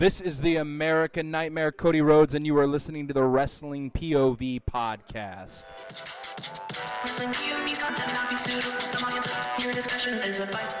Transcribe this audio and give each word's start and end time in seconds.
This 0.00 0.18
is 0.18 0.40
the 0.40 0.56
American 0.56 1.30
Nightmare, 1.30 1.70
Cody 1.70 2.00
Rhodes, 2.00 2.32
and 2.32 2.46
you 2.46 2.56
are 2.56 2.66
listening 2.66 3.06
to 3.08 3.12
the 3.12 3.22
Wrestling 3.22 3.90
POV 3.90 4.62
podcast. 4.62 5.66
Wrestling 7.04 7.28
POV 7.28 7.78
content 7.78 8.14
not 8.14 8.30
be 8.30 8.36
suitable 8.38 9.06
audiences. 9.06 9.46
Your 9.62 9.74
discretion 9.74 10.14
is 10.20 10.38
advised. 10.38 10.74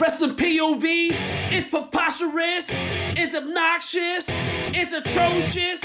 Wrestling 0.00 0.34
POV 0.34 1.52
is 1.52 1.64
preposterous, 1.66 2.80
is 3.16 3.36
obnoxious, 3.36 4.28
is 4.74 4.92
atrocious, 4.92 5.84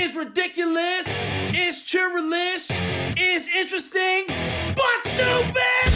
is 0.00 0.16
ridiculous, 0.16 1.06
is 1.54 1.82
churlish, 1.82 2.70
is 3.18 3.50
interesting, 3.54 4.24
but 4.74 5.02
stupid! 5.02 5.95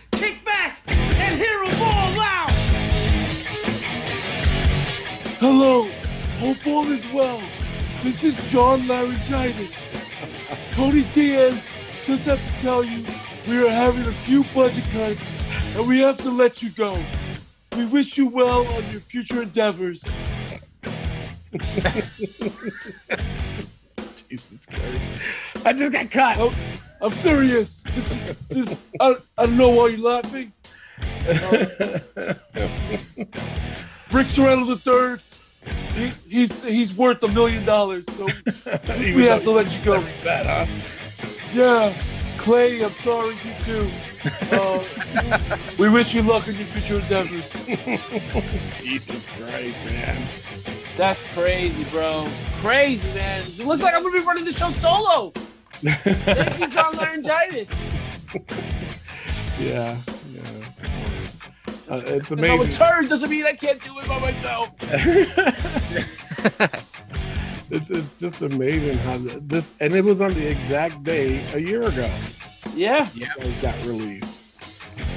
kick 0.21 0.45
back, 0.45 0.79
and 0.87 1.35
hear 1.35 1.65
them 1.65 1.81
all 1.81 2.19
out. 2.21 2.51
Hello, 5.39 5.87
hope 6.37 6.67
all 6.67 6.85
is 6.91 7.11
well. 7.11 7.41
This 8.03 8.23
is 8.23 8.37
John 8.51 8.81
Laryngitis. 8.81 9.95
Tony 10.75 11.01
Diaz 11.15 11.73
just 12.03 12.27
have 12.27 12.39
to 12.39 12.61
tell 12.61 12.83
you 12.83 13.03
we 13.49 13.67
are 13.67 13.71
having 13.71 14.05
a 14.05 14.11
few 14.11 14.43
budget 14.53 14.83
cuts 14.91 15.39
and 15.75 15.87
we 15.87 15.97
have 16.01 16.19
to 16.19 16.29
let 16.29 16.61
you 16.61 16.69
go. 16.69 16.95
We 17.75 17.87
wish 17.87 18.15
you 18.19 18.27
well 18.27 18.71
on 18.75 18.91
your 18.91 19.01
future 19.01 19.41
endeavors. 19.41 20.03
Jesus 24.29 24.67
Christ. 24.67 25.07
I 25.65 25.73
just 25.73 25.91
got 25.91 26.11
cut. 26.11 26.37
Oh, 26.39 26.53
I'm 27.01 27.11
serious. 27.11 27.81
This 27.95 28.29
is 28.29 28.37
this. 28.47 28.77
I, 28.99 29.15
I 29.37 29.45
don't 29.47 29.57
know 29.57 29.69
why 29.69 29.87
you're 29.87 29.99
laughing. 30.07 30.53
Uh, 31.27 31.65
Rick 34.11 34.27
Sorrento 34.27 34.65
the 34.65 34.77
third. 34.77 35.23
He, 35.95 36.11
he's 36.29 36.63
he's 36.63 36.95
worth 36.95 37.23
a 37.23 37.27
million 37.29 37.65
dollars, 37.65 38.05
so 38.11 38.25
we 38.99 39.23
have 39.25 39.41
to 39.43 39.51
let 39.51 39.75
you 39.77 39.83
go. 39.83 40.01
That, 40.23 40.45
huh? 40.45 40.65
Yeah, 41.53 41.93
Clay, 42.37 42.83
I'm 42.83 42.91
sorry, 42.91 43.35
you 43.45 43.53
too. 43.63 43.89
Uh, 44.51 44.83
we 45.79 45.89
wish 45.89 46.13
you 46.13 46.21
luck 46.21 46.47
in 46.47 46.53
your 46.53 46.65
future 46.65 46.99
endeavors. 46.99 47.53
Jesus 48.79 49.25
Christ, 49.35 49.85
man. 49.85 50.27
That's 50.95 51.25
crazy, 51.33 51.85
bro. 51.85 52.27
Crazy, 52.57 53.07
man. 53.17 53.43
It 53.47 53.65
looks 53.65 53.81
like 53.81 53.95
I'm 53.95 54.03
gonna 54.03 54.19
be 54.19 54.23
running 54.23 54.45
the 54.45 54.51
show 54.51 54.69
solo. 54.69 55.33
Thank 55.73 56.59
you, 56.59 56.67
John 56.69 56.93
Laryngitis. 56.95 57.83
Yeah, 59.59 59.95
yeah. 60.33 60.41
Uh, 61.87 62.01
it's 62.05 62.29
Because 62.29 62.31
I'm 62.31 62.39
a 62.39 62.55
amazing. 62.55 62.71
turd 62.71 63.09
doesn't 63.09 63.29
mean 63.29 63.45
I 63.45 63.53
can't 63.53 63.79
do 63.83 63.99
it 63.99 64.07
by 64.07 64.17
myself. 64.19 64.69
It's, 67.73 67.89
it's 67.89 68.11
just 68.19 68.41
amazing 68.41 68.97
how 68.97 69.17
th- 69.17 69.37
this, 69.43 69.73
and 69.79 69.95
it 69.95 70.03
was 70.03 70.19
on 70.19 70.31
the 70.31 70.45
exact 70.45 71.05
day 71.05 71.45
a 71.53 71.57
year 71.59 71.83
ago. 71.83 72.11
Yeah. 72.75 73.07
You 73.13 73.27
guys 73.37 73.55
got 73.61 73.75
released. 73.85 74.57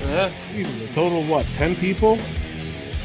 Yeah. 0.04 0.31
Jesus, 0.53 0.91
a 0.91 0.94
total 0.94 1.20
of 1.22 1.28
what? 1.28 1.44
Ten 1.56 1.75
people? 1.75 2.16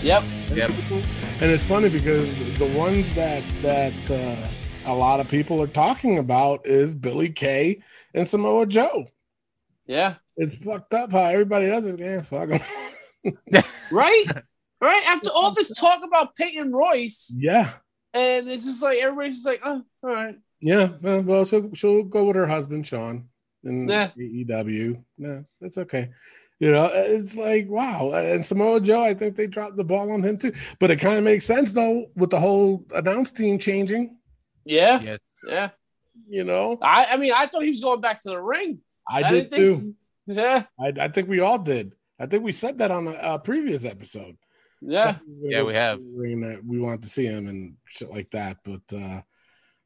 Yep. 0.04 0.24
10 0.50 0.58
Yep. 0.58 0.70
people? 0.72 1.02
And 1.42 1.50
it's 1.52 1.66
funny 1.66 1.90
because 1.90 2.32
the 2.60 2.68
ones 2.78 3.12
that 3.16 3.42
that 3.64 3.94
uh, 4.12 4.36
a 4.86 4.94
lot 4.94 5.20
of 5.20 5.30
people 5.30 5.62
are 5.62 5.68
talking 5.68 6.18
about 6.18 6.66
is 6.66 6.96
Billie 6.96 7.30
Kay 7.32 7.82
and 8.14 8.28
Samoa 8.28 8.66
Joe. 8.66 9.08
Yeah. 9.86 10.16
It's 10.38 10.56
fucked 10.56 10.94
up 10.94 11.12
how 11.12 11.24
everybody 11.26 11.68
does 11.68 11.86
it. 11.86 12.00
Yeah, 12.00 12.22
fuck 12.22 12.50
'em. 12.52 12.62
Right? 13.92 14.26
Right? 14.82 15.04
After 15.08 15.30
all 15.34 15.54
this 15.54 15.70
talk 15.78 16.02
about 16.06 16.36
Peyton 16.36 16.72
Royce, 16.72 17.34
yeah, 17.36 17.74
and 18.14 18.48
it's 18.50 18.64
just 18.64 18.82
like 18.82 19.00
everybody's 19.00 19.36
just 19.36 19.46
like, 19.46 19.62
oh, 19.66 19.84
all 20.04 20.10
right. 20.10 20.38
yeah. 20.62 20.90
Well, 21.02 21.44
she'll 21.44 21.74
she'll 21.74 22.04
go 22.04 22.26
with 22.26 22.38
her 22.38 22.48
husband 22.48 22.88
Shawn 22.88 23.28
in 23.66 23.90
Yeah. 23.90 24.12
AEW. 24.18 25.04
No, 25.18 25.44
that's 25.60 25.78
okay. 25.80 26.12
You 26.60 26.72
know, 26.72 26.90
it's 26.94 27.36
like 27.36 27.68
wow. 27.68 28.12
And 28.14 28.46
Samoa 28.46 28.80
Joe, 28.80 29.04
I 29.04 29.14
think 29.14 29.36
they 29.36 29.48
dropped 29.48 29.76
the 29.76 29.84
ball 29.84 30.12
on 30.12 30.24
him 30.24 30.38
too. 30.38 30.54
But 30.80 30.92
it 30.92 30.98
kind 30.98 31.18
of 31.18 31.24
makes 31.26 31.46
sense 31.46 31.74
though 31.74 32.06
with 32.16 32.30
the 32.30 32.40
whole 32.40 32.86
announce 32.96 33.32
team 33.34 33.60
changing. 33.60 34.18
Yeah. 34.66 35.00
Yes. 35.02 35.20
Yeah. 35.48 35.70
You 36.28 36.44
know, 36.44 36.78
I, 36.82 37.06
I 37.12 37.18
mean, 37.18 37.32
I 37.36 37.46
thought 37.48 37.64
he 37.64 37.70
was 37.72 37.82
going 37.82 38.02
back 38.02 38.22
to 38.24 38.30
the 38.30 38.42
ring. 38.42 38.80
I, 39.08 39.24
I 39.24 39.32
did 39.32 39.50
didn't 39.50 39.52
think- 39.52 39.82
too. 39.82 39.96
Yeah. 40.28 40.64
I, 40.80 40.94
I 41.06 41.08
think 41.08 41.28
we 41.28 41.40
all 41.40 41.58
did. 41.58 41.94
I 42.20 42.26
think 42.28 42.44
we 42.44 42.52
said 42.52 42.78
that 42.80 42.92
on 42.92 43.08
a, 43.08 43.12
uh 43.12 43.38
previous 43.40 43.86
episode. 43.86 44.38
Yeah. 44.82 45.18
Yeah, 45.42 45.64
we 45.64 45.74
have. 45.74 45.98
That 46.00 46.62
we 46.66 46.80
want 46.80 47.02
to 47.04 47.10
see 47.10 47.26
him 47.26 47.48
and 47.48 47.76
shit 47.88 48.12
like 48.12 48.30
that. 48.32 48.58
But 48.64 48.82
uh 48.96 49.22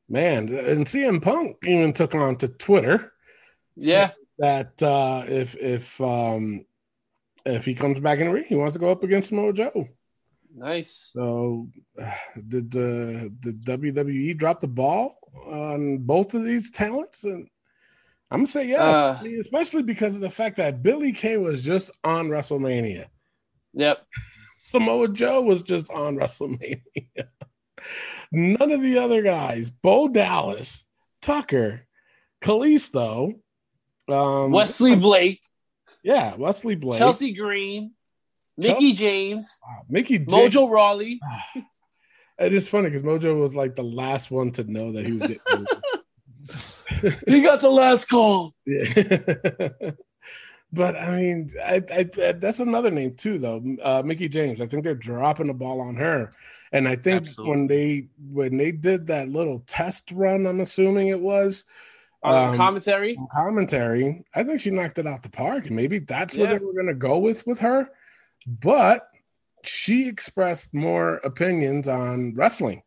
man, 0.09 0.49
and 0.53 0.85
CM 0.85 1.21
Punk 1.21 1.57
even 1.65 1.93
took 1.93 2.13
on 2.15 2.35
to 2.37 2.47
Twitter 2.49 3.13
Yeah. 3.77 4.11
that 4.39 4.81
uh 4.83 5.23
if 5.27 5.55
if 5.55 6.01
um 6.01 6.65
if 7.45 7.63
he 7.65 7.73
comes 7.75 7.99
back 7.99 8.19
in 8.19 8.27
the 8.27 8.33
ring, 8.33 8.45
he 8.45 8.55
wants 8.55 8.73
to 8.73 8.79
go 8.79 8.89
up 8.91 9.03
against 9.03 9.29
Samoa 9.29 9.53
Joe. 9.53 9.87
Nice. 10.55 11.09
So 11.13 11.67
did 12.47 12.71
the 12.71 13.33
the 13.41 13.51
WWE 13.51 14.37
drop 14.37 14.59
the 14.59 14.67
ball 14.67 15.17
on 15.47 15.97
both 15.99 16.33
of 16.33 16.43
these 16.43 16.71
talents? 16.71 17.23
And 17.23 17.47
I'm 18.29 18.39
gonna 18.39 18.47
say 18.47 18.67
yeah, 18.67 18.83
Uh, 18.83 19.17
I 19.19 19.23
mean, 19.23 19.39
especially 19.39 19.83
because 19.83 20.15
of 20.15 20.21
the 20.21 20.29
fact 20.29 20.57
that 20.57 20.83
Billie 20.83 21.11
Kay 21.13 21.37
was 21.37 21.61
just 21.61 21.91
on 22.03 22.29
WrestleMania. 22.29 23.07
Yep. 23.73 24.05
Samoa 24.59 25.07
Joe 25.09 25.41
was 25.41 25.61
just 25.61 25.89
on 25.91 26.15
WrestleMania. 26.15 26.81
None 28.31 28.71
of 28.71 28.81
the 28.81 28.97
other 28.97 29.21
guys, 29.21 29.69
Bo 29.69 30.07
Dallas, 30.07 30.85
Tucker, 31.21 31.85
Kalisto, 32.41 33.33
um, 34.09 34.51
Wesley 34.51 34.95
Blake, 34.95 35.41
yeah, 36.03 36.35
Wesley 36.35 36.75
Blake, 36.75 36.97
Chelsea 36.97 37.33
Green, 37.33 37.91
Mickie 38.57 38.93
James, 38.93 39.59
wow, 39.65 39.83
Mickie 39.89 40.19
J- 40.19 40.25
Mojo 40.25 40.69
Rawley. 40.69 41.19
It 42.39 42.53
is 42.53 42.67
funny 42.67 42.89
because 42.89 43.03
Mojo 43.03 43.39
was 43.39 43.55
like 43.55 43.75
the 43.75 43.83
last 43.83 44.31
one 44.31 44.51
to 44.53 44.63
know 44.63 44.91
that 44.91 45.05
he 45.05 45.13
was 45.13 45.21
getting. 45.21 45.39
moved. 45.57 47.19
He 47.27 47.41
got 47.41 47.61
the 47.61 47.69
last 47.69 48.09
call. 48.09 48.53
Yeah. 48.65 49.69
but 50.73 50.95
I 50.95 51.15
mean, 51.15 51.51
I, 51.63 51.81
I, 51.91 52.03
that's 52.33 52.59
another 52.59 52.91
name 52.91 53.15
too, 53.15 53.37
though. 53.37 53.63
Uh, 53.81 54.01
Mickie 54.03 54.29
James. 54.29 54.61
I 54.61 54.67
think 54.67 54.83
they're 54.83 54.95
dropping 54.95 55.47
the 55.47 55.53
ball 55.53 55.81
on 55.81 55.95
her, 55.95 56.31
and 56.71 56.87
I 56.87 56.95
think 56.95 57.27
when 57.37 57.67
they 57.67 58.07
when 58.31 58.57
they 58.57 58.71
did 58.71 59.07
that 59.07 59.29
little 59.29 59.63
test 59.67 60.11
run, 60.11 60.45
I'm 60.47 60.61
assuming 60.61 61.09
it 61.09 61.21
was 61.21 61.65
On 62.23 62.49
um, 62.49 62.57
commentary. 62.57 63.17
commentary. 63.31 64.23
I 64.33 64.43
think 64.43 64.59
she 64.59 64.71
knocked 64.71 64.99
it 64.99 65.07
out 65.07 65.23
the 65.23 65.29
park, 65.29 65.67
and 65.67 65.75
maybe 65.75 65.99
that's 65.99 66.35
what 66.35 66.49
they 66.49 66.57
were 66.57 66.73
going 66.73 66.87
to 66.87 66.93
go 66.93 67.17
with 67.19 67.45
with 67.47 67.59
her. 67.59 67.89
But 68.47 69.07
she 69.63 70.07
expressed 70.07 70.73
more 70.73 71.15
opinions 71.17 71.87
on 71.87 72.33
wrestling 72.35 72.83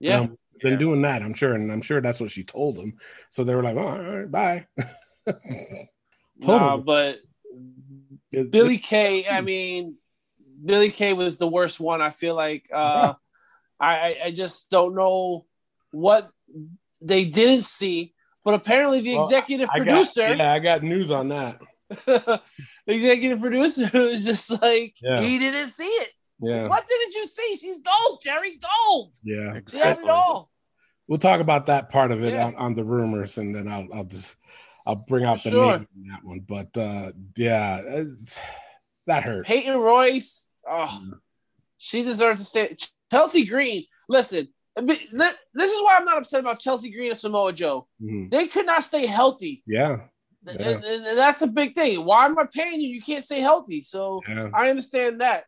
Yeah. 0.00 0.20
um, 0.20 0.38
than 0.62 0.72
Yeah. 0.72 0.78
doing 0.78 1.02
that. 1.02 1.22
I'm 1.22 1.34
sure, 1.34 1.54
and 1.54 1.70
I'm 1.70 1.82
sure 1.82 2.00
that's 2.00 2.20
what 2.20 2.30
she 2.30 2.42
told 2.44 2.76
them. 2.76 2.94
So 3.28 3.44
they 3.44 3.54
were 3.54 3.62
like, 3.62 3.76
"Oh, 3.76 3.86
all 3.86 3.98
right, 4.00 4.30
bye." 4.30 4.66
Totally. 6.42 6.82
but 6.84 7.18
It- 8.32 8.50
Billie 8.50 8.78
Kay, 8.78 9.26
I 9.28 9.40
mean, 9.40 9.96
Billie 10.64 10.90
Kay 10.90 11.12
was 11.12 11.38
the 11.38 11.46
worst 11.48 11.78
one. 11.80 12.00
I 12.00 12.10
feel 12.10 12.34
like 12.34 12.68
uh, 12.72 13.14
I, 13.78 13.94
I 13.96 14.16
I 14.26 14.30
just 14.32 14.70
don't 14.70 14.94
know 14.94 15.46
what 15.92 16.30
they 17.00 17.24
didn't 17.26 17.64
see, 17.64 18.14
but 18.44 18.54
apparently 18.54 19.00
the 19.00 19.14
Well, 19.16 19.24
executive 19.24 19.68
I 19.72 19.78
got- 19.78 19.84
producer, 19.86 20.34
yeah, 20.34 20.52
I 20.52 20.58
got 20.58 20.82
news 20.82 21.10
on 21.10 21.28
that. 21.28 21.60
executive 22.86 23.40
producer 23.40 23.90
was 23.98 24.24
just 24.24 24.50
like 24.62 24.94
Yeah. 25.02 25.20
he 25.20 25.38
didn't 25.38 25.68
see 25.68 25.84
it. 25.84 26.08
Yeah, 26.40 26.68
What 26.68 26.86
didn't 26.86 27.14
you 27.14 27.26
see? 27.26 27.56
She's 27.56 27.78
gold, 27.78 28.20
Jerry, 28.22 28.58
gold. 28.88 29.14
yeah. 29.22 29.60
She 29.70 29.78
had 29.78 29.98
it 30.00 30.08
all. 30.08 30.50
We'll 31.06 31.18
talk 31.18 31.40
about 31.40 31.66
that 31.66 31.90
part 31.90 32.10
of 32.10 32.22
it 32.24 32.32
Yeah. 32.32 32.46
on, 32.46 32.56
on 32.56 32.74
the 32.74 32.84
rumors, 32.84 33.38
and 33.38 33.54
then 33.54 33.68
I'll 33.68 33.86
I'll 33.94 34.04
just 34.04 34.36
I'll 34.86 34.96
bring 34.96 35.24
out 35.24 35.42
the 35.42 35.50
Sure. 35.50 35.78
name 35.78 35.88
in 35.96 36.08
that 36.10 36.24
one. 36.24 36.40
But 36.40 36.76
uh, 36.76 37.12
yeah, 37.36 38.02
that 39.06 39.24
hurt. 39.24 39.46
Peyton 39.46 39.76
Royce, 39.78 40.50
oh, 40.68 41.02
She 41.78 42.02
deserves 42.02 42.40
to 42.42 42.46
stay. 42.46 42.76
Chelsea 43.10 43.44
Green. 43.46 43.84
Listen, 44.08 44.48
this 44.76 45.72
is 45.72 45.82
why 45.82 45.96
I'm 45.98 46.04
not 46.04 46.18
upset 46.18 46.40
about 46.40 46.58
Chelsea 46.60 46.90
Green 46.90 47.10
and 47.10 47.18
Samoa 47.18 47.52
Joe. 47.52 47.86
Mm-hmm. 48.02 48.30
They 48.30 48.46
could 48.48 48.66
not 48.66 48.82
stay 48.82 49.06
healthy. 49.06 49.62
Yeah. 49.66 50.00
Yeah. 50.46 51.14
that's 51.14 51.42
a 51.42 51.46
big 51.46 51.74
thing. 51.74 52.04
Why 52.04 52.26
am 52.26 52.38
I 52.38 52.46
paying 52.52 52.80
you? 52.80 52.88
You 52.88 53.02
can't 53.02 53.24
stay 53.24 53.40
healthy. 53.40 53.82
So 53.82 54.20
yeah. 54.28 54.50
I 54.54 54.70
understand 54.70 55.20
that. 55.20 55.44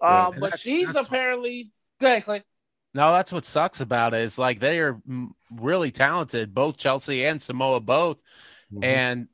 Yeah. 0.00 0.26
Um, 0.26 0.34
but 0.40 0.50
that's, 0.50 0.62
she's 0.62 0.92
that's 0.92 1.06
apparently 1.06 1.70
go 2.00 2.08
ahead, 2.08 2.24
Clay. 2.24 2.42
No, 2.94 3.12
that's 3.12 3.32
what 3.32 3.44
sucks 3.44 3.80
about 3.80 4.14
it. 4.14 4.22
Is 4.22 4.38
like 4.38 4.60
they 4.60 4.78
are 4.78 5.00
really 5.50 5.90
talented, 5.90 6.54
both 6.54 6.76
Chelsea 6.76 7.26
and 7.26 7.40
Samoa, 7.40 7.80
both, 7.80 8.16
mm-hmm. 8.72 8.84
and 8.84 9.28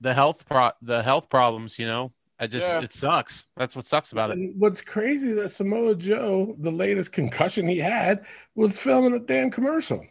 the 0.00 0.14
health 0.14 0.46
pro 0.46 0.70
the 0.82 1.02
health 1.02 1.28
problems. 1.28 1.78
You 1.78 1.86
know, 1.86 2.12
I 2.38 2.46
just 2.46 2.66
yeah. 2.66 2.80
it 2.80 2.92
sucks. 2.92 3.46
That's 3.56 3.74
what 3.74 3.84
sucks 3.84 4.12
about 4.12 4.30
it. 4.30 4.38
what's 4.56 4.80
crazy 4.80 5.32
that 5.32 5.48
Samoa 5.48 5.96
Joe, 5.96 6.54
the 6.58 6.70
latest 6.70 7.12
concussion 7.12 7.66
he 7.66 7.78
had, 7.78 8.24
was 8.54 8.78
filming 8.78 9.14
a 9.14 9.18
damn 9.18 9.50
commercial. 9.50 10.04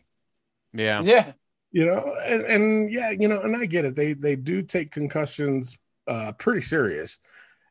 Yeah. 0.73 1.01
Yeah. 1.03 1.31
You 1.77 1.85
know, 1.85 2.15
and, 2.25 2.41
and 2.45 2.91
yeah, 2.91 3.11
you 3.11 3.27
know, 3.27 3.39
and 3.41 3.55
I 3.55 3.67
get 3.67 3.85
it. 3.85 3.95
They 3.95 4.13
they 4.13 4.35
do 4.35 4.63
take 4.63 4.89
concussions 4.89 5.77
uh 6.07 6.31
pretty 6.31 6.61
serious, 6.61 7.19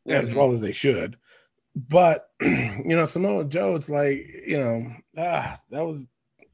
mm-hmm. 0.08 0.24
as 0.24 0.32
well 0.32 0.52
as 0.52 0.60
they 0.60 0.70
should. 0.70 1.16
But 1.74 2.28
you 2.40 2.84
know, 2.84 3.04
Samoa 3.04 3.46
Joe, 3.46 3.74
it's 3.74 3.90
like, 3.90 4.44
you 4.46 4.60
know, 4.60 4.92
ah, 5.18 5.56
that 5.70 5.84
was 5.84 6.06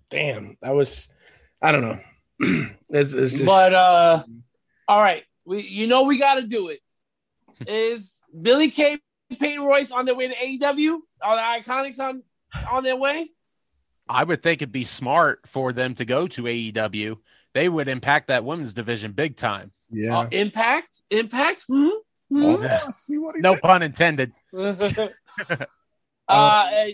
damn, 0.09 0.57
that 0.63 0.75
was 0.75 1.11
I 1.61 1.73
don't 1.73 1.83
know. 1.83 2.01
it's, 2.89 3.13
it's 3.13 3.33
just 3.33 3.45
but 3.45 3.75
uh 3.75 4.23
all 4.89 5.03
right. 5.03 5.25
We 5.45 5.61
you 5.61 5.87
know 5.89 6.05
we 6.05 6.17
gotta 6.17 6.45
do 6.45 6.69
it 6.71 6.81
is 7.69 8.23
Billie 8.41 8.71
Kay, 8.71 8.99
Peyton 9.39 9.63
Royce 9.63 9.93
on 9.93 10.07
their 10.07 10.15
way 10.15 10.29
to 10.29 10.35
AEW? 10.35 11.01
Are 11.21 11.37
the 11.37 11.71
Iconics 11.71 12.01
on 12.01 12.23
on 12.71 12.83
their 12.83 12.97
way? 12.97 13.29
I 14.09 14.25
would 14.25 14.43
think 14.43 14.63
it'd 14.63 14.73
be 14.73 14.85
smart 14.85 15.41
for 15.47 15.75
them 15.75 15.95
to 15.97 16.07
go 16.07 16.27
to 16.29 16.43
AEW. 16.43 17.17
They 17.55 17.69
would 17.69 17.89
impact 17.89 18.29
that 18.29 18.45
women's 18.45 18.75
division 18.75 19.13
big 19.13 19.37
time. 19.37 19.73
Yeah. 19.91 20.21
Uh, 20.21 20.29
impact? 20.31 21.03
Impact? 21.11 21.65
Hmm? 21.69 21.89
hmm? 22.31 22.45
Oh, 22.45 22.63
yeah. 22.63 22.91
no 23.41 23.55
did. 23.55 23.63
pun 23.63 23.83
intended. 23.83 24.33
uh, 24.55 25.09
uh, 26.29 26.87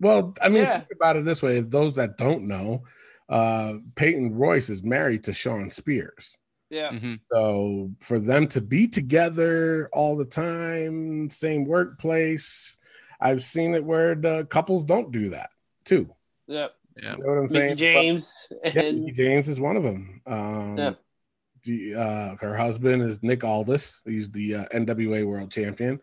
well, 0.00 0.34
I 0.42 0.48
mean, 0.48 0.64
yeah. 0.64 0.78
think 0.78 0.90
about 0.96 1.16
it 1.16 1.24
this 1.24 1.42
way: 1.42 1.58
if 1.58 1.70
those 1.70 1.94
that 1.94 2.18
don't 2.18 2.48
know, 2.48 2.84
uh, 3.28 3.74
Peyton 3.94 4.34
Royce 4.34 4.70
is 4.70 4.82
married 4.82 5.24
to 5.24 5.32
Shawn 5.32 5.70
Spears. 5.70 6.36
Yeah. 6.70 6.90
Mm-hmm. 6.90 7.14
So 7.30 7.92
for 8.00 8.18
them 8.18 8.48
to 8.48 8.60
be 8.60 8.88
together 8.88 9.88
all 9.92 10.16
the 10.16 10.24
time, 10.24 11.30
same 11.30 11.64
workplace, 11.64 12.78
I've 13.20 13.44
seen 13.44 13.74
it 13.74 13.84
where 13.84 14.14
the 14.14 14.46
couples 14.46 14.84
don't 14.84 15.12
do 15.12 15.30
that 15.30 15.50
too. 15.84 16.12
Yeah. 16.46 16.68
Yeah. 16.96 17.16
You 17.16 17.22
know 17.22 17.28
what 17.30 17.38
I'm 17.38 17.48
saying? 17.48 17.76
James. 17.76 18.52
But, 18.62 18.76
and... 18.76 19.06
yeah, 19.06 19.12
James 19.14 19.48
is 19.48 19.60
one 19.60 19.76
of 19.76 19.82
them. 19.82 20.20
Um, 20.26 20.78
yeah. 20.78 20.92
The, 21.64 21.94
uh, 21.94 22.36
her 22.40 22.56
husband 22.56 23.02
is 23.02 23.22
Nick 23.22 23.42
Aldis. 23.42 24.00
He's 24.04 24.30
the 24.30 24.56
uh, 24.56 24.64
NWA 24.74 25.26
World 25.26 25.50
Champion. 25.50 26.00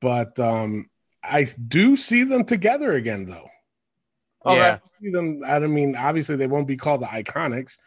But 0.00 0.38
um, 0.40 0.90
I 1.22 1.46
do 1.68 1.96
see 1.96 2.24
them 2.24 2.44
together 2.44 2.94
again, 2.94 3.24
though. 3.24 3.48
Oh, 4.44 4.54
yeah. 4.54 4.78
I 4.84 5.02
see 5.02 5.10
them. 5.10 5.42
I 5.46 5.58
mean, 5.60 5.96
obviously 5.96 6.36
they 6.36 6.46
won't 6.46 6.68
be 6.68 6.76
called 6.76 7.02
the 7.02 7.06
Iconics, 7.06 7.78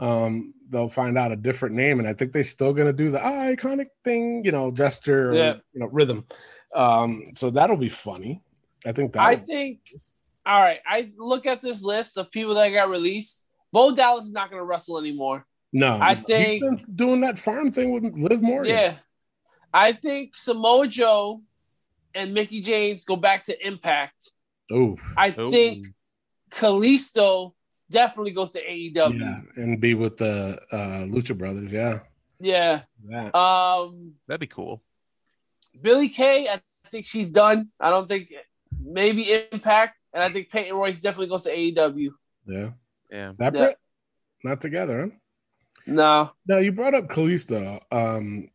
um, 0.00 0.54
they'll 0.68 0.88
find 0.88 1.16
out 1.16 1.32
a 1.32 1.36
different 1.36 1.74
name, 1.74 2.00
and 2.00 2.08
I 2.08 2.14
think 2.14 2.32
they're 2.32 2.44
still 2.44 2.72
going 2.72 2.86
to 2.86 2.92
do 2.92 3.10
the 3.10 3.18
iconic 3.18 3.86
thing, 4.02 4.44
you 4.44 4.52
know, 4.52 4.70
gesture, 4.70 5.30
or, 5.30 5.34
you 5.72 5.80
know, 5.80 5.86
rhythm. 5.86 6.26
Um, 6.74 7.32
so 7.36 7.50
that'll 7.50 7.76
be 7.76 7.88
funny. 7.88 8.42
I 8.84 8.92
think 8.92 9.12
that. 9.12 9.22
I 9.22 9.36
think. 9.36 9.80
All 10.46 10.60
right, 10.60 10.80
I 10.86 11.10
look 11.16 11.46
at 11.46 11.62
this 11.62 11.82
list 11.82 12.18
of 12.18 12.30
people 12.30 12.54
that 12.54 12.68
got 12.70 12.90
released. 12.90 13.46
Bo 13.72 13.94
Dallas 13.94 14.26
is 14.26 14.32
not 14.32 14.50
going 14.50 14.60
to 14.60 14.64
wrestle 14.64 14.98
anymore. 14.98 15.46
No, 15.72 15.98
I 16.00 16.14
think 16.14 16.64
doing 16.94 17.22
that 17.22 17.38
farm 17.38 17.72
thing 17.72 17.92
with 17.92 18.04
Liv 18.14 18.42
Morgan. 18.42 18.70
Yeah, 18.70 18.94
I 19.72 19.92
think 19.92 20.36
Samoa 20.36 20.86
Joe 20.86 21.42
and 22.14 22.34
Mickie 22.34 22.60
James 22.60 23.04
go 23.04 23.16
back 23.16 23.44
to 23.44 23.66
Impact. 23.66 24.30
Oh, 24.70 24.96
I 25.16 25.30
think 25.30 25.86
Kalisto 26.50 27.54
definitely 27.90 28.32
goes 28.32 28.52
to 28.52 28.64
AEW. 28.64 29.18
Yeah, 29.18 29.40
and 29.56 29.80
be 29.80 29.94
with 29.94 30.16
the 30.16 30.60
uh, 30.70 31.06
Lucha 31.06 31.36
Brothers. 31.36 31.72
Yeah. 31.72 32.00
Yeah. 32.40 32.82
That. 33.08 33.34
Um, 33.34 34.14
that'd 34.26 34.40
be 34.40 34.46
cool. 34.46 34.82
Billie 35.80 36.08
Kay, 36.08 36.48
I 36.48 36.60
think 36.90 37.04
she's 37.04 37.30
done. 37.30 37.70
I 37.80 37.90
don't 37.90 38.08
think 38.08 38.32
maybe 38.80 39.46
Impact, 39.52 39.96
and 40.14 40.22
I 40.22 40.30
think 40.30 40.48
Peyton 40.48 40.76
Royce 40.76 41.00
definitely 41.00 41.26
goes 41.26 41.42
to 41.44 41.54
AEW. 41.54 42.10
Yeah. 42.46 42.70
Yeah. 43.10 43.32
That 43.38 43.54
yeah. 43.54 43.72
Not 44.44 44.60
together, 44.60 45.10
huh? 45.10 45.16
No. 45.86 46.30
No, 46.46 46.58
you 46.58 46.72
brought 46.72 46.94
up 46.94 47.08
Kalisto. 47.08 47.80
Um, 47.90 48.48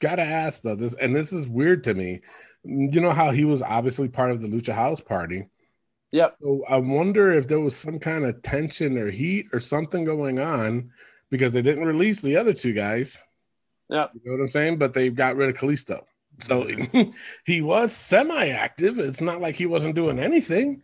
gotta 0.00 0.22
ask 0.22 0.62
though, 0.62 0.74
this 0.74 0.94
and 0.94 1.14
this 1.14 1.32
is 1.32 1.46
weird 1.46 1.84
to 1.84 1.94
me. 1.94 2.22
You 2.64 3.00
know 3.00 3.12
how 3.12 3.30
he 3.30 3.44
was 3.44 3.62
obviously 3.62 4.08
part 4.08 4.30
of 4.30 4.40
the 4.40 4.48
Lucha 4.48 4.74
House 4.74 5.00
Party. 5.00 5.46
Yep. 6.12 6.36
So 6.42 6.62
I 6.68 6.76
wonder 6.76 7.32
if 7.32 7.48
there 7.48 7.60
was 7.60 7.76
some 7.76 7.98
kind 7.98 8.24
of 8.24 8.42
tension 8.42 8.98
or 8.98 9.10
heat 9.10 9.46
or 9.52 9.60
something 9.60 10.04
going 10.04 10.38
on 10.38 10.90
because 11.30 11.52
they 11.52 11.62
didn't 11.62 11.84
release 11.84 12.20
the 12.20 12.36
other 12.36 12.52
two 12.52 12.72
guys. 12.72 13.22
Yep. 13.88 14.12
You 14.14 14.20
know 14.24 14.36
what 14.36 14.42
I'm 14.42 14.48
saying? 14.48 14.78
But 14.78 14.94
they 14.94 15.10
got 15.10 15.36
rid 15.36 15.48
of 15.48 15.56
Kalisto. 15.56 16.02
So 16.40 16.68
he 17.46 17.62
was 17.62 17.92
semi-active. 17.92 18.98
It's 18.98 19.20
not 19.20 19.40
like 19.40 19.56
he 19.56 19.66
wasn't 19.66 19.94
doing 19.94 20.18
anything. 20.18 20.82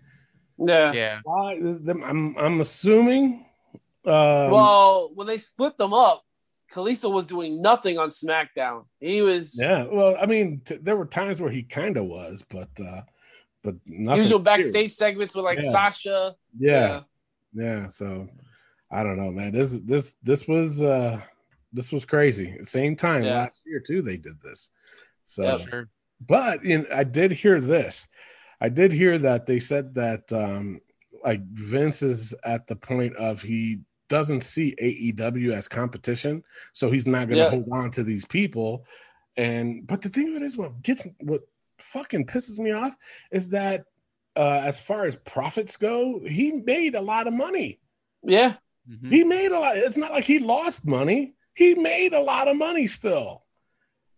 Yeah. 0.59 0.93
Yeah. 0.93 1.21
I'm 1.27 2.37
I'm 2.37 2.61
assuming. 2.61 3.47
Um, 4.05 4.51
well, 4.51 5.11
when 5.15 5.27
they 5.27 5.39
split 5.39 5.77
them 5.77 5.93
up, 5.93 6.25
Kalisto 6.73 7.11
was 7.11 7.27
doing 7.27 7.63
nothing 7.63 7.99
on 7.99 8.09
SmackDown. 8.09 8.85
He 9.01 9.23
was. 9.23 9.59
Yeah. 9.61 9.85
Well, 9.85 10.17
I 10.21 10.27
mean, 10.27 10.61
t- 10.65 10.79
there 10.81 10.97
were 10.97 11.07
times 11.07 11.41
where 11.41 11.51
he 11.51 11.63
kind 11.63 11.97
of 11.97 12.07
was, 12.07 12.45
but 12.49 12.69
uh, 12.81 13.03
but 13.63 13.77
nothing. 13.87 14.23
Usual 14.23 14.39
backstage 14.39 14.93
segments 14.93 15.35
with 15.35 15.45
like 15.45 15.61
yeah. 15.61 15.71
Sasha. 15.71 16.37
Yeah. 16.59 17.03
yeah. 17.53 17.65
yeah. 17.65 17.87
So 17.87 18.29
I 18.91 19.03
don't 19.03 19.19
know, 19.19 19.31
man. 19.31 19.53
This 19.53 19.79
this 19.81 20.17
this 20.23 20.47
was 20.47 20.83
uh 20.83 21.21
this 21.73 21.93
was 21.93 22.05
crazy. 22.05 22.57
Same 22.63 22.97
time 22.97 23.25
yeah. 23.25 23.39
last 23.39 23.63
year 23.67 23.81
too. 23.81 24.03
They 24.03 24.17
did 24.17 24.41
this. 24.43 24.71
So, 25.29 25.43
yeah, 25.43 25.59
sure. 25.59 25.89
but 26.27 26.65
you 26.65 26.79
know, 26.79 26.87
I 26.93 27.05
did 27.05 27.31
hear 27.31 27.61
this. 27.61 28.09
I 28.61 28.71
did 28.71 28.93
hear 28.93 29.19
that 29.19 29.47
they 29.47 29.61
said 29.61 29.95
that 29.95 30.33
um 30.33 30.81
like 31.23 31.43
Vince 31.53 32.03
is 32.03 32.35
at 32.45 32.67
the 32.67 32.77
point 32.77 33.15
of 33.17 33.43
he 33.43 33.81
doesn't 34.09 34.41
see 34.41 34.75
AEW 34.81 35.53
as 35.53 35.69
competition, 35.69 36.43
so 36.73 36.91
he's 36.91 37.07
not 37.07 37.29
going 37.29 37.37
to 37.39 37.45
yeah. 37.45 37.51
hold 37.51 37.69
on 37.71 37.91
to 37.91 38.03
these 38.03 38.25
people. 38.25 38.87
And 39.37 39.87
but 39.87 40.01
the 40.01 40.09
thing 40.09 40.29
of 40.29 40.43
it 40.43 40.43
is, 40.43 40.57
what 40.57 40.81
gets 40.83 41.07
what 41.21 41.43
fucking 41.79 42.27
pisses 42.27 42.59
me 42.59 42.73
off 42.73 42.97
is 43.31 43.51
that 43.51 43.85
uh, 44.35 44.63
as 44.65 44.81
far 44.81 45.05
as 45.05 45.17
profits 45.17 45.77
go, 45.77 46.21
he 46.27 46.53
made 46.53 46.95
a 46.95 47.03
lot 47.03 47.27
of 47.27 47.35
money. 47.35 47.81
Yeah. 48.23 48.55
Mm-hmm. 48.91 49.11
He 49.11 49.25
made 49.25 49.53
a 49.53 49.59
lot. 49.59 49.77
It's 49.77 49.99
not 49.99 50.13
like 50.13 50.25
he 50.25 50.39
lost 50.39 50.87
money. 50.87 51.35
He 51.53 51.75
made 51.75 52.15
a 52.15 52.21
lot 52.21 52.49
of 52.49 52.57
money 52.57 52.87
still. 52.87 53.45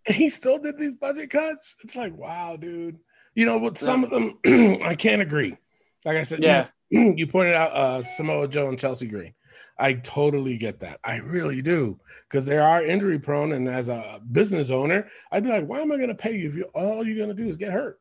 And 0.07 0.17
he 0.17 0.29
still 0.29 0.59
did 0.59 0.79
these 0.79 0.95
budget 0.95 1.31
cuts. 1.31 1.77
It's 1.83 1.97
like, 1.97 2.17
wow, 2.17 2.57
dude. 2.57 2.99
You 3.35 3.47
know, 3.47 3.59
with 3.59 3.79
some 3.79 4.05
of 4.05 4.11
them, 4.11 4.39
I 4.83 4.95
can't 4.95 5.23
agree. 5.23 5.57
Like 6.05 6.17
I 6.17 6.23
said, 6.23 6.43
yeah. 6.43 6.69
You, 6.89 7.15
you 7.17 7.27
pointed 7.27 7.55
out 7.55 7.73
uh, 7.73 8.03
Samoa 8.03 8.49
Joe 8.49 8.69
and 8.69 8.79
Chelsea 8.79 9.07
Green. 9.07 9.35
I 9.79 9.95
totally 9.95 10.59
get 10.59 10.81
that. 10.81 11.01
I 11.05 11.17
really 11.17 11.63
do. 11.63 11.99
Because 12.29 12.45
they 12.45 12.59
are 12.59 12.85
injury 12.85 13.19
prone. 13.19 13.53
And 13.53 13.69
as 13.69 13.89
a 13.89 14.21
business 14.33 14.71
owner, 14.71 15.09
I'd 15.33 15.45
be 15.45 15.51
like, 15.51 15.67
why 15.67 15.81
am 15.81 15.93
I 15.93 15.97
going 15.97 16.09
to 16.09 16.15
pay 16.15 16.37
you 16.37 16.49
if 16.49 16.55
you 16.55 16.65
all 16.75 17.07
you're 17.07 17.17
going 17.17 17.35
to 17.35 17.43
do 17.43 17.49
is 17.49 17.57
get 17.57 17.73
hurt? 17.73 17.99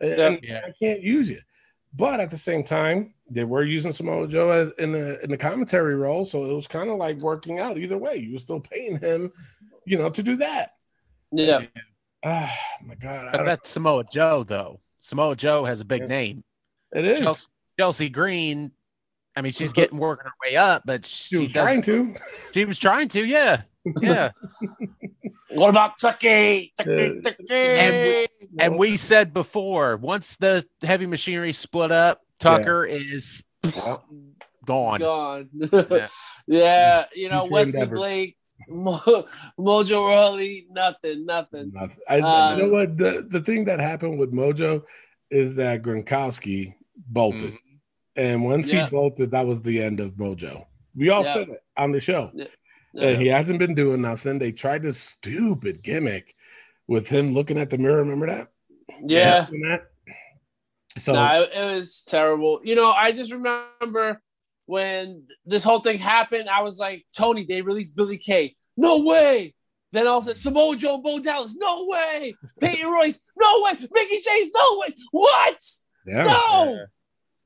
And 0.00 0.40
yeah. 0.42 0.62
I 0.66 0.72
can't 0.78 1.00
use 1.00 1.30
you. 1.30 1.40
But 1.96 2.20
at 2.20 2.30
the 2.30 2.36
same 2.36 2.64
time, 2.64 3.14
they 3.30 3.44
were 3.44 3.62
using 3.62 3.92
Samoa 3.92 4.26
Joe 4.26 4.50
as, 4.50 4.72
in 4.78 4.92
the 4.92 5.22
in 5.22 5.30
the 5.30 5.36
commentary 5.36 5.94
role, 5.94 6.24
so 6.24 6.44
it 6.44 6.52
was 6.52 6.66
kind 6.66 6.90
of 6.90 6.96
like 6.96 7.18
working 7.18 7.60
out 7.60 7.78
either 7.78 7.96
way. 7.96 8.16
You 8.16 8.32
were 8.32 8.38
still 8.38 8.60
paying 8.60 8.98
him, 8.98 9.32
you 9.86 9.96
know, 9.96 10.10
to 10.10 10.22
do 10.22 10.36
that. 10.36 10.73
Yeah. 11.36 11.62
Ah, 12.24 12.56
my 12.84 12.94
God. 12.94 13.28
But 13.32 13.44
that's 13.44 13.70
Samoa 13.70 14.04
Joe, 14.10 14.44
though. 14.46 14.80
Samoa 15.00 15.36
Joe 15.36 15.64
has 15.64 15.80
a 15.80 15.84
big 15.84 16.02
yeah. 16.02 16.08
name. 16.08 16.44
It 16.92 17.04
is. 17.04 17.20
Chelsea, 17.20 17.46
Chelsea 17.78 18.08
Green 18.08 18.72
I 19.36 19.40
mean, 19.40 19.52
she's 19.52 19.72
getting 19.72 19.98
working 19.98 20.26
her 20.26 20.32
way 20.48 20.56
up, 20.56 20.82
but 20.84 21.04
she, 21.04 21.36
she 21.36 21.42
was 21.42 21.52
trying 21.52 21.82
to. 21.82 22.14
She 22.52 22.64
was 22.64 22.78
trying 22.78 23.08
to, 23.08 23.24
yeah, 23.24 23.62
yeah. 24.00 24.30
what 25.50 25.70
about 25.70 25.98
Tucky? 26.00 26.72
Tucky, 26.78 27.20
Tucky. 27.20 27.46
And, 27.50 28.02
we, 28.02 28.28
and 28.60 28.78
we 28.78 28.96
said 28.96 29.32
before, 29.34 29.96
once 29.96 30.36
the 30.36 30.64
heavy 30.82 31.06
machinery 31.06 31.52
split 31.52 31.90
up, 31.90 32.20
Tucker 32.38 32.86
yeah. 32.86 33.16
is 33.16 33.42
gone. 34.64 35.00
Gone. 35.00 35.48
yeah. 35.72 36.08
yeah, 36.46 37.04
you 37.12 37.28
know, 37.28 37.46
Future 37.46 37.54
Wesley. 37.54 37.86
Blake, 37.86 38.36
Mo- 38.68 39.26
Mojo 39.58 40.08
Rawley, 40.08 40.66
nothing, 40.70 41.26
nothing. 41.26 41.70
nothing. 41.72 42.00
I, 42.08 42.20
uh, 42.20 42.56
you 42.56 42.62
know 42.62 42.68
what? 42.70 42.96
The 42.96 43.26
the 43.28 43.40
thing 43.40 43.64
that 43.66 43.80
happened 43.80 44.18
with 44.18 44.32
Mojo 44.32 44.82
is 45.30 45.54
that 45.56 45.82
Gronkowski 45.82 46.74
bolted, 46.96 47.52
mm-hmm. 47.52 47.76
and 48.16 48.44
once 48.44 48.72
yeah. 48.72 48.84
he 48.84 48.90
bolted, 48.90 49.30
that 49.32 49.46
was 49.46 49.62
the 49.62 49.82
end 49.82 50.00
of 50.00 50.12
Mojo. 50.12 50.66
We 50.94 51.10
all 51.10 51.24
yeah. 51.24 51.34
said 51.34 51.48
it 51.48 51.60
on 51.76 51.92
the 51.92 52.00
show. 52.00 52.30
Yeah. 52.34 52.46
And 52.96 53.20
he 53.20 53.26
hasn't 53.26 53.58
been 53.58 53.74
doing 53.74 54.02
nothing. 54.02 54.38
They 54.38 54.52
tried 54.52 54.82
this 54.82 55.00
stupid 55.00 55.82
gimmick 55.82 56.36
with 56.86 57.08
him 57.08 57.34
looking 57.34 57.58
at 57.58 57.70
the 57.70 57.78
mirror. 57.78 57.96
Remember 57.96 58.26
that? 58.28 58.48
Yeah. 59.04 59.46
So 60.96 61.14
nah, 61.14 61.40
it, 61.40 61.50
it 61.52 61.74
was 61.74 62.04
terrible. 62.04 62.60
You 62.62 62.76
know, 62.76 62.92
I 62.92 63.10
just 63.10 63.32
remember 63.32 64.20
when 64.66 65.24
this 65.44 65.64
whole 65.64 65.80
thing 65.80 65.98
happened, 65.98 66.48
I 66.48 66.62
was 66.62 66.78
like, 66.78 67.04
Tony, 67.16 67.44
they 67.44 67.62
released 67.62 67.96
Billie 67.96 68.18
Kay. 68.18 68.56
No 68.76 69.04
way. 69.04 69.54
Then 69.92 70.08
all 70.08 70.18
of 70.18 70.24
a 70.24 70.34
sudden, 70.34 70.40
Samoa 70.40 70.76
Joe, 70.76 70.98
Bo 70.98 71.20
Dallas, 71.20 71.56
no 71.56 71.86
way. 71.86 72.34
Peyton 72.60 72.90
Royce, 72.90 73.20
no 73.38 73.62
way. 73.62 73.72
Mickie 73.92 74.20
James, 74.20 74.48
no 74.54 74.78
way. 74.80 74.94
What? 75.12 75.60
Yeah. 76.06 76.24
No. 76.24 76.86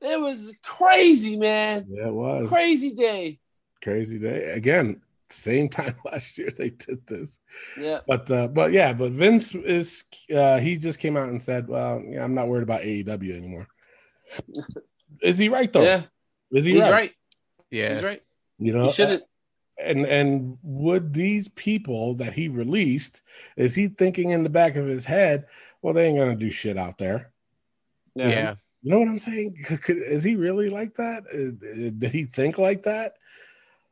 Yeah. 0.01 0.13
It 0.13 0.19
was 0.19 0.55
crazy, 0.63 1.37
man. 1.37 1.85
Yeah, 1.89 2.07
it 2.07 2.13
was. 2.13 2.49
Crazy 2.49 2.91
day. 2.91 3.39
Crazy 3.83 4.17
day. 4.17 4.51
Again, 4.51 5.01
same 5.29 5.69
time 5.69 5.95
last 6.05 6.37
year 6.37 6.49
they 6.57 6.71
did 6.71 7.05
this. 7.05 7.39
Yeah. 7.79 7.99
But 8.07 8.31
uh, 8.31 8.47
but 8.47 8.71
yeah, 8.71 8.93
but 8.93 9.11
Vince 9.11 9.53
is 9.55 10.05
uh, 10.35 10.59
he 10.59 10.77
just 10.77 10.99
came 10.99 11.17
out 11.17 11.29
and 11.29 11.41
said, 11.41 11.67
"Well, 11.67 12.01
yeah, 12.05 12.23
I'm 12.23 12.33
not 12.33 12.47
worried 12.47 12.63
about 12.63 12.81
AEW 12.81 13.35
anymore." 13.35 13.67
is 15.21 15.37
he 15.37 15.49
right 15.49 15.71
though? 15.71 15.83
Yeah. 15.83 16.03
Is 16.51 16.65
he 16.65 16.73
He's 16.73 16.83
right? 16.83 16.91
right. 16.91 17.13
Yeah. 17.71 17.93
He's 17.93 18.03
right. 18.03 18.23
You 18.57 18.73
know, 18.73 18.85
he 18.85 18.91
shouldn't. 18.91 19.23
Uh, 19.23 19.25
and 19.81 20.05
and 20.05 20.57
would 20.61 21.13
these 21.13 21.47
people 21.49 22.13
that 22.15 22.33
he 22.33 22.49
released 22.49 23.21
is 23.55 23.75
he 23.75 23.87
thinking 23.87 24.31
in 24.31 24.43
the 24.43 24.49
back 24.49 24.75
of 24.75 24.85
his 24.85 25.05
head, 25.05 25.47
well, 25.81 25.93
they 25.93 26.07
ain't 26.07 26.19
gonna 26.19 26.35
do 26.35 26.51
shit 26.51 26.77
out 26.77 26.97
there. 26.97 27.31
Yeah. 28.15 28.29
yeah. 28.29 28.55
You 28.81 28.91
know 28.91 28.99
what 28.99 29.07
I'm 29.07 29.19
saying? 29.19 29.55
Is 29.87 30.23
he 30.23 30.35
really 30.35 30.69
like 30.69 30.95
that? 30.95 31.23
Uh, 31.33 31.65
uh, 31.65 31.91
did 31.97 32.11
he 32.11 32.25
think 32.25 32.57
like 32.57 32.83
that? 32.83 33.15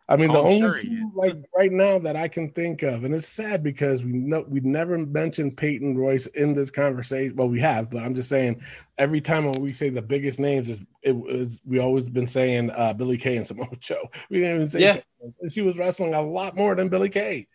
I 0.10 0.16
mean, 0.16 0.32
the 0.32 0.40
oh, 0.40 0.48
only 0.48 0.60
sure 0.60 0.78
two 0.78 1.12
like 1.16 1.36
right 1.56 1.72
now 1.72 2.00
that 2.00 2.16
I 2.16 2.30
can 2.30 2.52
think 2.52 2.82
of, 2.82 3.04
and 3.04 3.14
it's 3.14 3.28
sad 3.28 3.62
because 3.62 4.06
we 4.06 4.14
know 4.14 4.46
we 4.48 4.62
never 4.62 4.98
mentioned 4.98 5.58
Peyton 5.58 5.98
Royce 5.98 6.28
in 6.28 6.54
this 6.54 6.72
conversation. 6.72 7.36
Well, 7.36 7.50
we 7.50 7.60
have, 7.60 7.90
but 7.90 8.02
I'm 8.02 8.16
just 8.16 8.30
saying 8.30 8.62
every 8.98 9.20
time 9.20 9.46
when 9.46 9.62
we 9.62 9.74
say 9.74 9.90
the 9.90 10.02
biggest 10.02 10.40
names, 10.40 10.70
is 10.70 10.80
it 11.08 11.16
was 11.16 11.62
we 11.66 11.80
always 11.80 12.10
been 12.10 12.28
saying 12.28 12.70
uh, 12.72 12.94
Billie 12.94 13.18
Kay 13.18 13.38
and 13.38 13.48
Samoa 13.48 13.70
Joe. 13.80 14.10
We 14.30 14.38
didn't 14.38 14.56
even 14.56 14.68
say 14.68 14.82
yeah. 14.82 15.00
and 15.42 15.52
she 15.52 15.62
was 15.62 15.78
wrestling 15.78 16.14
a 16.14 16.22
lot 16.22 16.56
more 16.56 16.76
than 16.76 16.90
Billie 16.90 17.10
Kay, 17.10 17.48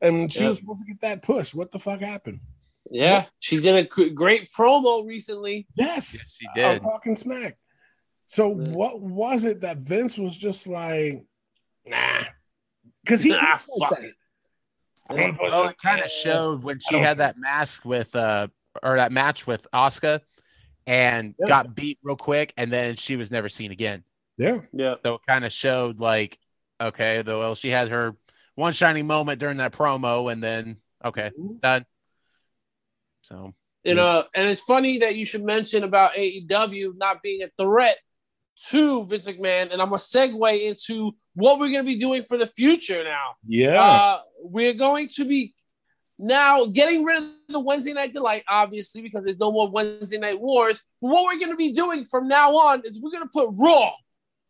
and 0.00 0.32
she 0.32 0.44
was 0.44 0.58
supposed 0.58 0.80
to 0.80 0.86
get 0.86 1.00
that 1.00 1.22
push. 1.22 1.54
What 1.54 1.70
the 1.70 1.78
fuck 1.78 2.00
happened? 2.00 2.40
Yeah, 2.90 3.20
what? 3.20 3.30
she 3.40 3.60
did 3.60 3.76
a 3.76 4.10
great 4.10 4.48
promo 4.50 5.06
recently. 5.06 5.66
Yes, 5.74 6.14
yes 6.14 6.26
she 6.38 6.46
did. 6.54 6.82
talking 6.82 7.16
smack. 7.16 7.56
So 8.26 8.48
what 8.48 9.00
was 9.00 9.44
it 9.44 9.60
that 9.62 9.78
Vince 9.78 10.16
was 10.16 10.36
just 10.36 10.66
like? 10.66 11.24
Nah, 11.84 12.24
because 13.04 13.20
he 13.20 13.30
nah, 13.32 13.56
fuck 13.56 14.00
it. 14.00 14.14
Well, 15.10 15.68
it 15.68 15.76
kind 15.82 16.02
of 16.02 16.10
showed 16.10 16.62
when 16.62 16.78
she 16.78 16.96
had 16.96 17.16
that 17.18 17.36
mask 17.36 17.84
with 17.84 18.14
uh 18.14 18.46
or 18.82 18.96
that 18.96 19.12
match 19.12 19.46
with 19.46 19.66
Asuka 19.74 20.20
and 20.86 21.34
yeah. 21.38 21.46
got 21.46 21.74
beat 21.74 21.98
real 22.02 22.16
quick, 22.16 22.52
and 22.56 22.72
then 22.72 22.96
she 22.96 23.16
was 23.16 23.30
never 23.30 23.48
seen 23.48 23.70
again. 23.70 24.04
Yeah, 24.38 24.60
yeah. 24.72 24.94
So 25.04 25.14
it 25.14 25.20
kind 25.28 25.44
of 25.44 25.52
showed 25.52 26.00
like, 26.00 26.38
okay, 26.80 27.22
though, 27.22 27.40
well, 27.40 27.54
she 27.54 27.68
had 27.68 27.88
her 27.88 28.16
one 28.54 28.72
shining 28.72 29.06
moment 29.06 29.40
during 29.40 29.58
that 29.58 29.72
promo, 29.72 30.32
and 30.32 30.42
then 30.42 30.78
okay, 31.04 31.30
mm-hmm. 31.38 31.58
done. 31.60 31.86
So 33.22 33.54
you 33.84 33.94
know, 33.94 34.24
and 34.34 34.48
it's 34.48 34.60
funny 34.60 34.98
that 34.98 35.16
you 35.16 35.24
should 35.24 35.44
mention 35.44 35.82
about 35.84 36.14
AEW 36.14 36.96
not 36.96 37.22
being 37.22 37.42
a 37.42 37.50
threat 37.60 37.98
to 38.68 39.04
Vince 39.06 39.26
McMahon, 39.26 39.72
and 39.72 39.82
I'm 39.82 39.88
gonna 39.88 39.96
segue 39.96 40.62
into 40.62 41.12
what 41.34 41.58
we're 41.58 41.70
gonna 41.70 41.84
be 41.84 41.98
doing 41.98 42.24
for 42.24 42.36
the 42.36 42.46
future 42.46 43.02
now. 43.02 43.34
Yeah, 43.46 43.82
uh, 43.82 44.20
we're 44.40 44.74
going 44.74 45.08
to 45.16 45.24
be 45.24 45.54
now 46.18 46.66
getting 46.66 47.04
rid 47.04 47.22
of 47.22 47.30
the 47.48 47.60
Wednesday 47.60 47.92
Night 47.92 48.12
Delight, 48.12 48.44
obviously, 48.48 49.02
because 49.02 49.24
there's 49.24 49.38
no 49.38 49.52
more 49.52 49.70
Wednesday 49.70 50.18
Night 50.18 50.40
Wars. 50.40 50.82
But 51.00 51.08
what 51.08 51.24
we're 51.24 51.40
gonna 51.40 51.56
be 51.56 51.72
doing 51.72 52.04
from 52.04 52.28
now 52.28 52.52
on 52.52 52.82
is 52.84 53.00
we're 53.00 53.12
gonna 53.12 53.30
put 53.32 53.50
Raw 53.58 53.92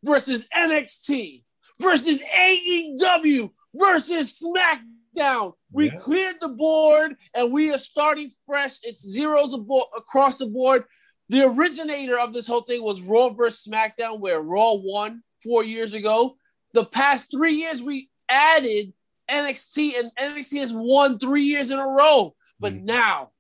versus 0.04 0.47
NXT 0.54 1.45
versus 1.81 2.23
AEW 2.23 3.50
versus 3.75 4.42
SmackDown. 4.42 5.52
We 5.71 5.87
yeah. 5.87 5.97
cleared 5.97 6.37
the 6.40 6.49
board 6.49 7.16
and 7.35 7.52
we 7.52 7.73
are 7.73 7.78
starting 7.78 8.31
fresh. 8.47 8.76
It's 8.83 9.02
zeros 9.02 9.54
abo- 9.54 9.88
across 9.97 10.38
the 10.38 10.47
board 10.47 10.85
the 11.33 11.47
originator 11.47 12.19
of 12.19 12.35
this 12.35 12.47
whole 12.47 12.61
thing 12.61 12.83
was 12.83 13.00
Raw 13.00 13.31
versus 13.31 13.66
SmackDown, 13.66 14.21
where 14.21 14.42
Raw 14.42 14.75
won 14.75 15.23
four 15.42 15.64
years 15.64 15.95
ago. 15.95 16.37
The 16.75 16.85
past 16.85 17.31
three 17.31 17.54
years, 17.54 17.83
we 17.83 18.11
added 18.28 18.92
NXT, 19.33 19.99
and 19.99 20.11
NXT 20.19 20.61
has 20.61 20.73
won 20.75 21.19
three 21.19 21.45
years 21.45 21.71
in 21.71 21.79
a 21.79 21.87
row. 21.87 22.35
But 22.61 22.75
mm. 22.75 22.85
now 22.85 23.31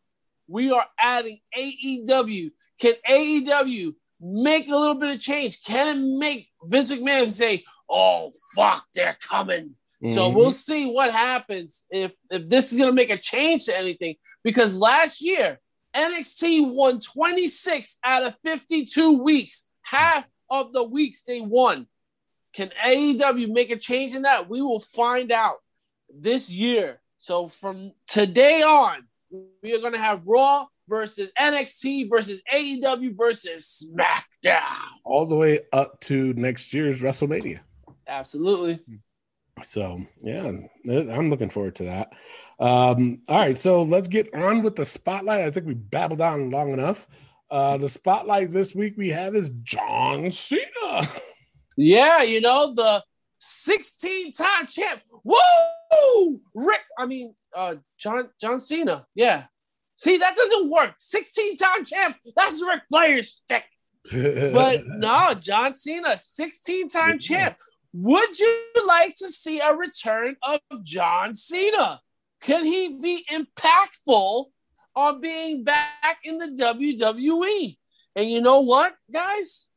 we 0.48 0.72
are 0.72 0.86
adding 0.98 1.40
AEW. 1.56 2.50
Can 2.80 2.94
AEW 3.08 3.94
make 4.20 4.68
a 4.68 4.76
little 4.76 4.94
bit 4.94 5.14
of 5.14 5.20
change? 5.20 5.62
Can 5.62 5.96
it 5.96 6.18
make 6.18 6.48
Vince 6.64 6.92
McMahon 6.92 7.30
say, 7.30 7.64
"Oh 7.88 8.30
fuck, 8.54 8.86
they're 8.94 9.16
coming"? 9.20 9.76
Mm-hmm. 10.02 10.14
So 10.14 10.30
we'll 10.30 10.50
see 10.50 10.86
what 10.86 11.12
happens 11.12 11.84
if 11.90 12.12
if 12.30 12.48
this 12.48 12.72
is 12.72 12.78
gonna 12.78 12.92
make 12.92 13.10
a 13.10 13.18
change 13.18 13.66
to 13.66 13.78
anything. 13.78 14.16
Because 14.42 14.76
last 14.76 15.20
year 15.20 15.60
NXT 15.94 16.72
won 16.72 17.00
26 17.00 17.98
out 18.02 18.24
of 18.24 18.36
52 18.44 19.22
weeks, 19.22 19.72
half 19.82 20.26
of 20.50 20.72
the 20.72 20.82
weeks 20.82 21.22
they 21.22 21.40
won. 21.40 21.86
Can 22.52 22.70
AEW 22.84 23.52
make 23.52 23.70
a 23.70 23.76
change 23.76 24.14
in 24.14 24.22
that? 24.22 24.48
We 24.48 24.60
will 24.60 24.80
find 24.80 25.32
out 25.32 25.56
this 26.14 26.50
year. 26.50 27.00
So 27.18 27.48
from 27.48 27.92
today 28.06 28.62
on, 28.62 29.04
we 29.62 29.74
are 29.74 29.78
going 29.78 29.92
to 29.92 29.98
have 29.98 30.26
Raw 30.26 30.66
versus 30.88 31.30
NXT 31.38 32.10
versus 32.10 32.42
AEW 32.52 33.16
versus 33.16 33.90
SmackDown. 33.90 34.60
All 35.04 35.26
the 35.26 35.36
way 35.36 35.60
up 35.72 36.00
to 36.00 36.32
next 36.34 36.74
year's 36.74 37.00
WrestleMania. 37.00 37.60
Absolutely. 38.06 38.80
So, 39.62 40.00
yeah, 40.22 40.50
I'm 40.86 41.30
looking 41.30 41.50
forward 41.50 41.76
to 41.76 41.84
that. 41.84 42.12
Um, 42.58 43.22
all 43.28 43.38
right, 43.38 43.56
so 43.56 43.82
let's 43.82 44.08
get 44.08 44.34
on 44.34 44.62
with 44.62 44.76
the 44.76 44.84
spotlight. 44.84 45.44
I 45.44 45.50
think 45.50 45.66
we 45.66 45.74
babbled 45.74 46.20
on 46.20 46.50
long 46.50 46.72
enough. 46.72 47.06
Uh, 47.50 47.76
the 47.76 47.88
spotlight 47.88 48.52
this 48.52 48.74
week 48.74 48.94
we 48.96 49.10
have 49.10 49.36
is 49.36 49.50
John 49.62 50.30
Cena. 50.30 51.08
Yeah, 51.76 52.22
you 52.22 52.40
know, 52.40 52.74
the 52.74 53.02
16 53.38 54.32
time 54.32 54.66
champ. 54.66 55.00
Whoa! 55.92 56.40
Rick, 56.54 56.82
I 56.98 57.06
mean, 57.06 57.34
uh, 57.54 57.76
John 57.98 58.30
John 58.40 58.60
Cena. 58.60 59.06
Yeah. 59.14 59.44
See, 59.96 60.16
that 60.16 60.36
doesn't 60.36 60.70
work. 60.70 60.94
16 60.98 61.56
time 61.56 61.84
champ. 61.84 62.16
That's 62.36 62.62
Ric 62.62 62.82
Flair's 62.90 63.40
stick. 63.44 63.64
but 64.52 64.84
no, 64.86 65.34
John 65.34 65.74
Cena, 65.74 66.16
16 66.18 66.88
time 66.88 67.18
champ. 67.18 67.56
Would 67.92 68.38
you 68.38 68.64
like 68.86 69.14
to 69.16 69.28
see 69.28 69.60
a 69.60 69.74
return 69.74 70.36
of 70.42 70.60
John 70.82 71.34
Cena? 71.34 72.00
Can 72.40 72.64
he 72.64 72.98
be 73.00 73.24
impactful 73.30 74.46
on 74.96 75.20
being 75.20 75.62
back 75.62 76.18
in 76.24 76.38
the 76.38 76.46
WWE? 76.46 77.76
And 78.16 78.30
you 78.30 78.40
know 78.40 78.60
what, 78.60 78.94
guys? 79.12 79.68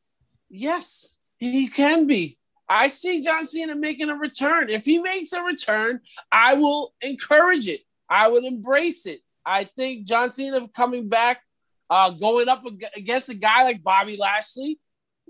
Yes, 0.48 1.18
he 1.36 1.68
can 1.68 2.06
be. 2.06 2.38
I 2.68 2.88
see 2.88 3.20
John 3.20 3.44
Cena 3.44 3.74
making 3.74 4.08
a 4.08 4.16
return. 4.16 4.70
If 4.70 4.84
he 4.84 4.98
makes 4.98 5.32
a 5.32 5.42
return, 5.42 6.00
I 6.32 6.54
will 6.54 6.94
encourage 7.00 7.68
it. 7.68 7.80
I 8.08 8.28
would 8.28 8.44
embrace 8.44 9.06
it. 9.06 9.20
I 9.44 9.64
think 9.64 10.06
John 10.06 10.30
Cena 10.32 10.66
coming 10.68 11.08
back, 11.08 11.40
uh, 11.88 12.10
going 12.10 12.48
up 12.48 12.64
against 12.96 13.28
a 13.28 13.34
guy 13.34 13.62
like 13.64 13.82
Bobby 13.82 14.16
Lashley, 14.16 14.80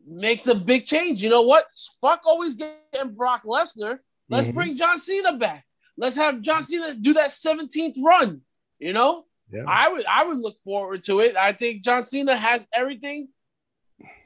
makes 0.06 0.46
a 0.46 0.54
big 0.54 0.86
change. 0.86 1.22
You 1.22 1.30
know 1.30 1.42
what? 1.42 1.66
Fuck 2.00 2.26
always 2.26 2.54
getting 2.54 3.14
Brock 3.14 3.42
Lesnar. 3.44 3.98
Let's 4.28 4.48
mm-hmm. 4.48 4.56
bring 4.56 4.76
John 4.76 4.98
Cena 4.98 5.36
back. 5.36 5.64
Let's 5.98 6.16
have 6.16 6.40
John 6.40 6.62
Cena 6.62 6.94
do 6.94 7.14
that 7.14 7.30
17th 7.30 7.96
run. 8.04 8.40
You 8.78 8.92
know, 8.92 9.24
yeah. 9.50 9.64
I 9.66 9.90
would 9.90 10.04
I 10.06 10.24
would 10.24 10.36
look 10.36 10.56
forward 10.62 11.04
to 11.04 11.20
it. 11.20 11.36
I 11.36 11.52
think 11.52 11.82
John 11.82 12.04
Cena 12.04 12.36
has 12.36 12.66
everything 12.72 13.28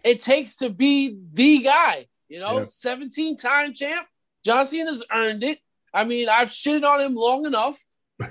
it 0.03 0.21
takes 0.21 0.57
to 0.57 0.71
be 0.71 1.19
the 1.33 1.59
guy. 1.59 2.07
You 2.31 2.41
know, 2.41 2.65
17 2.65 3.37
time 3.37 3.75
champ. 3.75 4.07
John 4.45 4.65
Cena's 4.65 5.05
earned 5.13 5.45
it. 5.45 5.59
I 5.93 6.05
mean, 6.05 6.29
I've 6.29 6.49
shitted 6.49 6.85
on 6.85 7.01
him 7.01 7.15
long 7.15 7.45
enough, 7.45 7.85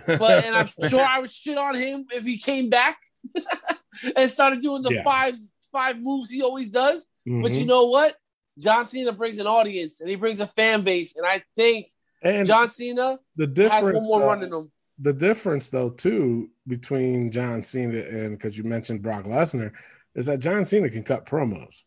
but 0.08 0.46
and 0.46 0.56
I'm 0.56 0.68
sure 0.90 1.04
I 1.04 1.20
would 1.20 1.30
shit 1.30 1.58
on 1.58 1.76
him 1.76 2.06
if 2.12 2.24
he 2.24 2.38
came 2.38 2.70
back 2.70 2.98
and 4.16 4.32
started 4.32 4.62
doing 4.62 4.82
the 4.82 4.94
yeah. 4.94 5.04
five 5.04 5.36
five 5.72 6.02
moves 6.02 6.32
he 6.32 6.42
always 6.42 6.70
does. 6.70 7.08
Mm-hmm. 7.28 7.42
But 7.42 7.54
you 7.54 7.66
know 7.66 7.86
what? 7.88 8.16
John 8.58 8.86
Cena 8.86 9.12
brings 9.12 9.38
an 9.40 9.48
audience 9.48 10.02
and 10.02 10.10
he 10.10 10.16
brings 10.16 10.40
a 10.40 10.48
fan 10.48 10.84
base, 10.84 11.18
and 11.18 11.28
I 11.28 11.44
think 11.56 11.88
and 12.22 12.48
John 12.48 12.70
Cena 12.70 13.20
the 13.36 13.48
difference, 13.48 13.98
has 13.98 14.10
one 14.10 14.22
more 14.22 14.24
uh, 14.24 14.28
run 14.34 14.44
in 14.44 14.54
him. 14.54 14.72
The 15.00 15.14
difference, 15.14 15.70
though, 15.70 15.90
too, 15.90 16.50
between 16.68 17.32
John 17.32 17.62
Cena 17.62 18.00
and 18.00 18.38
because 18.38 18.58
you 18.58 18.64
mentioned 18.64 19.02
Brock 19.02 19.26
Lesnar, 19.26 19.72
is 20.16 20.26
that 20.26 20.40
John 20.40 20.66
Cena 20.66 20.90
can 20.90 21.04
cut 21.04 21.26
promos. 21.26 21.84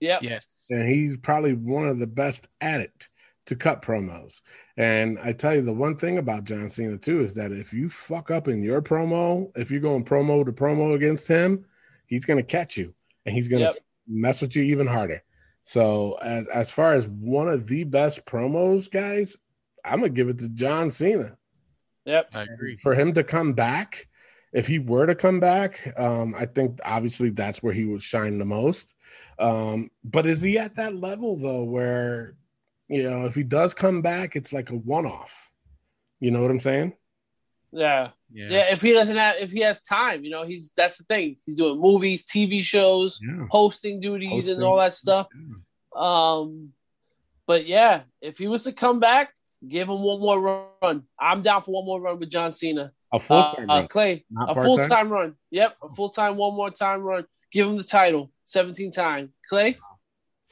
Yeah. 0.00 0.18
Yes. 0.22 0.46
And 0.70 0.88
he's 0.88 1.16
probably 1.16 1.52
one 1.52 1.88
of 1.88 1.98
the 1.98 2.06
best 2.06 2.48
at 2.60 2.80
it 2.80 3.08
to 3.46 3.56
cut 3.56 3.82
promos. 3.82 4.40
And 4.76 5.18
I 5.22 5.32
tell 5.32 5.54
you, 5.54 5.62
the 5.62 5.72
one 5.72 5.96
thing 5.96 6.18
about 6.18 6.44
John 6.44 6.68
Cena 6.68 6.96
too 6.96 7.20
is 7.20 7.34
that 7.34 7.52
if 7.52 7.72
you 7.72 7.90
fuck 7.90 8.30
up 8.30 8.48
in 8.48 8.62
your 8.62 8.80
promo, 8.80 9.50
if 9.56 9.70
you're 9.70 9.80
going 9.80 10.04
promo 10.04 10.44
to 10.44 10.52
promo 10.52 10.94
against 10.94 11.28
him, 11.28 11.66
he's 12.06 12.24
going 12.24 12.38
to 12.38 12.42
catch 12.42 12.76
you 12.76 12.94
and 13.26 13.34
he's 13.34 13.48
going 13.48 13.66
to 13.66 13.72
yep. 13.72 13.82
mess 14.08 14.40
with 14.40 14.56
you 14.56 14.62
even 14.62 14.86
harder. 14.86 15.22
So 15.64 16.18
as, 16.22 16.46
as 16.48 16.70
far 16.70 16.92
as 16.92 17.06
one 17.08 17.48
of 17.48 17.66
the 17.66 17.84
best 17.84 18.24
promos, 18.26 18.90
guys, 18.90 19.36
I'm 19.84 20.00
gonna 20.00 20.10
give 20.10 20.28
it 20.28 20.38
to 20.38 20.48
John 20.50 20.90
Cena. 20.90 21.36
Yep, 22.04 22.30
I 22.34 22.42
agree. 22.42 22.74
For 22.76 22.94
him 22.94 23.14
to 23.14 23.24
come 23.24 23.54
back, 23.54 24.08
if 24.52 24.66
he 24.66 24.78
were 24.78 25.06
to 25.06 25.14
come 25.14 25.40
back, 25.40 25.92
um, 25.98 26.34
I 26.38 26.46
think 26.46 26.80
obviously 26.84 27.30
that's 27.30 27.62
where 27.62 27.72
he 27.72 27.86
would 27.86 28.02
shine 28.02 28.38
the 28.38 28.44
most. 28.44 28.94
Um, 29.38 29.90
but 30.04 30.26
is 30.26 30.42
he 30.42 30.58
at 30.58 30.76
that 30.76 30.94
level 30.94 31.36
though, 31.36 31.64
where 31.64 32.36
you 32.88 33.02
know 33.08 33.24
if 33.24 33.34
he 33.34 33.42
does 33.42 33.74
come 33.74 34.02
back, 34.02 34.36
it's 34.36 34.52
like 34.52 34.70
a 34.70 34.76
one-off? 34.76 35.50
You 36.20 36.30
know 36.30 36.42
what 36.42 36.50
I'm 36.50 36.60
saying? 36.60 36.94
Yeah. 37.74 38.10
yeah. 38.32 38.48
yeah. 38.48 38.72
if 38.72 38.80
he 38.80 38.92
doesn't 38.92 39.16
have 39.16 39.36
if 39.40 39.50
he 39.50 39.60
has 39.60 39.82
time, 39.82 40.24
you 40.24 40.30
know, 40.30 40.44
he's 40.44 40.70
that's 40.76 40.98
the 40.98 41.04
thing. 41.04 41.36
He's 41.44 41.56
doing 41.56 41.80
movies, 41.80 42.24
TV 42.24 42.62
shows, 42.62 43.20
yeah. 43.22 43.46
hosting 43.50 44.00
duties 44.00 44.30
hosting. 44.30 44.54
and 44.54 44.64
all 44.64 44.76
that 44.78 44.94
stuff. 44.94 45.28
Yeah. 45.34 45.56
Um 45.96 46.72
but 47.46 47.66
yeah, 47.66 48.02
if 48.22 48.38
he 48.38 48.46
was 48.46 48.62
to 48.64 48.72
come 48.72 49.00
back, 49.00 49.34
give 49.66 49.88
him 49.88 50.00
one 50.00 50.20
more 50.20 50.74
run. 50.82 51.02
I'm 51.18 51.42
down 51.42 51.62
for 51.62 51.72
one 51.72 51.84
more 51.84 52.00
run 52.00 52.18
with 52.18 52.30
John 52.30 52.50
Cena. 52.50 52.92
A 53.12 53.20
full 53.20 53.42
time 53.42 53.70
uh, 53.70 53.74
uh, 53.74 53.86
Clay, 53.86 54.24
a 54.36 54.54
full 54.54 54.78
time 54.78 55.10
run. 55.10 55.34
Yep, 55.50 55.76
a 55.82 55.88
full 55.90 56.08
time 56.08 56.36
one 56.36 56.54
more 56.54 56.70
time 56.70 57.02
run. 57.02 57.26
Give 57.52 57.68
him 57.68 57.76
the 57.76 57.84
title, 57.84 58.32
17 58.44 58.90
time. 58.90 59.32
Clay? 59.48 59.78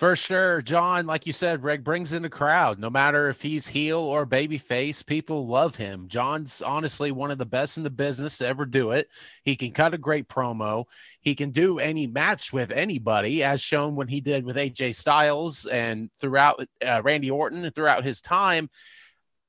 For 0.02 0.16
sure, 0.16 0.62
John. 0.62 1.06
Like 1.06 1.28
you 1.28 1.32
said, 1.32 1.60
Greg 1.60 1.84
brings 1.84 2.12
in 2.12 2.24
a 2.24 2.28
crowd. 2.28 2.80
No 2.80 2.90
matter 2.90 3.28
if 3.28 3.40
he's 3.40 3.68
heel 3.68 4.00
or 4.00 4.26
baby 4.26 4.58
face, 4.58 5.00
people 5.00 5.46
love 5.46 5.76
him. 5.76 6.08
John's 6.08 6.60
honestly 6.60 7.12
one 7.12 7.30
of 7.30 7.38
the 7.38 7.46
best 7.46 7.76
in 7.76 7.84
the 7.84 7.90
business 7.90 8.38
to 8.38 8.46
ever 8.48 8.66
do 8.66 8.90
it. 8.90 9.08
He 9.44 9.54
can 9.54 9.70
cut 9.70 9.94
a 9.94 9.98
great 9.98 10.26
promo. 10.26 10.86
He 11.20 11.36
can 11.36 11.52
do 11.52 11.78
any 11.78 12.08
match 12.08 12.52
with 12.52 12.72
anybody, 12.72 13.44
as 13.44 13.60
shown 13.60 13.94
when 13.94 14.08
he 14.08 14.20
did 14.20 14.44
with 14.44 14.56
AJ 14.56 14.96
Styles 14.96 15.66
and 15.66 16.10
throughout 16.20 16.66
uh, 16.84 17.00
Randy 17.04 17.30
Orton 17.30 17.64
and 17.64 17.72
throughout 17.72 18.02
his 18.02 18.20
time. 18.20 18.70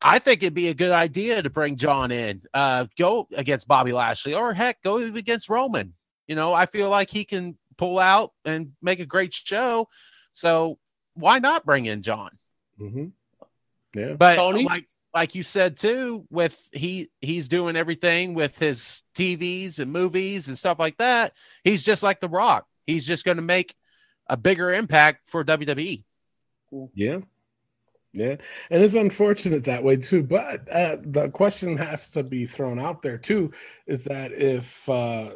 I 0.04 0.20
think 0.20 0.44
it'd 0.44 0.54
be 0.54 0.68
a 0.68 0.76
good 0.76 0.92
idea 0.92 1.42
to 1.42 1.50
bring 1.50 1.78
John 1.78 2.12
in, 2.12 2.44
uh, 2.54 2.86
go 2.96 3.28
against 3.36 3.68
Bobby 3.68 3.94
Lashley, 3.94 4.36
or 4.36 4.54
heck, 4.54 4.84
go 4.84 4.98
against 4.98 5.50
Roman. 5.50 5.96
You 6.28 6.36
know, 6.36 6.54
I 6.54 6.68
feel 6.68 6.90
like 6.90 7.10
he 7.10 7.26
can 7.26 7.58
pull 7.78 8.00
out 8.00 8.32
and 8.46 8.72
make 8.82 9.00
a 9.00 9.06
great 9.06 9.34
show 9.34 9.88
so 10.34 10.78
why 11.14 11.40
not 11.40 11.66
bring 11.66 11.86
in 11.86 12.02
John? 12.02 12.32
Mm-hmm. 12.80 13.08
Yeah, 13.96 14.14
but 14.14 14.36
Tony? 14.36 14.66
like 14.66 14.88
like 15.14 15.36
you 15.36 15.44
said 15.44 15.78
too, 15.78 16.26
with 16.30 16.58
he 16.72 17.10
he's 17.22 17.48
doing 17.48 17.76
everything 17.76 18.34
with 18.34 18.58
his 18.58 19.04
TVs 19.16 19.80
and 19.80 19.92
movies 19.92 20.48
and 20.48 20.58
stuff 20.58 20.80
like 20.80 20.98
that. 20.98 21.34
He's 21.64 21.84
just 21.84 22.02
like 22.02 22.20
The 22.20 22.30
Rock. 22.30 22.66
He's 22.88 23.06
just 23.06 23.24
going 23.24 23.38
to 23.38 23.44
make 23.44 23.76
a 24.28 24.36
bigger 24.36 24.74
impact 24.74 25.30
for 25.30 25.44
WWE. 25.44 26.04
Yeah. 26.96 27.20
Yeah, 28.16 28.36
and 28.70 28.84
it's 28.84 28.94
unfortunate 28.94 29.64
that 29.64 29.84
way 29.84 29.98
too. 29.98 30.22
But 30.22 30.70
uh, 30.70 30.98
the 31.02 31.30
question 31.30 31.76
has 31.78 32.12
to 32.12 32.22
be 32.22 32.46
thrown 32.46 32.80
out 32.80 33.02
there 33.02 33.18
too: 33.18 33.52
is 33.88 34.04
that 34.04 34.32
if 34.32 34.88
uh, 34.88 35.32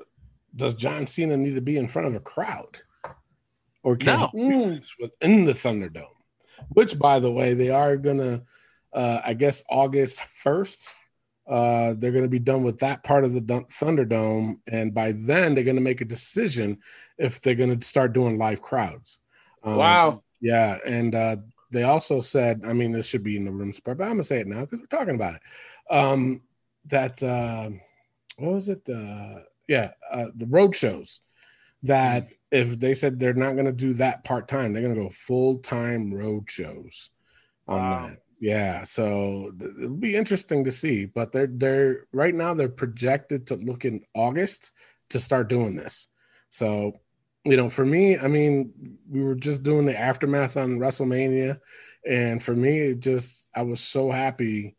does 0.58 0.74
John 0.74 1.08
Cena 1.08 1.38
need 1.38 1.56
to 1.56 1.62
be 1.62 1.78
in 1.78 1.88
front 1.88 2.10
of 2.10 2.16
a 2.16 2.20
crowd? 2.20 2.82
or 3.88 3.96
can 3.96 4.20
no. 4.20 4.30
he 4.34 4.82
within 5.00 5.46
the 5.46 5.54
Thunderdome? 5.54 6.04
Which, 6.70 7.00
by 7.00 7.22
the 7.22 7.32
way, 7.32 7.54
they 7.54 7.70
are 7.70 7.96
gonna, 7.96 8.44
uh, 8.92 9.22
I 9.24 9.34
guess, 9.34 9.64
August 9.70 10.22
first. 10.22 10.90
Uh, 11.48 11.94
they're 11.98 12.12
going 12.12 12.26
to 12.26 12.30
be 12.30 12.40
done 12.40 12.62
with 12.62 12.80
that 12.80 13.06
part 13.06 13.24
of 13.24 13.34
the 13.34 13.40
Thunderdome, 13.40 14.60
and 14.68 14.94
by 14.94 15.14
then 15.14 15.56
they're 15.56 15.64
going 15.64 15.78
to 15.78 15.82
make 15.82 16.02
a 16.02 16.06
decision 16.06 16.80
if 17.18 17.40
they're 17.40 17.56
going 17.56 17.80
to 17.80 17.88
start 17.88 18.12
doing 18.12 18.38
live 18.38 18.62
crowds. 18.62 19.20
Um, 19.64 19.78
wow. 19.78 20.24
Yeah, 20.42 20.78
and 20.86 21.16
uh, 21.16 21.38
they 21.72 21.84
also 21.84 22.20
said, 22.20 22.64
I 22.66 22.74
mean, 22.74 22.92
this 22.92 23.08
should 23.08 23.24
be 23.24 23.38
in 23.38 23.46
the 23.46 23.52
room 23.52 23.74
but 23.86 23.92
I'm 23.92 23.98
gonna 23.98 24.24
say 24.24 24.42
it 24.42 24.48
now 24.48 24.62
because 24.62 24.82
we're 24.82 24.88
talking 24.88 25.16
about 25.16 25.36
it. 25.36 25.42
Um, 25.90 26.42
that 26.88 27.24
uh, 27.24 27.70
what 28.36 28.56
was 28.56 28.68
it? 28.68 28.82
Uh, 28.90 29.44
yeah, 29.68 29.92
uh, 30.12 30.28
the 30.36 30.46
road 30.46 30.76
shows 30.76 31.22
that 31.84 32.30
if 32.52 32.80
they 32.80 32.94
said 32.94 33.20
they're 33.20 33.34
not 33.34 33.54
going 33.54 33.66
to 33.66 33.74
do 33.74 33.94
that 33.94 34.24
part 34.24 34.48
time, 34.48 34.74
they're 34.74 34.82
going 34.82 34.96
to 34.96 35.02
go 35.02 35.10
full 35.10 35.60
time 35.60 36.14
road 36.14 36.50
shows 36.50 37.10
on 37.68 37.80
wow. 37.80 38.08
that. 38.08 38.18
Yeah, 38.40 38.84
so 38.84 39.52
it'll 39.80 39.96
be 39.96 40.16
interesting 40.16 40.64
to 40.66 40.72
see. 40.72 41.06
But 41.06 41.32
they're 41.32 41.48
they're 41.48 42.08
right 42.14 42.36
now 42.36 42.54
they're 42.54 42.70
projected 42.70 43.48
to 43.48 43.56
look 43.56 43.84
in 43.86 44.04
August 44.14 44.72
to 45.10 45.20
start 45.20 45.50
doing 45.50 45.76
this. 45.76 46.08
So 46.52 47.00
you 47.44 47.58
know, 47.58 47.70
for 47.70 47.86
me, 47.86 48.18
I 48.18 48.28
mean, 48.28 48.74
we 49.10 49.24
were 49.24 49.36
just 49.36 49.64
doing 49.64 49.86
the 49.86 49.98
aftermath 49.98 50.58
on 50.58 50.80
WrestleMania, 50.80 51.60
and 52.08 52.44
for 52.44 52.56
me, 52.56 52.80
it 52.80 53.00
just 53.00 53.50
I 53.56 53.64
was 53.64 53.80
so 53.80 54.12
happy 54.12 54.77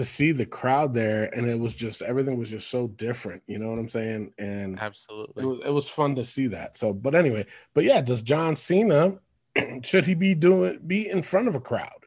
to 0.00 0.04
see 0.06 0.32
the 0.32 0.46
crowd 0.46 0.94
there 0.94 1.24
and 1.36 1.46
it 1.46 1.58
was 1.58 1.74
just 1.74 2.00
everything 2.00 2.38
was 2.38 2.48
just 2.48 2.70
so 2.70 2.88
different 2.88 3.42
you 3.46 3.58
know 3.58 3.68
what 3.68 3.78
i'm 3.78 3.88
saying? 3.88 4.32
And 4.38 4.80
absolutely. 4.80 5.42
it 5.42 5.46
was, 5.46 5.58
it 5.66 5.70
was 5.70 5.88
fun 5.90 6.14
to 6.14 6.24
see 6.24 6.46
that. 6.46 6.78
So 6.78 6.94
but 6.94 7.14
anyway 7.14 7.44
but 7.74 7.84
yeah 7.84 8.00
does 8.00 8.22
john 8.22 8.56
cena 8.56 9.18
should 9.82 10.06
he 10.06 10.14
be 10.14 10.34
doing 10.34 10.78
be 10.86 11.10
in 11.10 11.20
front 11.20 11.48
of 11.48 11.54
a 11.54 11.60
crowd? 11.60 12.06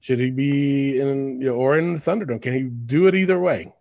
Should 0.00 0.18
he 0.18 0.30
be 0.30 0.98
in 0.98 1.40
you 1.40 1.48
know, 1.48 1.54
or 1.54 1.78
in 1.78 1.94
the 1.94 2.00
thunderdome? 2.00 2.42
Can 2.42 2.52
he 2.52 2.62
do 2.62 3.06
it 3.06 3.14
either 3.14 3.38
way? 3.38 3.72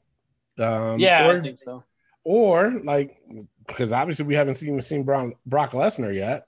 Um 0.59 0.99
yeah 0.99 1.25
or, 1.25 1.39
i 1.39 1.41
think 1.41 1.57
so. 1.57 1.83
or 2.23 2.79
like 2.83 3.17
because 3.65 3.91
obviously 3.91 4.25
we 4.25 4.35
haven't 4.35 4.55
seen 4.55 4.79
seen 4.81 5.03
brock, 5.03 5.33
brock 5.47 5.71
lesnar 5.71 6.13
yet. 6.13 6.45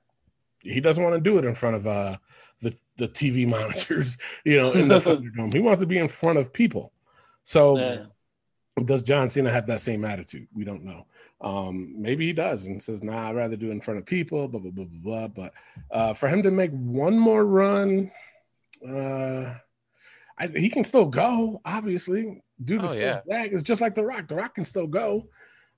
He 0.60 0.82
doesn't 0.82 1.04
want 1.04 1.16
to 1.16 1.22
do 1.22 1.40
it 1.40 1.46
in 1.46 1.56
front 1.56 1.78
of 1.78 1.88
uh 1.88 2.18
the 2.62 2.76
the 2.98 3.08
TV 3.08 3.48
monitors, 3.48 4.18
you 4.46 4.58
know, 4.58 4.72
in 4.72 4.88
the 4.88 5.00
Thunderdome. 5.00 5.54
He 5.54 5.60
wants 5.60 5.82
to 5.82 5.88
be 5.88 5.98
in 5.98 6.08
front 6.08 6.40
of 6.40 6.54
people. 6.54 6.92
So 7.44 7.78
yeah. 7.78 8.06
does 8.86 9.02
John 9.02 9.30
Cena 9.30 9.52
have 9.52 9.68
that 9.68 9.82
same 9.82 10.06
attitude? 10.06 10.48
We 10.54 10.64
don't 10.64 10.84
know. 10.84 11.06
Um, 11.42 11.96
maybe 11.98 12.28
he 12.28 12.34
does 12.34 12.68
and 12.68 12.82
says, 12.82 13.04
nah, 13.04 13.30
I'd 13.30 13.36
rather 13.36 13.56
do 13.56 13.70
it 13.70 13.72
in 13.72 13.82
front 13.82 14.00
of 14.00 14.06
people, 14.06 14.48
blah, 14.48 14.60
blah, 14.60 14.70
blah, 14.70 14.86
blah, 14.86 15.28
blah. 15.28 15.28
But 15.28 15.54
uh, 15.90 16.14
for 16.14 16.30
him 16.30 16.44
to 16.44 16.52
make 16.52 16.72
one 16.72 17.18
more 17.18 17.44
run, 17.44 18.12
uh, 18.88 19.56
I, 20.38 20.48
he 20.48 20.70
can 20.70 20.84
still 20.84 21.06
go, 21.06 21.60
obviously. 21.66 22.44
Dude 22.64 22.84
is 22.84 22.92
oh, 22.92 22.94
still 22.94 23.22
yeah. 23.26 23.44
It's 23.46 23.64
just 23.64 23.82
like 23.82 23.96
The 23.96 24.06
Rock. 24.06 24.28
The 24.28 24.36
Rock 24.36 24.54
can 24.54 24.64
still 24.64 24.86
go. 24.86 25.30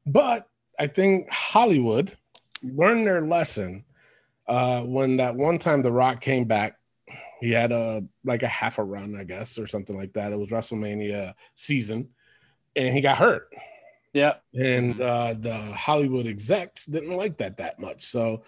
But 0.06 0.50
I 0.78 0.88
think 0.88 1.32
Hollywood 1.32 2.18
learned 2.62 3.08
their 3.08 3.26
lesson 3.26 3.86
uh, 4.48 4.82
when 4.82 5.18
that 5.18 5.36
one 5.36 5.58
time 5.58 5.82
The 5.82 5.92
Rock 5.92 6.22
came 6.22 6.46
back, 6.46 6.78
he 7.40 7.52
had 7.52 7.72
a 7.72 8.04
like 8.24 8.44
a 8.44 8.48
half 8.48 8.78
a 8.78 8.84
run, 8.84 9.16
I 9.16 9.24
guess, 9.24 9.58
or 9.58 9.68
something 9.68 9.98
like 9.98 10.14
that. 10.14 10.32
It 10.32 10.40
was 10.40 10.50
WrestleMania 10.50 11.34
season, 11.56 12.10
and 12.76 12.94
he 12.94 13.02
got 13.02 13.18
hurt. 13.18 13.54
Yeah, 14.14 14.36
and 14.54 15.00
uh, 15.02 15.36
the 15.38 15.56
Hollywood 15.56 16.28
execs 16.28 16.86
didn't 16.86 17.18
like 17.18 17.38
that 17.38 17.58
that 17.58 17.80
much. 17.80 18.04
So 18.04 18.44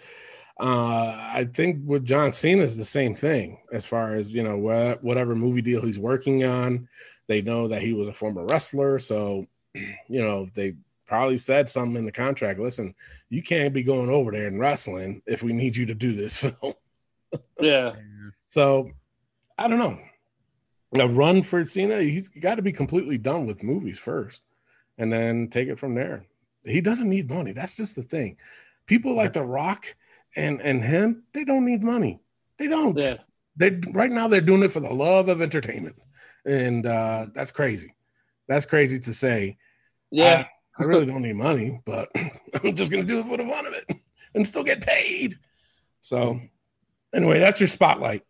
uh, 0.60 1.18
I 1.34 1.50
think 1.52 1.82
with 1.86 2.06
John 2.06 2.32
Cena 2.32 2.64
is 2.64 2.78
the 2.78 2.86
same 2.86 3.16
thing 3.16 3.60
as 3.72 3.86
far 3.86 4.14
as 4.14 4.34
you 4.34 4.44
know 4.44 4.58
wh- 4.58 5.04
whatever 5.04 5.36
movie 5.36 5.62
deal 5.62 5.82
he's 5.82 6.00
working 6.00 6.46
on. 6.46 6.88
They 7.28 7.42
know 7.42 7.68
that 7.68 7.82
he 7.82 7.94
was 7.94 8.08
a 8.08 8.14
former 8.14 8.46
wrestler, 8.46 9.00
so 9.00 9.46
you 9.74 10.22
know 10.22 10.48
they 10.54 10.76
probably 11.06 11.38
said 11.38 11.70
something 11.70 11.98
in 11.98 12.06
the 12.06 12.12
contract. 12.12 12.60
Listen, 12.60 12.94
you 13.30 13.44
can't 13.44 13.74
be 13.74 13.84
going 13.84 14.10
over 14.10 14.32
there 14.32 14.48
and 14.48 14.60
wrestling 14.60 15.22
if 15.26 15.44
we 15.44 15.54
need 15.54 15.76
you 15.76 15.86
to 15.86 15.96
do 15.96 16.14
this 16.14 16.38
film. 16.38 16.74
yeah. 17.60 17.94
So 18.48 18.90
I 19.58 19.68
don't 19.68 19.80
know. 19.80 19.98
A 20.98 21.08
run 21.08 21.44
for 21.44 21.66
Cena, 21.66 22.02
he's 22.02 22.30
got 22.30 22.56
to 22.56 22.62
be 22.62 22.72
completely 22.72 23.18
done 23.18 23.46
with 23.46 23.64
movies 23.64 24.00
first 24.00 24.46
and 24.98 25.12
then 25.12 25.50
take 25.50 25.68
it 25.68 25.78
from 25.80 25.94
there. 25.94 26.26
He 26.64 26.80
doesn't 26.80 27.10
need 27.10 27.30
money. 27.30 27.52
That's 27.52 27.76
just 27.76 27.96
the 27.96 28.04
thing. 28.04 28.38
People 28.86 29.14
like 29.14 29.34
The 29.34 29.44
Rock 29.44 29.94
and 30.36 30.62
and 30.62 30.84
him, 30.84 31.24
they 31.34 31.44
don't 31.44 31.66
need 31.66 31.84
money. 31.84 32.22
They 32.58 32.68
don't. 32.68 32.98
Yeah. 32.98 33.18
They 33.58 33.82
right 33.92 34.12
now 34.12 34.28
they're 34.28 34.42
doing 34.42 34.64
it 34.64 34.72
for 34.72 34.80
the 34.80 34.94
love 34.94 35.28
of 35.28 35.42
entertainment. 35.42 35.98
And 36.46 36.86
uh 36.86 37.28
that's 37.34 37.52
crazy. 37.52 37.96
That's 38.48 38.66
crazy 38.66 39.00
to 39.00 39.14
say. 39.14 39.58
Yeah. 40.12 40.46
I 40.48 40.50
really 40.84 41.06
don't 41.06 41.22
need 41.22 41.36
money, 41.36 41.80
but 41.86 42.10
I'm 42.64 42.76
just 42.76 42.92
gonna 42.92 43.04
do 43.04 43.20
it 43.20 43.28
for 43.28 43.38
the 43.38 43.44
fun 43.44 43.66
of 43.66 43.74
it 43.74 43.98
and 44.34 44.46
still 44.46 44.64
get 44.64 44.82
paid. 44.82 45.36
So 46.02 46.40
anyway, 47.14 47.40
that's 47.40 47.60
your 47.60 47.68
spotlight. 47.68 48.24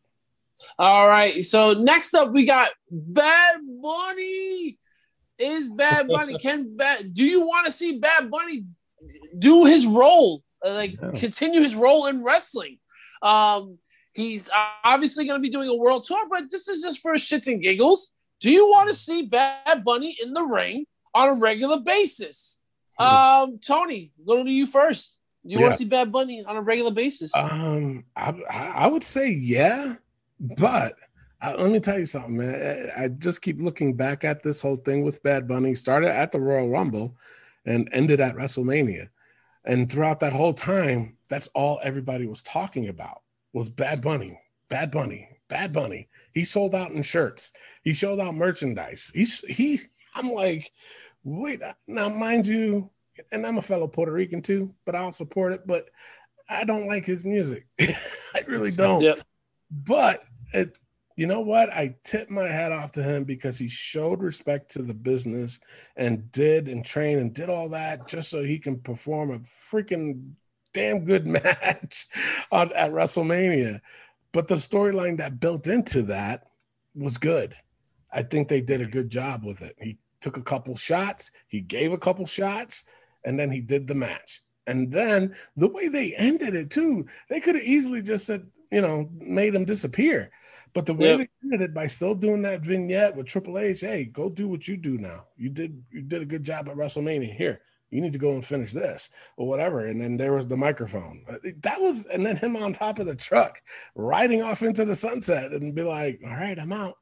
All 0.79 1.07
right. 1.07 1.43
So 1.43 1.73
next 1.73 2.13
up 2.13 2.31
we 2.31 2.45
got 2.45 2.69
Bad 2.89 3.59
Bunny. 3.81 4.77
Is 5.37 5.67
Bad 5.67 6.07
Bunny 6.07 6.37
can 6.41 6.77
bad 6.77 7.13
do 7.13 7.25
you 7.25 7.41
want 7.41 7.65
to 7.65 7.71
see 7.71 7.99
Bad 7.99 8.31
Bunny 8.31 8.65
do 9.37 9.65
his 9.65 9.85
role 9.85 10.45
like 10.63 10.97
continue 11.15 11.61
his 11.61 11.75
role 11.75 12.07
in 12.07 12.23
wrestling. 12.23 12.79
Um, 13.21 13.77
he's 14.13 14.49
obviously 14.83 15.25
going 15.25 15.41
to 15.41 15.41
be 15.41 15.51
doing 15.51 15.69
a 15.69 15.75
world 15.75 16.05
tour, 16.05 16.25
but 16.29 16.49
this 16.49 16.67
is 16.67 16.81
just 16.81 17.01
for 17.01 17.13
shits 17.13 17.47
and 17.47 17.61
giggles. 17.61 18.13
Do 18.39 18.51
you 18.51 18.67
want 18.67 18.89
to 18.89 18.95
see 18.95 19.23
Bad 19.23 19.83
Bunny 19.83 20.17
in 20.21 20.33
the 20.33 20.43
ring 20.43 20.85
on 21.15 21.29
a 21.29 21.33
regular 21.33 21.79
basis? 21.79 22.61
Hmm. 22.99 23.03
Um, 23.03 23.59
Tony, 23.59 24.11
go 24.25 24.43
to 24.43 24.51
you 24.51 24.67
first. 24.67 25.19
You 25.43 25.57
yeah. 25.57 25.63
want 25.63 25.73
to 25.73 25.77
see 25.79 25.85
Bad 25.85 26.11
Bunny 26.11 26.43
on 26.45 26.57
a 26.57 26.61
regular 26.61 26.91
basis? 26.91 27.35
Um, 27.35 28.03
I, 28.15 28.33
I 28.49 28.87
would 28.87 29.03
say 29.03 29.29
yeah, 29.31 29.95
but 30.39 30.95
I, 31.41 31.53
let 31.53 31.71
me 31.71 31.79
tell 31.79 31.99
you 31.99 32.05
something, 32.05 32.37
man. 32.37 32.91
I 32.97 33.07
just 33.09 33.41
keep 33.41 33.61
looking 33.61 33.95
back 33.95 34.23
at 34.23 34.43
this 34.43 34.59
whole 34.59 34.77
thing 34.77 35.03
with 35.03 35.21
Bad 35.23 35.47
Bunny. 35.47 35.75
Started 35.75 36.09
at 36.09 36.31
the 36.31 36.39
Royal 36.39 36.69
Rumble, 36.69 37.15
and 37.65 37.89
ended 37.91 38.21
at 38.21 38.35
WrestleMania. 38.35 39.09
And 39.65 39.89
throughout 39.89 40.19
that 40.19 40.33
whole 40.33 40.53
time, 40.53 41.17
that's 41.27 41.47
all 41.53 41.79
everybody 41.83 42.27
was 42.27 42.41
talking 42.43 42.89
about 42.89 43.21
was 43.53 43.69
Bad 43.69 44.01
Bunny, 44.01 44.39
Bad 44.69 44.91
Bunny, 44.91 45.27
Bad 45.47 45.73
Bunny. 45.73 46.07
He 46.33 46.43
sold 46.43 46.75
out 46.75 46.91
in 46.91 47.01
shirts. 47.01 47.53
He 47.83 47.93
showed 47.93 48.19
out 48.19 48.35
merchandise. 48.35 49.11
He's 49.13 49.39
he. 49.39 49.79
I'm 50.15 50.31
like, 50.31 50.71
wait. 51.25 51.61
Now, 51.87 52.07
mind 52.07 52.47
you, 52.47 52.89
and 53.31 53.45
I'm 53.45 53.57
a 53.57 53.61
fellow 53.61 53.87
Puerto 53.87 54.13
Rican 54.13 54.41
too, 54.41 54.73
but 54.85 54.95
I'll 54.95 55.11
support 55.11 55.51
it. 55.51 55.67
But 55.67 55.89
I 56.47 56.63
don't 56.63 56.87
like 56.87 57.05
his 57.05 57.25
music. 57.25 57.67
I 57.81 58.43
really 58.47 58.71
don't. 58.71 59.01
Yep. 59.01 59.19
But 59.71 60.23
it, 60.53 60.77
you 61.17 61.27
know 61.27 61.41
what? 61.41 61.73
I 61.73 61.95
tip 62.03 62.29
my 62.29 62.47
hat 62.47 62.71
off 62.71 62.91
to 62.93 63.03
him 63.03 63.23
because 63.23 63.57
he 63.57 63.67
showed 63.67 64.21
respect 64.21 64.69
to 64.71 64.83
the 64.83 64.93
business 64.93 65.59
and 65.95 66.31
did 66.31 66.67
and 66.67 66.85
trained 66.85 67.19
and 67.19 67.33
did 67.33 67.49
all 67.49 67.69
that 67.69 68.07
just 68.07 68.29
so 68.29 68.43
he 68.43 68.59
can 68.59 68.79
perform 68.79 69.31
a 69.31 69.39
freaking 69.39 70.33
damn 70.73 71.05
good 71.05 71.25
match 71.27 72.07
on, 72.51 72.71
at 72.73 72.91
WrestleMania. 72.91 73.81
But 74.31 74.47
the 74.47 74.55
storyline 74.55 75.17
that 75.17 75.39
built 75.39 75.67
into 75.67 76.03
that 76.03 76.47
was 76.93 77.17
good. 77.17 77.55
I 78.11 78.23
think 78.23 78.47
they 78.47 78.61
did 78.61 78.81
a 78.81 78.85
good 78.85 79.09
job 79.09 79.43
with 79.43 79.61
it. 79.61 79.75
He 79.79 79.97
took 80.25 80.37
a 80.37 80.41
couple 80.41 80.75
shots, 80.75 81.29
he 81.47 81.61
gave 81.61 81.93
a 81.93 81.99
couple 81.99 82.25
shots, 82.25 82.85
and 83.23 83.39
then 83.39 83.51
he 83.51 83.61
did 83.61 83.85
the 83.85 83.93
match. 83.93 84.41
And 84.65 84.91
then 84.91 85.35
the 85.55 85.67
way 85.67 85.87
they 85.87 86.15
ended 86.15 86.55
it 86.55 86.71
too, 86.71 87.05
they 87.29 87.39
could 87.39 87.53
have 87.53 87.63
easily 87.63 88.01
just 88.01 88.25
said, 88.25 88.47
you 88.71 88.81
know, 88.81 89.07
made 89.19 89.53
him 89.53 89.65
disappear. 89.65 90.31
But 90.73 90.87
the 90.87 90.95
way 90.95 91.09
yep. 91.09 91.19
they 91.19 91.29
ended 91.43 91.61
it 91.61 91.73
by 91.75 91.85
still 91.85 92.15
doing 92.15 92.41
that 92.41 92.61
vignette 92.61 93.15
with 93.15 93.27
Triple 93.27 93.59
H, 93.59 93.81
hey, 93.81 94.05
go 94.05 94.27
do 94.27 94.47
what 94.47 94.67
you 94.67 94.77
do 94.77 94.97
now. 94.97 95.25
You 95.37 95.49
did 95.49 95.83
you 95.91 96.01
did 96.01 96.23
a 96.23 96.25
good 96.25 96.43
job 96.43 96.67
at 96.67 96.75
WrestleMania. 96.75 97.31
Here, 97.31 97.61
you 97.91 98.01
need 98.01 98.13
to 98.13 98.19
go 98.19 98.31
and 98.31 98.43
finish 98.43 98.73
this 98.73 99.11
or 99.37 99.47
whatever. 99.47 99.85
And 99.85 100.01
then 100.01 100.17
there 100.17 100.33
was 100.33 100.47
the 100.47 100.57
microphone. 100.57 101.23
Uh, 101.29 101.37
that 101.61 101.79
was, 101.79 102.07
and 102.07 102.25
then 102.25 102.35
him 102.35 102.57
on 102.57 102.73
top 102.73 102.97
of 102.97 103.05
the 103.05 103.15
truck 103.15 103.61
riding 103.93 104.41
off 104.41 104.63
into 104.63 104.85
the 104.85 104.95
sunset 104.95 105.51
and 105.51 105.75
be 105.75 105.83
like, 105.83 106.19
all 106.25 106.33
right, 106.33 106.59
I'm 106.59 106.73
out, 106.73 106.97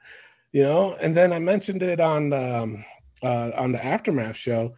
you 0.51 0.63
know. 0.63 0.95
And 0.99 1.15
then 1.15 1.31
I 1.31 1.39
mentioned 1.39 1.81
it 1.81 2.01
on 2.01 2.33
um, 2.33 2.85
uh, 3.23 3.51
on 3.55 3.71
the 3.71 3.83
aftermath 3.83 4.35
show 4.35 4.75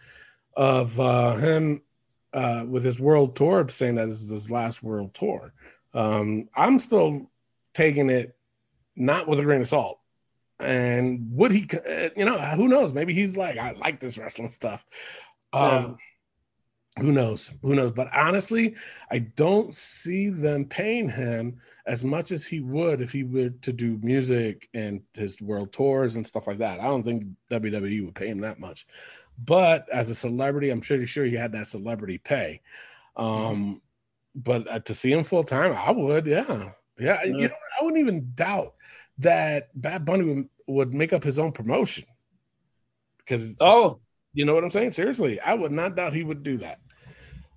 of 0.56 0.98
uh, 1.00 1.36
him 1.36 1.82
uh, 2.34 2.66
with 2.68 2.84
his 2.84 3.00
world 3.00 3.36
tour, 3.36 3.68
saying 3.70 3.96
that 3.96 4.08
this 4.08 4.22
is 4.22 4.30
his 4.30 4.52
last 4.52 4.84
world 4.84 5.14
tour. 5.14 5.54
Um, 5.94 6.50
I'm 6.56 6.80
still 6.80 7.30
taking 7.74 8.10
it 8.10 8.36
not 8.96 9.28
with 9.28 9.40
a 9.40 9.44
grain 9.44 9.62
of 9.62 9.68
salt. 9.68 10.00
And 10.60 11.28
would 11.32 11.52
he, 11.52 11.68
uh, 11.74 12.10
you 12.16 12.24
know, 12.24 12.38
who 12.40 12.68
knows? 12.70 12.94
Maybe 12.94 13.14
he's 13.14 13.36
like, 13.36 13.58
I 13.58 13.72
like 13.72 14.00
this 14.00 14.18
wrestling 14.18 14.50
stuff. 14.50 14.86
Um. 15.52 15.98
Who 17.00 17.12
knows? 17.12 17.54
Who 17.62 17.76
knows? 17.76 17.92
But 17.92 18.14
honestly, 18.16 18.76
I 19.12 19.20
don't 19.20 19.76
see 19.76 20.30
them 20.30 20.64
paying 20.64 21.10
him 21.10 21.58
as 21.86 22.06
much 22.06 22.32
as 22.32 22.46
he 22.46 22.62
would 22.62 23.02
if 23.02 23.12
he 23.12 23.24
were 23.24 23.50
to 23.50 23.74
do 23.74 24.00
music 24.02 24.70
and 24.74 25.02
his 25.14 25.42
world 25.42 25.74
tours 25.74 26.16
and 26.16 26.26
stuff 26.26 26.48
like 26.48 26.60
that. 26.60 26.80
I 26.80 26.84
don't 26.84 27.04
think 27.04 27.26
WWE 27.52 28.06
would 28.06 28.16
pay 28.16 28.30
him 28.30 28.40
that 28.42 28.60
much. 28.60 28.88
But 29.38 29.90
as 29.92 30.10
a 30.10 30.16
celebrity, 30.16 30.70
I'm 30.70 30.80
pretty 30.80 31.06
sure 31.06 31.26
he 31.26 31.36
had 31.36 31.52
that 31.52 31.68
celebrity 31.68 32.18
pay. 32.18 32.62
Um, 33.18 33.28
mm-hmm. 33.28 33.74
But 34.36 34.72
uh, 34.72 34.80
to 34.80 34.94
see 34.94 35.12
him 35.12 35.26
full 35.26 35.44
time, 35.44 35.74
I 35.74 35.92
would, 35.92 36.26
yeah. 36.26 36.72
yeah. 36.98 37.20
yeah. 37.22 37.24
You 37.26 37.48
know, 37.50 37.56
I 37.80 37.84
wouldn't 37.84 38.02
even 38.02 38.32
doubt 38.36 38.74
that 39.18 39.70
Bad 39.80 40.06
Bunny 40.06 40.24
would, 40.24 40.50
would 40.68 40.94
make 40.94 41.12
up 41.12 41.24
his 41.24 41.40
own 41.40 41.52
promotion 41.52 42.06
because 43.18 43.56
oh, 43.60 44.00
you 44.34 44.46
know 44.46 44.54
what 44.54 44.64
I'm 44.64 44.72
saying? 44.72 44.92
Seriously, 44.92 45.40
I 45.40 45.54
would 45.54 45.72
not 45.72 45.96
doubt 45.96 46.14
he 46.14 46.24
would 46.24 46.44
do 46.44 46.58
that. 46.58 46.80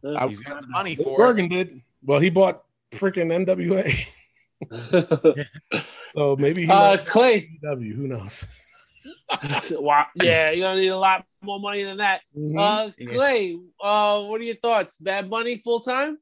Uh, 0.04 0.28
he's 0.28 0.40
got 0.40 0.62
the 0.62 0.68
money 0.68 0.96
for 0.96 1.16
Bergen 1.16 1.46
it. 1.46 1.48
did. 1.48 1.82
Well, 2.04 2.20
he 2.20 2.30
bought 2.30 2.64
freaking 2.92 3.46
NWA. 3.46 4.06
so 6.14 6.37
maybe 6.37 6.66
he 6.66 6.70
uh, 6.70 6.96
Clay 7.04 7.58
W. 7.62 7.94
Who 7.94 8.08
knows? 8.08 8.44
wow. 9.72 10.06
Yeah, 10.14 10.50
you're 10.50 10.68
gonna 10.68 10.80
need 10.80 10.88
a 10.88 10.98
lot 10.98 11.24
more 11.42 11.61
money 11.61 11.84
than 11.84 11.98
that. 11.98 12.22
Mm-hmm. 12.37 12.58
Uh, 12.58 12.90
Clay, 13.12 13.58
uh, 13.80 14.22
what 14.24 14.40
are 14.40 14.44
your 14.44 14.56
thoughts? 14.56 14.98
Bad 14.98 15.30
Bunny 15.30 15.58
full 15.58 15.80
time? 15.80 16.18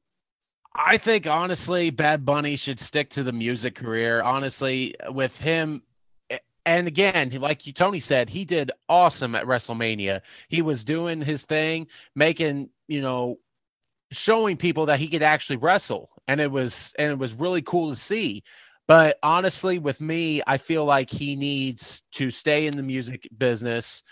I 0.75 0.97
think 0.97 1.25
honestly, 1.25 1.89
Bad 1.89 2.25
Bunny 2.25 2.55
should 2.55 2.79
stick 2.79 3.09
to 3.11 3.23
the 3.23 3.31
music 3.31 3.75
career. 3.75 4.21
Honestly, 4.21 4.95
with 5.09 5.35
him, 5.37 5.81
and 6.65 6.87
again, 6.87 7.31
like 7.39 7.65
you, 7.65 7.73
Tony 7.73 7.99
said, 7.99 8.29
he 8.29 8.45
did 8.45 8.71
awesome 8.89 9.33
at 9.35 9.45
WrestleMania. 9.45 10.21
He 10.49 10.61
was 10.61 10.83
doing 10.83 11.21
his 11.21 11.43
thing, 11.43 11.87
making 12.13 12.69
you 12.87 13.01
know, 13.01 13.39
showing 14.11 14.57
people 14.57 14.85
that 14.87 14.99
he 14.99 15.07
could 15.07 15.23
actually 15.23 15.57
wrestle, 15.57 16.09
and 16.27 16.39
it 16.39 16.51
was 16.51 16.93
and 16.97 17.11
it 17.11 17.17
was 17.17 17.33
really 17.33 17.61
cool 17.61 17.89
to 17.89 17.95
see. 17.95 18.43
But 18.87 19.19
honestly, 19.21 19.79
with 19.79 19.99
me, 19.99 20.41
I 20.47 20.57
feel 20.57 20.85
like 20.85 21.09
he 21.09 21.35
needs 21.35 22.03
to 22.13 22.31
stay 22.31 22.67
in 22.67 22.77
the 22.77 22.83
music 22.83 23.27
business 23.37 24.03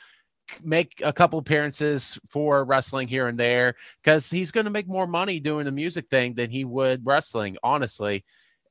make 0.63 1.01
a 1.03 1.13
couple 1.13 1.39
appearances 1.39 2.19
for 2.29 2.63
wrestling 2.65 3.07
here 3.07 3.27
and 3.27 3.39
there 3.39 3.75
because 4.03 4.29
he's 4.29 4.51
going 4.51 4.65
to 4.65 4.71
make 4.71 4.87
more 4.87 5.07
money 5.07 5.39
doing 5.39 5.65
the 5.65 5.71
music 5.71 6.07
thing 6.09 6.33
than 6.33 6.49
he 6.49 6.65
would 6.65 7.05
wrestling, 7.05 7.57
honestly. 7.63 8.23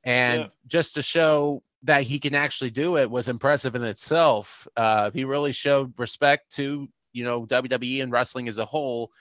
And 0.03 0.41
yeah. 0.41 0.47
just 0.67 0.95
to 0.95 1.01
show 1.01 1.63
that 1.83 2.03
he 2.03 2.19
can 2.19 2.33
actually 2.33 2.71
do 2.71 2.97
it 2.97 3.09
was 3.09 3.27
impressive 3.27 3.75
in 3.75 3.83
itself. 3.83 4.67
Uh, 4.77 5.11
he 5.11 5.23
really 5.23 5.51
showed 5.51 5.93
respect 5.97 6.53
to 6.55 6.87
you 7.13 7.23
know 7.23 7.45
WWE 7.45 8.03
and 8.03 8.11
wrestling 8.11 8.47
as 8.47 8.57
a 8.57 8.65
whole, 8.65 9.11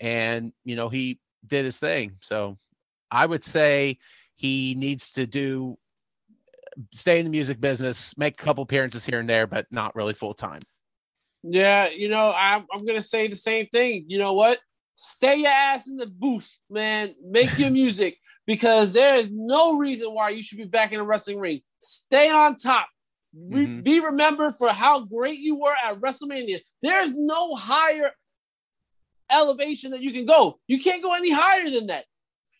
and 0.00 0.52
you 0.64 0.76
know 0.76 0.88
he 0.88 1.18
did 1.46 1.64
his 1.64 1.78
thing. 1.78 2.16
So 2.20 2.58
I 3.10 3.26
would 3.26 3.42
say 3.42 3.98
he 4.34 4.74
needs 4.76 5.12
to 5.12 5.26
do 5.26 5.78
stay 6.92 7.18
in 7.18 7.24
the 7.24 7.30
music 7.30 7.60
business, 7.60 8.16
make 8.16 8.40
a 8.40 8.44
couple 8.44 8.62
appearances 8.62 9.04
here 9.04 9.20
and 9.20 9.28
there, 9.28 9.46
but 9.46 9.66
not 9.70 9.94
really 9.94 10.14
full 10.14 10.34
time. 10.34 10.62
Yeah, 11.42 11.88
you 11.88 12.08
know, 12.08 12.32
I'm, 12.36 12.66
I'm 12.72 12.84
gonna 12.86 13.02
say 13.02 13.26
the 13.26 13.36
same 13.36 13.66
thing. 13.66 14.04
You 14.08 14.18
know 14.18 14.32
what? 14.32 14.58
Stay 14.94 15.36
your 15.36 15.50
ass 15.50 15.88
in 15.88 15.96
the 15.96 16.06
booth, 16.06 16.48
man. 16.70 17.14
Make 17.22 17.58
your 17.58 17.70
music 17.82 18.16
because 18.46 18.92
there 18.92 19.16
is 19.16 19.28
no 19.32 19.76
reason 19.76 20.12
why 20.14 20.30
you 20.30 20.42
should 20.42 20.58
be 20.58 20.64
back 20.64 20.92
in 20.92 21.00
a 21.00 21.04
wrestling 21.04 21.38
ring. 21.38 21.60
Stay 21.80 22.30
on 22.30 22.56
top. 22.56 22.86
Re- 23.34 23.66
mm-hmm. 23.66 23.80
Be 23.80 24.00
remembered 24.00 24.54
for 24.58 24.68
how 24.68 25.04
great 25.04 25.38
you 25.38 25.56
were 25.56 25.74
at 25.84 26.00
WrestleMania. 26.00 26.60
There's 26.82 27.14
no 27.16 27.54
higher 27.54 28.12
elevation 29.32 29.92
that 29.92 30.02
you 30.02 30.12
can 30.12 30.26
go. 30.26 30.58
You 30.66 30.80
can't 30.80 31.02
go 31.02 31.14
any 31.14 31.30
higher 31.30 31.68
than 31.70 31.86
that. 31.86 32.04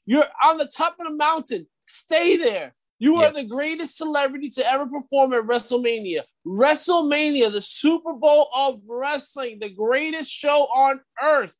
You're 0.06 0.24
on 0.44 0.58
the 0.58 0.66
top 0.66 0.96
of 0.98 1.06
the 1.06 1.14
mountain. 1.14 1.66
Stay 1.86 2.36
there. 2.36 2.74
You 2.98 3.16
are 3.16 3.32
the 3.32 3.44
greatest 3.44 3.96
celebrity 3.96 4.48
to 4.50 4.70
ever 4.70 4.86
perform 4.86 5.32
at 5.32 5.42
WrestleMania. 5.42 6.22
WrestleMania, 6.46 7.50
the 7.50 7.60
Super 7.60 8.12
Bowl 8.12 8.48
of 8.54 8.80
wrestling, 8.88 9.58
the 9.58 9.70
greatest 9.70 10.30
show 10.30 10.68
on 10.72 11.00
earth. 11.20 11.52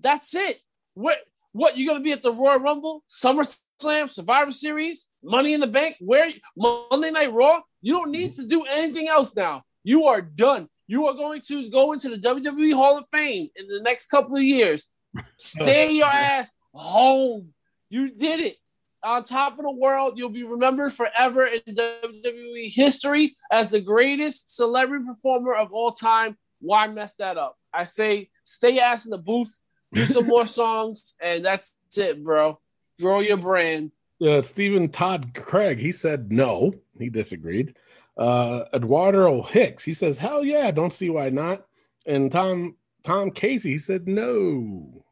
That's 0.00 0.34
it. 0.34 0.60
What 0.94 1.18
what 1.52 1.76
you're 1.76 1.92
gonna 1.92 2.02
be 2.02 2.12
at 2.12 2.22
the 2.22 2.32
Royal 2.32 2.58
Rumble, 2.58 3.04
SummerSlam, 3.06 4.10
Survivor 4.10 4.50
Series, 4.50 5.08
Money 5.22 5.52
in 5.52 5.60
the 5.60 5.66
Bank, 5.66 5.96
where 6.00 6.32
Monday 6.56 7.10
Night 7.10 7.34
Raw? 7.34 7.60
You 7.82 7.92
don't 7.92 8.10
need 8.10 8.36
to 8.36 8.46
do 8.46 8.64
anything 8.64 9.08
else 9.08 9.36
now. 9.36 9.62
You 9.84 10.06
are 10.06 10.22
done. 10.22 10.68
You 10.86 11.06
are 11.06 11.14
going 11.14 11.40
to 11.48 11.70
go 11.70 11.92
into 11.92 12.08
the 12.08 12.18
WWE 12.18 12.74
Hall 12.74 12.98
of 12.98 13.06
Fame 13.12 13.48
in 13.56 13.66
the 13.66 13.80
next 13.80 14.06
couple 14.06 14.36
of 14.36 14.42
years. 14.42 14.92
Stay 15.36 15.92
your 15.96 16.06
ass 16.06 16.54
home. 16.72 17.48
You 17.88 18.10
did 18.10 18.40
it 18.40 18.56
on 19.02 19.24
top 19.24 19.58
of 19.58 19.64
the 19.64 19.72
world. 19.72 20.14
You'll 20.16 20.28
be 20.28 20.44
remembered 20.44 20.92
forever 20.92 21.46
in 21.46 21.60
WWE 21.74 22.72
history 22.72 23.36
as 23.50 23.68
the 23.68 23.80
greatest 23.80 24.54
celebrity 24.54 25.04
performer 25.06 25.54
of 25.54 25.72
all 25.72 25.92
time. 25.92 26.36
Why 26.60 26.88
mess 26.88 27.14
that 27.14 27.36
up? 27.36 27.56
I 27.72 27.84
say 27.84 28.30
stay 28.44 28.80
ass 28.80 29.04
in 29.04 29.10
the 29.10 29.18
booth, 29.18 29.58
do 29.92 30.04
some 30.04 30.26
more 30.28 30.46
songs, 30.46 31.14
and 31.20 31.44
that's 31.44 31.76
it, 31.96 32.22
bro. 32.22 32.58
Grow 33.00 33.20
your 33.20 33.36
brand. 33.36 33.92
Uh, 34.20 34.40
Stephen 34.40 34.88
Todd 34.88 35.32
Craig, 35.34 35.78
he 35.78 35.92
said 35.92 36.32
no. 36.32 36.74
He 36.98 37.10
disagreed. 37.10 37.76
Uh, 38.16 38.64
Eduardo 38.72 39.42
Hicks, 39.42 39.84
he 39.84 39.92
says, 39.92 40.18
hell 40.18 40.44
yeah, 40.44 40.70
don't 40.70 40.92
see 40.92 41.10
why 41.10 41.30
not. 41.30 41.66
And 42.06 42.32
Tom 42.32 42.76
Tom 43.02 43.30
Casey, 43.30 43.72
he 43.72 43.78
said 43.78 44.08
no. 44.08 45.04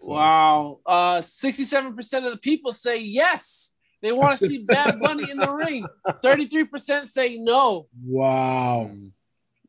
So. 0.00 0.08
Wow. 0.08 0.80
Uh, 0.84 1.18
67% 1.18 2.26
of 2.26 2.32
the 2.32 2.38
people 2.38 2.72
say 2.72 2.98
yes. 2.98 3.74
They 4.02 4.12
want 4.12 4.38
to 4.38 4.46
see 4.46 4.58
Bad 4.58 4.98
Bunny 5.00 5.30
in 5.30 5.36
the 5.36 5.50
ring. 5.52 5.86
33% 6.06 7.06
say 7.06 7.36
no. 7.36 7.86
Wow. 8.02 8.90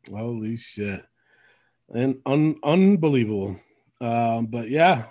Holy 0.10 0.58
shit. 0.58 1.06
And 1.90 2.22
un- 2.26 2.60
unbelievable. 2.64 3.60
Um, 4.00 4.46
but 4.46 4.70
yeah. 4.70 5.06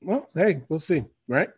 Well, 0.00 0.28
hey, 0.34 0.62
we'll 0.68 0.80
see, 0.80 1.04
right? 1.28 1.50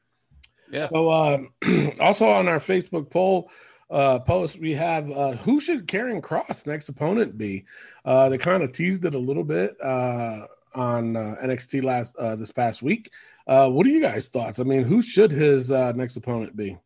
Yeah. 0.70 0.88
So 0.88 1.08
uh, 1.08 1.38
also 2.00 2.28
on 2.28 2.48
our 2.48 2.58
Facebook 2.58 3.10
poll 3.10 3.50
uh, 3.90 4.18
post, 4.20 4.58
we 4.58 4.72
have 4.72 5.10
uh, 5.10 5.32
who 5.32 5.60
should 5.60 5.86
Karrion 5.86 6.20
Kross 6.20 6.66
next 6.66 6.88
opponent 6.88 7.36
be? 7.36 7.64
Uh, 8.04 8.28
they 8.28 8.38
kind 8.38 8.62
of 8.62 8.72
teased 8.72 9.04
it 9.04 9.14
a 9.14 9.18
little 9.18 9.44
bit 9.44 9.76
uh, 9.82 10.46
on 10.74 11.16
uh, 11.16 11.36
NXT 11.44 11.82
last 11.84 12.16
uh, 12.16 12.36
this 12.36 12.52
past 12.52 12.82
week. 12.82 13.10
Uh, 13.46 13.68
what 13.70 13.86
are 13.86 13.90
you 13.90 14.00
guys' 14.00 14.28
thoughts? 14.28 14.58
I 14.58 14.62
mean, 14.64 14.84
who 14.84 15.02
should 15.02 15.30
his 15.30 15.70
uh, 15.70 15.92
next 15.92 16.16
opponent 16.16 16.56
be? 16.56 16.78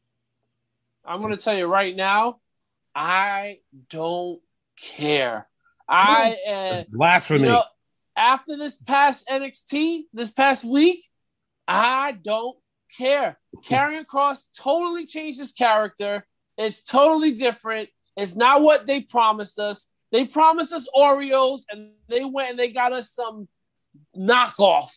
I'm 1.05 1.21
going 1.21 1.33
to 1.33 1.43
tell 1.43 1.57
you 1.57 1.67
right 1.67 1.95
now, 1.95 2.41
I 2.95 3.61
don't 3.89 4.41
care. 4.79 5.49
I 5.89 6.33
uh, 6.47 6.81
It's 6.81 6.91
blasphemy. 6.91 7.45
you 7.45 7.47
know, 7.53 7.63
after 8.17 8.57
this 8.57 8.77
past 8.77 9.27
NXT, 9.29 10.03
this 10.13 10.31
past 10.33 10.65
week, 10.65 11.05
I 11.67 12.13
don't 12.13 12.59
care. 12.97 13.39
Karrion 13.65 14.05
Kross 14.05 14.47
totally 14.57 15.07
changed 15.07 15.39
his 15.39 15.53
character. 15.53 16.27
It's 16.59 16.83
totally 16.83 17.33
different. 17.33 17.89
It's 18.17 18.35
not 18.35 18.63
what 18.63 18.87
they 18.87 19.01
promised 19.01 19.61
us. 19.61 19.93
They 20.11 20.27
promised 20.27 20.73
us 20.73 20.89
Oreos, 20.95 21.63
and 21.71 21.93
they 22.09 22.25
went 22.25 22.51
and 22.51 22.59
they 22.59 22.71
got 22.71 22.93
us 22.93 23.13
some 23.13 23.49
knockoff, 24.17 24.91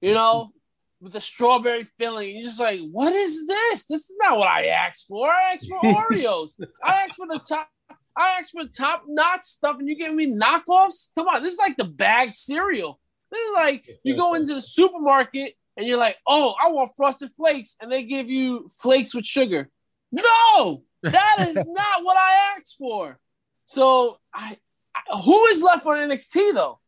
you 0.00 0.14
know, 0.14 0.52
with 1.00 1.12
the 1.12 1.20
strawberry 1.20 1.84
filling. 1.98 2.30
You're 2.30 2.44
just 2.44 2.60
like, 2.60 2.80
what 2.90 3.12
is 3.12 3.46
this? 3.46 3.84
This 3.84 4.08
is 4.08 4.16
not 4.18 4.38
what 4.38 4.48
I 4.48 4.66
asked 4.66 5.06
for. 5.06 5.28
I 5.28 5.52
asked 5.52 5.68
for 5.68 5.80
Oreos. 5.82 6.52
I 6.82 7.04
asked 7.04 7.16
for 7.16 7.26
the 7.26 7.40
top. 7.46 7.68
I 8.16 8.38
asked 8.38 8.52
for 8.52 8.64
top 8.66 9.04
notch 9.06 9.44
stuff, 9.44 9.78
and 9.78 9.88
you 9.88 9.96
give 9.96 10.14
me 10.14 10.26
knockoffs. 10.26 11.08
Come 11.14 11.28
on, 11.28 11.42
this 11.42 11.52
is 11.52 11.58
like 11.58 11.76
the 11.76 11.84
bagged 11.84 12.34
cereal. 12.34 12.98
This 13.30 13.40
is 13.40 13.54
like 13.54 13.86
you 14.02 14.16
go 14.16 14.34
into 14.34 14.54
the 14.54 14.62
supermarket 14.62 15.54
and 15.76 15.86
you're 15.86 15.98
like, 15.98 16.16
oh, 16.26 16.54
I 16.62 16.70
want 16.70 16.90
frosted 16.96 17.30
flakes, 17.36 17.76
and 17.80 17.90
they 17.90 18.04
give 18.04 18.30
you 18.30 18.68
flakes 18.80 19.14
with 19.14 19.24
sugar. 19.24 19.68
No, 20.10 20.84
that 21.02 21.46
is 21.48 21.54
not 21.56 22.04
what 22.04 22.16
I 22.16 22.54
asked 22.56 22.76
for. 22.78 23.18
So 23.64 24.18
I, 24.34 24.56
I 24.94 25.18
who 25.24 25.44
is 25.46 25.62
left 25.62 25.86
on 25.86 25.96
NXT 25.98 26.54
though? 26.54 26.78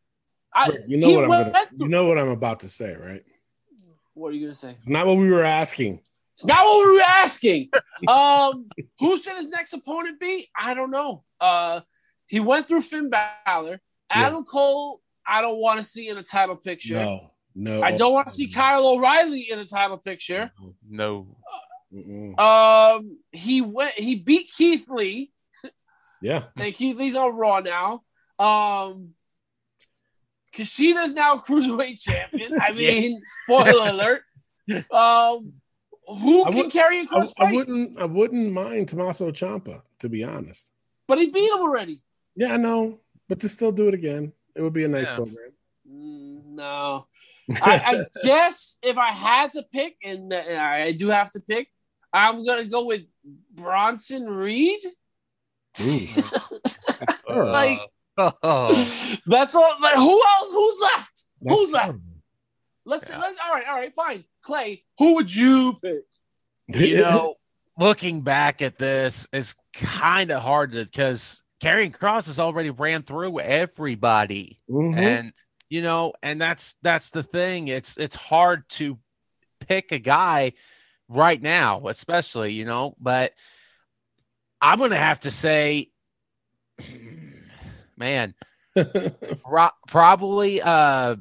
I, 0.53 0.71
you 0.87 0.97
know 0.97 1.09
what 1.09 1.23
I'm 1.23 1.29
gonna, 1.29 1.51
through- 1.53 1.77
you 1.79 1.87
know 1.89 2.05
what 2.05 2.17
I'm 2.17 2.29
about 2.29 2.61
to 2.61 2.69
say, 2.69 2.95
right? 2.95 3.23
what 4.13 4.29
are 4.29 4.31
you 4.31 4.41
gonna 4.47 4.55
say? 4.55 4.71
It's 4.71 4.87
not 4.87 5.05
what 5.05 5.17
we 5.17 5.29
were 5.29 5.43
asking. 5.43 6.01
It's 6.33 6.45
not 6.45 6.65
what 6.65 6.87
we 6.87 6.95
were 6.95 7.01
asking. 7.01 7.69
Um, 8.07 8.67
who 8.99 9.17
should 9.17 9.37
his 9.37 9.47
next 9.47 9.73
opponent 9.73 10.19
be? 10.19 10.49
I 10.57 10.73
don't 10.73 10.91
know. 10.91 11.23
Uh, 11.39 11.81
he 12.27 12.39
went 12.39 12.67
through 12.67 12.81
Finn 12.81 13.09
Balor. 13.09 13.79
Adam 14.09 14.43
Cole, 14.43 15.01
I 15.27 15.41
don't 15.41 15.59
want 15.61 15.79
to 15.79 15.85
see 15.85 16.09
in 16.09 16.17
a 16.17 16.23
title 16.23 16.55
picture. 16.55 16.95
No, 16.95 17.31
no. 17.55 17.81
I 17.81 17.91
don't 17.93 18.13
want 18.13 18.27
to 18.27 18.33
see 18.33 18.47
Kyle 18.47 18.85
O'Reilly 18.87 19.49
in 19.49 19.59
a 19.59 19.63
title 19.65 19.97
picture. 19.97 20.51
No. 20.87 21.27
Mm-mm. 21.95 22.37
Um, 22.39 23.17
he 23.31 23.61
went. 23.61 23.93
He 23.95 24.15
beat 24.15 24.51
Keith 24.55 24.89
Lee, 24.89 25.31
Yeah. 26.21 26.43
and 26.57 26.73
Keith 26.73 26.97
Lee's 26.97 27.15
on 27.15 27.35
Raw 27.35 27.59
now. 27.61 28.03
Um, 28.37 29.11
Kushida's 30.53 31.13
now 31.13 31.37
cruiserweight 31.47 32.01
champion. 32.01 32.59
I 32.59 32.71
mean, 32.71 33.21
spoiler 33.43 33.89
alert. 33.89 34.21
Um, 34.91 35.53
who 36.07 36.45
I 36.45 36.51
can 36.51 36.69
carry 36.69 36.99
a 36.99 37.03
I, 37.03 37.05
cross 37.05 37.33
I 37.39 37.51
wouldn't. 37.53 37.99
I 37.99 38.05
wouldn't 38.05 38.51
mind 38.51 38.89
Tommaso 38.89 39.31
Ciampa, 39.31 39.81
to 39.99 40.09
be 40.09 40.23
honest. 40.23 40.69
But 41.07 41.19
he 41.19 41.29
beat 41.31 41.51
him 41.51 41.59
already. 41.59 42.01
Yeah, 42.35 42.53
I 42.53 42.57
know, 42.57 42.99
but 43.29 43.39
to 43.41 43.49
still 43.49 43.71
do 43.71 43.87
it 43.87 43.93
again, 43.93 44.33
it 44.55 44.61
would 44.61 44.73
be 44.73 44.83
a 44.83 44.87
nice 44.87 45.05
Yeah. 45.05 45.15
program. 45.15 45.51
Mm, 45.89 46.45
no. 46.55 47.07
I, 47.61 47.75
I 47.85 48.05
guess 48.23 48.77
if 48.81 48.97
I 48.97 49.11
had 49.11 49.51
to 49.53 49.63
pick, 49.71 49.95
and 50.03 50.33
uh, 50.33 50.41
I 50.59 50.91
do 50.93 51.09
have 51.09 51.29
to 51.31 51.39
pick, 51.39 51.69
I'm 52.15 52.45
gonna 52.45 52.65
go 52.65 52.85
with 52.85 53.01
Bronson 53.53 54.25
Reed. 54.29 54.79
like 57.29 57.79
Oh. 58.17 59.19
that's 59.25 59.55
all. 59.57 59.73
Like 59.81 59.95
who 59.95 60.21
else? 60.23 60.49
Who's 60.49 60.79
left? 60.81 61.25
That's 61.41 61.59
Who's 61.59 61.71
left? 61.73 61.85
terrible. 61.85 62.01
Let's 62.85 63.09
Yeah. 63.09 63.17
let's. 63.17 63.37
All 63.45 63.53
right, 63.53 63.65
all 63.67 63.75
right, 63.75 63.93
fine. 63.93 64.23
Clay, 64.41 64.83
who 64.97 65.15
would 65.15 65.33
you 65.33 65.73
pick? 65.81 66.03
you 66.81 66.97
know, 66.99 67.35
looking 67.77 68.21
back 68.21 68.61
at 68.61 68.77
this 68.77 69.27
is 69.33 69.55
kind 69.73 70.31
of 70.31 70.41
hard 70.41 70.71
to 70.71 70.85
because 70.85 71.43
Karrion 71.61 71.91
Kross 71.95 72.27
has 72.27 72.39
already 72.39 72.69
ran 72.69 73.03
through 73.03 73.39
everybody, 73.41 74.61
Mhm. 74.69 74.97
and 74.97 75.33
you 75.69 75.81
know, 75.81 76.13
and 76.23 76.39
that's 76.39 76.75
that's 76.83 77.09
the 77.09 77.23
thing. 77.23 77.67
It's 77.67 77.97
it's 77.97 78.15
hard 78.15 78.63
to 78.69 78.97
pick 79.67 79.91
a 79.91 79.99
guy 79.99 80.53
right 81.09 81.41
now, 81.41 81.87
especially 81.87 82.53
you 82.53 82.65
know. 82.65 82.95
But 82.99 83.33
I'm 84.61 84.79
gonna 84.79 84.97
have 84.97 85.19
to 85.21 85.31
say, 85.31 85.89
man, 87.97 88.33
pro- 88.75 89.69
probably 89.87 90.61
uh, 90.61 91.15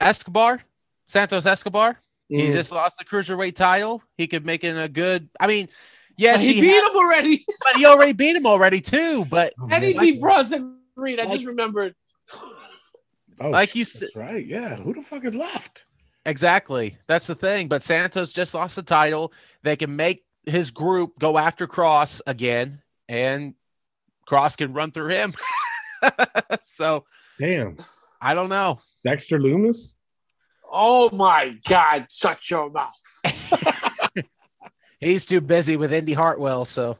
Escobar, 0.00 0.60
Santos 1.08 1.46
Escobar. 1.46 1.96
He 2.28 2.42
Mm. 2.48 2.52
just 2.54 2.72
lost 2.72 2.98
the 2.98 3.04
cruiserweight 3.04 3.54
title. 3.54 4.02
He 4.18 4.26
could 4.26 4.44
make 4.44 4.64
it 4.64 4.76
a 4.76 4.88
good. 4.88 5.28
I 5.38 5.46
mean, 5.46 5.68
yes, 6.16 6.40
he, 6.40 6.54
he, 6.54 6.60
beat 6.60 6.70
had- 6.70 6.90
him 6.90 6.96
already, 6.96 7.44
but 7.72 7.76
he 7.76 7.86
already 7.86 8.12
beat 8.14 8.34
him 8.34 8.46
already 8.46 8.80
too. 8.80 9.24
But 9.26 9.54
and 9.70 9.84
he 9.84 9.94
Like- 9.94 10.00
beat 10.00 10.20
Bronson 10.20 10.78
Reed. 10.96 11.20
I 11.20 11.24
like- 11.24 11.32
just 11.34 11.46
remembered. 11.46 11.94
Oh, 13.38 13.50
like 13.50 13.76
you 13.76 13.84
said- 13.84 14.08
right. 14.16 14.44
Yeah. 14.44 14.74
Who 14.76 14.92
the 14.94 15.02
fuck 15.02 15.24
is 15.24 15.36
left? 15.36 15.84
Exactly, 16.26 16.98
that's 17.06 17.26
the 17.26 17.34
thing. 17.34 17.68
But 17.68 17.82
Santos 17.82 18.32
just 18.32 18.52
lost 18.52 18.76
the 18.76 18.82
title. 18.82 19.32
They 19.62 19.76
can 19.76 19.94
make 19.94 20.24
his 20.44 20.70
group 20.70 21.18
go 21.18 21.38
after 21.38 21.66
Kross 21.66 22.20
again, 22.26 22.82
and 23.08 23.54
Kross 24.28 24.56
can 24.56 24.72
run 24.72 24.90
through 24.90 25.08
him. 25.08 25.34
so 26.62 27.04
Damn. 27.38 27.78
I 28.20 28.34
don't 28.34 28.48
know. 28.48 28.80
Dexter 29.04 29.38
Lumis. 29.38 29.94
Oh 30.70 31.10
my 31.10 31.56
God! 31.68 32.06
Shut 32.10 32.50
your 32.50 32.70
mouth. 32.70 33.00
He's 35.00 35.26
too 35.26 35.40
busy 35.40 35.76
with 35.76 35.92
Indi 35.92 36.12
Hartwell. 36.12 36.64
So 36.64 36.98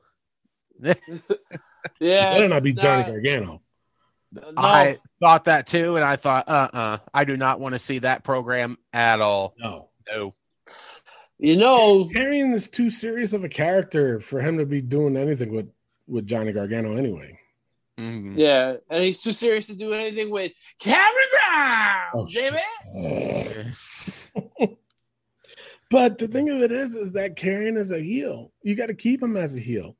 Yeah, 2.01 2.35
Better 2.35 2.49
not 2.49 2.63
be 2.63 2.73
Johnny 2.73 3.03
nah. 3.03 3.09
Gargano. 3.09 3.63
No. 4.37 4.53
I 4.57 4.99
thought 5.21 5.45
that 5.45 5.67
too, 5.67 5.97
and 5.97 6.05
I 6.05 6.17
thought, 6.17 6.49
uh, 6.49 6.69
uh 6.73 6.99
I 7.15 7.25
do 7.25 7.37
not 7.37 7.61
want 7.61 7.75
to 7.75 7.79
see 7.79 7.99
that 8.01 8.25
program 8.25 8.79
at 8.93 9.21
all. 9.21 9.55
No. 9.59 9.89
No. 10.11 10.35
you 11.39 11.57
know, 11.57 12.05
Karrion 12.05 12.53
is 12.55 12.69
too 12.69 12.91
serious 12.91 13.33
of 13.33 13.43
a 13.45 13.49
character 13.49 14.21
for 14.21 14.41
him 14.41 14.59
to 14.59 14.67
be 14.67 14.81
doing 14.81 15.17
anything 15.17 15.53
with 15.53 15.71
with 16.07 16.27
Johnny 16.27 16.53
Gargano 16.53 16.97
anyway. 16.97 17.39
Mhm. 17.99 18.35
yeah, 18.37 18.77
and 18.91 19.03
he's 19.03 19.23
too 19.23 19.33
serious 19.33 19.67
to 19.69 19.75
do 19.75 19.95
anything 19.95 20.29
with 20.31 20.53
Cameron 20.79 21.29
Grimes, 21.33 22.11
Oh, 22.15 22.27
shit. 22.27 22.55
baby. 24.35 24.77
But 25.89 26.19
the 26.19 26.27
thing 26.27 26.51
of 26.51 26.61
it 26.63 26.73
is, 26.73 26.97
is 26.97 27.13
that 27.13 27.37
Karrion 27.37 27.77
is 27.79 27.93
a 27.93 28.01
heel. 28.01 28.53
You 28.63 28.75
got 28.75 28.87
to 28.87 28.95
keep 28.95 29.23
him 29.23 29.37
as 29.37 29.57
a 29.57 29.61
heel. 29.61 29.97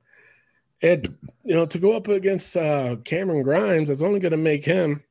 And 0.83 1.17
you 1.45 1.55
know, 1.55 1.67
to 1.67 1.79
go 1.79 1.97
up 1.97 2.09
against 2.09 2.57
uh, 2.57 2.97
Cameron 3.05 3.43
Grimes, 3.43 3.89
it's 3.91 4.03
only 4.03 4.21
going 4.21 4.33
to 4.33 4.37
make 4.37 4.65
him, 4.65 5.03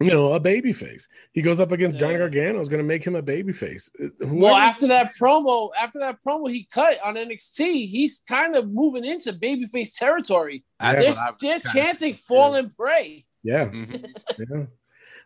you 0.00 0.10
know, 0.10 0.32
a 0.34 0.40
baby 0.40 0.72
face. 0.72 1.08
He 1.32 1.42
goes 1.42 1.58
up 1.58 1.72
against 1.72 1.96
Johnny 1.98 2.12
Yeah. 2.12 2.18
Gargano, 2.20 2.60
is 2.60 2.68
going 2.68 2.78
to 2.82 2.86
make 2.86 3.02
him 3.04 3.16
a 3.16 3.22
baby 3.22 3.52
face. 3.52 3.90
Well, 4.20 4.54
after 4.54 4.86
that 4.86 5.14
promo, 5.16 5.70
after 5.80 5.98
that 5.98 6.18
promo 6.24 6.48
he 6.48 6.68
cut 6.70 6.98
on 7.04 7.16
NXT, 7.16 7.88
he's 7.88 8.20
kind 8.20 8.54
of 8.54 8.70
moving 8.70 9.04
into 9.04 9.32
babyface 9.32 9.98
territory. 9.98 10.64
That's 10.78 11.00
They're, 11.02 11.10
what 11.10 11.18
I 11.18 11.30
was 11.30 11.36
they're 11.40 11.52
kinda 11.60 11.68
chanting 11.72 11.98
thinking, 12.14 12.22
"Fall 12.22 12.52
too. 12.52 12.58
and 12.58 12.76
Pray." 12.76 13.26
yeah, 13.42 13.64
Mhm. 13.64 14.12
yeah. 14.38 14.66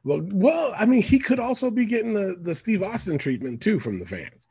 Well, 0.05 0.23
well, 0.33 0.73
I 0.77 0.85
mean, 0.87 1.03
he 1.03 1.19
could 1.19 1.39
also 1.39 1.71
be 1.71 1.85
getting 1.85 2.13
the 2.15 2.37
the 2.41 2.55
Steve 2.55 2.83
Austin 2.83 3.19
treatment 3.19 3.61
too 3.61 3.79
from 3.79 4.01
the 4.01 4.07
fans. 4.07 4.49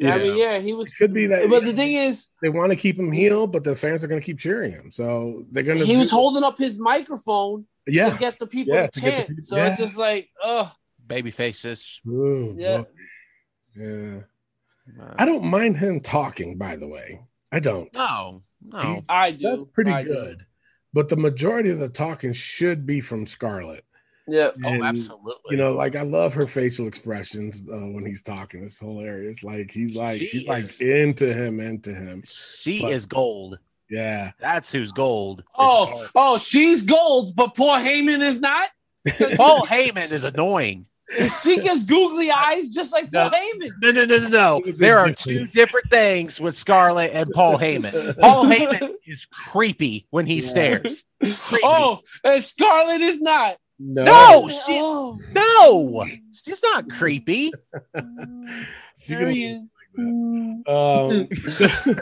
I 0.00 0.04
Yeah. 0.04 0.18
mean, 0.18 0.36
yeah, 0.36 0.58
he 0.58 0.72
was. 0.74 0.88
It 0.88 0.98
could 0.98 1.12
be 1.14 1.26
that- 1.26 1.50
But 1.50 1.64
the 1.64 1.72
thing 1.72 1.92
is, 1.94 2.28
They 2.40 2.48
want 2.50 2.70
to 2.70 2.76
keep 2.76 2.98
him 2.98 3.10
heel, 3.10 3.46
but 3.46 3.64
the 3.64 3.74
fans 3.74 4.04
are 4.04 4.08
going 4.08 4.20
to 4.20 4.24
keep 4.24 4.38
cheering 4.38 4.70
him. 4.70 4.92
So 4.92 5.44
they're 5.50 5.64
going 5.64 5.78
to. 5.78 5.84
he 5.84 5.96
was 5.96 6.10
holding 6.10 6.44
up 6.44 6.56
his 6.58 6.78
microphone 6.78 7.66
Yeah. 7.86 8.10
to 8.10 8.18
get 8.18 8.38
the 8.38 8.46
people 8.46 8.74
Yeah, 8.74 8.86
to 8.86 8.90
to 8.92 9.00
get 9.00 9.10
the 9.10 9.16
chant. 9.16 9.28
people- 9.28 9.42
so 9.42 9.56
yeah. 9.56 9.66
it's 9.68 9.78
just 9.78 9.98
like, 9.98 10.28
oh, 10.42 10.72
Baby 11.06 11.30
faces. 11.30 12.00
Ooh, 12.06 12.54
Yeah. 12.58 12.82
boy. 12.82 12.84
Yeah. 13.76 14.20
I 15.16 15.24
don't 15.24 15.44
mind 15.44 15.78
him 15.78 16.00
talking, 16.00 16.58
by 16.58 16.76
the 16.76 16.86
way. 16.86 17.20
I 17.50 17.60
don't. 17.60 17.88
No, 17.94 18.42
no. 18.62 19.02
I 19.08 19.30
do. 19.32 19.42
That's 19.42 19.64
pretty 19.64 19.90
I 19.90 20.02
do. 20.02 20.08
good. 20.10 20.46
But 20.92 21.08
the 21.08 21.16
majority 21.16 21.70
of 21.70 21.78
the 21.78 21.88
talking 21.88 22.32
should 22.34 22.84
be 22.86 23.00
from 23.00 23.24
Scarlett. 23.26 23.84
Yeah. 24.28 24.50
oh, 24.64 24.82
absolutely. 24.84 25.40
You 25.50 25.56
know, 25.56 25.72
like 25.72 25.96
I 25.96 26.02
love 26.02 26.34
her 26.34 26.46
facial 26.46 26.86
expressions 26.86 27.62
uh, 27.68 27.76
when 27.76 28.04
he's 28.04 28.22
talking. 28.22 28.62
It's 28.64 28.78
hilarious. 28.78 29.42
Like 29.42 29.70
he's 29.70 29.94
like 29.96 30.18
She 30.20 30.26
she's 30.26 30.42
is- 30.42 30.48
like 30.48 30.80
into 30.80 31.32
him, 31.32 31.60
into 31.60 31.94
him. 31.94 32.22
she 32.26 32.82
But- 32.82 32.92
is 32.92 33.06
gold. 33.06 33.58
Yeah. 33.90 34.32
That's 34.38 34.70
who's 34.70 34.92
gold. 34.92 35.44
Oh, 35.54 35.86
Scarlett. 35.86 36.10
oh, 36.14 36.36
she's 36.38 36.82
gold, 36.82 37.34
but 37.34 37.56
Paul 37.56 37.78
Heyman 37.78 38.20
is 38.20 38.38
not. 38.40 38.68
Paul 39.36 39.66
Heyman 39.66 40.12
is 40.12 40.24
annoying. 40.24 40.84
she 41.40 41.58
gives 41.58 41.84
googly 41.84 42.30
eyes 42.30 42.68
just 42.68 42.92
like 42.92 43.10
Paul 43.10 43.30
No. 43.30 43.36
Heyman. 43.38 43.70
No, 43.80 43.90
no, 43.92 44.04
no, 44.04 44.18
no, 44.18 44.28
no. 44.28 44.72
There 44.72 44.98
are 44.98 45.10
two 45.14 45.42
different 45.46 45.88
things 45.88 46.38
with 46.38 46.54
Scarlett 46.54 47.12
and 47.14 47.30
Paul 47.30 47.56
Heyman. 47.58 48.20
Paul 48.20 48.44
Heyman 48.44 48.90
is 49.06 49.24
creepy 49.32 50.06
when 50.10 50.26
he 50.26 50.42
stares. 50.42 51.06
Creepy. 51.22 51.62
Oh, 51.64 52.00
and 52.24 52.42
Scarlett 52.42 53.00
is 53.00 53.22
not. 53.22 53.56
No, 53.78 54.02
No, 54.04 54.48
she, 54.48 54.58
Oh, 54.68 55.18
no, 55.32 56.04
she's 56.44 56.62
not 56.62 56.88
creepy. 56.90 57.52
she 58.98 59.14
can 59.14 59.68
Marion. 59.96 60.62
um, 60.66 61.28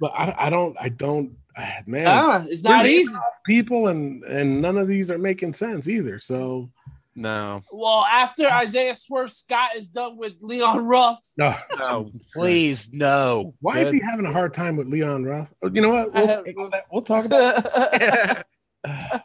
but 0.00 0.12
I, 0.14 0.34
I 0.38 0.50
don't 0.50 0.76
I 0.80 0.88
don't 0.88 1.36
ah, 1.56 1.76
man 1.86 2.06
Ah, 2.06 2.44
it's 2.48 2.62
not 2.62 2.86
easy. 2.86 3.14
people 3.46 3.88
and 3.88 4.22
and 4.24 4.60
none 4.62 4.76
of 4.78 4.86
these 4.88 5.10
are 5.10 5.18
making 5.18 5.52
sense 5.54 5.88
either. 5.88 6.18
So 6.18 6.70
No, 7.16 7.62
Well, 7.72 8.04
after 8.10 8.46
Isaiah 8.46 8.94
Swerve 8.94 9.30
Scott 9.32 9.76
is 9.76 9.88
done 9.88 10.16
with 10.16 10.34
Leon 10.42 10.84
Ruff, 10.84 11.20
no. 11.38 11.54
no, 11.78 12.10
please, 12.34 12.90
no. 12.92 13.54
Why 13.60 13.78
is 13.78 13.90
he 13.90 14.00
having 14.00 14.26
a 14.26 14.32
hard 14.32 14.52
time 14.52 14.76
with 14.76 14.88
Leon 14.88 15.24
Ruff? 15.24 15.52
Oh, 15.62 15.70
You 15.72 15.80
know 15.82 15.90
what? 15.90 16.12
We'll, 16.12 16.26
have- 16.26 16.44
talk 16.44 16.56
about 16.66 16.82
we'll 16.92 17.02
talk 17.02 17.24
about 17.24 18.44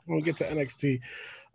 when 0.05 0.17
we 0.17 0.21
get 0.21 0.37
to 0.37 0.45
NXT. 0.45 0.99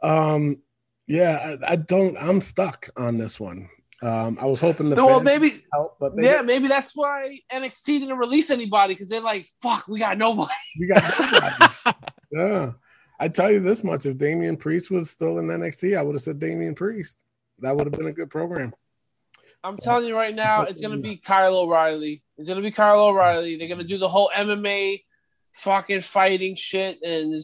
Um, 0.04 0.58
yeah, 1.06 1.56
I, 1.62 1.72
I 1.72 1.76
don't. 1.76 2.16
I'm 2.18 2.40
stuck 2.40 2.90
on 2.96 3.18
this 3.18 3.40
one. 3.40 3.68
Um, 4.02 4.36
I 4.40 4.46
was 4.46 4.60
hoping 4.60 4.90
the 4.90 4.96
no, 4.96 5.06
well, 5.06 5.22
maybe, 5.22 5.50
help, 5.72 5.96
but 5.98 6.12
yeah, 6.18 6.42
maybe 6.42 6.68
that's 6.68 6.94
why 6.94 7.38
NXT 7.50 8.00
didn't 8.00 8.18
release 8.18 8.50
anybody 8.50 8.94
because 8.94 9.08
they're 9.08 9.20
like, 9.20 9.48
fuck, 9.62 9.88
we 9.88 9.98
got 9.98 10.18
nobody. 10.18 10.52
we 10.80 10.86
got 10.88 11.18
nobody. 11.18 11.96
yeah. 12.32 12.72
I 13.18 13.28
tell 13.28 13.50
you 13.50 13.60
this 13.60 13.84
much: 13.84 14.06
if 14.06 14.18
Damian 14.18 14.56
Priest 14.56 14.90
was 14.90 15.10
still 15.10 15.38
in 15.38 15.46
NXT, 15.46 15.96
I 15.96 16.02
would 16.02 16.14
have 16.14 16.22
said 16.22 16.38
Damian 16.38 16.74
Priest. 16.74 17.22
That 17.60 17.76
would 17.76 17.86
have 17.86 17.92
been 17.92 18.08
a 18.08 18.12
good 18.12 18.30
program. 18.30 18.74
I'm 19.62 19.78
telling 19.78 20.06
you 20.06 20.14
right 20.14 20.34
now, 20.34 20.62
it's 20.62 20.82
gonna 20.82 20.98
be 20.98 21.16
Kyle 21.16 21.56
O'Reilly. 21.56 22.22
It's 22.36 22.48
gonna 22.48 22.60
be 22.60 22.72
Kyle 22.72 23.06
O'Reilly. 23.06 23.56
They're 23.56 23.68
gonna 23.68 23.84
do 23.84 23.98
the 23.98 24.08
whole 24.08 24.30
MMA 24.36 25.02
fucking 25.52 26.00
fighting 26.00 26.56
shit, 26.56 27.02
and 27.02 27.40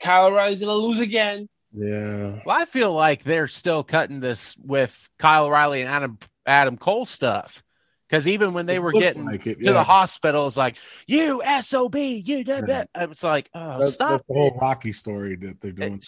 Kyle 0.00 0.26
O'Reilly's 0.26 0.60
gonna 0.60 0.74
lose 0.74 1.00
again. 1.00 1.48
Yeah. 1.72 2.40
Well, 2.46 2.56
I 2.56 2.64
feel 2.64 2.92
like 2.92 3.24
they're 3.24 3.48
still 3.48 3.82
cutting 3.84 4.20
this 4.20 4.56
with 4.58 4.96
Kyle 5.18 5.46
O'Reilly 5.46 5.80
and 5.82 5.90
Adam 5.90 6.18
Adam 6.46 6.76
Cole 6.76 7.06
stuff. 7.06 7.62
Because 8.08 8.26
even 8.26 8.54
when 8.54 8.64
they 8.64 8.76
It 8.76 8.82
were 8.82 8.92
getting 8.92 9.26
like 9.26 9.46
it, 9.46 9.62
to 9.62 9.72
the 9.72 9.84
hospital, 9.84 10.46
it's 10.46 10.56
like, 10.56 10.78
you 11.06 11.42
SOB, 11.60 11.96
you 11.96 12.42
did 12.42 12.64
Yeah. 12.66 12.84
It's 12.94 13.22
like, 13.22 13.50
oh, 13.54 13.80
That's, 13.80 13.94
stop. 13.94 14.10
that's 14.12 14.24
the 14.26 14.34
whole 14.34 14.56
Rocky 14.58 14.92
story 14.92 15.36
that 15.36 15.60
they're 15.60 15.72
doing. 15.72 16.00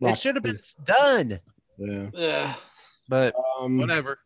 It, 0.00 0.08
it 0.08 0.18
should 0.18 0.36
have 0.36 0.44
been 0.44 0.60
done. 0.84 1.40
Yeah. 1.78 2.10
Yeah. 2.14 2.54
But 3.08 3.34
Um, 3.60 3.78
whatever. 3.78 4.20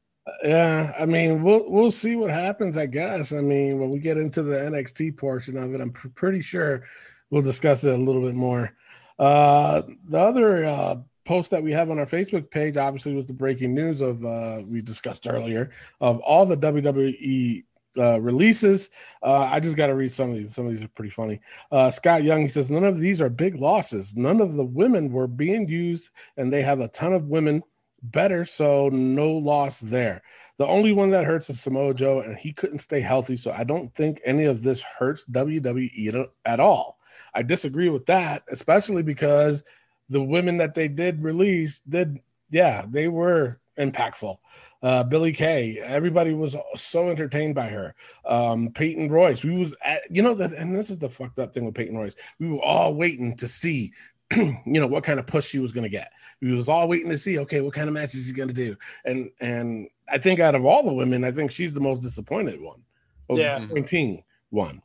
Yeah, 0.45 0.93
I 0.99 1.05
mean, 1.05 1.43
we'll 1.43 1.69
we'll 1.69 1.91
see 1.91 2.15
what 2.15 2.31
happens. 2.31 2.79
I 2.79 2.87
guess. 2.87 3.33
I 3.33 3.41
mean, 3.41 3.81
when 3.81 3.91
we 3.91 3.99
get 3.99 4.19
into 4.19 4.43
the 4.43 4.57
NXT 4.57 5.17
portion 5.17 5.57
of 5.57 5.75
it, 5.75 5.81
I'm 5.81 5.91
pr- 5.91 6.09
pretty 6.11 6.41
sure 6.43 6.85
we'll 7.31 7.43
discuss 7.43 7.83
it 7.83 7.93
a 7.93 7.97
little 7.97 8.23
bit 8.23 8.35
more. 8.35 8.73
Uh, 9.19 9.83
the 10.09 10.19
other 10.19 10.65
uh, 10.65 10.97
post 11.25 11.51
that 11.51 11.63
we 11.63 11.73
have 11.73 11.91
on 11.91 11.99
our 11.99 12.07
Facebook 12.07 12.51
page, 12.51 12.77
obviously, 12.77 13.15
was 13.15 13.27
the 13.27 13.33
breaking 13.33 13.75
news 13.75 14.01
of 14.01 14.25
uh, 14.25 14.63
we 14.67 14.81
discussed 14.81 15.27
earlier 15.29 15.71
of 16.01 16.21
all 16.21 16.47
the 16.47 16.57
WWE 16.57 17.65
uh, 17.99 18.21
releases. 18.21 18.91
Uh, 19.23 19.49
I 19.51 19.61
just 19.61 19.77
got 19.77 19.89
to 19.89 19.95
read 19.95 20.11
some 20.11 20.31
of 20.31 20.37
these. 20.37 20.55
Some 20.55 20.67
of 20.67 20.73
these 20.73 20.83
are 20.83 20.89
pretty 20.89 21.11
funny. 21.11 21.41
Uh, 21.71 21.91
Scott 21.91 22.25
Young 22.25 22.43
he 22.43 22.49
says 22.49 22.71
none 22.71 22.85
of 22.85 22.99
these 22.99 23.21
are 23.21 23.29
big 23.29 23.57
losses. 23.57 24.17
None 24.17 24.41
of 24.41 24.55
the 24.55 24.65
women 24.65 25.13
were 25.13 25.27
being 25.27 25.69
used, 25.69 26.11
and 26.37 26.53
they 26.53 26.63
have 26.63 26.81
a 26.81 26.89
ton 26.89 27.13
of 27.13 27.27
women 27.27 27.63
better, 28.03 28.45
so 28.45 28.89
no 28.89 29.31
loss 29.33 29.81
there. 29.81 30.23
The 30.57 30.67
only 30.67 30.93
one 30.93 31.11
that 31.11 31.25
hurts 31.25 31.51
is 31.51 31.61
Samoa 31.61 31.95
Joe, 31.95 32.21
and 32.21 32.37
he 32.37 32.53
couldn't 32.53 32.81
stay 32.81 33.01
healthy, 33.01 33.37
so 33.37 33.53
I 33.53 33.65
don't 33.65 33.95
think 33.95 34.21
any 34.25 34.45
of 34.45 34.63
this 34.63 34.83
hurts 34.83 35.25
WWE 35.27 36.09
at- 36.09 36.31
at 36.45 36.61
all. 36.61 36.99
I 37.35 37.43
disagree 37.43 37.89
with 37.89 38.07
that, 38.07 38.43
especially 38.49 39.03
because 39.03 39.65
the 40.09 40.23
women 40.23 40.59
that 40.59 40.75
they 40.75 40.89
did 40.89 41.23
release 41.23 41.81
did, 41.89 42.21
yeah, 42.51 42.85
they 42.89 43.09
were 43.09 43.61
impactful. 43.79 44.37
Uh, 44.83 45.05
Billie 45.05 45.33
Kay, 45.33 45.79
everybody 45.79 46.35
was 46.35 46.57
so 46.75 47.09
entertained 47.09 47.55
by 47.55 47.69
her. 47.69 47.95
Um, 48.25 48.71
Peyton 48.71 49.11
Royce, 49.11 49.45
we 49.45 49.57
was 49.57 49.75
at, 49.85 50.03
you 50.11 50.23
know, 50.23 50.35
that, 50.35 50.53
and 50.53 50.75
this 50.75 50.91
is 50.91 50.99
the 50.99 51.09
fucked 51.09 51.39
up 51.39 51.55
thing 51.55 51.65
with 51.65 51.75
Peyton 51.75 51.97
Royce. 51.97 52.17
We 52.41 52.49
were 52.49 52.63
all 52.63 52.95
waiting 52.95 53.37
to 53.37 53.47
see, 53.49 53.93
you 54.37 54.61
know, 54.67 54.87
what 54.89 55.05
kind 55.05 55.21
of 55.21 55.27
push 55.27 55.47
she 55.47 55.61
was 55.61 55.73
going 55.73 55.85
to 55.85 55.89
get. 55.89 56.11
We 56.41 56.53
was 56.53 56.69
all 56.69 56.89
waiting 56.89 57.11
to 57.11 57.19
see, 57.19 57.39
okay, 57.39 57.61
what 57.61 57.75
kind 57.75 57.89
of 57.89 57.95
match 57.95 58.15
is 58.15 58.27
he 58.27 58.33
going 58.33 58.49
to 58.49 58.55
do? 58.55 58.77
And 59.05 59.31
and 59.41 59.89
I 60.09 60.19
think 60.19 60.41
out 60.41 60.57
of 60.57 60.65
all 60.65 60.83
the 60.83 60.93
women, 60.93 61.23
I 61.23 61.31
think 61.31 61.53
she's 61.53 61.73
the 61.73 61.81
most 61.81 62.03
disappointed 62.03 62.61
one. 62.61 62.83
Or 63.29 63.39
Yeah. 63.39 63.59
disappointing 63.61 64.25
one. 64.51 64.83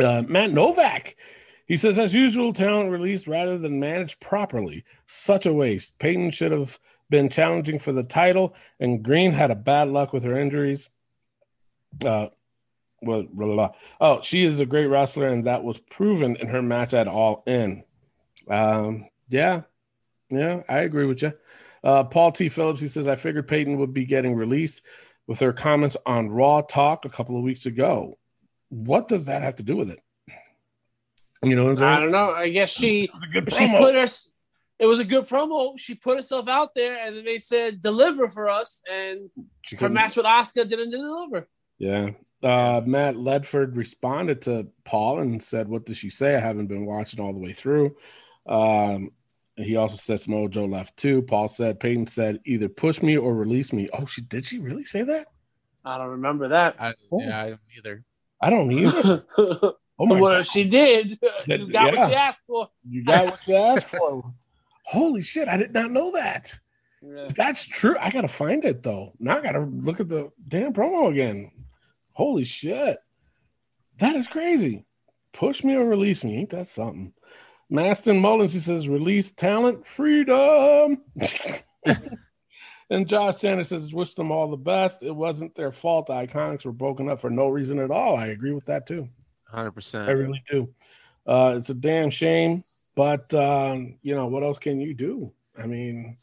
Uh, 0.00 0.22
Matt 0.26 0.52
Novak, 0.52 1.16
he 1.66 1.76
says, 1.76 1.98
as 1.98 2.14
usual, 2.14 2.52
talent 2.52 2.90
released 2.90 3.26
rather 3.26 3.58
than 3.58 3.80
managed 3.80 4.20
properly. 4.20 4.84
Such 5.06 5.46
a 5.46 5.52
waste. 5.52 5.98
Peyton 5.98 6.30
should 6.30 6.52
have 6.52 6.78
been 7.10 7.28
challenging 7.28 7.78
for 7.78 7.92
the 7.92 8.02
title, 8.02 8.54
and 8.80 9.02
Green 9.02 9.30
had 9.30 9.50
a 9.50 9.56
bad 9.56 9.88
luck 9.88 10.12
with 10.12 10.24
her 10.24 10.38
injuries. 10.38 10.88
Uh, 12.04 12.28
well, 13.02 13.22
blah, 13.22 13.46
blah, 13.46 13.54
blah. 13.54 13.70
oh, 14.00 14.20
she 14.22 14.44
is 14.44 14.60
a 14.60 14.66
great 14.66 14.86
wrestler, 14.86 15.28
and 15.28 15.46
that 15.46 15.62
was 15.62 15.78
proven 15.78 16.36
in 16.36 16.48
her 16.48 16.62
match 16.62 16.94
at 16.94 17.08
All 17.08 17.42
In. 17.46 17.84
Um, 18.48 19.08
yeah, 19.28 19.62
yeah, 20.30 20.62
I 20.68 20.80
agree 20.80 21.06
with 21.06 21.22
you. 21.22 21.32
Uh, 21.82 22.04
Paul 22.04 22.32
T. 22.32 22.48
Phillips, 22.48 22.80
he 22.80 22.88
says, 22.88 23.06
I 23.06 23.16
figured 23.16 23.46
Peyton 23.46 23.78
would 23.78 23.92
be 23.92 24.06
getting 24.06 24.34
released 24.34 24.82
with 25.26 25.40
her 25.40 25.52
comments 25.52 25.96
on 26.06 26.30
Raw 26.30 26.62
Talk 26.62 27.04
a 27.04 27.10
couple 27.10 27.36
of 27.36 27.42
weeks 27.42 27.66
ago. 27.66 28.18
What 28.68 29.08
does 29.08 29.26
that 29.26 29.42
have 29.42 29.56
to 29.56 29.62
do 29.62 29.76
with 29.76 29.90
it? 29.90 30.00
You 31.42 31.56
know 31.56 31.64
what 31.64 31.70
I'm 31.72 31.76
saying? 31.76 31.92
I 31.92 32.00
don't 32.00 32.10
know. 32.12 32.32
I 32.32 32.48
guess 32.48 32.72
she 32.72 33.04
It's 33.04 33.24
a 33.24 33.26
good 33.28 33.52
she 33.52 33.66
put 33.76 33.94
her. 33.94 34.06
It 34.78 34.86
was 34.86 34.98
a 34.98 35.04
good 35.04 35.24
promo. 35.24 35.78
She 35.78 35.94
put 35.94 36.16
herself 36.16 36.48
out 36.48 36.74
there, 36.74 36.98
and 37.06 37.16
then 37.16 37.24
they 37.24 37.38
said 37.38 37.80
deliver 37.80 38.28
for 38.28 38.48
us, 38.48 38.82
and 38.90 39.30
She 39.62 39.76
her 39.76 39.80
couldn't- 39.80 39.94
match 39.94 40.16
with 40.16 40.26
Oscar 40.26 40.64
didn't 40.64 40.90
deliver. 40.90 41.48
Yeah. 41.78 42.10
Uh, 42.42 42.82
Matt 42.84 43.14
Ledford 43.14 43.76
responded 43.76 44.42
to 44.42 44.68
Paul 44.84 45.20
and 45.20 45.42
said, 45.42 45.68
What 45.68 45.86
did 45.86 45.96
she 45.96 46.10
say? 46.10 46.34
I 46.36 46.40
haven't 46.40 46.66
been 46.66 46.84
watching 46.86 47.20
all 47.20 47.32
the 47.32 47.40
way 47.40 47.52
through. 47.52 47.96
Um, 48.46 49.10
he 49.56 49.76
also 49.76 49.96
said 49.96 50.20
Samoa 50.20 50.48
Joe 50.48 50.64
left 50.66 50.96
too. 50.96 51.22
Paul 51.22 51.48
said, 51.48 51.78
Peyton 51.80 52.06
said, 52.06 52.40
either 52.44 52.68
push 52.68 53.00
me 53.00 53.16
or 53.16 53.34
release 53.34 53.72
me. 53.72 53.88
Oh, 53.92 54.04
she 54.06 54.20
did 54.22 54.44
she 54.44 54.58
really 54.58 54.84
say 54.84 55.02
that? 55.04 55.26
I 55.84 55.96
don't 55.98 56.10
remember 56.10 56.48
that. 56.48 56.76
I, 56.80 56.94
Oh. 57.12 57.20
yeah, 57.20 57.42
I 57.42 57.48
don't 57.50 57.60
either. 57.78 58.04
I 58.40 58.50
don't 58.50 58.70
either. 58.72 59.24
Oh 59.96 60.06
my 60.06 60.20
well, 60.20 60.32
God. 60.32 60.46
she 60.46 60.68
did, 60.68 61.20
That- 61.46 61.60
you 61.60 61.70
got 61.70 61.94
yeah. 61.94 62.00
what 62.00 62.10
you 62.10 62.16
asked 62.16 62.44
for. 62.48 62.68
You 62.88 63.04
got 63.04 63.26
what 63.26 63.46
you 63.46 63.54
asked 63.54 63.90
for. 63.90 64.34
Holy 64.86 65.22
shit, 65.22 65.46
I 65.46 65.56
did 65.56 65.72
not 65.72 65.92
know 65.92 66.10
that. 66.10 66.52
Yeah. 67.00 67.28
That's 67.36 67.64
true. 67.64 67.94
I 68.00 68.10
gotta 68.10 68.26
find 68.26 68.64
it 68.64 68.82
though. 68.82 69.12
Now 69.20 69.36
I 69.36 69.40
gotta 69.40 69.60
look 69.60 70.00
at 70.00 70.08
the 70.08 70.32
damn 70.48 70.72
promo 70.72 71.12
again. 71.12 71.52
Holy 72.10 72.42
shit. 72.42 72.98
That 73.98 74.16
is 74.16 74.26
crazy. 74.26 74.84
Push 75.32 75.62
me 75.62 75.74
or 75.76 75.84
release 75.86 76.24
me. 76.24 76.38
Ain't 76.38 76.50
that 76.50 76.66
something? 76.66 77.12
Maston 77.70 78.18
Mullins, 78.18 78.52
he 78.52 78.58
says, 78.58 78.88
release 78.88 79.30
talent, 79.30 79.86
freedom. 79.86 81.02
and 82.94 83.08
Josh 83.08 83.38
Sanders 83.38 83.68
says, 83.68 83.92
wish 83.92 84.14
them 84.14 84.30
all 84.30 84.48
the 84.48 84.56
best. 84.56 85.02
It 85.02 85.14
wasn't 85.14 85.54
their 85.54 85.72
fault. 85.72 86.06
The 86.06 86.14
IIconics 86.14 86.64
were 86.64 86.72
broken 86.72 87.08
up 87.08 87.20
for 87.20 87.30
no 87.30 87.48
reason 87.48 87.78
at 87.78 87.90
all. 87.90 88.16
I 88.16 88.28
agree 88.28 88.52
with 88.52 88.66
that 88.66 88.86
too. 88.86 89.08
100%. 89.52 90.08
I 90.08 90.12
really 90.12 90.42
do. 90.50 90.68
Uh, 91.26 91.54
it's 91.56 91.70
a 91.70 91.74
damn 91.74 92.10
shame, 92.10 92.62
but 92.96 93.32
um, 93.34 93.96
you 94.02 94.14
know 94.14 94.26
what 94.26 94.42
else 94.42 94.58
can 94.58 94.80
you 94.80 94.94
do? 94.94 95.32
I 95.58 95.66
mean, 95.66 96.14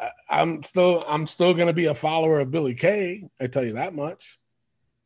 I, 0.00 0.10
I'm 0.28 0.62
still 0.62 1.04
I'm 1.08 1.26
still 1.26 1.54
gonna 1.54 1.72
be 1.72 1.86
a 1.86 1.94
follower 1.94 2.40
of 2.40 2.50
Billie 2.50 2.74
Kay. 2.74 3.28
I 3.40 3.48
tell 3.48 3.64
you 3.64 3.72
that 3.72 3.94
much. 3.94 4.38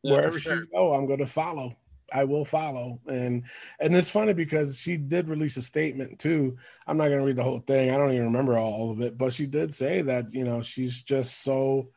Yeah, 0.03 0.13
Wherever 0.13 0.39
for 0.39 0.55
she 0.57 0.65
go, 0.71 0.93
I'm 0.93 1.07
gonna 1.07 1.25
follow. 1.25 1.75
I 2.11 2.23
will 2.23 2.45
follow, 2.45 2.99
and 3.07 3.43
and 3.79 3.95
it's 3.95 4.09
funny 4.09 4.33
because 4.33 4.79
she 4.79 4.97
did 4.97 5.29
release 5.29 5.57
a 5.57 5.61
statement 5.61 6.19
too. 6.19 6.57
I'm 6.87 6.97
not 6.97 7.09
gonna 7.09 7.23
read 7.23 7.37
the 7.37 7.43
whole 7.43 7.59
thing. 7.59 7.91
I 7.91 7.97
don't 7.97 8.11
even 8.11 8.25
remember 8.25 8.57
all 8.57 8.91
of 8.91 9.01
it, 9.01 9.17
but 9.17 9.33
she 9.33 9.45
did 9.45 9.73
say 9.73 10.01
that 10.01 10.33
you 10.33 10.43
know 10.43 10.61
she's 10.61 11.01
just 11.01 11.43
so 11.43 11.89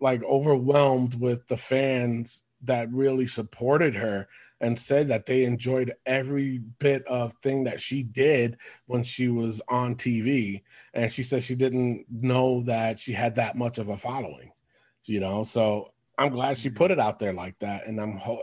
like 0.00 0.22
overwhelmed 0.24 1.14
with 1.20 1.46
the 1.46 1.56
fans 1.56 2.42
that 2.64 2.92
really 2.92 3.26
supported 3.26 3.94
her 3.94 4.28
and 4.60 4.78
said 4.78 5.08
that 5.08 5.26
they 5.26 5.44
enjoyed 5.44 5.92
every 6.06 6.58
bit 6.78 7.04
of 7.06 7.32
thing 7.42 7.64
that 7.64 7.80
she 7.80 8.04
did 8.04 8.56
when 8.86 9.02
she 9.02 9.28
was 9.28 9.60
on 9.68 9.96
TV. 9.96 10.62
And 10.94 11.10
she 11.10 11.24
said 11.24 11.42
she 11.42 11.56
didn't 11.56 12.06
know 12.08 12.62
that 12.62 13.00
she 13.00 13.12
had 13.12 13.34
that 13.36 13.56
much 13.56 13.78
of 13.78 13.88
a 13.88 13.98
following, 13.98 14.52
you 15.04 15.18
know. 15.18 15.42
So 15.42 15.92
I'm 16.16 16.30
glad 16.30 16.56
she 16.56 16.70
put 16.70 16.92
it 16.92 17.00
out 17.00 17.18
there 17.18 17.32
like 17.32 17.58
that. 17.58 17.86
And 17.86 18.00
I'm 18.00 18.20
uh, 18.24 18.36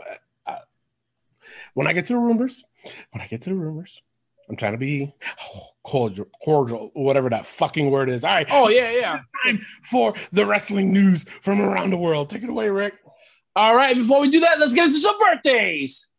when 1.74 1.86
I 1.86 1.92
get 1.92 2.06
to 2.06 2.14
the 2.14 2.18
rumors, 2.18 2.64
when 3.12 3.22
I 3.22 3.26
get 3.26 3.42
to 3.42 3.50
the 3.50 3.56
rumors, 3.56 4.02
I'm 4.48 4.56
trying 4.56 4.72
to 4.72 4.78
be 4.78 5.14
oh, 5.54 5.62
cordial, 5.84 6.26
cordial, 6.42 6.90
whatever 6.94 7.30
that 7.30 7.46
fucking 7.46 7.90
word 7.90 8.10
is. 8.10 8.24
All 8.24 8.34
right. 8.34 8.48
Oh 8.50 8.68
yeah, 8.68 8.90
yeah. 8.90 9.20
Time 9.44 9.62
for 9.84 10.14
the 10.32 10.44
wrestling 10.44 10.92
news 10.92 11.24
from 11.42 11.60
around 11.60 11.90
the 11.90 11.96
world. 11.96 12.30
Take 12.30 12.42
it 12.42 12.50
away, 12.50 12.68
Rick. 12.68 12.94
All 13.54 13.76
right. 13.76 13.96
Before 13.96 14.20
we 14.20 14.30
do 14.30 14.40
that, 14.40 14.58
let's 14.58 14.74
get 14.74 14.86
into 14.86 14.98
some 14.98 15.18
birthdays. 15.18 16.10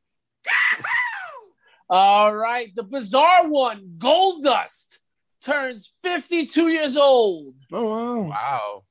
All 1.89 2.33
right, 2.33 2.73
the 2.73 2.83
bizarre 2.83 3.49
one, 3.49 3.95
Goldust, 3.97 4.99
turns 5.43 5.93
52 6.03 6.69
years 6.69 6.95
old. 6.95 7.55
Oh 7.69 7.83
wow. 7.83 8.29
Wow. 8.29 8.83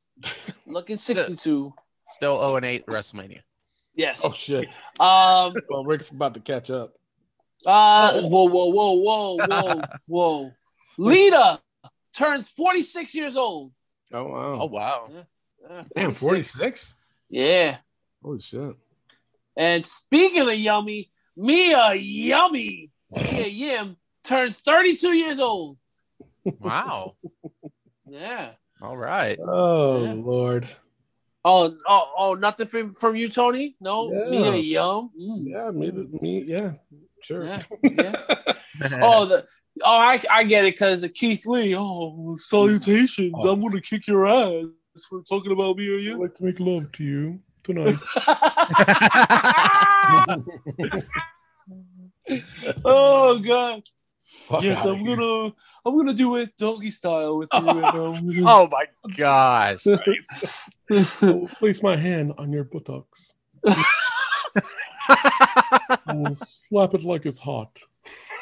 Looking 0.66 0.99
62. 0.99 1.72
Still 2.11 2.38
0 2.38 2.57
and 2.57 2.66
8 2.66 2.86
WrestleMania. 2.86 3.41
Yes. 3.95 4.22
Oh 4.24 4.32
shit. 4.32 4.68
Um 4.99 5.55
Well, 5.68 5.84
Rick's 5.84 6.09
about 6.11 6.34
to 6.34 6.41
catch 6.41 6.70
up. 6.70 6.95
uh 7.66 8.20
whoa, 8.22 8.45
whoa, 8.45 8.66
whoa, 8.66 8.93
whoa, 8.93 9.36
whoa, 9.47 9.80
whoa. 10.07 10.53
Lita 10.99 11.61
turns 12.16 12.49
46 12.49 13.14
years 13.14 13.36
old. 13.36 13.72
Oh 14.12 14.24
wow. 14.24 14.59
Oh 14.61 14.66
wow. 14.66 15.11
Uh, 15.68 15.82
Damn, 15.95 16.14
46? 16.14 16.95
Yeah. 17.28 17.76
Holy 18.22 18.41
shit. 18.41 18.74
And 19.57 19.84
speaking 19.86 20.49
of 20.49 20.55
yummy, 20.55 21.11
Mia 21.36 21.95
Yummy, 21.95 22.91
Mia 23.12 23.47
Yim 23.47 23.97
turns 24.24 24.59
32 24.61 25.12
years 25.12 25.38
old. 25.38 25.76
Wow. 26.59 27.14
Yeah. 28.09 28.53
All 28.82 28.97
right. 28.97 29.38
Oh 29.41 30.03
Yeah. 30.05 30.12
Lord. 30.16 30.66
Oh, 31.45 31.74
oh, 31.88 32.12
oh, 32.18 32.34
nothing 32.34 32.66
from, 32.66 32.93
from 32.93 33.16
you, 33.16 33.28
Tony? 33.28 33.76
No, 33.80 34.12
Yeah. 34.12 34.28
Mia 34.28 34.57
Yum. 34.57 35.11
Mm. 35.18 35.49
Yeah, 35.49 35.70
me, 35.70 35.91
me, 36.20 36.43
yeah, 36.43 36.72
sure. 37.22 37.45
Yeah, 37.45 37.62
yeah. 37.82 38.14
Oh, 39.03 39.24
the 39.24 39.47
oh, 39.82 39.91
I 39.91 40.18
I 40.30 40.45
get 40.45 40.66
it 40.66 40.74
because 40.74 41.03
of 41.03 41.14
Keith 41.14 41.47
Lee. 41.47 41.74
Oh, 41.76 42.36
salutations! 42.36 43.34
Oh. 43.38 43.53
I'm 43.53 43.61
gonna 43.62 43.80
kick 43.80 44.07
your 44.07 44.26
ass 44.26 44.66
for 45.09 45.22
talking 45.22 45.53
about 45.53 45.78
me 45.78 45.88
or 45.88 45.97
I'd 45.99 46.05
you. 46.05 46.20
like 46.20 46.34
to 46.34 46.45
make 46.45 46.61
love 46.61 46.93
to 46.93 47.05
you 47.05 47.41
tonight. 47.62 47.97
oh 52.84 53.38
God! 53.38 53.82
Fuck 54.51 54.62
yes, 54.62 54.84
I'm 54.84 54.97
here. 54.97 55.16
gonna 55.16 55.53
I'm 55.84 55.97
gonna 55.97 56.14
do 56.14 56.36
it 56.36 56.57
doggy 56.57 56.91
style 56.91 57.38
with 57.38 57.49
you. 57.53 57.68
and, 57.68 57.84
um, 57.84 58.30
oh 58.47 58.68
my 58.70 58.84
gosh. 59.16 59.84
I 60.91 61.07
will 61.22 61.49
place 61.49 61.82
my 61.82 61.97
hand 61.97 62.32
on 62.38 62.53
your 62.53 62.64
buttocks. 62.64 63.34
I 63.66 63.84
will 66.09 66.34
slap 66.34 66.95
it 66.95 67.05
like 67.05 67.26
it's 67.26 67.38
hot. 67.38 67.78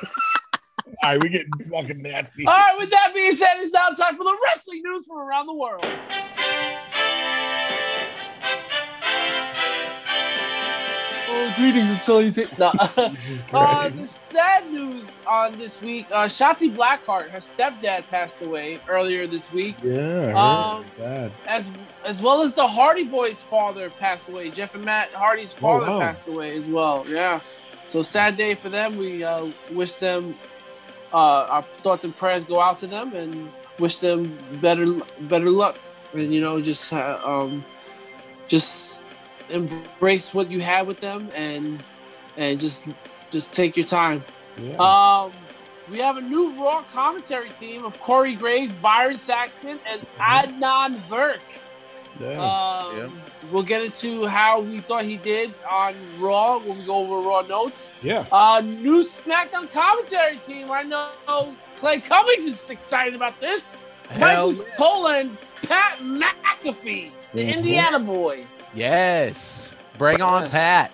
All 1.03 1.11
right, 1.11 1.22
we 1.22 1.28
getting 1.28 1.51
fucking 1.70 2.03
nasty. 2.03 2.46
All 2.46 2.55
right. 2.55 2.76
With 2.78 2.90
that 2.90 3.12
being 3.14 3.32
said, 3.32 3.57
it's 3.59 3.72
now 3.72 3.88
time 3.88 4.16
for 4.16 4.24
the 4.24 4.36
wrestling 4.44 4.82
news 4.84 5.07
from 5.07 5.18
around 5.18 5.46
the 5.46 5.55
world. 5.55 5.86
Greetings 11.59 11.90
and 11.90 12.00
salutations. 12.00 12.59
No. 12.59 12.72
Uh, 13.52 13.88
the 13.88 14.06
sad 14.06 14.70
news 14.72 15.20
on 15.26 15.59
this 15.59 15.80
week, 15.82 16.06
uh, 16.12 16.24
Shotzi 16.26 16.74
Blackheart, 16.74 17.30
her 17.30 17.38
stepdad 17.38 18.06
passed 18.09 18.40
away 18.42 18.80
earlier 18.88 19.26
this 19.26 19.52
week, 19.52 19.74
yeah, 19.82 20.32
um, 20.34 20.84
as 21.46 21.70
as 22.04 22.20
well 22.22 22.42
as 22.42 22.52
the 22.54 22.66
Hardy 22.66 23.04
Boys' 23.04 23.42
father 23.42 23.90
passed 23.90 24.28
away. 24.28 24.50
Jeff 24.50 24.74
and 24.74 24.84
Matt 24.84 25.11
Hardy's 25.12 25.52
father 25.52 25.86
Oh, 25.90 25.98
wow. 25.98 26.00
passed 26.00 26.28
away 26.28 26.56
as 26.56 26.68
well. 26.68 27.04
Yeah, 27.09 27.40
so 27.84 28.02
sad 28.02 28.36
day 28.36 28.54
for 28.54 28.68
them. 28.68 28.96
We 28.96 29.24
uh, 29.24 29.48
wish 29.72 29.94
them 29.96 30.36
uh, 31.12 31.46
our 31.54 31.64
thoughts 31.82 32.04
and 32.04 32.14
prayers 32.16 32.44
go 32.44 32.61
out 32.61 32.78
to 32.78 32.86
them 32.86 33.14
and 33.14 33.50
wish 33.78 33.98
them 33.98 34.38
better 34.61 34.86
better 35.22 35.50
luck. 35.50 35.76
And 36.12 36.32
you 36.34 36.40
know, 36.40 36.61
just 36.61 36.92
uh, 36.92 37.18
um, 37.24 37.64
just 38.46 39.02
embrace 39.51 40.32
what 40.34 40.51
you 40.51 40.61
had 40.61 40.86
with 40.86 41.01
them 41.01 41.30
and 41.34 41.82
and 42.36 42.59
just 42.61 42.88
just 43.30 43.53
take 43.53 43.76
your 43.76 43.86
time. 43.86 44.24
Yeah. 44.61 44.76
Um, 44.76 45.32
we 45.90 45.99
have 45.99 46.16
a 46.16 46.20
new 46.22 46.53
Raw 46.53 46.82
commentary 46.82 47.51
team 47.51 47.84
of 47.84 47.99
Corey 48.01 48.34
Graves, 48.34 48.72
Byron 48.74 49.16
Saxton, 49.16 49.78
and 49.86 50.07
Adnan 50.18 50.96
Virk. 50.96 51.40
yeah. 52.20 52.38
Um, 52.40 53.22
We'll 53.53 53.62
get 53.62 53.82
into 53.82 54.26
how 54.26 54.61
we 54.61 54.80
thought 54.80 55.05
he 55.05 55.16
did 55.16 55.55
on 55.70 55.94
Raw 56.18 56.59
when 56.59 56.78
we 56.78 56.84
go 56.84 56.96
over 56.96 57.26
Raw 57.26 57.42
notes. 57.42 57.90
yeah. 58.03 58.26
Uh, 58.32 58.61
new 58.61 59.01
SmackDown 59.03 59.70
commentary 59.72 60.36
team. 60.38 60.70
I 60.70 60.82
know 60.82 61.55
Clay 61.76 62.01
Cummings 62.01 62.44
is 62.46 62.68
excited 62.70 63.14
about 63.14 63.38
this. 63.40 63.76
Hell 64.11 64.51
Michael 64.53 64.66
Cole 64.76 65.07
and 65.09 65.38
Pat 65.62 66.01
McAfee, 66.01 67.11
the 67.32 67.42
Mhm. 67.44 67.55
Indiana 67.57 67.99
boy. 68.01 68.44
Yes. 68.74 69.74
Bring 69.96 70.20
on 70.20 70.42
Yes. 70.42 70.50
Pat. 70.50 70.90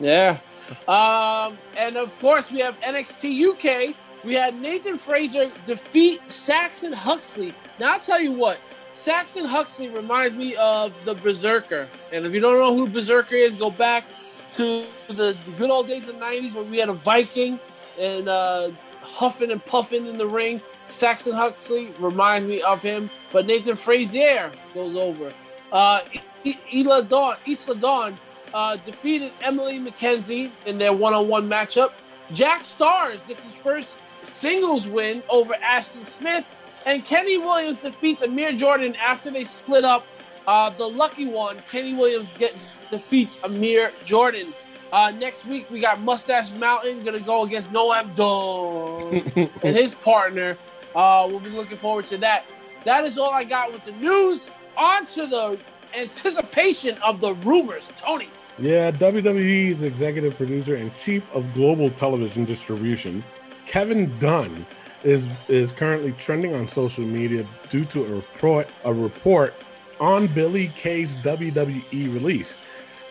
Yeah. 0.00 0.38
Um, 0.86 1.58
and 1.76 1.96
of 1.96 2.18
course, 2.18 2.50
we 2.50 2.60
have 2.60 2.78
NXT 2.80 3.50
UK. 3.52 3.94
We 4.24 4.34
had 4.34 4.60
Nathan 4.60 4.98
Frazer 4.98 5.50
defeat 5.64 6.20
Saxon 6.30 6.92
Huxley. 6.92 7.54
Now, 7.78 7.92
I'll 7.94 8.00
tell 8.00 8.20
you 8.20 8.32
what, 8.32 8.58
Saxon 8.92 9.44
Huxley 9.44 9.88
reminds 9.88 10.36
me 10.36 10.56
of 10.56 10.92
the 11.04 11.14
Berserker. 11.14 11.88
And 12.12 12.26
if 12.26 12.34
you 12.34 12.40
don't 12.40 12.58
know 12.58 12.74
who 12.76 12.88
Berserker 12.88 13.36
is, 13.36 13.54
go 13.54 13.70
back 13.70 14.04
to 14.50 14.86
the, 15.08 15.36
the 15.44 15.52
good 15.56 15.70
old 15.70 15.86
days 15.86 16.08
of 16.08 16.16
the 16.18 16.20
90s 16.20 16.54
when 16.54 16.70
we 16.70 16.78
had 16.78 16.88
a 16.88 16.94
Viking 16.94 17.60
and 17.98 18.28
uh, 18.28 18.70
huffing 19.00 19.50
and 19.52 19.64
puffing 19.64 20.06
in 20.06 20.18
the 20.18 20.26
ring. 20.26 20.60
Saxon 20.88 21.34
Huxley 21.34 21.94
reminds 21.98 22.46
me 22.46 22.60
of 22.62 22.82
him, 22.82 23.10
but 23.32 23.46
Nathan 23.46 23.76
Frazer 23.76 24.50
goes 24.74 24.96
over. 24.96 25.32
Uh, 25.70 26.00
I- 26.46 26.58
Isla 26.74 27.02
Dawn, 27.04 27.36
Isla 27.46 27.74
Dawn 27.76 28.18
uh, 28.54 28.76
defeated 28.76 29.32
Emily 29.42 29.78
McKenzie 29.78 30.50
in 30.66 30.78
their 30.78 30.92
one-on-one 30.92 31.48
matchup. 31.48 31.90
Jack 32.32 32.62
Starz 32.62 33.26
gets 33.26 33.44
his 33.46 33.54
first 33.54 33.98
singles 34.22 34.86
win 34.86 35.22
over 35.28 35.54
Ashton 35.56 36.04
Smith, 36.04 36.44
and 36.86 37.04
Kenny 37.04 37.38
Williams 37.38 37.80
defeats 37.80 38.22
Amir 38.22 38.52
Jordan 38.52 38.94
after 38.96 39.30
they 39.30 39.44
split 39.44 39.84
up. 39.84 40.04
Uh, 40.46 40.70
the 40.70 40.86
lucky 40.86 41.26
one, 41.26 41.60
Kenny 41.70 41.94
Williams, 41.94 42.32
get 42.32 42.54
defeats 42.90 43.38
Amir 43.44 43.92
Jordan. 44.04 44.54
Uh, 44.92 45.10
next 45.10 45.44
week 45.44 45.70
we 45.70 45.80
got 45.80 46.00
Mustache 46.00 46.50
Mountain 46.52 47.04
gonna 47.04 47.20
go 47.20 47.44
against 47.44 47.70
Noam 47.70 48.14
Dar 48.14 49.10
and 49.62 49.76
his 49.76 49.94
partner. 49.94 50.56
Uh, 50.96 51.26
we'll 51.28 51.40
be 51.40 51.50
looking 51.50 51.76
forward 51.76 52.06
to 52.06 52.16
that. 52.18 52.46
That 52.84 53.04
is 53.04 53.18
all 53.18 53.30
I 53.30 53.44
got 53.44 53.70
with 53.72 53.84
the 53.84 53.92
news. 53.92 54.50
On 54.78 55.04
to 55.08 55.26
the 55.26 55.58
anticipation 55.94 56.98
of 56.98 57.20
the 57.20 57.34
rumors. 57.34 57.90
Tony. 57.96 58.28
Yeah, 58.58 58.90
WWE's 58.90 59.84
executive 59.84 60.36
producer 60.36 60.74
and 60.74 60.96
chief 60.96 61.30
of 61.32 61.52
global 61.54 61.90
television 61.90 62.44
distribution, 62.44 63.24
Kevin 63.66 64.18
Dunn, 64.18 64.66
is 65.04 65.30
is 65.46 65.70
currently 65.70 66.12
trending 66.12 66.54
on 66.56 66.66
social 66.66 67.04
media 67.04 67.46
due 67.70 67.84
to 67.84 68.04
a 68.04 68.08
report 68.08 68.68
a 68.84 68.92
report 68.92 69.54
on 70.00 70.26
Billie 70.26 70.72
Kay's 70.74 71.14
WWE 71.16 72.12
release. 72.12 72.58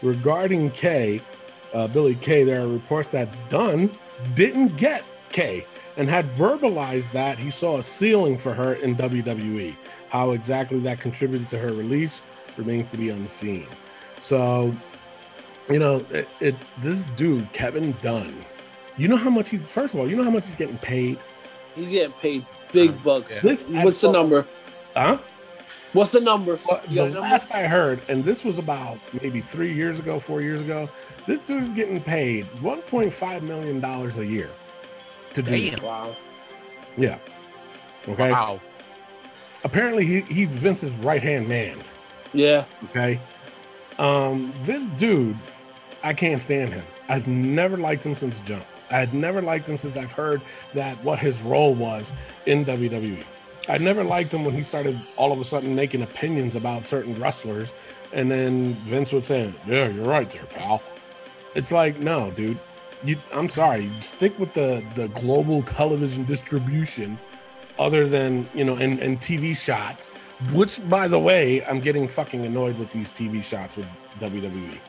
Regarding 0.02 0.70
Kay, 0.72 1.22
uh, 1.74 1.88
Billie 1.88 2.16
Kay, 2.16 2.44
there 2.44 2.62
are 2.62 2.68
reports 2.68 3.10
that 3.10 3.30
Dunn 3.50 3.98
didn't 4.36 4.78
get 4.78 5.04
Kay 5.32 5.66
and 5.96 6.10
had 6.10 6.30
verbalized 6.32 7.12
that 7.12 7.40
he 7.40 7.50
saw 7.50 7.78
a 7.78 7.84
ceiling 7.84 8.38
for 8.38 8.54
her 8.54 8.74
in 8.74 8.96
WWE. 8.96 9.76
How 10.10 10.32
exactly 10.32 10.80
that 10.80 11.00
contributed 11.00 11.50
to 11.50 11.58
her 11.58 11.74
release 11.74 12.26
remains 12.58 12.92
to 12.92 12.98
be 12.98 13.10
unseen. 13.10 13.68
So 14.22 14.76
you 15.70 15.80
know, 15.80 16.06
it, 16.12 16.28
it 16.40 16.56
this 16.82 17.04
dude 17.16 17.52
Kevin 17.54 17.96
Dunn. 18.02 18.44
You 18.98 19.08
know 19.08 19.18
how 19.18 19.30
much 19.30 19.50
he's 19.50 19.68
first 19.68 19.94
of 19.94 20.00
all, 20.00 20.10
you 20.10 20.16
know 20.16 20.24
how 20.24 20.30
much 20.32 20.46
he's 20.46 20.56
getting 20.56 20.78
paid. 20.80 21.20
He's 21.76 21.92
getting 21.92 22.14
paid 22.14 22.46
big 22.72 22.92
Um, 22.92 22.98
bucks. 23.04 23.36
yeah. 23.36 23.42
This 23.50 23.68
What's 23.68 24.02
the 24.02 24.12
number? 24.12 24.48
Huh? 24.96 25.20
What's 25.94 26.12
the 26.12 26.20
number? 26.22 26.60
Well, 26.68 26.82
You 26.88 26.96
got 26.96 27.04
a 27.06 27.08
the 27.10 27.14
number? 27.16 27.20
last 27.22 27.52
I 27.52 27.68
heard, 27.68 28.02
and 28.10 28.24
this 28.24 28.44
was 28.44 28.60
about 28.60 28.98
maybe 29.22 29.40
three 29.42 29.74
years 29.74 30.00
ago, 30.00 30.20
four 30.20 30.42
years 30.42 30.60
ago, 30.62 30.90
this 31.28 31.44
dude 31.44 31.64
is 31.64 31.74
getting 31.74 32.02
paid 32.02 32.46
1.5 32.62 33.42
million 33.44 33.80
dollars 33.80 34.18
a 34.18 34.26
year 34.26 34.50
to 35.34 35.42
do. 35.44 35.52
Damn. 35.52 35.74
it. 35.76 35.84
Wow. 35.84 36.16
Yeah. 36.98 37.20
Okay. 38.08 38.32
Wow. 38.32 38.60
Apparently, 39.64 40.06
he, 40.06 40.22
he's 40.22 40.54
Vince's 40.56 40.92
right 40.96 41.22
hand 41.22 41.48
man. 41.48 41.82
Yeah. 42.34 42.66
Okay. 42.86 43.20
Um, 43.98 44.54
this 44.64 44.86
dude 44.98 45.38
I 46.04 46.14
can't 46.14 46.42
stand 46.42 46.74
him. 46.74 46.86
I've 47.10 47.28
never 47.28 47.78
liked 47.78 48.06
him 48.06 48.16
since 48.16 48.40
Jump. 48.42 48.66
I 48.90 49.00
had 49.00 49.14
never 49.14 49.42
liked 49.42 49.68
him 49.68 49.78
since 49.78 49.98
I've 49.98 50.12
heard 50.12 50.42
that 50.74 51.04
what 51.04 51.20
his 51.20 51.42
role 51.42 51.76
was 51.76 52.14
in 52.46 52.64
WWE. 52.64 53.24
I 53.68 53.78
never 53.78 54.04
liked 54.04 54.34
him 54.34 54.46
when 54.46 54.54
he 54.56 54.64
started 54.64 55.00
all 55.18 55.34
of 55.34 55.40
a 55.40 55.44
sudden 55.44 55.76
making 55.76 56.02
opinions 56.02 56.56
about 56.56 56.88
certain 56.88 57.20
wrestlers, 57.20 57.74
and 58.14 58.32
then 58.32 58.76
Vince 58.86 59.12
would 59.12 59.26
say, 59.26 59.54
"Yeah, 59.68 59.90
you're 59.90 60.06
right 60.08 60.30
there, 60.30 60.46
pal." 60.46 60.82
It's 61.56 61.72
like, 61.72 62.00
no, 62.00 62.32
dude. 62.32 62.60
You, 63.04 63.20
I'm 63.34 63.50
sorry. 63.50 63.92
Stick 64.00 64.38
with 64.40 64.54
the 64.54 64.86
the 64.96 65.10
global 65.10 65.64
television 65.64 66.24
distribution, 66.24 67.20
other 67.78 68.08
than 68.08 68.50
you 68.54 68.64
know, 68.64 68.76
and 68.76 69.00
and 69.02 69.20
TV 69.20 69.58
shots. 69.58 70.14
Which, 70.52 70.88
by 70.88 71.08
the 71.08 71.20
way, 71.20 71.66
I'm 71.66 71.80
getting 71.80 72.08
fucking 72.08 72.46
annoyed 72.46 72.78
with 72.78 72.92
these 72.92 73.10
TV 73.10 73.44
shots 73.44 73.76
with 73.76 73.88
WWE 74.20 74.80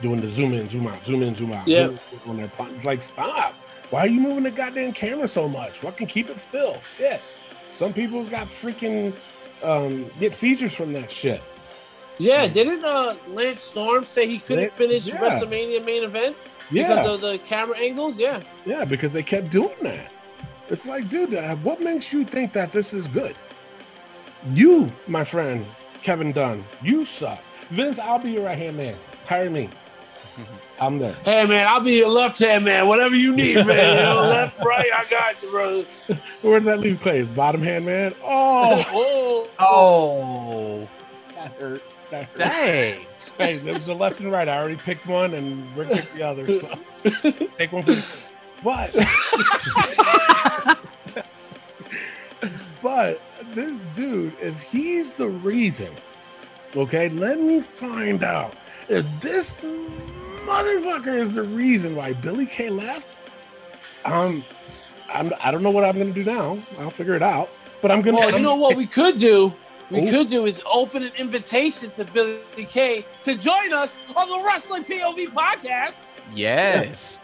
doing 0.00 0.20
the 0.20 0.26
zoom 0.28 0.52
in, 0.54 0.68
zoom 0.68 0.86
out, 0.86 1.04
zoom 1.04 1.22
in, 1.22 1.34
zoom 1.34 1.52
out. 1.52 1.66
Yeah. 1.66 1.88
When 2.24 2.36
they're 2.36 2.50
it's 2.60 2.84
like, 2.84 3.02
stop. 3.02 3.54
Why 3.90 4.00
are 4.00 4.06
you 4.06 4.20
moving 4.20 4.44
the 4.44 4.50
goddamn 4.50 4.92
camera 4.92 5.26
so 5.26 5.48
much? 5.48 5.78
Fucking 5.78 6.08
keep 6.08 6.28
it 6.28 6.38
still. 6.38 6.80
Shit. 6.96 7.22
Some 7.74 7.92
people 7.92 8.24
got 8.24 8.48
freaking 8.48 9.14
um, 9.62 10.10
get 10.20 10.34
seizures 10.34 10.74
from 10.74 10.92
that 10.92 11.10
shit. 11.10 11.42
Yeah, 12.18 12.48
didn't 12.48 12.84
uh, 12.84 13.14
Lance 13.28 13.62
Storm 13.62 14.04
say 14.04 14.26
he 14.26 14.40
couldn't 14.40 14.72
finish 14.74 15.06
yeah. 15.06 15.20
WrestleMania 15.20 15.84
main 15.84 16.02
event 16.02 16.36
Yeah, 16.70 16.88
because 16.88 17.06
of 17.06 17.20
the 17.20 17.38
camera 17.38 17.78
angles? 17.78 18.18
Yeah. 18.18 18.42
yeah, 18.66 18.84
because 18.84 19.12
they 19.12 19.22
kept 19.22 19.50
doing 19.50 19.76
that. 19.82 20.12
It's 20.68 20.86
like, 20.86 21.08
dude, 21.08 21.34
uh, 21.34 21.56
what 21.56 21.80
makes 21.80 22.12
you 22.12 22.24
think 22.24 22.52
that 22.52 22.72
this 22.72 22.92
is 22.92 23.06
good? 23.06 23.36
You, 24.54 24.92
my 25.06 25.24
friend 25.24 25.66
Kevin 26.02 26.32
Dunn, 26.32 26.64
you 26.82 27.04
suck. 27.04 27.40
Vince, 27.70 27.98
I'll 27.98 28.18
be 28.18 28.30
your 28.32 28.44
right 28.44 28.56
hand 28.58 28.76
man. 28.76 28.96
Hire 29.26 29.50
me. 29.50 29.68
I'm 30.80 30.98
there. 30.98 31.14
Hey 31.24 31.44
man, 31.44 31.66
I'll 31.66 31.80
be 31.80 31.96
your 31.98 32.08
left 32.08 32.38
hand 32.38 32.64
man. 32.64 32.86
Whatever 32.86 33.16
you 33.16 33.34
need, 33.34 33.56
man. 33.66 33.96
You 33.96 34.02
know, 34.04 34.20
left, 34.28 34.64
right, 34.64 34.86
I 34.94 35.04
got 35.10 35.42
you, 35.42 35.50
brother. 35.50 35.84
Where 36.42 36.58
does 36.58 36.66
that 36.66 36.78
leave 36.78 37.00
Clay? 37.00 37.18
His 37.18 37.32
bottom 37.32 37.60
hand 37.62 37.84
man? 37.86 38.14
Oh, 38.22 38.84
Oh, 38.92 39.48
Oh, 39.58 40.88
that 41.34 41.52
hurt. 41.54 41.82
That 42.10 42.24
hurt. 42.28 42.38
dang. 42.38 43.06
hey, 43.38 43.56
there's 43.58 43.84
the 43.86 43.94
left 43.94 44.20
and 44.20 44.30
right. 44.30 44.48
I 44.48 44.56
already 44.56 44.76
picked 44.76 45.06
one, 45.06 45.34
and 45.34 45.76
Rick 45.76 45.90
picked 45.90 46.14
the 46.14 46.22
other. 46.22 46.46
So 46.58 46.78
take 47.58 47.72
one 47.72 47.82
for 47.84 47.92
the. 47.94 48.04
But, 48.62 48.92
but 52.82 53.20
this 53.58 53.76
dude, 53.94 54.34
if 54.40 54.60
he's 54.62 55.12
the 55.14 55.28
reason, 55.28 55.92
okay, 56.76 57.08
let 57.08 57.40
me 57.40 57.60
find 57.62 58.22
out 58.22 58.54
if 58.88 59.04
this 59.20 59.56
motherfucker 60.46 61.18
is 61.18 61.32
the 61.32 61.42
reason 61.42 61.96
why 61.96 62.12
Billie 62.12 62.46
Kay 62.46 62.70
left. 62.70 63.20
Um, 64.04 64.44
I'm. 65.12 65.32
I 65.42 65.50
don't 65.50 65.62
know 65.62 65.70
what 65.70 65.84
I'm 65.84 65.98
gonna 65.98 66.12
do 66.12 66.24
now. 66.24 66.62
I'll 66.78 66.90
figure 66.90 67.14
it 67.14 67.22
out. 67.22 67.48
But 67.82 67.90
I'm 67.90 68.00
gonna. 68.02 68.18
well, 68.18 68.28
you 68.28 68.34
I'm- 68.36 68.42
know 68.42 68.54
what 68.54 68.76
we 68.76 68.86
could 68.86 69.18
do? 69.18 69.52
We 69.90 70.06
Oh. 70.06 70.10
could 70.10 70.28
do 70.30 70.44
is 70.46 70.62
open 70.70 71.02
an 71.02 71.12
invitation 71.16 71.90
to 71.92 72.04
Billie 72.04 72.42
Kay 72.68 73.06
to 73.22 73.34
join 73.34 73.72
us 73.72 73.96
on 74.14 74.28
the 74.28 74.42
Wrestling 74.46 74.84
POV 74.84 75.28
podcast. 75.32 75.98
Yes. 76.34 77.20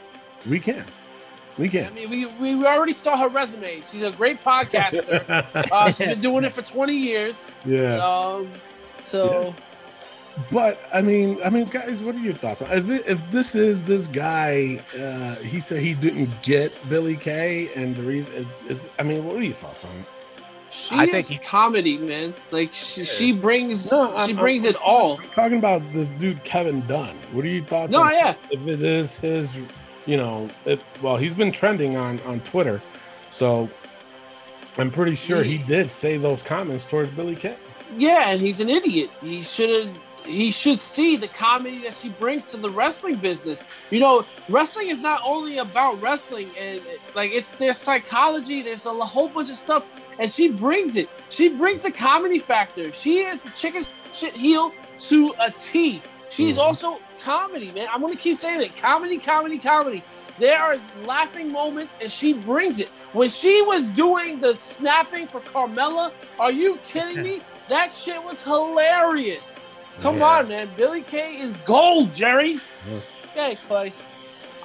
We 0.46 0.58
can. 0.60 0.84
We 1.58 1.68
can. 1.68 1.86
I 1.86 1.90
mean, 1.90 2.10
we, 2.40 2.54
we 2.56 2.66
already 2.66 2.92
saw 2.92 3.16
her 3.16 3.28
resume. 3.28 3.82
She's 3.88 4.02
a 4.02 4.10
great 4.10 4.42
podcaster. 4.42 5.24
Uh, 5.72 5.86
she's 5.90 5.98
been 6.06 6.20
doing 6.20 6.44
it 6.44 6.52
for 6.52 6.62
20 6.62 6.94
years. 6.94 7.52
yeah. 7.64 7.96
Um, 8.04 8.50
so 9.04 9.54
But 10.50 10.80
I 10.92 11.00
mean, 11.00 11.38
I 11.44 11.50
mean, 11.50 11.66
guys, 11.66 12.02
what 12.02 12.16
are 12.16 12.18
your 12.18 12.34
thoughts? 12.34 12.62
If 12.62 12.88
it, 12.90 13.04
if 13.06 13.30
this 13.30 13.54
is 13.54 13.84
this 13.84 14.08
guy, 14.08 14.82
uh, 14.98 15.36
he 15.36 15.60
said 15.60 15.78
he 15.80 15.94
didn't 15.94 16.42
get 16.42 16.72
Billie 16.88 17.16
Kay, 17.16 17.70
and 17.76 17.94
the 17.94 18.02
reason 18.02 18.48
is, 18.68 18.90
I 18.98 19.04
mean, 19.04 19.24
what 19.24 19.36
are 19.36 19.42
your 19.42 19.52
thoughts 19.54 19.84
on 19.84 19.92
it? 19.96 20.06
she 20.70 20.96
I 20.96 21.04
is 21.04 21.28
think 21.28 21.40
he- 21.40 21.46
comedy, 21.46 21.98
man. 21.98 22.34
Like 22.50 22.74
she, 22.74 23.04
she 23.04 23.30
brings 23.30 23.92
No, 23.92 24.08
she 24.26 24.32
I'm- 24.32 24.36
brings 24.36 24.64
I'm- 24.64 24.74
it 24.74 24.80
all. 24.80 25.20
I'm 25.20 25.30
talking 25.30 25.58
about 25.58 25.80
this 25.92 26.08
dude 26.18 26.42
Kevin 26.42 26.84
Dunn. 26.88 27.16
What 27.30 27.44
are 27.44 27.48
your 27.48 27.64
thoughts? 27.64 27.92
No, 27.92 28.00
on 28.02 28.12
yeah. 28.12 28.34
If 28.50 28.66
it 28.66 28.82
is 28.82 29.16
his, 29.18 29.56
you 30.06 30.16
know, 30.16 30.50
it, 30.64 30.80
well, 31.02 31.16
he's 31.16 31.34
been 31.34 31.52
trending 31.52 31.96
on 31.96 32.20
on 32.20 32.40
Twitter, 32.40 32.82
so 33.30 33.70
I'm 34.78 34.90
pretty 34.90 35.14
sure 35.14 35.42
he 35.42 35.58
did 35.58 35.90
say 35.90 36.16
those 36.16 36.42
comments 36.42 36.84
towards 36.84 37.10
Billie 37.10 37.36
Kay. 37.36 37.56
Yeah, 37.96 38.30
and 38.30 38.40
he's 38.40 38.60
an 38.60 38.68
idiot. 38.68 39.10
He 39.20 39.42
should 39.42 39.86
have. 39.86 39.96
He 40.24 40.50
should 40.50 40.80
see 40.80 41.16
the 41.16 41.28
comedy 41.28 41.80
that 41.80 41.92
she 41.92 42.08
brings 42.08 42.50
to 42.52 42.56
the 42.56 42.70
wrestling 42.70 43.16
business. 43.16 43.66
You 43.90 44.00
know, 44.00 44.24
wrestling 44.48 44.88
is 44.88 44.98
not 44.98 45.20
only 45.22 45.58
about 45.58 46.00
wrestling, 46.00 46.50
and 46.58 46.80
like 47.14 47.30
it's 47.32 47.54
there's 47.54 47.76
psychology. 47.76 48.62
There's 48.62 48.86
a 48.86 48.92
whole 48.92 49.28
bunch 49.28 49.50
of 49.50 49.56
stuff, 49.56 49.84
and 50.18 50.30
she 50.30 50.50
brings 50.50 50.96
it. 50.96 51.10
She 51.28 51.50
brings 51.50 51.82
the 51.82 51.92
comedy 51.92 52.38
factor. 52.38 52.90
She 52.92 53.18
is 53.18 53.40
the 53.40 53.50
chicken 53.50 53.84
shit 54.12 54.34
heel 54.34 54.72
to 55.00 55.34
a 55.40 55.50
T. 55.50 56.02
She's 56.34 56.56
Mhm. 56.56 56.62
also 56.62 57.00
comedy, 57.20 57.70
man. 57.70 57.86
I'm 57.92 58.00
gonna 58.02 58.16
keep 58.16 58.36
saying 58.36 58.60
it. 58.60 58.76
Comedy, 58.76 59.18
comedy, 59.18 59.56
comedy. 59.58 60.02
There 60.40 60.60
are 60.60 60.76
laughing 61.04 61.52
moments, 61.52 61.96
and 62.00 62.10
she 62.10 62.32
brings 62.32 62.80
it. 62.80 62.88
When 63.12 63.28
she 63.28 63.62
was 63.62 63.84
doing 63.84 64.40
the 64.40 64.58
snapping 64.58 65.28
for 65.28 65.40
Carmella, 65.40 66.10
are 66.40 66.50
you 66.50 66.78
kidding 66.86 67.22
me? 67.22 67.40
That 67.68 67.94
shit 67.94 68.22
was 68.22 68.42
hilarious. 68.42 69.62
Come 70.02 70.18
Yeah. 70.18 70.26
on, 70.40 70.48
man. 70.48 70.70
Billie 70.76 71.00
Kay 71.00 71.38
is 71.38 71.54
gold, 71.64 72.14
Jerry. 72.14 72.60
Yeah. 72.90 72.98
Yeah, 73.34 73.54
Clay. 73.54 73.94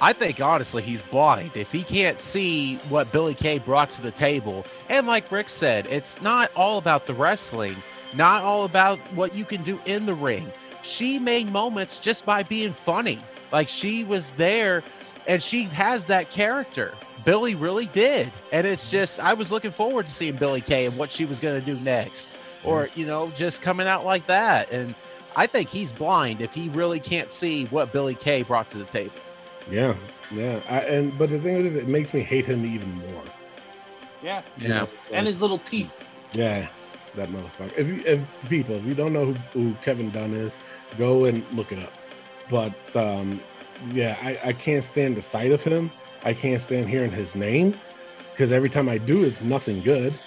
I 0.00 0.12
think 0.12 0.38
honestly 0.40 0.82
he's 0.82 1.00
blind. 1.02 1.52
If 1.54 1.72
he 1.72 1.82
can't 1.82 2.18
see 2.18 2.76
what 2.90 3.10
Billie 3.12 3.34
Kay 3.34 3.58
brought 3.58 3.88
to 3.90 4.02
the 4.02 4.10
table, 4.10 4.66
and 4.90 5.06
like 5.06 5.30
Rick 5.32 5.48
said, 5.48 5.86
it's 5.86 6.20
not 6.20 6.50
all 6.56 6.76
about 6.78 7.06
the 7.06 7.14
wrestling, 7.14 7.82
not 8.12 8.42
all 8.42 8.64
about 8.64 8.98
what 9.14 9.34
you 9.34 9.44
can 9.46 9.62
do 9.62 9.80
in 9.86 10.04
the 10.04 10.14
ring. 10.14 10.52
She 10.82 11.18
made 11.18 11.50
moments 11.50 11.98
just 11.98 12.24
by 12.24 12.42
being 12.42 12.72
funny. 12.72 13.22
Like 13.52 13.68
she 13.68 14.04
was 14.04 14.30
there 14.32 14.82
and 15.26 15.42
she 15.42 15.64
has 15.64 16.06
that 16.06 16.30
character. 16.30 16.94
Billie 17.24 17.54
really 17.54 17.86
did. 17.86 18.32
And 18.52 18.66
it's 18.66 18.84
mm-hmm. 18.84 18.92
just 18.92 19.20
I 19.20 19.34
was 19.34 19.50
looking 19.50 19.72
forward 19.72 20.06
to 20.06 20.12
seeing 20.12 20.36
Billie 20.36 20.60
Kay 20.60 20.86
and 20.86 20.96
what 20.96 21.12
she 21.12 21.24
was 21.24 21.38
going 21.38 21.58
to 21.58 21.64
do 21.64 21.78
next 21.80 22.32
or, 22.64 22.86
mm-hmm. 22.86 23.00
you 23.00 23.06
know, 23.06 23.30
just 23.30 23.62
coming 23.62 23.86
out 23.86 24.04
like 24.04 24.26
that. 24.26 24.70
And 24.70 24.94
I 25.36 25.46
think 25.46 25.68
he's 25.68 25.92
blind 25.92 26.40
if 26.40 26.52
he 26.52 26.68
really 26.70 27.00
can't 27.00 27.30
see 27.30 27.66
what 27.66 27.92
Billie 27.92 28.14
Kay 28.14 28.42
brought 28.42 28.68
to 28.70 28.78
the 28.78 28.84
table. 28.84 29.14
Yeah, 29.70 29.94
yeah. 30.32 30.60
I, 30.68 30.80
and 30.80 31.16
but 31.16 31.30
the 31.30 31.38
thing 31.38 31.56
is, 31.56 31.76
it 31.76 31.86
makes 31.86 32.12
me 32.12 32.20
hate 32.20 32.46
him 32.46 32.64
even 32.64 32.90
more. 32.90 33.22
Yeah. 34.22 34.42
Yeah. 34.56 34.86
And 35.12 35.26
his 35.26 35.40
little 35.40 35.58
teeth. 35.58 36.04
Yeah, 36.32 36.68
that 37.16 37.30
motherfucker. 37.30 37.72
If 37.76 37.88
you, 37.88 38.02
if 38.06 38.20
people, 38.48 38.76
if 38.76 38.84
you 38.84 38.94
don't 38.94 39.12
know 39.12 39.26
who, 39.26 39.32
who 39.52 39.74
Kevin 39.82 40.10
Dunn 40.10 40.32
is, 40.32 40.56
go 40.98 41.24
and 41.24 41.44
look 41.52 41.72
it 41.72 41.78
up. 41.78 41.92
But 42.48 42.72
um, 42.96 43.40
yeah, 43.86 44.16
I, 44.20 44.48
I 44.48 44.52
can't 44.52 44.84
stand 44.84 45.16
the 45.16 45.22
sight 45.22 45.52
of 45.52 45.62
him. 45.62 45.90
I 46.24 46.34
can't 46.34 46.60
stand 46.60 46.88
hearing 46.88 47.10
his 47.10 47.34
name 47.34 47.78
because 48.32 48.52
every 48.52 48.70
time 48.70 48.88
I 48.88 48.98
do, 48.98 49.24
it's 49.24 49.40
nothing 49.40 49.82
good. 49.82 50.18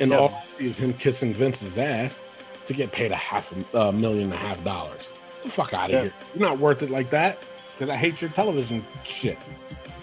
And 0.00 0.10
Yeah. 0.10 0.18
all 0.18 0.28
I 0.28 0.58
see 0.58 0.66
is 0.66 0.78
him 0.78 0.92
kissing 0.94 1.34
Vince's 1.34 1.78
ass 1.78 2.20
to 2.66 2.74
get 2.74 2.92
paid 2.92 3.12
a 3.12 3.16
half 3.16 3.52
a 3.52 3.78
uh, 3.88 3.92
million 3.92 4.24
and 4.24 4.34
a 4.34 4.36
half 4.36 4.62
dollars. 4.64 5.12
The 5.42 5.48
fuck 5.50 5.72
out 5.72 5.90
of 5.90 5.94
Yeah. 5.94 6.02
here. 6.02 6.14
You're 6.34 6.48
not 6.48 6.58
worth 6.58 6.82
it 6.82 6.90
like 6.90 7.10
that 7.10 7.38
because 7.74 7.88
I 7.88 7.96
hate 7.96 8.20
your 8.20 8.30
television 8.30 8.84
shit. 9.04 9.38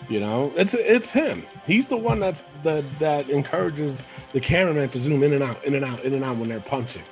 You 0.09 0.19
know, 0.19 0.51
it's 0.55 0.73
it's 0.73 1.11
him. 1.11 1.45
He's 1.65 1.87
the 1.87 1.97
one 1.97 2.19
that's 2.19 2.45
the 2.63 2.85
that 2.99 3.29
encourages 3.29 4.03
the 4.33 4.39
cameraman 4.39 4.89
to 4.89 4.99
zoom 4.99 5.23
in 5.23 5.33
and 5.33 5.43
out, 5.43 5.63
in 5.63 5.75
and 5.75 5.85
out, 5.85 6.03
in 6.03 6.13
and 6.13 6.23
out 6.23 6.37
when 6.37 6.49
they're 6.49 6.59
punching, 6.59 7.03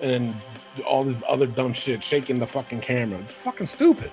and 0.00 0.34
all 0.86 1.04
this 1.04 1.22
other 1.28 1.46
dumb 1.46 1.72
shit, 1.72 2.04
shaking 2.04 2.38
the 2.38 2.46
fucking 2.46 2.80
camera. 2.80 3.18
It's 3.18 3.32
fucking 3.32 3.66
stupid. 3.66 4.12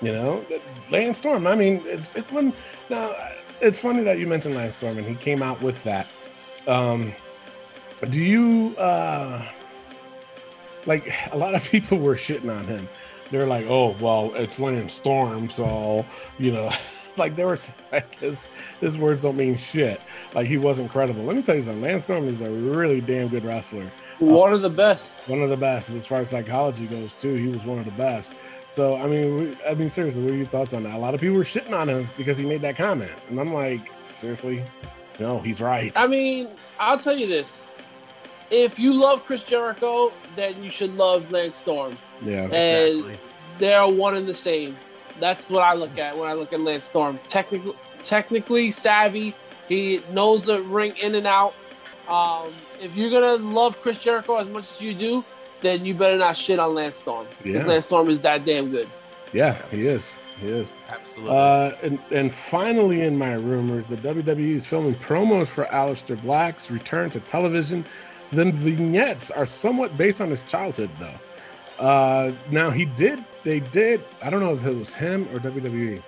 You 0.00 0.12
know, 0.12 0.44
Lance 0.90 1.18
Storm. 1.18 1.46
I 1.46 1.54
mean, 1.54 1.82
it's 1.86 2.14
it 2.14 2.30
when 2.32 2.52
now. 2.88 3.14
It's 3.60 3.78
funny 3.78 4.02
that 4.02 4.18
you 4.18 4.26
mentioned 4.26 4.56
Lance 4.56 4.76
Storm, 4.76 4.98
and 4.98 5.06
he 5.06 5.14
came 5.14 5.42
out 5.42 5.62
with 5.62 5.82
that. 5.84 6.06
Um, 6.66 7.14
do 8.10 8.20
you 8.20 8.76
uh 8.76 9.46
like 10.86 11.12
a 11.32 11.36
lot 11.36 11.54
of 11.54 11.64
people 11.70 11.98
were 11.98 12.14
shitting 12.14 12.54
on 12.54 12.66
him? 12.66 12.88
They're 13.30 13.46
like, 13.46 13.66
"Oh, 13.66 13.96
well, 14.00 14.32
it's 14.34 14.58
Lance 14.60 14.92
Storm, 14.92 15.50
so 15.50 16.06
you 16.38 16.52
know." 16.52 16.70
Like 17.18 17.36
there 17.36 17.46
was 17.46 17.70
like 17.92 18.14
his 18.16 18.46
his 18.80 18.98
words 18.98 19.20
don't 19.22 19.36
mean 19.36 19.56
shit. 19.56 20.00
Like 20.34 20.46
he 20.48 20.56
wasn't 20.58 20.90
credible. 20.90 21.22
Let 21.22 21.36
me 21.36 21.42
tell 21.42 21.54
you 21.54 21.62
something. 21.62 21.82
Lance 21.82 22.04
Storm 22.04 22.26
is 22.28 22.40
a 22.40 22.50
really 22.50 23.00
damn 23.00 23.28
good 23.28 23.44
wrestler 23.44 23.84
uh, 24.20 24.24
One 24.24 24.52
of 24.52 24.62
the 24.62 24.70
best. 24.70 25.16
one 25.26 25.40
of 25.40 25.48
the 25.48 25.56
best 25.56 25.90
as 25.90 26.06
far 26.06 26.18
as 26.20 26.30
psychology 26.30 26.86
goes 26.86 27.14
too. 27.14 27.34
He 27.34 27.46
was 27.48 27.64
one 27.64 27.78
of 27.78 27.84
the 27.84 27.92
best. 27.92 28.34
So 28.68 28.96
I 28.96 29.06
mean, 29.06 29.36
we, 29.38 29.56
I 29.64 29.74
mean, 29.74 29.88
seriously, 29.88 30.22
what 30.22 30.32
are 30.32 30.36
your 30.36 30.46
thoughts 30.46 30.74
on 30.74 30.82
that? 30.82 30.94
A 30.94 30.98
lot 30.98 31.14
of 31.14 31.20
people 31.20 31.36
were 31.36 31.44
shitting 31.44 31.72
on 31.72 31.88
him 31.88 32.08
because 32.16 32.36
he 32.36 32.44
made 32.44 32.62
that 32.62 32.76
comment, 32.76 33.12
and 33.28 33.38
I'm 33.38 33.54
like, 33.54 33.90
seriously, 34.12 34.64
no, 35.20 35.38
he's 35.40 35.60
right. 35.60 35.92
I 35.96 36.08
mean, 36.08 36.48
I'll 36.80 36.98
tell 36.98 37.16
you 37.16 37.28
this. 37.28 37.76
If 38.50 38.78
you 38.80 38.92
love 38.92 39.24
Chris 39.24 39.44
Jericho, 39.44 40.12
then 40.34 40.62
you 40.64 40.70
should 40.70 40.94
love 40.94 41.30
Lance 41.30 41.56
Storm. 41.58 41.96
yeah, 42.24 42.48
And 42.48 43.18
they're 43.58 43.86
one 43.86 44.16
and 44.16 44.26
the 44.26 44.34
same. 44.34 44.76
That's 45.20 45.48
what 45.50 45.62
I 45.62 45.74
look 45.74 45.98
at 45.98 46.16
when 46.16 46.28
I 46.28 46.32
look 46.34 46.52
at 46.52 46.60
Lance 46.60 46.84
Storm. 46.84 47.18
Technically, 47.26 47.74
technically 48.02 48.70
savvy. 48.70 49.34
He 49.68 50.02
knows 50.10 50.46
the 50.46 50.60
ring 50.62 50.94
in 50.96 51.14
and 51.14 51.26
out. 51.26 51.54
Um, 52.08 52.52
if 52.80 52.96
you're 52.96 53.10
gonna 53.10 53.42
love 53.42 53.80
Chris 53.80 53.98
Jericho 53.98 54.36
as 54.36 54.48
much 54.48 54.64
as 54.70 54.80
you 54.80 54.94
do, 54.94 55.24
then 55.62 55.84
you 55.86 55.94
better 55.94 56.18
not 56.18 56.36
shit 56.36 56.58
on 56.58 56.74
Lance 56.74 56.96
Storm 56.96 57.26
because 57.42 57.62
Yeah. 57.62 57.68
Lance 57.68 57.84
Storm 57.86 58.10
is 58.10 58.20
that 58.22 58.44
damn 58.44 58.70
good. 58.70 58.88
Yeah, 59.32 59.56
he 59.70 59.86
is. 59.86 60.18
He 60.40 60.48
is. 60.48 60.74
Absolutely. 60.88 61.30
Uh, 61.36 61.70
and, 61.82 61.98
and 62.10 62.34
finally, 62.34 63.02
in 63.02 63.16
my 63.16 63.34
rumors, 63.34 63.84
the 63.84 63.96
WWE 63.96 64.54
is 64.54 64.66
filming 64.66 64.94
promos 64.96 65.46
for 65.46 65.64
Aleister 65.66 66.20
Black's 66.20 66.70
return 66.70 67.10
to 67.12 67.20
television. 67.20 67.86
The 68.32 68.50
vignettes 68.50 69.30
are 69.30 69.46
somewhat 69.46 69.96
based 69.96 70.20
on 70.20 70.28
his 70.30 70.42
childhood, 70.42 70.90
though. 70.98 71.14
Uh, 71.84 72.32
now 72.50 72.70
he 72.70 72.84
did. 72.84 73.24
They 73.44 73.60
did. 73.60 74.02
I 74.22 74.30
don't 74.30 74.40
know 74.40 74.54
if 74.54 74.64
it 74.64 74.76
was 74.76 74.94
him 74.94 75.28
or 75.32 75.38
WWE. 75.38 76.02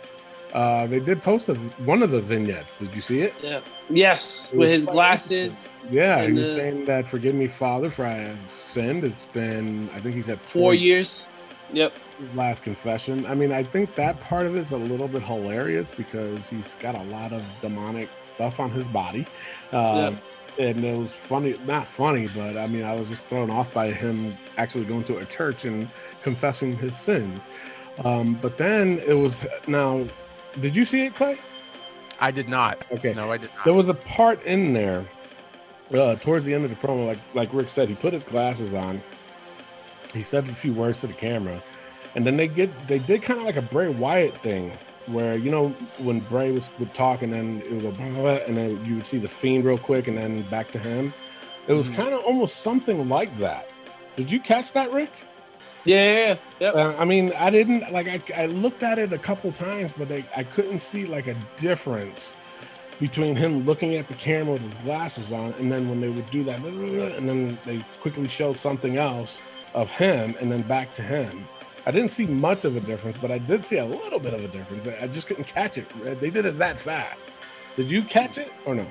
Uh, 0.52 0.86
they 0.86 1.00
did 1.00 1.22
post 1.22 1.48
a, 1.50 1.54
one 1.84 2.02
of 2.02 2.10
the 2.10 2.20
vignettes. 2.20 2.72
Did 2.78 2.94
you 2.94 3.02
see 3.02 3.20
it? 3.20 3.34
Yeah. 3.42 3.60
Yes, 3.90 4.52
It 4.52 4.58
with 4.58 4.70
his 4.70 4.86
glasses. 4.86 5.76
Yeah, 5.90 6.24
he 6.26 6.32
was 6.32 6.50
uh, 6.50 6.54
saying 6.54 6.84
that 6.86 7.08
forgive 7.08 7.34
me, 7.34 7.46
Father, 7.46 7.90
for 7.90 8.06
I 8.06 8.14
have 8.14 8.38
sinned. 8.58 9.04
It's 9.04 9.26
been, 9.26 9.90
I 9.90 10.00
think 10.00 10.14
he 10.14 10.22
said 10.22 10.40
Four 10.40 10.74
years. 10.74 11.26
Yep. 11.72 11.92
his 12.18 12.34
last 12.36 12.62
confession. 12.62 13.26
I 13.26 13.34
mean, 13.34 13.52
I 13.52 13.64
think 13.64 13.96
that 13.96 14.20
part 14.20 14.46
of 14.46 14.56
it 14.56 14.60
is 14.60 14.72
a 14.72 14.78
little 14.78 15.08
bit 15.08 15.22
hilarious 15.24 15.90
because 15.90 16.48
he's 16.48 16.76
got 16.76 16.94
a 16.94 17.02
lot 17.04 17.32
of 17.32 17.42
demonic 17.60 18.08
stuff 18.22 18.60
on 18.60 18.70
his 18.70 18.88
body. 18.88 19.26
Um, 19.72 20.20
And 20.58 20.84
it 20.84 20.96
was 20.96 21.12
funny, 21.12 21.58
not 21.64 21.86
funny, 21.86 22.28
but 22.28 22.56
I 22.56 22.66
mean, 22.66 22.82
I 22.82 22.94
was 22.94 23.08
just 23.08 23.28
thrown 23.28 23.50
off 23.50 23.72
by 23.74 23.92
him 23.92 24.36
actually 24.56 24.84
going 24.84 25.04
to 25.04 25.18
a 25.18 25.24
church 25.26 25.64
and 25.66 25.88
confessing 26.22 26.76
his 26.78 26.96
sins. 26.96 27.46
Um, 28.04 28.38
but 28.40 28.56
then 28.58 28.98
it 29.06 29.14
was 29.14 29.46
now, 29.66 30.06
did 30.60 30.74
you 30.74 30.84
see 30.84 31.06
it, 31.06 31.14
Clay? 31.14 31.38
I 32.20 32.30
did 32.30 32.48
not. 32.48 32.84
Okay. 32.92 33.12
No, 33.12 33.30
I 33.32 33.36
did 33.36 33.50
not. 33.54 33.64
There 33.64 33.74
was 33.74 33.88
a 33.88 33.94
part 33.94 34.42
in 34.44 34.72
there 34.72 35.06
uh, 35.94 36.16
towards 36.16 36.44
the 36.44 36.54
end 36.54 36.64
of 36.64 36.70
the 36.70 36.76
promo, 36.76 37.06
like 37.06 37.18
like 37.34 37.52
Rick 37.52 37.68
said, 37.68 37.88
he 37.88 37.94
put 37.94 38.12
his 38.12 38.24
glasses 38.24 38.74
on. 38.74 39.02
He 40.14 40.22
said 40.22 40.48
a 40.48 40.54
few 40.54 40.72
words 40.72 41.00
to 41.02 41.08
the 41.08 41.12
camera, 41.12 41.62
and 42.14 42.26
then 42.26 42.36
they 42.36 42.48
get 42.48 42.88
they 42.88 42.98
did 42.98 43.22
kind 43.22 43.38
of 43.38 43.46
like 43.46 43.56
a 43.56 43.62
Bray 43.62 43.88
Wyatt 43.88 44.42
thing, 44.42 44.76
where 45.06 45.36
you 45.36 45.50
know 45.50 45.68
when 45.98 46.20
Bray 46.20 46.50
was 46.52 46.70
would 46.78 46.94
talk 46.94 47.22
and 47.22 47.32
then 47.32 47.62
it 47.66 47.72
would 47.72 47.82
go 47.82 47.90
blah, 47.92 48.08
blah, 48.08 48.22
blah, 48.22 48.38
and 48.46 48.56
then 48.56 48.84
you 48.84 48.96
would 48.96 49.06
see 49.06 49.18
the 49.18 49.28
fiend 49.28 49.64
real 49.64 49.78
quick 49.78 50.08
and 50.08 50.16
then 50.16 50.42
back 50.50 50.70
to 50.72 50.78
him. 50.78 51.12
It 51.68 51.72
was 51.74 51.88
Mm-hmm. 51.88 52.02
kind 52.02 52.14
of 52.14 52.20
almost 52.24 52.56
something 52.62 53.08
like 53.08 53.36
that. 53.38 53.68
Did 54.16 54.30
you 54.30 54.40
catch 54.40 54.72
that, 54.72 54.92
Rick? 54.92 55.10
Yeah, 55.84 56.36
yeah. 56.58 56.68
Uh, 56.70 56.96
I 56.98 57.04
mean, 57.04 57.32
I 57.34 57.50
didn't 57.50 57.92
like. 57.92 58.08
I, 58.08 58.42
I 58.42 58.46
looked 58.46 58.82
at 58.82 58.98
it 58.98 59.12
a 59.12 59.18
couple 59.18 59.52
times, 59.52 59.92
but 59.92 60.08
they, 60.08 60.24
I 60.34 60.42
couldn't 60.42 60.80
see 60.80 61.06
like 61.06 61.28
a 61.28 61.36
difference 61.56 62.34
between 62.98 63.36
him 63.36 63.62
looking 63.64 63.94
at 63.96 64.08
the 64.08 64.14
camera 64.14 64.54
with 64.54 64.62
his 64.62 64.76
glasses 64.78 65.30
on, 65.30 65.52
and 65.54 65.70
then 65.70 65.88
when 65.88 66.00
they 66.00 66.08
would 66.08 66.28
do 66.30 66.42
that, 66.44 66.60
and 66.60 67.28
then 67.28 67.58
they 67.66 67.84
quickly 68.00 68.26
showed 68.26 68.56
something 68.56 68.96
else 68.96 69.40
of 69.74 69.90
him, 69.90 70.34
and 70.40 70.50
then 70.50 70.62
back 70.62 70.92
to 70.94 71.02
him. 71.02 71.46
I 71.86 71.92
didn't 71.92 72.10
see 72.10 72.26
much 72.26 72.64
of 72.64 72.76
a 72.76 72.80
difference, 72.80 73.16
but 73.16 73.30
I 73.30 73.38
did 73.38 73.64
see 73.64 73.78
a 73.78 73.84
little 73.84 74.18
bit 74.18 74.34
of 74.34 74.42
a 74.42 74.48
difference. 74.48 74.88
I 74.88 75.06
just 75.06 75.28
couldn't 75.28 75.46
catch 75.46 75.78
it. 75.78 75.86
They 76.20 76.30
did 76.30 76.44
it 76.44 76.58
that 76.58 76.80
fast. 76.80 77.30
Did 77.76 77.92
you 77.92 78.02
catch 78.02 78.38
it 78.38 78.52
or 78.64 78.74
no? 78.74 78.86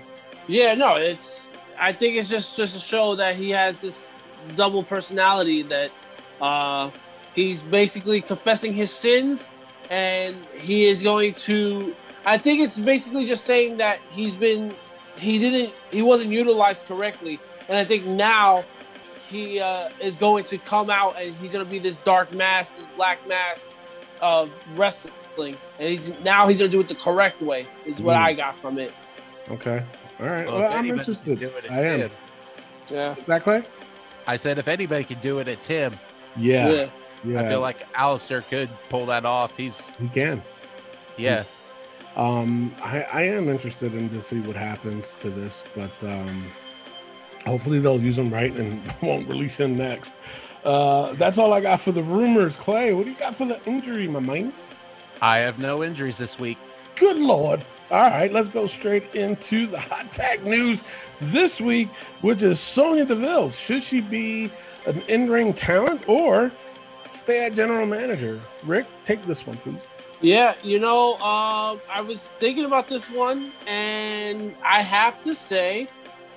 Yeah, 0.48 0.76
no, 0.76 0.96
it's. 0.96 1.52
I 1.78 1.92
think 1.92 2.16
it's 2.16 2.30
just 2.30 2.56
just 2.56 2.74
to 2.74 2.80
show 2.80 3.16
that 3.16 3.36
he 3.36 3.50
has 3.50 3.82
this 3.82 4.08
double 4.56 4.82
personality 4.82 5.62
that 5.64 5.92
uh, 6.40 6.90
he's 7.34 7.64
basically 7.64 8.22
confessing 8.22 8.74
his 8.74 8.94
sins, 8.94 9.50
and 9.90 10.38
he 10.58 10.86
is 10.86 11.04
going 11.04 11.34
to. 11.34 11.94
I 12.26 12.38
think 12.38 12.62
it's 12.62 12.80
basically 12.80 13.26
just 13.26 13.46
saying 13.46 13.78
that 13.78 14.00
he's 14.10 14.38
been, 14.38 14.74
he 15.18 15.38
didn't, 15.38 15.74
he 15.92 16.02
wasn't 16.02 16.32
utilized 16.32 16.86
correctly, 16.86 17.40
and 17.68 17.78
I 17.78 17.84
think 17.84 18.06
now 18.06 18.64
he 19.28 19.60
uh, 19.60 19.90
is 20.02 20.18
going 20.18 20.44
to 20.46 20.58
come 20.58 20.90
out 20.90 21.20
and 21.22 21.34
he's 21.36 21.54
going 21.54 21.66
to 21.66 21.70
be 21.70 21.80
this 21.80 21.98
dark 21.98 22.32
mask, 22.34 22.76
this 22.76 22.88
black 22.96 23.28
mask 23.28 23.76
of 24.22 24.50
wrestling, 24.76 25.58
and 25.80 25.90
he's 25.90 26.12
now 26.24 26.48
he's 26.48 26.60
going 26.60 26.72
to 26.72 26.78
do 26.78 26.82
it 26.82 26.88
the 26.88 26.96
correct 26.96 27.42
way. 27.42 27.68
Is 27.86 28.02
what 28.02 28.16
Mm. 28.18 28.22
I 28.24 28.34
got 28.34 28.56
from 28.60 28.78
it. 28.80 28.94
Okay, 29.50 29.84
all 30.20 30.26
right. 30.28 30.46
Well, 30.48 30.60
Well, 30.60 30.74
I'm 30.74 30.90
interested. 30.90 31.40
can 31.40 31.50
do 31.50 31.56
it, 31.58 31.70
I 31.72 31.82
am. 31.86 32.00
him. 32.02 32.12
Yeah. 32.90 33.16
Is 33.16 33.26
that 33.28 33.44
Clay? 33.44 33.64
I 34.28 34.38
said 34.38 34.58
if 34.58 34.68
anybody 34.68 35.04
could 35.04 35.22
do 35.22 35.40
it, 35.40 35.48
it's 35.48 35.66
him. 35.68 35.98
Yeah, 36.38 36.70
yeah. 36.70 36.90
yeah. 37.24 37.42
I 37.42 37.48
feel 37.50 37.62
like 37.62 37.92
Aleister 37.94 38.48
could 38.48 38.70
pull 38.90 39.06
that 39.08 39.26
off. 39.26 39.56
He's 39.58 39.92
he 40.00 40.08
can. 40.10 40.42
yeah. 41.18 41.44
Um, 42.16 42.74
I, 42.82 43.02
I 43.12 43.22
am 43.24 43.50
interested 43.50 43.94
in 43.94 44.10
to 44.12 44.22
see 44.22 44.40
what 44.40 44.56
happens 44.56 45.16
to 45.20 45.30
this, 45.30 45.66
but 45.76 46.02
um, 46.06 46.50
hopefully 47.46 47.80
they'll 47.80 48.02
use 48.02 48.18
him 48.18 48.34
right 48.34 48.56
and 48.56 48.82
won't 49.02 49.28
release 49.28 49.60
him 49.60 49.78
next. 49.78 50.16
Uh, 50.64 51.14
that's 51.14 51.38
all 51.38 51.54
I 51.54 51.62
got 51.62 51.80
for 51.80 51.92
the 51.92 52.04
rumors. 52.04 52.58
Clay, 52.58 52.94
what 52.94 53.06
do 53.06 53.12
you 53.12 53.18
got 53.18 53.36
for 53.36 53.46
the 53.46 53.64
injury, 53.66 54.08
my 54.08 54.20
man? 54.20 54.54
I 55.22 55.38
have 55.38 55.60
no 55.60 55.84
injuries 55.84 56.18
this 56.18 56.40
week. 56.40 56.58
Good 56.96 57.18
lord. 57.18 57.66
All 57.92 58.00
right, 58.02 58.34
let's 58.34 58.50
go 58.50 58.66
straight 58.66 59.14
into 59.14 59.68
the 59.68 59.80
hot 59.80 60.12
tag 60.12 60.44
news 60.44 60.84
this 61.22 61.62
week, 61.62 61.90
which 62.22 62.42
is 62.42 62.60
Sonya 62.60 63.06
Deville. 63.06 63.52
Should 63.52 63.84
she 63.84 64.02
be 64.02 64.52
an 64.88 65.02
in-ring 65.02 65.54
talent 65.54 66.02
or 66.08 66.52
stay 67.12 67.46
at 67.46 67.54
general 67.54 67.86
manager? 67.86 68.42
Rick, 68.64 68.88
take 69.04 69.26
this 69.28 69.46
one, 69.46 69.58
please. 69.58 69.92
Yeah, 70.20 70.56
you 70.64 70.80
know, 70.80 71.14
um, 71.16 71.80
I 71.88 72.02
was 72.02 72.30
thinking 72.40 72.66
about 72.66 72.88
this 72.88 73.08
one, 73.08 73.52
and 73.68 74.56
I 74.66 74.82
have 74.82 75.22
to 75.22 75.36
say, 75.36 75.88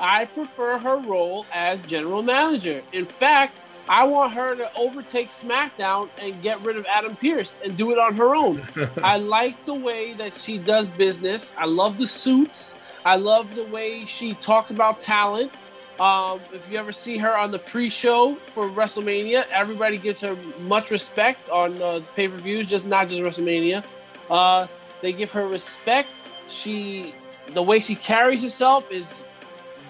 I 0.00 0.24
prefer 0.26 0.78
her 0.78 0.98
role 0.98 1.46
as 1.52 1.82
general 1.82 2.22
manager. 2.22 2.82
In 2.92 3.06
fact, 3.06 3.54
I 3.88 4.04
want 4.04 4.32
her 4.34 4.54
to 4.54 4.70
overtake 4.76 5.30
SmackDown 5.30 6.10
and 6.20 6.42
get 6.42 6.60
rid 6.62 6.76
of 6.76 6.84
Adam 6.92 7.16
Pearce 7.16 7.58
and 7.64 7.76
do 7.76 7.90
it 7.90 7.98
on 7.98 8.16
her 8.16 8.34
own. 8.34 8.66
I 9.02 9.16
like 9.16 9.64
the 9.64 9.74
way 9.74 10.12
that 10.14 10.34
she 10.34 10.58
does 10.58 10.90
business. 10.90 11.54
I 11.56 11.64
love 11.64 11.96
the 11.96 12.06
suits. 12.06 12.74
I 13.04 13.16
love 13.16 13.54
the 13.54 13.64
way 13.64 14.04
she 14.04 14.34
talks 14.34 14.70
about 14.70 14.98
talent. 14.98 15.52
Um, 15.98 16.40
if 16.52 16.70
you 16.70 16.78
ever 16.78 16.92
see 16.92 17.16
her 17.18 17.36
on 17.36 17.50
the 17.50 17.58
pre-show 17.58 18.36
for 18.52 18.68
WrestleMania, 18.68 19.46
everybody 19.50 19.98
gives 19.98 20.20
her 20.20 20.36
much 20.60 20.90
respect 20.90 21.48
on 21.48 21.80
uh, 21.82 22.00
pay-per-views, 22.14 22.68
just 22.68 22.86
not 22.86 23.08
just 23.08 23.20
WrestleMania. 23.20 23.82
Uh, 24.30 24.66
they 25.00 25.12
give 25.12 25.32
her 25.32 25.48
respect. 25.48 26.08
She, 26.46 27.14
the 27.52 27.62
way 27.62 27.80
she 27.80 27.94
carries 27.96 28.42
herself 28.42 28.84
is 28.90 29.22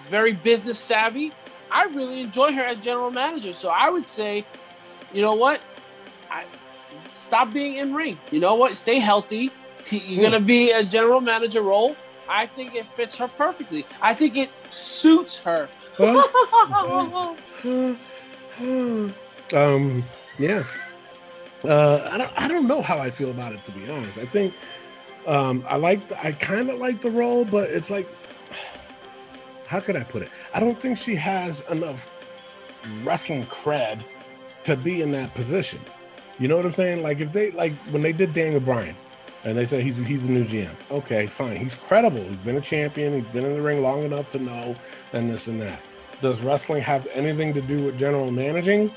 very 0.09 0.33
business 0.33 0.79
savvy. 0.79 1.31
I 1.71 1.85
really 1.85 2.21
enjoy 2.21 2.51
her 2.53 2.63
as 2.63 2.77
general 2.79 3.11
manager. 3.11 3.53
So 3.53 3.69
I 3.69 3.89
would 3.89 4.05
say, 4.05 4.45
you 5.13 5.21
know 5.21 5.35
what? 5.35 5.61
I, 6.31 6.45
stop 7.07 7.53
being 7.53 7.75
in 7.75 7.93
ring. 7.93 8.17
You 8.31 8.39
know 8.39 8.55
what? 8.55 8.75
Stay 8.75 8.99
healthy. 8.99 9.51
You're 9.89 10.23
gonna 10.23 10.39
be 10.39 10.71
a 10.71 10.83
general 10.83 11.21
manager 11.21 11.61
role. 11.61 11.95
I 12.27 12.45
think 12.45 12.75
it 12.75 12.85
fits 12.95 13.17
her 13.17 13.27
perfectly. 13.27 13.85
I 14.01 14.13
think 14.13 14.37
it 14.37 14.49
suits 14.67 15.39
her. 15.39 15.69
um, 19.53 20.05
yeah. 20.37 20.63
Uh, 21.63 22.09
I 22.11 22.17
don't. 22.17 22.31
I 22.37 22.47
don't 22.47 22.67
know 22.67 22.81
how 22.81 22.99
I 22.99 23.11
feel 23.11 23.31
about 23.31 23.53
it 23.53 23.63
to 23.65 23.71
be 23.71 23.89
honest. 23.89 24.17
I 24.17 24.25
think 24.25 24.53
um, 25.27 25.65
I 25.67 25.75
like. 25.75 26.07
The, 26.07 26.23
I 26.25 26.31
kind 26.33 26.69
of 26.69 26.79
like 26.79 27.01
the 27.01 27.11
role, 27.11 27.43
but 27.43 27.69
it's 27.69 27.89
like, 27.89 28.07
how 29.69 29.79
could 29.79 29.95
I 29.95 30.03
put 30.03 30.23
it? 30.23 30.29
I 30.51 30.59
don't 30.59 30.81
think 30.81 30.97
she 30.97 31.13
has 31.13 31.61
enough 31.69 32.07
wrestling 33.03 33.45
cred 33.45 34.03
to 34.63 34.75
be 34.75 35.03
in 35.03 35.11
that 35.11 35.35
position. 35.35 35.79
You 36.39 36.47
know 36.47 36.57
what 36.57 36.65
I'm 36.65 36.71
saying? 36.71 37.03
Like 37.03 37.19
if 37.19 37.31
they 37.31 37.51
like 37.51 37.75
when 37.91 38.01
they 38.01 38.11
did 38.11 38.33
Daniel 38.33 38.61
Bryan, 38.61 38.95
and 39.43 39.55
they 39.55 39.67
said 39.67 39.83
he's 39.83 39.99
he's 39.99 40.23
the 40.23 40.29
new 40.29 40.43
GM. 40.43 40.75
Okay, 40.89 41.27
fine. 41.27 41.57
He's 41.57 41.75
credible. 41.75 42.23
He's 42.23 42.39
been 42.39 42.57
a 42.57 42.61
champion. 42.61 43.13
He's 43.13 43.27
been 43.27 43.45
in 43.45 43.53
the 43.53 43.61
ring 43.61 43.83
long 43.83 44.01
enough 44.01 44.31
to 44.31 44.39
know, 44.39 44.75
and 45.13 45.29
this 45.29 45.47
and 45.47 45.61
that. 45.61 45.83
Does 46.19 46.41
wrestling 46.41 46.81
have 46.81 47.07
anything 47.13 47.53
to 47.53 47.61
do 47.61 47.83
with 47.83 47.97
general 47.99 48.31
managing? 48.31 48.91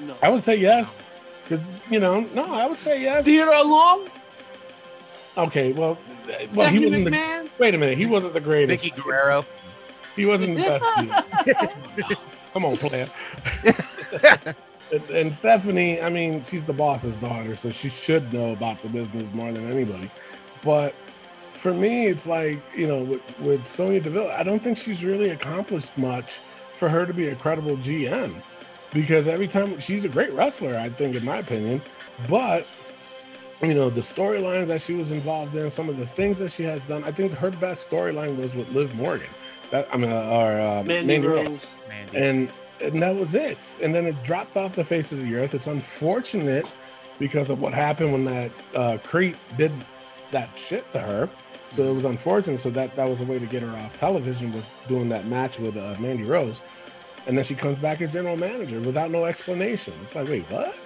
no. 0.00 0.16
I 0.22 0.28
would 0.28 0.44
say 0.44 0.54
yes. 0.54 0.96
Because 1.42 1.66
you 1.90 1.98
know, 1.98 2.20
no, 2.20 2.44
I 2.54 2.66
would 2.68 2.78
say 2.78 3.02
yes. 3.02 3.24
Theodore 3.24 3.64
Long, 3.64 4.08
Okay, 5.36 5.72
well, 5.72 5.98
well, 6.54 6.68
he 6.70 6.78
wasn't 6.78 7.04
the. 7.04 7.10
McMahon. 7.10 7.50
Wait 7.58 7.74
a 7.74 7.78
minute, 7.78 7.98
he 7.98 8.06
wasn't 8.06 8.32
the 8.32 8.40
greatest. 8.40 8.84
Vickie 8.84 8.94
Guerrero. 9.02 9.44
He 10.16 10.26
wasn't 10.26 10.58
the 10.58 12.04
best. 12.06 12.20
Come 12.52 12.64
on, 12.64 12.76
player. 12.76 13.10
and, 14.92 15.10
and 15.10 15.34
Stephanie, 15.34 16.00
I 16.00 16.08
mean, 16.08 16.42
she's 16.44 16.62
the 16.62 16.72
boss's 16.72 17.16
daughter, 17.16 17.56
so 17.56 17.70
she 17.70 17.88
should 17.88 18.32
know 18.32 18.52
about 18.52 18.80
the 18.82 18.88
business 18.88 19.32
more 19.32 19.52
than 19.52 19.70
anybody. 19.70 20.10
But 20.62 20.94
for 21.56 21.74
me, 21.74 22.06
it's 22.06 22.26
like 22.26 22.62
you 22.76 22.86
know, 22.86 23.02
with 23.02 23.40
with 23.40 23.66
Sonya 23.66 24.00
Deville, 24.00 24.30
I 24.30 24.44
don't 24.44 24.62
think 24.62 24.76
she's 24.76 25.04
really 25.04 25.30
accomplished 25.30 25.96
much 25.98 26.40
for 26.76 26.88
her 26.88 27.06
to 27.06 27.12
be 27.12 27.28
a 27.28 27.34
credible 27.34 27.76
GM. 27.78 28.42
Because 28.92 29.26
every 29.26 29.48
time 29.48 29.80
she's 29.80 30.04
a 30.04 30.08
great 30.08 30.32
wrestler, 30.32 30.76
I 30.78 30.88
think, 30.88 31.16
in 31.16 31.24
my 31.24 31.38
opinion, 31.38 31.82
but 32.28 32.66
you 33.60 33.74
know 33.74 33.90
the 33.90 34.00
storylines 34.00 34.68
that 34.68 34.82
she 34.82 34.94
was 34.94 35.10
involved 35.10 35.54
in, 35.56 35.70
some 35.70 35.88
of 35.88 35.96
the 35.96 36.06
things 36.06 36.38
that 36.38 36.52
she 36.52 36.62
has 36.64 36.82
done. 36.82 37.02
I 37.02 37.10
think 37.10 37.32
her 37.32 37.50
best 37.50 37.90
storyline 37.90 38.36
was 38.36 38.54
with 38.54 38.68
Liv 38.68 38.94
Morgan. 38.94 39.30
That 39.74 39.92
I 39.92 39.96
mean, 39.96 40.12
our 40.12 40.52
or 40.52 40.60
uh, 40.60 40.82
Mandy, 40.84 41.04
Mandy 41.04 41.26
Rose, 41.26 41.48
Rose. 41.48 41.74
Mandy. 41.88 42.16
and 42.16 42.52
and 42.80 43.02
that 43.02 43.16
was 43.16 43.34
it. 43.34 43.76
And 43.82 43.92
then 43.92 44.06
it 44.06 44.22
dropped 44.22 44.56
off 44.56 44.76
the 44.76 44.84
face 44.84 45.10
of 45.10 45.18
the 45.18 45.34
earth. 45.34 45.52
It's 45.52 45.66
unfortunate 45.66 46.72
because 47.18 47.50
of 47.50 47.60
what 47.60 47.74
happened 47.74 48.12
when 48.12 48.24
that 48.24 48.52
uh, 48.76 48.98
creep 49.02 49.36
did 49.56 49.72
that 50.30 50.56
shit 50.56 50.92
to 50.92 51.00
her. 51.00 51.28
So 51.70 51.90
it 51.90 51.92
was 51.92 52.04
unfortunate. 52.04 52.60
So 52.60 52.70
that 52.70 52.94
that 52.94 53.06
was 53.06 53.20
a 53.20 53.24
way 53.24 53.40
to 53.40 53.46
get 53.46 53.64
her 53.64 53.76
off 53.78 53.98
television 53.98 54.52
was 54.52 54.70
doing 54.86 55.08
that 55.08 55.26
match 55.26 55.58
with 55.58 55.76
uh, 55.76 55.96
Mandy 55.98 56.22
Rose, 56.22 56.60
and 57.26 57.36
then 57.36 57.44
she 57.44 57.56
comes 57.56 57.80
back 57.80 58.00
as 58.00 58.10
general 58.10 58.36
manager 58.36 58.80
without 58.80 59.10
no 59.10 59.24
explanation. 59.24 59.94
It's 60.00 60.14
like, 60.14 60.28
wait, 60.28 60.48
what? 60.52 60.76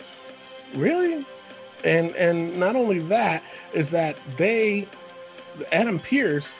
Really? 0.74 1.26
And 1.84 2.16
and 2.16 2.58
not 2.58 2.74
only 2.74 3.00
that 3.00 3.44
is 3.74 3.90
that 3.90 4.16
they, 4.38 4.88
Adam 5.72 6.00
Pearce, 6.00 6.56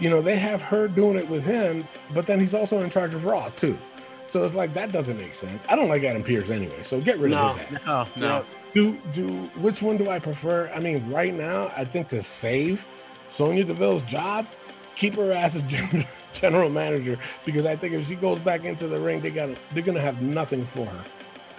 you 0.00 0.08
know, 0.08 0.20
they 0.20 0.36
have 0.36 0.62
her 0.62 0.88
doing 0.88 1.16
it 1.16 1.28
with 1.28 1.44
him, 1.44 1.86
but 2.12 2.26
then 2.26 2.40
he's 2.40 2.54
also 2.54 2.78
in 2.80 2.90
charge 2.90 3.14
of 3.14 3.24
Raw 3.24 3.50
too. 3.50 3.78
So 4.26 4.44
it's 4.44 4.54
like 4.54 4.74
that 4.74 4.92
doesn't 4.92 5.18
make 5.18 5.34
sense. 5.34 5.62
I 5.68 5.76
don't 5.76 5.88
like 5.88 6.02
Adam 6.04 6.22
Pearce 6.22 6.50
anyway, 6.50 6.82
so 6.82 7.00
get 7.00 7.18
rid 7.18 7.32
no, 7.32 7.46
of 7.46 7.56
his 7.56 7.78
ass. 7.78 7.86
No, 7.86 8.06
no. 8.16 8.44
Do 8.74 9.00
do 9.12 9.50
which 9.56 9.82
one 9.82 9.96
do 9.96 10.08
I 10.08 10.18
prefer? 10.18 10.70
I 10.72 10.78
mean, 10.78 11.10
right 11.10 11.34
now, 11.34 11.72
I 11.76 11.84
think 11.84 12.08
to 12.08 12.22
save 12.22 12.86
Sonya 13.28 13.64
Deville's 13.64 14.02
job, 14.02 14.46
keep 14.94 15.16
her 15.16 15.32
as 15.32 15.56
a 15.56 15.62
general, 15.74 16.04
general 16.32 16.70
manager 16.70 17.18
because 17.44 17.66
I 17.66 17.74
think 17.76 17.94
if 17.94 18.06
she 18.06 18.14
goes 18.14 18.38
back 18.38 18.64
into 18.64 18.86
the 18.86 19.00
ring, 19.00 19.20
they 19.20 19.30
got 19.30 19.50
they're 19.74 19.82
gonna 19.82 20.00
have 20.00 20.22
nothing 20.22 20.64
for 20.64 20.86
her. 20.86 21.04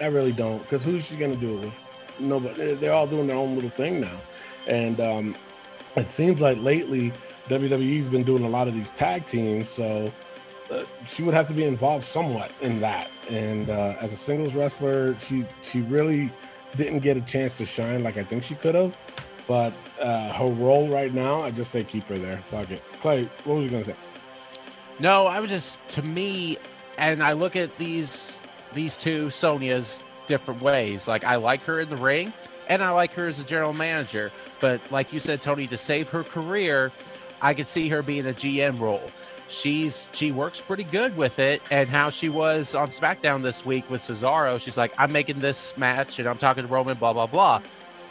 I 0.00 0.06
really 0.06 0.32
don't, 0.32 0.62
because 0.62 0.82
who's 0.82 1.04
she 1.04 1.16
gonna 1.16 1.36
do 1.36 1.58
it 1.58 1.60
with? 1.66 1.84
Nobody. 2.18 2.74
They're 2.74 2.94
all 2.94 3.06
doing 3.06 3.26
their 3.26 3.36
own 3.36 3.54
little 3.54 3.70
thing 3.70 4.00
now, 4.00 4.20
and 4.66 4.98
um, 5.00 5.36
it 5.96 6.08
seems 6.08 6.40
like 6.40 6.56
lately 6.58 7.12
WWE's 7.48 8.08
been 8.08 8.24
doing 8.24 8.44
a 8.44 8.48
lot 8.48 8.68
of 8.68 8.74
these 8.74 8.90
tag 8.92 9.26
teams, 9.26 9.68
so 9.68 10.12
uh, 10.70 10.84
she 11.04 11.22
would 11.22 11.34
have 11.34 11.46
to 11.48 11.54
be 11.54 11.64
involved 11.64 12.04
somewhat 12.04 12.52
in 12.60 12.80
that. 12.80 13.10
And 13.28 13.68
uh, 13.68 13.96
as 14.00 14.12
a 14.12 14.16
singles 14.16 14.54
wrestler, 14.54 15.18
she 15.18 15.44
she 15.62 15.80
really 15.80 16.32
didn't 16.76 17.00
get 17.00 17.16
a 17.16 17.20
chance 17.20 17.58
to 17.58 17.66
shine 17.66 18.02
like 18.02 18.16
I 18.16 18.24
think 18.24 18.42
she 18.42 18.54
could 18.54 18.74
have. 18.74 18.96
But 19.48 19.74
uh, 20.00 20.32
her 20.32 20.46
role 20.46 20.88
right 20.88 21.12
now, 21.12 21.42
I 21.42 21.50
just 21.50 21.70
say 21.70 21.84
keep 21.84 22.04
her 22.04 22.18
there. 22.18 22.42
Fuck 22.50 22.70
it. 22.70 22.82
Clay, 23.00 23.28
what 23.44 23.56
was 23.56 23.64
you 23.64 23.70
gonna 23.70 23.84
say? 23.84 23.96
No, 24.98 25.26
I 25.26 25.40
was 25.40 25.50
just 25.50 25.80
to 25.90 26.02
me, 26.02 26.58
and 26.96 27.22
I 27.22 27.32
look 27.32 27.56
at 27.56 27.76
these 27.76 28.40
these 28.72 28.96
two 28.96 29.26
Sonyas 29.28 30.00
different 30.26 30.62
ways. 30.62 31.08
Like 31.08 31.24
I 31.24 31.36
like 31.36 31.62
her 31.64 31.80
in 31.80 31.90
the 31.90 31.96
ring, 31.96 32.32
and 32.68 32.82
I 32.82 32.90
like 32.90 33.12
her 33.14 33.26
as 33.26 33.38
a 33.38 33.44
general 33.44 33.72
manager. 33.72 34.32
But 34.60 34.80
like 34.90 35.12
you 35.12 35.20
said, 35.20 35.42
Tony, 35.42 35.66
to 35.66 35.76
save 35.76 36.08
her 36.10 36.22
career, 36.22 36.92
I 37.42 37.54
could 37.54 37.66
see 37.66 37.88
her 37.88 38.02
being 38.02 38.26
a 38.26 38.32
GM 38.32 38.80
role. 38.80 39.10
She's 39.48 40.08
she 40.12 40.32
works 40.32 40.60
pretty 40.60 40.84
good 40.84 41.16
with 41.16 41.38
it 41.38 41.60
and 41.70 41.90
how 41.90 42.08
she 42.08 42.28
was 42.28 42.74
on 42.74 42.88
smackdown 42.88 43.42
this 43.42 43.66
week 43.66 43.90
with 43.90 44.00
cesaro 44.00 44.58
she's 44.58 44.78
like 44.78 44.94
i'm 44.96 45.12
making 45.12 45.40
this 45.40 45.76
match 45.76 46.18
and 46.18 46.26
i'm 46.26 46.38
talking 46.38 46.62
to 46.62 46.68
roman 46.68 46.96
blah 46.96 47.12
blah 47.12 47.26
blah. 47.26 47.60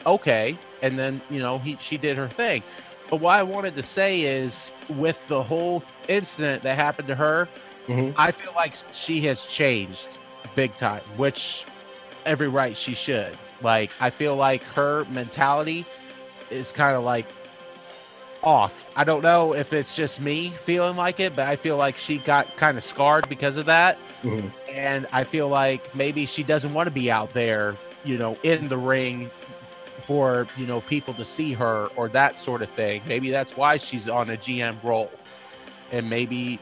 Okay. 0.06 0.60
And 0.84 1.00
then 1.00 1.22
you 1.32 1.40
know 1.40 1.58
he 1.58 1.78
she 1.80 1.98
did 1.98 2.18
her 2.18 2.28
thing. 2.30 2.62
But 3.10 3.22
what 3.22 3.36
i 3.38 3.44
wanted 3.44 3.76
to 3.76 3.82
say 3.84 4.22
is 4.22 4.72
with 4.90 5.20
the 5.30 5.42
whole 5.42 5.84
incident 6.08 6.62
that 6.64 6.76
happened 6.76 7.08
to 7.08 7.16
her 7.16 7.48
mm-hmm. 7.88 8.14
i 8.18 8.32
feel 8.32 8.54
like 8.56 8.76
she 8.92 9.22
has 9.22 9.46
changed 9.46 10.18
big 10.56 10.76
time 10.76 11.02
which 11.16 11.66
every 12.26 12.50
right 12.50 12.78
she 12.78 12.94
should. 12.94 13.38
Like 13.62 13.92
i 14.00 14.10
feel 14.12 14.36
like 14.36 14.64
her 14.64 15.06
mentality 15.06 15.86
is 16.52 16.72
kind 16.72 16.96
of 16.96 17.04
like 17.04 17.26
off. 18.44 18.88
I 18.96 19.04
don't 19.04 19.22
know 19.22 19.54
if 19.54 19.74
it's 19.74 19.96
just 19.96 20.20
me 20.20 20.54
feeling 20.66 20.96
like 20.96 21.20
it, 21.20 21.36
but 21.36 21.48
I 21.48 21.56
feel 21.56 21.78
like 21.78 21.98
she 21.98 22.18
got 22.20 22.58
kind 22.58 22.78
of 22.78 22.84
scarred 22.84 23.30
because 23.30 23.58
of 23.58 23.66
that. 23.68 23.98
Mm-hmm. 24.24 24.50
And 24.70 25.08
I 25.12 25.24
feel 25.24 25.48
like 25.48 25.94
maybe 25.96 26.26
she 26.26 26.44
doesn't 26.44 26.74
want 26.74 26.88
to 26.88 26.92
be 26.92 27.12
out 27.12 27.34
there, 27.34 27.78
you 28.04 28.18
know, 28.18 28.38
in 28.44 28.68
the 28.68 28.78
ring 28.78 29.30
for, 30.06 30.48
you 30.58 30.66
know, 30.66 30.82
people 30.82 31.14
to 31.16 31.26
see 31.26 31.54
her 31.54 31.88
or 31.96 32.10
that 32.10 32.38
sort 32.38 32.62
of 32.62 32.70
thing. 32.72 33.02
Maybe 33.06 33.30
that's 33.30 33.56
why 33.56 33.78
she's 33.78 34.10
on 34.10 34.30
a 34.30 34.38
GM 34.38 34.82
role. 34.84 35.12
And 35.92 36.10
maybe 36.10 36.60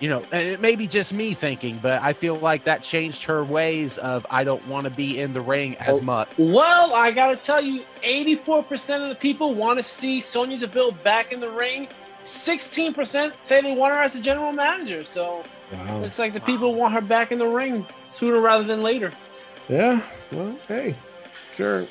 you 0.00 0.08
know, 0.08 0.24
and 0.32 0.48
it 0.48 0.60
may 0.60 0.76
be 0.76 0.86
just 0.86 1.12
me 1.12 1.34
thinking, 1.34 1.78
but 1.82 2.02
I 2.02 2.12
feel 2.12 2.38
like 2.38 2.64
that 2.64 2.82
changed 2.82 3.24
her 3.24 3.44
ways 3.44 3.98
of 3.98 4.26
I 4.30 4.44
don't 4.44 4.66
want 4.66 4.84
to 4.84 4.90
be 4.90 5.18
in 5.18 5.32
the 5.32 5.40
ring 5.40 5.76
as 5.76 6.00
much. 6.02 6.28
Well, 6.38 6.94
I 6.94 7.10
got 7.10 7.28
to 7.28 7.36
tell 7.36 7.62
you, 7.62 7.84
84% 8.04 9.02
of 9.02 9.08
the 9.08 9.14
people 9.14 9.54
want 9.54 9.78
to 9.78 9.84
see 9.84 10.20
Sonya 10.20 10.58
Deville 10.58 10.92
back 10.92 11.32
in 11.32 11.40
the 11.40 11.50
ring. 11.50 11.88
16% 12.24 13.32
say 13.40 13.60
they 13.60 13.74
want 13.74 13.94
her 13.94 14.00
as 14.00 14.16
a 14.16 14.20
general 14.20 14.52
manager. 14.52 15.04
So 15.04 15.44
wow. 15.72 16.02
it's 16.02 16.18
like 16.18 16.32
the 16.32 16.40
wow. 16.40 16.46
people 16.46 16.74
want 16.74 16.94
her 16.94 17.00
back 17.00 17.32
in 17.32 17.38
the 17.38 17.48
ring 17.48 17.86
sooner 18.10 18.40
rather 18.40 18.64
than 18.64 18.82
later. 18.82 19.12
Yeah. 19.68 20.02
Well, 20.32 20.56
hey, 20.68 20.96
sure. 21.52 21.86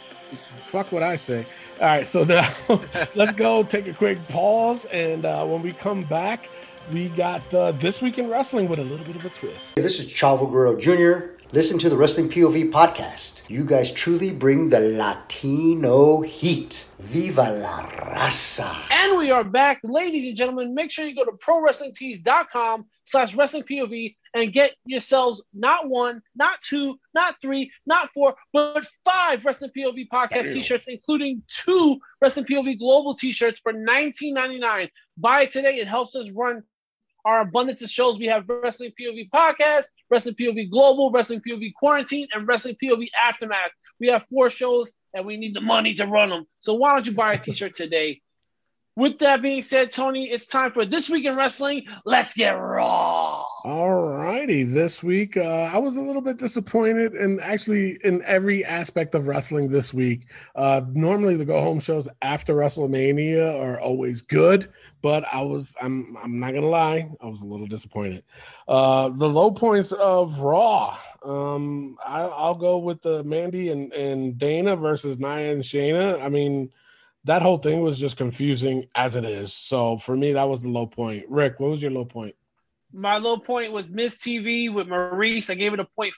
Fuck 0.60 0.92
what 0.92 1.04
I 1.04 1.16
say. 1.16 1.46
All 1.80 1.88
right. 1.88 2.08
So 2.08 2.24
now 2.24 2.48
let's 3.16 3.34
go 3.34 3.64
take 3.64 3.88
a 3.88 3.94
quick 3.94 4.28
pause. 4.28 4.86
And 4.86 5.26
uh, 5.26 5.46
when 5.46 5.62
we 5.62 5.74
come 5.74 6.04
back, 6.04 6.50
we 6.92 7.10
got 7.10 7.54
uh, 7.54 7.72
This 7.72 8.02
Week 8.02 8.18
in 8.18 8.30
Wrestling 8.30 8.68
with 8.68 8.80
a 8.80 8.84
little 8.84 9.06
bit 9.06 9.16
of 9.16 9.26
a 9.26 9.30
twist. 9.30 9.76
Hey, 9.76 9.82
this 9.82 10.00
is 10.00 10.12
Chavo 10.12 10.50
Guerrero 10.50 10.76
Jr. 10.78 11.34
Listen 11.52 11.78
to 11.80 11.90
the 11.90 11.96
Wrestling 11.96 12.30
POV 12.30 12.72
podcast. 12.72 13.48
You 13.48 13.64
guys 13.64 13.92
truly 13.92 14.32
bring 14.32 14.70
the 14.70 14.80
Latino 14.80 16.22
heat. 16.22 16.88
Viva 17.00 17.52
la 17.52 17.88
raza. 17.88 18.76
And 18.90 19.18
we 19.18 19.30
are 19.30 19.44
back, 19.44 19.80
ladies 19.84 20.28
and 20.28 20.36
gentlemen. 20.36 20.74
Make 20.74 20.90
sure 20.90 21.06
you 21.06 21.16
go 21.16 21.26
to 21.26 21.34
prowrestlingtees.com 21.34 22.86
slash 23.04 23.36
wrestling 23.36 23.64
POV 23.64 24.16
and 24.34 24.52
get 24.52 24.76
yourselves 24.86 25.44
not 25.54 25.90
one, 25.90 26.22
not 26.36 26.62
two, 26.62 26.98
not 27.14 27.36
three, 27.42 27.72
not 27.86 28.10
four, 28.14 28.36
but 28.52 28.86
five 29.06 29.46
Wrestling 29.46 29.72
POV 29.78 30.08
podcast 30.12 30.54
t-shirts, 30.54 30.88
including 30.88 31.44
two 31.48 32.00
Wrestling 32.22 32.46
POV 32.46 32.80
global 32.80 33.14
t-shirts 33.16 33.60
for 33.60 33.74
$19.99. 33.74 34.90
Buy 35.18 35.42
it 35.42 35.52
today. 35.52 35.76
It 35.76 35.88
helps 35.88 36.16
us 36.16 36.30
run 36.32 36.64
our 37.26 37.42
abundance 37.42 37.82
of 37.82 37.90
shows. 37.90 38.18
We 38.18 38.26
have 38.28 38.48
Wrestling 38.48 38.92
POV 39.00 39.30
Podcast, 39.30 39.86
Wrestling 40.10 40.36
POV 40.36 40.70
Global, 40.70 41.12
Wrestling 41.12 41.42
POV 41.48 41.74
Quarantine, 41.76 42.28
and 42.34 42.48
Wrestling 42.48 42.76
POV 42.82 43.08
Aftermath. 43.22 43.72
We 44.00 44.08
have 44.08 44.26
four 44.30 44.50
shows 44.50 44.92
and 45.14 45.26
we 45.26 45.38
need 45.38 45.56
the 45.56 45.62
money 45.62 45.94
to 45.96 46.06
run 46.08 46.30
them. 46.30 46.46
So 46.60 46.74
why 46.74 46.94
don't 46.94 47.06
you 47.06 47.14
buy 47.14 47.34
a 47.34 47.40
t-shirt 47.40 47.74
today? 47.74 48.22
With 48.96 49.20
that 49.20 49.42
being 49.42 49.64
said, 49.64 49.92
Tony, 49.92 50.30
it's 50.30 50.48
time 50.48 50.72
for 50.72 50.86
This 50.86 51.10
Week 51.10 51.26
in 51.26 51.36
Wrestling. 51.36 51.86
Let's 52.06 52.36
get 52.36 52.52
raw. 52.52 53.46
All 53.66 54.18
righty. 54.18 54.64
This 54.66 55.02
week, 55.02 55.38
uh, 55.38 55.70
I 55.74 55.78
was 55.78 55.96
a 55.96 56.02
little 56.02 56.22
bit 56.22 56.36
disappointed, 56.36 57.14
and 57.14 57.40
actually 57.40 57.98
in 58.04 58.22
every 58.24 58.66
aspect 58.66 59.16
of 59.16 59.28
wrestling 59.30 59.70
this 59.70 59.94
week. 59.94 60.30
Uh, 60.54 60.82
normally, 60.92 61.38
the 61.38 61.46
go 61.46 61.62
home 61.62 61.80
shows 61.80 62.10
after 62.22 62.56
WrestleMania 62.56 63.58
are 63.58 63.80
always 63.80 64.22
good, 64.22 64.70
but 65.02 65.24
I 65.32 65.44
was, 65.44 65.78
I'm, 65.82 66.18
I'm 66.22 66.42
not 66.42 66.54
gonna 66.54 66.68
lie, 66.68 67.10
I 67.22 67.28
was 67.28 67.42
a 67.42 67.46
little 67.46 67.66
disappointed. 67.66 68.26
Uh, 68.68 69.08
the 69.08 69.30
low 69.30 69.50
points 69.50 69.94
of 69.94 70.42
Raw. 70.42 70.98
Um, 71.24 71.98
I, 72.06 72.26
will 72.26 72.56
go 72.56 72.80
with 72.80 73.02
the 73.02 73.24
Mandy 73.24 73.70
and, 73.70 73.94
and 73.94 74.38
Dana 74.38 74.76
versus 74.76 75.20
Nia 75.20 75.54
and 75.54 75.64
Shayna. 75.64 76.22
I 76.22 76.28
mean, 76.28 76.70
that 77.24 77.42
whole 77.42 77.60
thing 77.60 77.80
was 77.80 77.98
just 77.98 78.18
confusing 78.18 78.88
as 78.96 79.16
it 79.16 79.24
is. 79.24 79.54
So 79.54 80.00
for 80.00 80.18
me, 80.18 80.34
that 80.34 80.50
was 80.50 80.62
the 80.62 80.68
low 80.68 80.86
point. 80.86 81.24
Rick, 81.30 81.62
what 81.62 81.70
was 81.70 81.82
your 81.82 81.92
low 81.92 82.04
point? 82.04 82.36
My 82.94 83.18
low 83.18 83.38
point 83.38 83.72
was 83.72 83.90
Miz 83.90 84.18
TV 84.18 84.72
with 84.74 84.88
Maurice. 84.88 85.50
I 85.50 85.56
gave 85.56 85.74
it 85.74 85.80
a 85.80 85.88
0.5. 86.00 86.12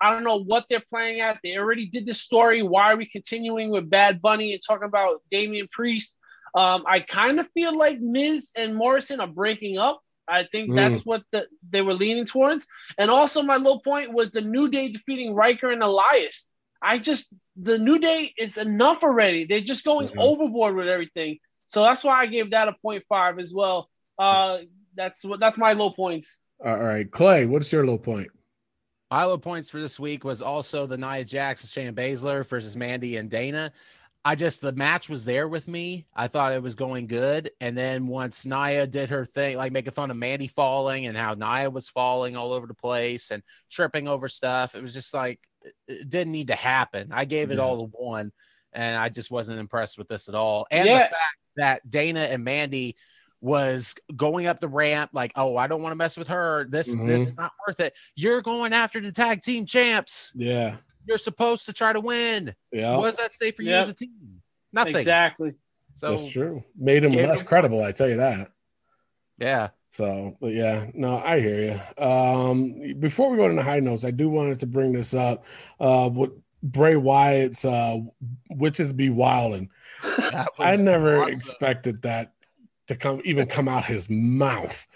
I 0.00 0.10
don't 0.10 0.24
know 0.24 0.42
what 0.42 0.66
they're 0.68 0.82
playing 0.90 1.20
at. 1.20 1.38
They 1.42 1.56
already 1.56 1.86
did 1.86 2.06
this 2.06 2.20
story. 2.20 2.62
Why 2.62 2.92
are 2.92 2.96
we 2.96 3.06
continuing 3.06 3.70
with 3.70 3.88
Bad 3.88 4.20
Bunny 4.20 4.52
and 4.52 4.60
talking 4.66 4.88
about 4.88 5.22
Damian 5.30 5.68
Priest? 5.70 6.18
Um, 6.54 6.84
I 6.86 7.00
kind 7.00 7.40
of 7.40 7.48
feel 7.54 7.76
like 7.76 8.00
Miz 8.00 8.50
and 8.56 8.74
Morrison 8.74 9.20
are 9.20 9.26
breaking 9.26 9.78
up. 9.78 10.00
I 10.28 10.44
think 10.50 10.70
mm. 10.70 10.76
that's 10.76 11.06
what 11.06 11.22
the, 11.32 11.46
they 11.70 11.82
were 11.82 11.94
leaning 11.94 12.26
towards. 12.26 12.66
And 12.98 13.10
also, 13.10 13.42
my 13.42 13.56
low 13.56 13.78
point 13.78 14.12
was 14.12 14.30
the 14.30 14.40
New 14.40 14.68
Day 14.68 14.88
defeating 14.88 15.34
Ryker 15.34 15.70
and 15.70 15.82
Elias. 15.82 16.50
I 16.82 16.98
just 16.98 17.34
the 17.56 17.78
New 17.78 17.98
Day 17.98 18.34
is 18.38 18.58
enough 18.58 19.02
already. 19.02 19.44
They're 19.44 19.60
just 19.60 19.84
going 19.84 20.08
mm-hmm. 20.08 20.18
overboard 20.18 20.74
with 20.74 20.88
everything. 20.88 21.38
So 21.68 21.82
that's 21.82 22.04
why 22.04 22.20
I 22.20 22.26
gave 22.26 22.50
that 22.50 22.68
a 22.68 22.74
0.5 22.84 23.40
as 23.40 23.54
well. 23.54 23.88
Uh, 24.18 24.58
that's 24.96 25.24
what 25.24 25.40
that's 25.40 25.58
my 25.58 25.72
low 25.72 25.90
points. 25.90 26.42
All 26.64 26.78
right, 26.78 27.10
Clay, 27.10 27.46
what's 27.46 27.72
your 27.72 27.86
low 27.86 27.98
point? 27.98 28.28
My 29.10 29.24
low 29.24 29.38
points 29.38 29.68
for 29.68 29.80
this 29.80 30.00
week 30.00 30.24
was 30.24 30.40
also 30.40 30.86
the 30.86 30.96
Nia 30.96 31.24
Jax 31.24 31.62
and 31.62 31.70
Shayna 31.70 31.98
Baszler 31.98 32.46
versus 32.46 32.76
Mandy 32.76 33.16
and 33.16 33.28
Dana. 33.28 33.72
I 34.24 34.36
just 34.36 34.60
the 34.60 34.72
match 34.72 35.08
was 35.08 35.24
there 35.24 35.48
with 35.48 35.66
me. 35.66 36.06
I 36.14 36.28
thought 36.28 36.52
it 36.52 36.62
was 36.62 36.76
going 36.76 37.08
good, 37.08 37.50
and 37.60 37.76
then 37.76 38.06
once 38.06 38.46
Nia 38.46 38.86
did 38.86 39.10
her 39.10 39.24
thing, 39.26 39.56
like 39.56 39.72
making 39.72 39.92
fun 39.92 40.10
of 40.12 40.16
Mandy 40.16 40.46
falling 40.46 41.06
and 41.06 41.16
how 41.16 41.34
Nia 41.34 41.68
was 41.68 41.88
falling 41.88 42.36
all 42.36 42.52
over 42.52 42.66
the 42.66 42.74
place 42.74 43.32
and 43.32 43.42
tripping 43.70 44.06
over 44.06 44.28
stuff, 44.28 44.74
it 44.74 44.82
was 44.82 44.94
just 44.94 45.12
like 45.12 45.40
it 45.88 46.08
didn't 46.08 46.32
need 46.32 46.48
to 46.48 46.54
happen. 46.54 47.10
I 47.12 47.24
gave 47.24 47.50
it 47.50 47.56
yeah. 47.56 47.62
all 47.62 47.76
the 47.76 47.96
one. 47.98 48.32
and 48.72 48.96
I 48.96 49.08
just 49.10 49.30
wasn't 49.30 49.60
impressed 49.60 49.98
with 49.98 50.08
this 50.08 50.28
at 50.28 50.34
all. 50.34 50.66
And 50.70 50.86
Yeah. 50.86 50.94
the 50.98 51.04
fact 51.04 51.38
that 51.56 51.90
Dana 51.90 52.20
and 52.20 52.42
Mandy 52.42 52.96
was 53.42 53.94
going 54.16 54.46
up 54.46 54.60
the 54.60 54.68
ramp 54.68 55.10
like, 55.12 55.32
oh, 55.36 55.56
I 55.56 55.66
don't 55.66 55.82
want 55.82 55.90
to 55.92 55.96
mess 55.96 56.16
with 56.16 56.28
her. 56.28 56.66
This 56.70 56.88
Mhm. 56.88 57.06
this 57.06 57.28
is 57.28 57.36
not 57.36 57.52
worth 57.66 57.80
it. 57.80 57.92
You're 58.14 58.40
going 58.40 58.72
after 58.72 59.00
the 59.00 59.12
tag 59.12 59.42
team 59.42 59.66
champs. 59.66 60.32
Yeah. 60.34 60.76
You're 61.06 61.18
supposed 61.18 61.66
to 61.66 61.72
try 61.72 61.92
to 61.92 62.00
win. 62.00 62.54
Yeah. 62.70 62.96
What 62.96 63.06
does 63.10 63.16
that 63.16 63.34
say 63.34 63.50
for 63.50 63.62
you 63.62 63.70
Yep. 63.70 63.82
as 63.82 63.88
a 63.88 63.94
team? 63.94 64.42
Nothing. 64.72 64.96
Exactly. 64.96 65.54
So 65.94 66.10
That's 66.10 66.26
true. 66.26 66.62
Made 66.76 67.04
him 67.04 67.12
less 67.12 67.40
him- 67.42 67.46
credible, 67.48 67.82
I 67.82 67.92
tell 67.92 68.08
you 68.08 68.16
that. 68.16 68.52
yeah. 69.38 69.68
So, 69.90 70.38
but 70.40 70.54
yeah, 70.54 70.86
no, 70.94 71.18
I 71.18 71.38
hear 71.38 71.80
you. 71.98 72.02
Um, 72.02 72.94
before 72.98 73.28
we 73.28 73.36
go 73.36 73.46
to 73.48 73.54
the 73.54 73.62
high 73.62 73.80
notes, 73.80 74.06
I 74.06 74.10
do 74.10 74.30
wanted 74.30 74.58
to 74.60 74.66
bring 74.66 74.92
this 74.92 75.12
up. 75.12 75.44
Uh, 75.78 76.08
with 76.10 76.30
Bray 76.62 76.96
Wyatt's 76.96 77.64
uh, 77.66 77.98
"Witches 78.50 78.92
Be 78.94 79.10
Wildin'." 79.10 79.68
That 80.02 80.48
I 80.58 80.76
never 80.76 81.18
awesome. 81.22 81.32
expected 81.34 82.00
that 82.02 82.31
to 82.92 82.98
come 82.98 83.20
even 83.24 83.46
come 83.46 83.68
out 83.68 83.84
his 83.84 84.08
mouth. 84.10 84.86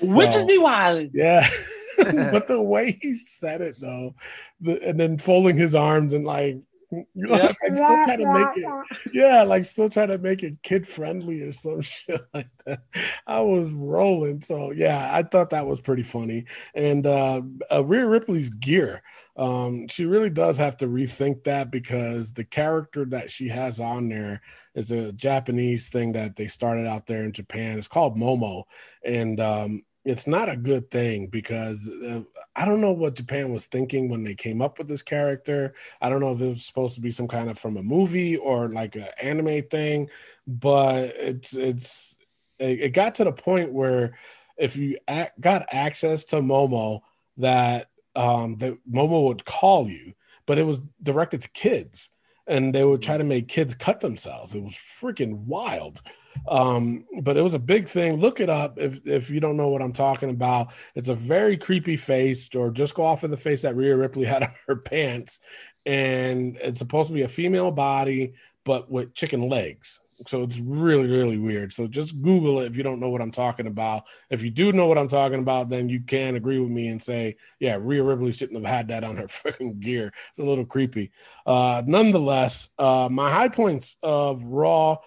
Which 0.00 0.32
So- 0.32 0.46
be 0.46 0.58
wild. 0.58 1.10
Yeah, 1.12 1.48
but 1.98 2.46
the 2.46 2.62
way 2.62 2.98
he 3.00 3.14
said 3.14 3.60
it 3.60 3.76
though, 3.80 4.14
the, 4.60 4.80
and 4.86 4.98
then 5.00 5.18
folding 5.18 5.56
his 5.56 5.74
arms 5.74 6.14
and 6.14 6.24
like, 6.24 6.58
like 6.90 7.56
I 7.62 7.72
still 7.72 8.04
try 8.04 8.16
to 8.16 8.32
make 8.32 8.64
it, 8.64 8.98
yeah, 9.12 9.42
like 9.42 9.64
still 9.64 9.90
trying 9.90 10.08
to 10.08 10.18
make 10.18 10.42
it 10.42 10.62
kid 10.62 10.88
friendly 10.88 11.42
or 11.42 11.52
some 11.52 11.80
shit 11.82 12.20
like 12.32 12.48
that. 12.64 12.80
I 13.26 13.40
was 13.40 13.70
rolling, 13.72 14.40
so 14.40 14.72
yeah, 14.72 15.10
I 15.12 15.22
thought 15.22 15.50
that 15.50 15.66
was 15.66 15.80
pretty 15.80 16.02
funny. 16.02 16.46
And 16.74 17.06
uh, 17.06 17.42
uh 17.70 17.84
Rhea 17.84 18.06
Ripley's 18.06 18.48
gear, 18.48 19.02
um, 19.36 19.86
she 19.88 20.06
really 20.06 20.30
does 20.30 20.56
have 20.58 20.78
to 20.78 20.86
rethink 20.86 21.44
that 21.44 21.70
because 21.70 22.32
the 22.32 22.44
character 22.44 23.04
that 23.06 23.30
she 23.30 23.48
has 23.48 23.80
on 23.80 24.08
there 24.08 24.40
is 24.74 24.90
a 24.90 25.12
Japanese 25.12 25.88
thing 25.88 26.12
that 26.12 26.36
they 26.36 26.46
started 26.46 26.86
out 26.86 27.06
there 27.06 27.24
in 27.24 27.32
Japan. 27.32 27.78
It's 27.78 27.88
called 27.88 28.16
Momo, 28.16 28.64
and 29.04 29.38
um, 29.40 29.82
it's 30.08 30.26
not 30.26 30.48
a 30.48 30.56
good 30.56 30.90
thing 30.90 31.26
because 31.26 31.90
uh, 31.90 32.22
I 32.56 32.64
don't 32.64 32.80
know 32.80 32.92
what 32.92 33.14
Japan 33.14 33.52
was 33.52 33.66
thinking 33.66 34.08
when 34.08 34.24
they 34.24 34.34
came 34.34 34.62
up 34.62 34.78
with 34.78 34.88
this 34.88 35.02
character. 35.02 35.74
I 36.00 36.08
don't 36.08 36.20
know 36.20 36.32
if 36.32 36.40
it 36.40 36.48
was 36.48 36.64
supposed 36.64 36.94
to 36.94 37.02
be 37.02 37.10
some 37.10 37.28
kind 37.28 37.50
of 37.50 37.58
from 37.58 37.76
a 37.76 37.82
movie 37.82 38.38
or 38.38 38.70
like 38.70 38.96
an 38.96 39.08
anime 39.20 39.64
thing, 39.64 40.08
but 40.46 41.12
it's 41.14 41.54
it's 41.54 42.16
it, 42.58 42.94
got 42.94 43.16
to 43.16 43.24
the 43.24 43.32
point 43.32 43.70
where 43.70 44.14
if 44.56 44.76
you 44.76 44.96
got 45.40 45.66
access 45.70 46.24
to 46.24 46.36
Momo, 46.36 47.02
that 47.36 47.90
um, 48.16 48.56
that 48.56 48.78
Momo 48.90 49.26
would 49.26 49.44
call 49.44 49.90
you, 49.90 50.14
but 50.46 50.56
it 50.56 50.64
was 50.64 50.80
directed 51.02 51.42
to 51.42 51.50
kids, 51.50 52.08
and 52.48 52.74
they 52.74 52.84
would 52.84 53.02
try 53.02 53.16
to 53.16 53.24
make 53.24 53.48
kids 53.48 53.74
cut 53.74 54.00
themselves. 54.00 54.54
It 54.54 54.62
was 54.62 54.74
freaking 54.74 55.44
wild. 55.44 56.02
Um, 56.46 57.04
but 57.20 57.36
it 57.36 57.42
was 57.42 57.54
a 57.54 57.58
big 57.58 57.88
thing. 57.88 58.16
Look 58.16 58.40
it 58.40 58.48
up 58.48 58.78
if 58.78 59.04
if 59.06 59.28
you 59.30 59.40
don't 59.40 59.56
know 59.56 59.68
what 59.68 59.82
I'm 59.82 59.92
talking 59.92 60.30
about. 60.30 60.72
It's 60.94 61.08
a 61.08 61.14
very 61.14 61.56
creepy 61.56 61.96
face, 61.96 62.48
or 62.54 62.70
just 62.70 62.94
go 62.94 63.04
off 63.04 63.24
of 63.24 63.30
the 63.30 63.36
face 63.36 63.62
that 63.62 63.76
Rhea 63.76 63.96
Ripley 63.96 64.24
had 64.24 64.42
on 64.44 64.54
her 64.66 64.76
pants, 64.76 65.40
and 65.84 66.56
it's 66.58 66.78
supposed 66.78 67.08
to 67.08 67.14
be 67.14 67.22
a 67.22 67.28
female 67.28 67.70
body, 67.70 68.34
but 68.64 68.90
with 68.90 69.14
chicken 69.14 69.48
legs. 69.48 70.00
So 70.26 70.42
it's 70.42 70.58
really, 70.58 71.06
really 71.06 71.38
weird. 71.38 71.72
So 71.72 71.86
just 71.86 72.20
Google 72.20 72.60
it 72.60 72.66
if 72.66 72.76
you 72.76 72.82
don't 72.82 72.98
know 72.98 73.08
what 73.08 73.22
I'm 73.22 73.30
talking 73.30 73.66
about. 73.66 74.04
If 74.30 74.42
you 74.42 74.50
do 74.50 74.72
know 74.72 74.86
what 74.86 74.98
I'm 74.98 75.08
talking 75.08 75.38
about, 75.38 75.68
then 75.68 75.88
you 75.88 76.00
can 76.00 76.34
agree 76.34 76.58
with 76.58 76.70
me 76.70 76.88
and 76.88 77.00
say, 77.00 77.36
yeah, 77.60 77.78
Rhea 77.80 78.02
Ripley 78.02 78.32
shouldn't 78.32 78.58
have 78.58 78.74
had 78.74 78.88
that 78.88 79.04
on 79.04 79.16
her 79.16 79.26
freaking 79.28 79.78
gear. 79.78 80.12
It's 80.30 80.40
a 80.40 80.44
little 80.44 80.66
creepy. 80.66 81.12
Uh, 81.46 81.82
nonetheless, 81.86 82.68
uh, 82.78 83.08
my 83.10 83.32
high 83.32 83.48
points 83.48 83.96
of 84.02 84.44
Raw. 84.44 84.98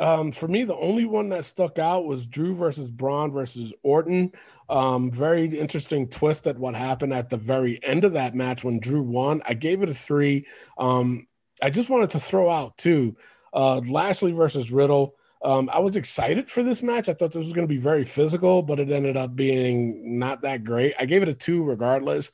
Um, 0.00 0.30
for 0.30 0.46
me, 0.46 0.62
the 0.62 0.76
only 0.76 1.04
one 1.04 1.30
that 1.30 1.44
stuck 1.44 1.80
out 1.80 2.04
was 2.04 2.24
Drew 2.24 2.54
versus 2.54 2.88
Braun 2.88 3.32
versus 3.32 3.72
Orton. 3.82 4.30
Um, 4.68 5.10
very 5.10 5.46
interesting 5.46 6.08
twist 6.08 6.46
at 6.46 6.56
what 6.56 6.76
happened 6.76 7.12
at 7.12 7.30
the 7.30 7.36
very 7.36 7.82
end 7.82 8.04
of 8.04 8.12
that 8.12 8.36
match 8.36 8.62
when 8.62 8.78
Drew 8.78 9.02
won. 9.02 9.42
I 9.44 9.54
gave 9.54 9.82
it 9.82 9.88
a 9.88 9.94
three. 9.94 10.46
Um, 10.78 11.26
I 11.60 11.70
just 11.70 11.90
wanted 11.90 12.10
to 12.10 12.20
throw 12.20 12.48
out 12.48 12.78
too 12.78 13.16
uh, 13.58 13.80
Lashley 13.88 14.30
versus 14.30 14.70
Riddle. 14.70 15.16
Um, 15.42 15.68
I 15.72 15.80
was 15.80 15.96
excited 15.96 16.48
for 16.48 16.62
this 16.62 16.80
match. 16.80 17.08
I 17.08 17.14
thought 17.14 17.32
this 17.32 17.44
was 17.44 17.52
going 17.52 17.66
to 17.66 17.74
be 17.74 17.80
very 17.80 18.04
physical, 18.04 18.62
but 18.62 18.78
it 18.78 18.90
ended 18.90 19.16
up 19.16 19.34
being 19.34 20.18
not 20.18 20.42
that 20.42 20.62
great. 20.62 20.94
I 20.98 21.06
gave 21.06 21.22
it 21.22 21.28
a 21.28 21.34
two 21.34 21.64
regardless. 21.64 22.30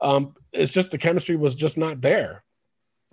Um, 0.00 0.36
it's 0.52 0.70
just 0.70 0.92
the 0.92 0.98
chemistry 0.98 1.34
was 1.34 1.56
just 1.56 1.78
not 1.78 2.00
there. 2.00 2.44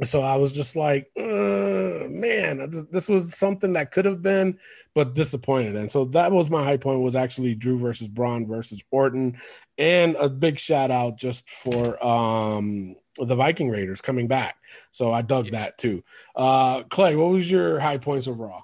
So 0.03 0.22
I 0.22 0.36
was 0.36 0.51
just 0.51 0.76
like, 0.76 1.09
uh, 1.18 2.05
man, 2.07 2.70
this, 2.70 2.84
this 2.91 3.09
was 3.09 3.34
something 3.36 3.74
that 3.74 3.91
could 3.91 4.05
have 4.05 4.22
been, 4.22 4.59
but 4.93 5.16
disappointed. 5.16 5.76
And 5.76 5.89
so 5.89 6.05
that 6.05 6.32
was 6.32 6.49
my 6.49 6.63
high 6.63 6.78
point 6.78 7.01
was 7.01 7.16
actually 7.16 7.55
Drew 7.55 7.80
versus 7.80 8.09
Braun 8.09 8.45
versus 8.45 8.84
Orton, 8.91 9.38
and 9.78 10.16
a 10.18 10.30
big 10.30 10.59
shout 10.59 10.91
out 10.91 11.18
just 11.18 11.49
for 11.49 12.05
um, 12.05 12.95
the 13.18 13.36
Viking 13.36 13.70
Raiders 13.70 14.01
coming 14.01 14.28
back. 14.28 14.57
So 14.91 15.11
I 15.13 15.22
dug 15.22 15.51
that 15.51 15.78
too. 15.78 16.03
Uh, 16.36 16.84
Clay, 16.84 17.16
what 17.16 17.32
was 17.32 17.49
your 17.49 17.80
high 17.80 17.97
points 17.97 18.28
of 18.28 18.39
Raw? 18.39 18.61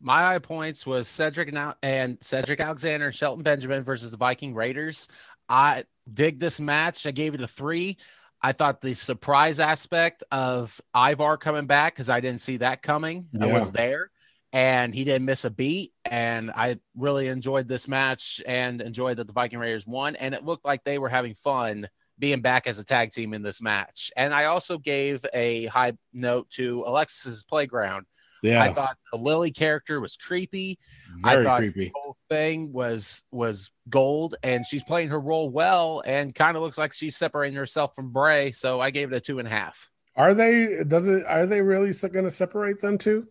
My 0.00 0.20
high 0.20 0.38
points 0.38 0.84
was 0.86 1.08
Cedric 1.08 1.52
now 1.52 1.74
and 1.82 2.18
Cedric 2.20 2.60
Alexander 2.60 3.06
and 3.06 3.14
Shelton 3.14 3.42
Benjamin 3.42 3.82
versus 3.82 4.10
the 4.10 4.16
Viking 4.16 4.54
Raiders. 4.54 5.08
I 5.48 5.84
dig 6.12 6.38
this 6.38 6.60
match. 6.60 7.06
I 7.06 7.10
gave 7.10 7.34
it 7.34 7.40
a 7.40 7.48
three. 7.48 7.96
I 8.42 8.52
thought 8.52 8.82
the 8.82 8.94
surprise 8.94 9.58
aspect 9.58 10.22
of 10.30 10.78
Ivar 10.94 11.38
coming 11.38 11.66
back 11.66 11.94
because 11.94 12.10
I 12.10 12.20
didn't 12.20 12.42
see 12.42 12.58
that 12.58 12.82
coming 12.82 13.26
Yeah. 13.32 13.46
was 13.46 13.72
there, 13.72 14.10
and 14.52 14.94
he 14.94 15.04
didn't 15.04 15.24
miss 15.24 15.46
a 15.46 15.50
beat. 15.50 15.94
And 16.04 16.50
I 16.50 16.78
really 16.94 17.28
enjoyed 17.28 17.66
this 17.66 17.88
match 17.88 18.42
and 18.46 18.82
enjoyed 18.82 19.16
that 19.16 19.26
the 19.26 19.32
Viking 19.32 19.58
Raiders 19.58 19.86
won. 19.86 20.14
And 20.16 20.34
it 20.34 20.44
looked 20.44 20.66
like 20.66 20.84
they 20.84 20.98
were 20.98 21.08
having 21.08 21.34
fun 21.34 21.88
being 22.18 22.40
back 22.40 22.66
as 22.66 22.78
a 22.78 22.84
tag 22.84 23.12
team 23.12 23.34
in 23.34 23.42
this 23.42 23.60
match. 23.60 24.10
And 24.16 24.32
I 24.32 24.46
also 24.46 24.78
gave 24.78 25.24
a 25.34 25.66
high 25.66 25.92
note 26.12 26.48
to 26.50 26.82
Alexis's 26.86 27.44
Playground. 27.44 28.06
Yeah, 28.42 28.62
I 28.62 28.72
thought 28.72 28.96
the 29.12 29.18
Lily 29.18 29.50
character 29.50 29.98
was 30.00 30.16
creepy. 30.16 30.78
very 31.22 31.40
I 31.40 31.44
thought 31.44 31.58
creepy. 31.58 31.86
the 31.86 31.92
whole 31.94 32.16
thing 32.28 32.72
was 32.72 33.22
was 33.32 33.70
gold, 33.88 34.36
and 34.42 34.64
she's 34.64 34.84
playing 34.84 35.08
her 35.08 35.18
role 35.18 35.48
well, 35.50 36.02
and 36.06 36.34
kind 36.34 36.56
of 36.56 36.62
looks 36.62 36.78
like 36.78 36.92
she's 36.92 37.16
separating 37.16 37.56
herself 37.56 37.94
from 37.94 38.12
Bray. 38.12 38.52
So 38.52 38.78
I 38.78 38.90
gave 38.90 39.10
it 39.12 39.16
a 39.16 39.20
two 39.20 39.38
and 39.38 39.48
a 39.48 39.50
half. 39.50 39.90
Are 40.16 40.34
they? 40.34 40.84
Does 40.86 41.08
it? 41.08 41.24
Are 41.26 41.46
they 41.46 41.62
really 41.62 41.92
going 42.12 42.24
to 42.24 42.30
separate 42.30 42.78
them 42.78 42.98
two? 42.98 43.26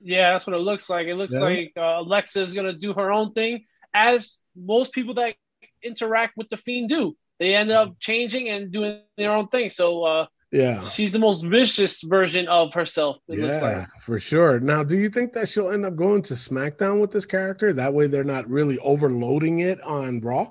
Yeah, 0.00 0.32
that's 0.32 0.46
what 0.46 0.56
it 0.56 0.60
looks 0.60 0.88
like. 0.88 1.06
It 1.08 1.14
looks 1.16 1.34
Yeah. 1.34 1.40
like 1.40 1.72
uh, 1.76 1.98
Alexa 2.00 2.40
is 2.40 2.54
gonna 2.54 2.72
do 2.72 2.94
her 2.94 3.12
own 3.12 3.32
thing, 3.34 3.64
as 3.92 4.38
most 4.56 4.92
people 4.92 5.14
that 5.14 5.34
interact 5.82 6.36
with 6.36 6.48
the 6.48 6.56
Fiend 6.56 6.88
do. 6.88 7.16
They 7.38 7.54
end 7.54 7.70
up 7.70 7.98
changing 8.00 8.48
and 8.48 8.70
doing 8.70 9.00
their 9.16 9.32
own 9.32 9.48
thing. 9.48 9.70
So 9.70 10.04
uh, 10.04 10.26
Yeah. 10.50 10.86
she's 10.88 11.12
the 11.12 11.18
most 11.18 11.44
vicious 11.44 12.02
version 12.02 12.48
of 12.48 12.74
herself. 12.74 13.18
It 13.28 13.38
looks 13.38 13.60
yeah, 13.60 13.78
like. 13.78 13.88
for 14.00 14.18
sure. 14.18 14.58
Now, 14.60 14.82
do 14.82 14.96
you 14.96 15.08
think 15.08 15.32
that 15.34 15.48
she'll 15.48 15.70
end 15.70 15.86
up 15.86 15.94
going 15.96 16.22
to 16.22 16.34
SmackDown 16.34 17.00
with 17.00 17.10
this 17.12 17.26
character? 17.26 17.72
That 17.72 17.94
way, 17.94 18.06
they're 18.06 18.24
not 18.24 18.48
really 18.48 18.78
overloading 18.78 19.60
it 19.60 19.80
on 19.82 20.20
Raw. 20.20 20.50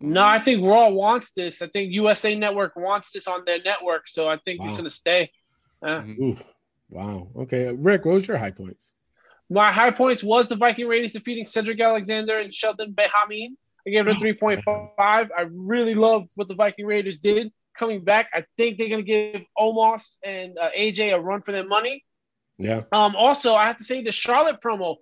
No, 0.00 0.24
I 0.24 0.42
think 0.42 0.64
Raw 0.64 0.88
wants 0.90 1.32
this. 1.32 1.60
I 1.60 1.66
think 1.68 1.92
USA 1.92 2.34
Network 2.36 2.76
wants 2.76 3.10
this 3.10 3.26
on 3.26 3.44
their 3.44 3.60
network. 3.62 4.06
So 4.08 4.28
I 4.28 4.36
think 4.44 4.60
it's 4.62 4.76
gonna 4.76 4.90
stay. 4.90 5.30
Uh, 5.82 6.02
Ooh, 6.20 6.36
wow. 6.88 7.28
Okay, 7.36 7.72
Rick, 7.72 8.04
what 8.04 8.14
was 8.14 8.28
your 8.28 8.36
high 8.38 8.52
points? 8.52 8.92
My 9.50 9.72
high 9.72 9.90
points 9.90 10.22
was 10.22 10.46
the 10.46 10.54
Viking 10.56 10.86
Raiders 10.86 11.12
defeating 11.12 11.44
Cedric 11.44 11.80
Alexander 11.80 12.38
and 12.38 12.52
Shelton 12.54 12.92
Benjamin. 12.92 13.56
I 13.88 13.90
gave 13.90 14.06
it 14.06 14.16
a 14.16 14.20
3.5. 14.20 14.92
I 14.98 15.28
really 15.50 15.94
loved 15.94 16.32
what 16.34 16.48
the 16.48 16.54
Viking 16.54 16.86
Raiders 16.86 17.18
did 17.18 17.50
coming 17.74 18.04
back. 18.04 18.28
I 18.34 18.44
think 18.56 18.76
they're 18.78 18.88
going 18.88 19.04
to 19.04 19.06
give 19.06 19.42
Omos 19.58 20.16
and 20.24 20.58
uh, 20.58 20.68
AJ 20.76 21.14
a 21.14 21.20
run 21.20 21.42
for 21.42 21.52
their 21.52 21.66
money. 21.66 22.04
Yeah, 22.58 22.82
Um, 22.92 23.14
also, 23.16 23.54
I 23.54 23.66
have 23.66 23.78
to 23.78 23.84
say 23.84 24.02
the 24.02 24.12
Charlotte 24.12 24.60
promo. 24.60 24.96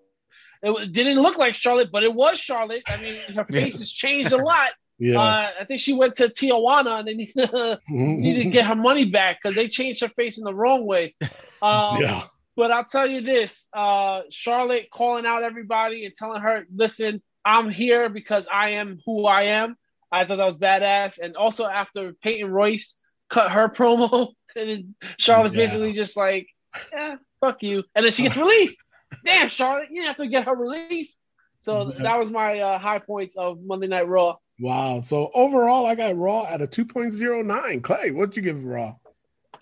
It 0.62 0.92
didn't 0.92 1.20
look 1.20 1.38
like 1.38 1.54
Charlotte, 1.54 1.90
but 1.90 2.02
it 2.02 2.12
was 2.12 2.38
Charlotte. 2.38 2.82
I 2.86 2.96
mean, 2.98 3.16
her 3.34 3.44
face 3.50 3.78
has 3.78 3.90
changed 3.90 4.32
a 4.32 4.36
lot. 4.36 4.70
yeah. 4.98 5.18
Uh, 5.18 5.50
I 5.60 5.64
think 5.64 5.80
she 5.80 5.94
went 5.94 6.14
to 6.16 6.28
Tijuana 6.28 6.98
and 7.00 7.08
they 7.08 7.14
need 7.22 7.32
to, 7.34 7.80
need 7.88 8.42
to 8.42 8.50
get 8.50 8.66
her 8.66 8.74
money 8.76 9.06
back 9.06 9.38
because 9.42 9.56
they 9.56 9.68
changed 9.68 10.00
her 10.02 10.08
face 10.10 10.38
in 10.38 10.44
the 10.44 10.54
wrong 10.54 10.84
way. 10.86 11.14
Um, 11.62 12.00
yeah, 12.02 12.24
but 12.56 12.70
I'll 12.70 12.84
tell 12.84 13.06
you 13.06 13.22
this: 13.22 13.68
uh, 13.74 14.22
Charlotte 14.30 14.88
calling 14.90 15.24
out 15.24 15.42
everybody 15.42 16.04
and 16.04 16.14
telling 16.14 16.42
her, 16.42 16.66
"Listen, 16.74 17.22
I'm 17.46 17.70
here 17.70 18.08
because 18.10 18.46
I 18.52 18.70
am 18.70 19.00
who 19.06 19.24
I 19.26 19.42
am." 19.44 19.76
I 20.12 20.24
thought 20.24 20.36
that 20.36 20.44
was 20.44 20.58
badass. 20.58 21.20
And 21.20 21.36
also 21.36 21.64
after 21.66 22.12
Peyton 22.22 22.50
Royce 22.50 22.96
cut 23.30 23.50
her 23.52 23.68
promo, 23.68 24.32
and 24.56 24.94
Charlotte's 25.18 25.54
Yeah. 25.54 25.64
basically 25.64 25.92
just 25.94 26.16
like, 26.16 26.48
"Yeah, 26.92 27.16
fuck 27.40 27.62
you," 27.62 27.84
and 27.94 28.04
then 28.04 28.12
she 28.12 28.22
gets 28.24 28.36
released. 28.36 28.78
Damn, 29.24 29.48
Charlotte, 29.48 29.88
you 29.90 29.96
didn't 30.02 30.08
have 30.08 30.16
to 30.18 30.26
get 30.26 30.44
her 30.46 30.54
released. 30.56 31.22
So 31.58 31.92
Yeah. 31.96 32.02
that 32.02 32.18
was 32.18 32.30
my 32.30 32.58
uh, 32.60 32.78
high 32.78 32.98
points 32.98 33.36
of 33.36 33.60
Monday 33.62 33.86
Night 33.86 34.06
Raw. 34.08 34.36
wow. 34.60 34.98
So 35.00 35.30
overall, 35.34 35.86
I 35.86 35.94
got 35.94 36.16
Raw 36.16 36.44
at 36.44 36.60
a 36.62 36.66
2.09. 36.66 37.82
Clay, 37.82 38.10
what'd 38.10 38.36
you 38.36 38.42
give 38.42 38.64
Raw? 38.64 38.96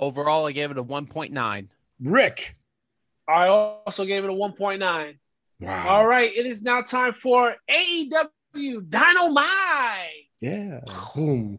Overall, 0.01 0.47
I 0.47 0.53
gave 0.53 0.71
it 0.71 0.79
a 0.79 0.83
one 0.83 1.07
point 1.07 1.33
nine. 1.33 1.69
Rick. 2.01 2.57
I 3.29 3.47
also 3.49 4.05
gave 4.05 4.25
it 4.25 4.31
a 4.31 4.33
1.9. 4.35 5.17
Wow. 5.61 5.89
All 5.89 6.07
right, 6.07 6.35
it 6.35 6.47
is 6.47 6.63
now 6.63 6.83
time 6.83 7.15
for 7.15 7.55
AEW 7.71 8.89
Dynamite. 8.89 9.47
Yeah. 10.41 10.81
Boom. 11.15 11.59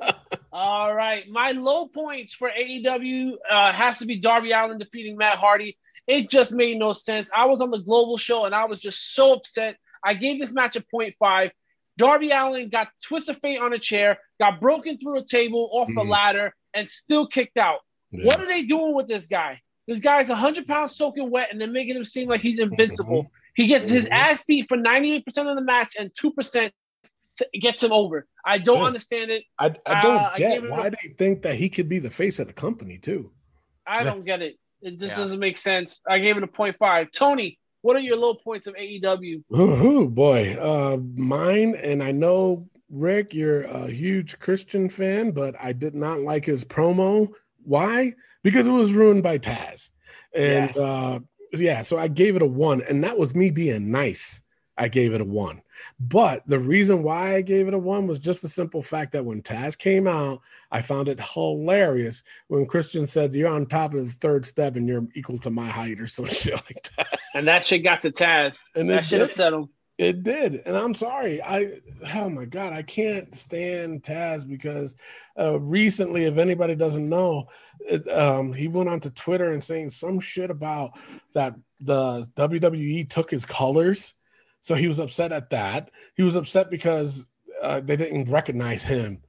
All 0.52 0.94
right, 0.94 1.28
my 1.28 1.52
low 1.52 1.86
points 1.86 2.34
for 2.34 2.50
AEW 2.50 3.32
uh, 3.50 3.72
has 3.72 3.98
to 4.00 4.06
be 4.06 4.16
Darby 4.18 4.52
Allin 4.52 4.78
defeating 4.78 5.16
Matt 5.16 5.38
Hardy. 5.38 5.76
It 6.06 6.28
just 6.28 6.52
made 6.52 6.78
no 6.78 6.92
sense. 6.92 7.30
I 7.34 7.46
was 7.46 7.60
on 7.60 7.70
the 7.70 7.78
global 7.78 8.18
show 8.18 8.44
and 8.44 8.54
I 8.54 8.66
was 8.66 8.80
just 8.80 9.14
so 9.14 9.32
upset. 9.32 9.76
I 10.04 10.14
gave 10.14 10.38
this 10.38 10.52
match 10.52 10.76
a 10.76 10.80
0.5. 10.80 11.50
Darby 11.96 12.30
Allin 12.30 12.68
got 12.68 12.88
twisted 13.02 13.36
fate 13.38 13.60
on 13.60 13.72
a 13.72 13.78
chair, 13.78 14.18
got 14.38 14.60
broken 14.60 14.98
through 14.98 15.18
a 15.18 15.24
table 15.24 15.70
off 15.72 15.88
mm. 15.88 15.94
the 15.94 16.04
ladder, 16.04 16.54
and 16.74 16.88
still 16.88 17.26
kicked 17.26 17.56
out. 17.56 17.78
Yeah. 18.10 18.26
What 18.26 18.40
are 18.40 18.46
they 18.46 18.62
doing 18.62 18.94
with 18.94 19.08
this 19.08 19.26
guy? 19.26 19.60
This 19.86 20.00
guy's 20.00 20.28
100 20.28 20.66
pounds 20.66 20.96
soaking 20.96 21.30
wet, 21.30 21.48
and 21.50 21.60
they're 21.60 21.68
making 21.68 21.96
him 21.96 22.04
seem 22.04 22.28
like 22.28 22.40
he's 22.40 22.58
invincible. 22.58 23.24
Mm-hmm. 23.24 23.34
He 23.56 23.66
gets 23.66 23.88
his 23.88 24.06
mm-hmm. 24.06 24.14
ass 24.14 24.44
beat 24.44 24.68
for 24.68 24.76
98% 24.76 25.22
of 25.48 25.56
the 25.56 25.62
match, 25.62 25.96
and 25.98 26.10
2% 26.12 26.70
gets 27.60 27.82
him 27.82 27.92
over. 27.92 28.26
I 28.44 28.58
don't 28.58 28.80
yeah. 28.80 28.84
understand 28.84 29.30
it. 29.30 29.44
I, 29.58 29.74
I 29.86 30.00
don't 30.00 30.16
uh, 30.16 30.32
get 30.36 30.64
I 30.64 30.68
why 30.68 30.86
a, 30.86 30.90
they 30.90 31.14
think 31.16 31.42
that 31.42 31.56
he 31.56 31.68
could 31.68 31.88
be 31.88 31.98
the 31.98 32.10
face 32.10 32.38
of 32.38 32.46
the 32.46 32.52
company, 32.52 32.98
too. 32.98 33.30
I 33.86 33.98
yeah. 33.98 34.04
don't 34.04 34.24
get 34.24 34.42
it. 34.42 34.58
It 34.80 34.98
just 34.98 35.16
doesn't 35.16 35.40
make 35.40 35.56
sense. 35.56 36.02
I 36.08 36.18
gave 36.18 36.36
it 36.36 36.42
a 36.42 36.46
0.5. 36.46 37.10
Tony, 37.12 37.58
what 37.80 37.96
are 37.96 38.00
your 38.00 38.16
low 38.16 38.34
points 38.34 38.66
of 38.66 38.74
AEW? 38.74 39.44
Oh 39.52 40.06
boy, 40.06 40.56
uh, 40.58 40.96
mine, 41.16 41.74
and 41.74 42.02
I 42.02 42.12
know 42.12 42.66
Rick, 42.90 43.34
you're 43.34 43.64
a 43.64 43.90
huge 43.90 44.38
Christian 44.38 44.88
fan, 44.88 45.32
but 45.32 45.54
I 45.60 45.72
did 45.72 45.94
not 45.94 46.20
like 46.20 46.44
his 46.44 46.64
promo. 46.64 47.28
Why? 47.64 48.14
Because 48.42 48.66
it 48.66 48.72
was 48.72 48.92
ruined 48.92 49.22
by 49.22 49.38
Taz. 49.38 49.90
And 50.34 50.66
yes. 50.66 50.78
uh, 50.78 51.18
yeah, 51.52 51.82
so 51.82 51.98
I 51.98 52.08
gave 52.08 52.36
it 52.36 52.42
a 52.42 52.46
one, 52.46 52.82
and 52.82 53.04
that 53.04 53.18
was 53.18 53.34
me 53.34 53.50
being 53.50 53.90
nice. 53.90 54.42
I 54.76 54.88
gave 54.88 55.14
it 55.14 55.20
a 55.20 55.24
one. 55.24 55.62
But 56.00 56.42
the 56.46 56.58
reason 56.58 57.02
why 57.02 57.34
I 57.34 57.42
gave 57.42 57.68
it 57.68 57.74
a 57.74 57.78
one 57.78 58.06
was 58.06 58.18
just 58.18 58.42
the 58.42 58.48
simple 58.48 58.82
fact 58.82 59.12
that 59.12 59.24
when 59.24 59.42
Taz 59.42 59.78
came 59.78 60.06
out, 60.06 60.40
I 60.70 60.82
found 60.82 61.08
it 61.08 61.20
hilarious 61.20 62.22
when 62.48 62.66
Christian 62.66 63.06
said, 63.06 63.34
You're 63.34 63.50
on 63.50 63.66
top 63.66 63.94
of 63.94 64.04
the 64.06 64.12
third 64.12 64.46
step 64.46 64.76
and 64.76 64.88
you're 64.88 65.06
equal 65.14 65.38
to 65.38 65.50
my 65.50 65.68
height 65.68 66.00
or 66.00 66.06
some 66.06 66.24
shit 66.26 66.54
like 66.54 66.90
that. 66.96 67.18
And 67.34 67.46
that 67.46 67.64
shit 67.64 67.84
got 67.84 68.02
to 68.02 68.10
Taz. 68.10 68.60
And 68.74 68.90
that 68.90 69.06
shit 69.06 69.22
upset 69.22 69.52
him. 69.52 69.68
It 69.96 70.24
did. 70.24 70.62
And 70.66 70.76
I'm 70.76 70.94
sorry. 70.94 71.40
I, 71.42 71.80
oh 72.14 72.28
my 72.28 72.46
God, 72.46 72.72
I 72.72 72.82
can't 72.82 73.32
stand 73.34 74.02
Taz 74.02 74.48
because 74.48 74.96
uh, 75.38 75.60
recently, 75.60 76.24
if 76.24 76.36
anybody 76.36 76.74
doesn't 76.74 77.08
know, 77.08 77.46
it, 77.80 78.08
um, 78.10 78.52
he 78.52 78.66
went 78.66 78.88
onto 78.88 79.10
Twitter 79.10 79.52
and 79.52 79.62
saying 79.62 79.90
some 79.90 80.18
shit 80.18 80.50
about 80.50 80.98
that 81.34 81.54
the 81.80 82.26
WWE 82.36 83.08
took 83.08 83.30
his 83.30 83.46
colors 83.46 84.14
so 84.64 84.74
he 84.74 84.88
was 84.88 84.98
upset 84.98 85.30
at 85.30 85.50
that. 85.50 85.90
He 86.14 86.22
was 86.22 86.36
upset 86.36 86.70
because 86.70 87.26
uh, 87.60 87.80
they 87.80 87.96
didn't 87.96 88.30
recognize 88.30 88.82
him 88.82 89.20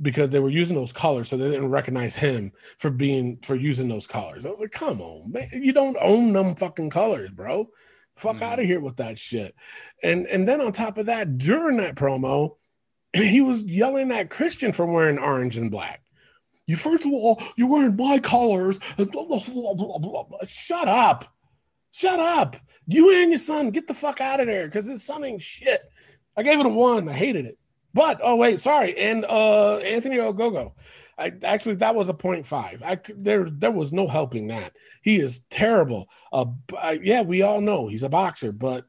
because 0.00 0.30
they 0.30 0.38
were 0.38 0.48
using 0.48 0.76
those 0.76 0.92
colors, 0.92 1.28
so 1.28 1.36
they 1.36 1.50
didn't 1.50 1.72
recognize 1.72 2.14
him 2.14 2.52
for 2.78 2.90
being 2.90 3.36
for 3.42 3.56
using 3.56 3.88
those 3.88 4.06
colors. 4.06 4.46
I 4.46 4.50
was 4.50 4.60
like, 4.60 4.70
come 4.70 5.00
on, 5.00 5.32
man, 5.32 5.48
you 5.52 5.72
don't 5.72 5.96
own 6.00 6.32
them 6.32 6.54
fucking 6.54 6.90
colors, 6.90 7.30
bro. 7.30 7.68
Fuck 8.16 8.36
mm. 8.36 8.42
out 8.42 8.58
of 8.58 8.66
here 8.66 8.80
with 8.80 8.96
that 8.96 9.18
shit. 9.18 9.54
And 10.02 10.26
and 10.26 10.48
then 10.48 10.60
on 10.60 10.72
top 10.72 10.98
of 10.98 11.06
that, 11.06 11.38
during 11.38 11.76
that 11.78 11.94
promo, 11.94 12.56
he 13.12 13.40
was 13.40 13.62
yelling 13.62 14.10
at 14.10 14.30
Christian 14.30 14.72
for 14.72 14.86
wearing 14.86 15.18
orange 15.18 15.56
and 15.56 15.70
black. 15.70 16.02
You 16.66 16.76
first 16.76 17.04
of 17.04 17.12
all, 17.12 17.40
you're 17.56 17.68
wearing 17.68 17.96
my 17.96 18.18
colors. 18.18 18.80
Shut 20.48 20.88
up. 20.88 21.32
Shut 21.92 22.18
up. 22.20 22.56
You 22.88 23.14
and 23.14 23.30
your 23.30 23.38
son, 23.38 23.70
get 23.70 23.86
the 23.86 23.94
fuck 23.94 24.20
out 24.20 24.40
of 24.40 24.46
there 24.46 24.66
because 24.66 24.86
his 24.86 25.04
son 25.04 25.24
ain't 25.24 25.42
shit. 25.42 25.82
I 26.36 26.42
gave 26.42 26.58
it 26.58 26.66
a 26.66 26.68
one. 26.68 27.08
I 27.08 27.12
hated 27.12 27.46
it. 27.46 27.58
But 27.94 28.20
oh 28.22 28.36
wait, 28.36 28.60
sorry. 28.60 28.96
And 28.98 29.24
uh 29.24 29.76
Anthony 29.78 30.16
Ogogo. 30.16 30.72
I 31.18 31.32
actually 31.44 31.76
that 31.76 31.94
was 31.94 32.08
a 32.08 32.14
0.5. 32.14 32.82
I 32.82 33.00
there 33.16 33.44
there 33.44 33.70
was 33.70 33.92
no 33.92 34.06
helping 34.06 34.48
that. 34.48 34.72
He 35.02 35.18
is 35.18 35.40
terrible. 35.50 36.08
Uh 36.32 36.46
I, 36.78 36.92
yeah, 37.02 37.22
we 37.22 37.42
all 37.42 37.60
know 37.60 37.88
he's 37.88 38.02
a 38.02 38.08
boxer, 38.08 38.52
but 38.52 38.84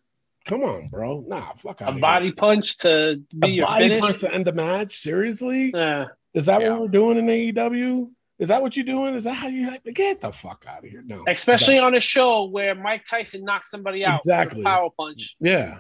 come 0.45 0.63
on, 0.63 0.89
bro. 0.89 1.23
Nah, 1.27 1.53
fuck 1.53 1.81
out. 1.81 1.97
A 1.97 1.99
body 1.99 2.27
here. 2.27 2.35
punch 2.35 2.77
to 2.79 3.21
be 3.37 3.47
a 3.47 3.51
your 3.51 3.65
body 3.65 3.89
finish? 3.89 4.01
punch 4.01 4.19
to 4.19 4.33
end 4.33 4.45
the 4.45 4.53
match. 4.53 4.97
Seriously? 4.97 5.73
Uh, 5.73 6.05
is 6.33 6.45
that 6.47 6.61
yeah. 6.61 6.71
what 6.71 6.81
we're 6.81 6.87
doing 6.87 7.17
in 7.17 7.25
AEW? 7.27 8.09
Is 8.39 8.49
that 8.49 8.61
what 8.61 8.75
you're 8.75 8.85
doing? 8.85 9.15
Is 9.15 9.23
that 9.23 9.33
how 9.33 9.47
you 9.47 9.67
like 9.67 9.83
get 9.95 10.21
the 10.21 10.31
fuck 10.31 10.65
out 10.67 10.83
of 10.83 10.89
here? 10.89 11.03
No. 11.05 11.23
Especially 11.27 11.79
on 11.79 11.95
a 11.95 11.99
show 11.99 12.45
where 12.45 12.75
Mike 12.75 13.05
Tyson 13.05 13.43
knocked 13.43 13.69
somebody 13.69 14.05
out 14.05 14.19
exactly 14.19 14.63
power 14.63 14.89
punch. 14.97 15.35
Yeah. 15.39 15.79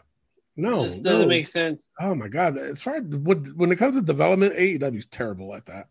No, 0.55 0.85
it 0.85 1.03
doesn't 1.03 1.03
no. 1.03 1.27
make 1.27 1.45
sense. 1.45 1.91
Oh 2.01 2.15
my 2.15 2.27
god! 2.27 2.57
As 2.57 2.81
far 2.81 2.95
as 2.95 3.03
when 3.03 3.71
it 3.71 3.75
comes 3.75 3.95
to 3.95 4.01
development, 4.01 4.55
AEW 4.55 4.97
is 4.97 5.05
terrible 5.05 5.53
at 5.53 5.67
that. 5.67 5.87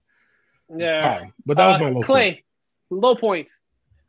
Yeah, 0.74 1.26
but 1.44 1.56
that 1.56 1.66
was 1.66 1.76
uh, 1.76 1.78
my 1.80 1.90
low 1.90 2.02
Clay. 2.02 2.32
Point. 2.32 3.02
Low 3.02 3.14
points. 3.14 3.60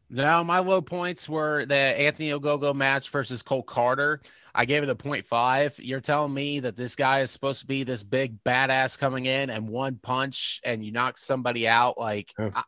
Now 0.09 0.41
my 0.43 0.59
low 0.59 0.81
points 0.81 1.27
were 1.27 1.65
the 1.65 1.75
Anthony 1.75 2.29
Ogogo 2.29 2.73
match 2.73 3.09
versus 3.09 3.41
Cole 3.41 3.63
Karter. 3.63 4.19
I 4.55 4.65
gave 4.65 4.81
it 4.81 4.89
a 4.89 4.95
0.5. 4.95 5.73
You're 5.79 5.99
telling 5.99 6.33
me 6.33 6.59
that 6.61 6.77
this 6.77 6.95
guy 6.95 7.19
is 7.19 7.29
supposed 7.29 7.59
to 7.61 7.67
be 7.67 7.83
this 7.83 8.03
big 8.03 8.41
badass 8.43 8.97
coming 8.97 9.25
in 9.25 9.49
and 9.49 9.67
one 9.67 9.99
punch 10.01 10.61
and 10.63 10.83
you 10.83 10.91
knock 10.91 11.17
somebody 11.17 11.67
out 11.67 11.97
like 11.97 12.33
yeah. 12.39 12.51
I, 12.55 12.63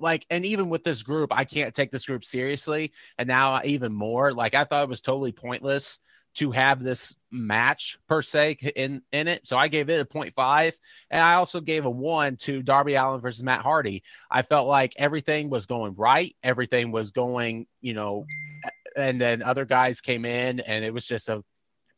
like 0.00 0.26
and 0.30 0.44
even 0.44 0.68
with 0.68 0.82
this 0.82 1.04
group 1.04 1.32
i 1.32 1.44
can't 1.44 1.72
take 1.72 1.92
this 1.92 2.06
group 2.06 2.24
seriously 2.24 2.92
and 3.18 3.28
now 3.28 3.60
even 3.64 3.92
more 3.92 4.32
like 4.32 4.54
i 4.54 4.64
thought 4.64 4.82
it 4.82 4.88
was 4.88 5.00
totally 5.00 5.30
pointless 5.30 6.00
to 6.36 6.50
have 6.50 6.82
this 6.82 7.14
match 7.30 7.98
per 8.08 8.22
se 8.22 8.58
in 8.76 9.02
in 9.12 9.26
it. 9.28 9.46
So 9.46 9.56
I 9.56 9.68
gave 9.68 9.88
it 9.88 10.00
a 10.00 10.04
0.5 10.04 10.72
and 11.10 11.20
I 11.20 11.34
also 11.34 11.60
gave 11.60 11.86
a 11.86 11.90
1 11.90 12.36
to 12.36 12.62
Darby 12.62 12.94
Allin 12.94 13.20
versus 13.20 13.42
Matt 13.42 13.62
Hardy. 13.62 14.02
I 14.30 14.42
felt 14.42 14.68
like 14.68 14.92
everything 14.96 15.50
was 15.50 15.66
going 15.66 15.94
right, 15.96 16.36
everything 16.42 16.92
was 16.92 17.10
going, 17.10 17.66
you 17.80 17.94
know, 17.94 18.24
and 18.96 19.20
then 19.20 19.42
other 19.42 19.64
guys 19.64 20.00
came 20.00 20.24
in 20.24 20.60
and 20.60 20.84
it 20.84 20.92
was 20.92 21.06
just 21.06 21.28
a 21.28 21.42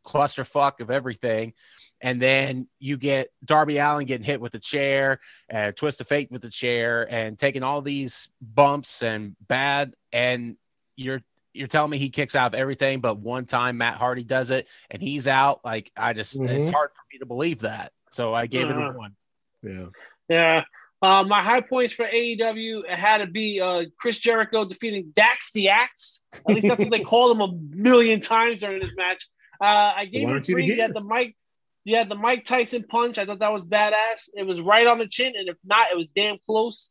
clusterfuck 0.06 0.80
of 0.80 0.90
everything. 0.90 1.52
And 2.00 2.22
then 2.22 2.68
you 2.78 2.96
get 2.96 3.28
Darby 3.44 3.78
Allin 3.78 4.06
getting 4.06 4.24
hit 4.24 4.40
with 4.40 4.54
a 4.54 4.60
chair, 4.60 5.20
uh, 5.52 5.72
twist 5.72 6.00
of 6.00 6.06
fate 6.06 6.30
with 6.30 6.42
the 6.42 6.50
chair, 6.50 7.12
and 7.12 7.36
taking 7.36 7.64
all 7.64 7.82
these 7.82 8.28
bumps 8.40 9.02
and 9.02 9.34
bad. 9.48 9.94
And 10.12 10.56
you're 10.94 11.22
you're 11.52 11.68
telling 11.68 11.90
me 11.90 11.98
he 11.98 12.10
kicks 12.10 12.36
out 12.36 12.54
of 12.54 12.58
everything, 12.58 13.00
but 13.00 13.18
one 13.18 13.46
time 13.46 13.78
Matt 13.78 13.96
Hardy 13.96 14.24
does 14.24 14.50
it 14.50 14.68
and 14.90 15.02
he's 15.02 15.26
out. 15.26 15.60
Like 15.64 15.90
I 15.96 16.12
just, 16.12 16.38
mm-hmm. 16.38 16.48
it's 16.48 16.68
hard 16.68 16.90
for 16.90 17.02
me 17.12 17.18
to 17.18 17.26
believe 17.26 17.60
that. 17.60 17.92
So 18.10 18.34
I 18.34 18.46
gave 18.46 18.66
uh, 18.66 18.70
it 18.70 18.76
a 18.76 18.80
uh-huh. 18.80 18.98
one. 18.98 19.16
Yeah. 19.62 19.86
Yeah. 20.28 20.64
Uh, 21.00 21.22
my 21.22 21.42
high 21.42 21.60
points 21.60 21.94
for 21.94 22.04
AEW 22.06 22.82
it 22.84 22.98
had 22.98 23.18
to 23.18 23.28
be 23.28 23.60
uh, 23.60 23.84
Chris 23.98 24.18
Jericho 24.18 24.64
defeating 24.64 25.12
Dax 25.14 25.52
the 25.52 25.68
Axe. 25.68 26.26
At 26.32 26.54
least 26.54 26.66
that's 26.66 26.80
what 26.80 26.90
they 26.90 27.00
called 27.04 27.36
him 27.36 27.40
a 27.40 27.52
million 27.76 28.20
times 28.20 28.60
during 28.60 28.80
this 28.80 28.96
match. 28.96 29.28
Uh, 29.60 29.92
I 29.96 30.06
gave 30.06 30.28
it 30.28 30.46
three. 30.46 30.66
You 30.66 30.80
had 30.80 30.94
the 30.94 31.00
Mike, 31.00 31.36
you 31.84 31.96
had 31.96 32.08
the 32.08 32.16
Mike 32.16 32.44
Tyson 32.44 32.84
punch. 32.88 33.18
I 33.18 33.26
thought 33.26 33.38
that 33.38 33.52
was 33.52 33.64
badass. 33.64 34.28
It 34.34 34.44
was 34.44 34.60
right 34.60 34.86
on 34.86 34.98
the 34.98 35.06
chin, 35.06 35.34
and 35.36 35.48
if 35.48 35.56
not, 35.64 35.88
it 35.92 35.96
was 35.96 36.08
damn 36.08 36.38
close. 36.38 36.90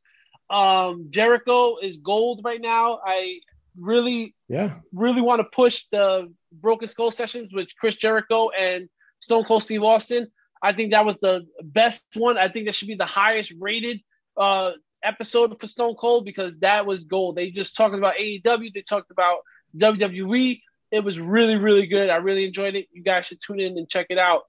Um, 0.50 1.08
Jericho 1.10 1.78
is 1.82 1.98
gold 1.98 2.42
right 2.44 2.62
now. 2.62 3.00
I 3.06 3.40
really, 3.80 4.36
yeah, 4.48 4.76
really 4.94 5.22
want 5.22 5.40
to 5.40 5.48
push 5.56 5.86
the 5.92 6.34
Broken 6.52 6.88
Skull 6.88 7.12
sessions 7.12 7.54
with 7.54 7.70
Chris 7.80 7.96
Jericho 7.96 8.50
and 8.50 8.90
Stone 9.20 9.46
Cold 9.46 9.64
Steve 9.64 9.84
Austin. 9.84 10.28
I 10.62 10.74
think 10.74 10.92
that 10.92 11.06
was 11.06 11.20
the 11.20 11.46
best 11.62 12.06
one. 12.16 12.38
I 12.38 12.50
think 12.50 12.66
that 12.66 12.76
should 12.76 12.88
be 12.88 12.96
the 12.96 13.06
highest 13.06 13.54
rated 13.60 14.02
uh, 14.38 14.72
episode 15.04 15.60
for 15.60 15.68
Stone 15.68 15.96
Cold 15.96 16.26
because 16.26 16.60
that 16.60 16.86
was 16.86 17.04
gold. 17.04 17.36
They 17.36 17.52
just 17.52 17.76
talked 17.76 17.96
about 17.96 18.16
AEW, 18.16 18.74
they 18.74 18.82
talked 18.82 19.12
about 19.12 19.40
WWE. 19.78 20.62
It 20.90 21.04
was 21.04 21.20
really, 21.20 21.58
really 21.58 21.86
good. 21.86 22.10
I 22.10 22.16
really 22.16 22.46
enjoyed 22.46 22.76
it. 22.76 22.88
You 22.92 23.04
guys 23.04 23.26
should 23.26 23.42
tune 23.42 23.60
in 23.60 23.78
and 23.78 23.90
check 23.90 24.08
it 24.10 24.18
out. 24.18 24.44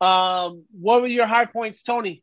Um, 0.00 0.64
what 0.72 1.00
were 1.00 1.06
your 1.06 1.26
high 1.26 1.46
points, 1.46 1.82
Tony? 1.82 2.22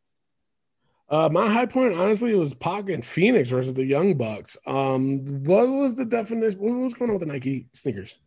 Uh, 1.12 1.28
my 1.30 1.52
high 1.52 1.66
point, 1.66 1.94
honestly, 1.94 2.34
was 2.34 2.54
Pac 2.54 2.90
and 2.90 3.06
Fenix 3.06 3.50
versus 3.50 3.74
the 3.74 3.84
Young 3.84 4.14
Bucks. 4.14 4.58
Um, 4.66 5.44
what 5.44 5.68
was 5.68 5.94
the 5.96 6.06
definition? 6.06 6.58
What 6.58 6.72
was 6.72 6.94
going 6.94 7.12
on 7.12 7.20
with 7.20 7.28
the 7.28 7.34
Nike 7.34 7.68
sneakers? 7.74 8.18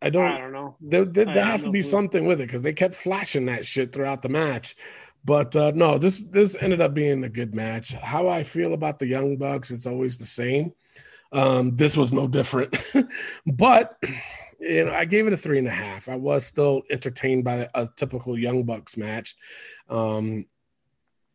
I 0.00 0.10
don't. 0.10 0.30
I 0.30 0.38
don't 0.38 0.52
know. 0.52 0.76
There, 0.80 1.04
there, 1.04 1.24
there 1.24 1.44
has 1.44 1.64
to 1.64 1.70
be 1.70 1.80
clue. 1.80 1.90
something 1.90 2.26
with 2.26 2.40
it 2.40 2.46
because 2.46 2.62
they 2.62 2.72
kept 2.72 2.94
flashing 2.94 3.46
that 3.46 3.66
shit 3.66 3.92
throughout 3.92 4.22
the 4.22 4.28
match. 4.28 4.76
But 5.24 5.56
uh, 5.56 5.72
no, 5.74 5.98
this 5.98 6.22
this 6.30 6.56
ended 6.60 6.80
up 6.80 6.94
being 6.94 7.24
a 7.24 7.28
good 7.28 7.56
match. 7.56 7.92
How 7.94 8.28
I 8.28 8.44
feel 8.44 8.72
about 8.72 9.00
the 9.00 9.08
Young 9.08 9.36
Bucks, 9.36 9.72
it's 9.72 9.86
always 9.86 10.16
the 10.16 10.26
same. 10.26 10.72
Um, 11.32 11.74
this 11.74 11.96
was 11.96 12.12
no 12.12 12.28
different. 12.28 12.78
but 13.46 14.00
you 14.60 14.84
know, 14.84 14.92
I 14.92 15.06
gave 15.06 15.26
it 15.26 15.32
a 15.32 15.36
three 15.36 15.58
and 15.58 15.66
a 15.66 15.72
half. 15.72 16.08
I 16.08 16.14
was 16.14 16.46
still 16.46 16.82
entertained 16.88 17.42
by 17.42 17.68
a 17.74 17.88
typical 17.96 18.38
Young 18.38 18.62
Bucks 18.62 18.96
match. 18.96 19.34
Um, 19.88 20.46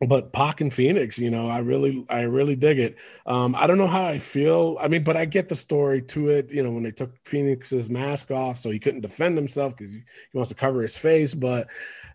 but 0.08 0.34
Pac 0.34 0.62
and 0.62 0.74
Fenix, 0.74 1.20
you 1.20 1.30
know, 1.30 1.48
I 1.48 1.60
really, 1.60 2.06
I 2.10 2.22
really 2.22 2.56
dig 2.56 2.80
it. 2.80 2.96
Um, 3.26 3.56
I 3.56 3.68
don't 3.68 3.78
know 3.78 3.88
how 3.88 4.06
I 4.06 4.18
feel. 4.18 4.78
I 4.80 4.88
mean, 4.88 5.04
but 5.04 5.16
I 5.16 5.26
get 5.26 5.48
the 5.48 5.56
story 5.56 6.02
to 6.04 6.30
it. 6.30 6.52
You 6.52 6.64
know, 6.64 6.72
when 6.72 6.84
they 6.84 6.92
took 6.92 7.16
Fenix's 7.26 7.90
mask 7.90 8.32
off, 8.32 8.58
so 8.58 8.70
he 8.70 8.80
couldn't 8.80 9.02
defend 9.02 9.38
himself 9.38 9.76
because 9.78 9.94
he, 9.94 10.02
wants 10.34 10.50
to 10.50 10.56
cover 10.56 10.82
his 10.82 10.98
face. 10.98 11.34
But 11.34 11.68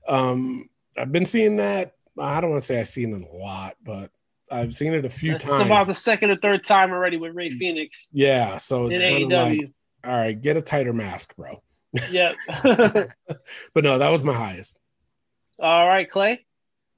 um, 0.09 0.68
I've 0.97 1.12
been 1.12 1.26
seeing 1.26 1.57
that. 1.57 1.95
I 2.18 2.41
don't 2.41 2.51
want 2.51 2.62
to 2.62 2.66
say 2.66 2.80
I've 2.80 2.89
seen 2.89 3.12
it 3.12 3.28
a 3.28 3.37
lot, 3.37 3.76
but 3.84 4.11
I've 4.51 4.74
seen 4.74 4.95
it 4.95 5.05
a 5.05 5.11
few 5.11 5.32
That's 5.32 5.45
times. 5.45 5.66
about 5.66 5.87
the 5.87 5.95
second 5.95 6.30
or 6.30 6.37
third 6.37 6.64
time 6.64 6.91
already 6.91 7.16
with 7.18 7.34
Rey 7.34 7.51
Fenix. 7.51 8.09
Yeah, 8.12 8.57
so 8.57 8.87
it's 8.87 8.99
kind 8.99 9.32
of 9.32 9.49
like, 9.49 9.61
all 10.05 10.12
right, 10.12 10.41
get 10.41 10.57
a 10.57 10.62
tighter 10.62 10.93
mask, 10.93 11.37
bro. 11.37 11.62
Yep. 12.11 12.34
but 12.62 13.84
no, 13.84 13.99
that 13.99 14.11
was 14.11 14.24
my 14.24 14.34
highest. 14.34 14.78
All 15.59 15.87
right, 15.87 16.11
Clay. 16.11 16.45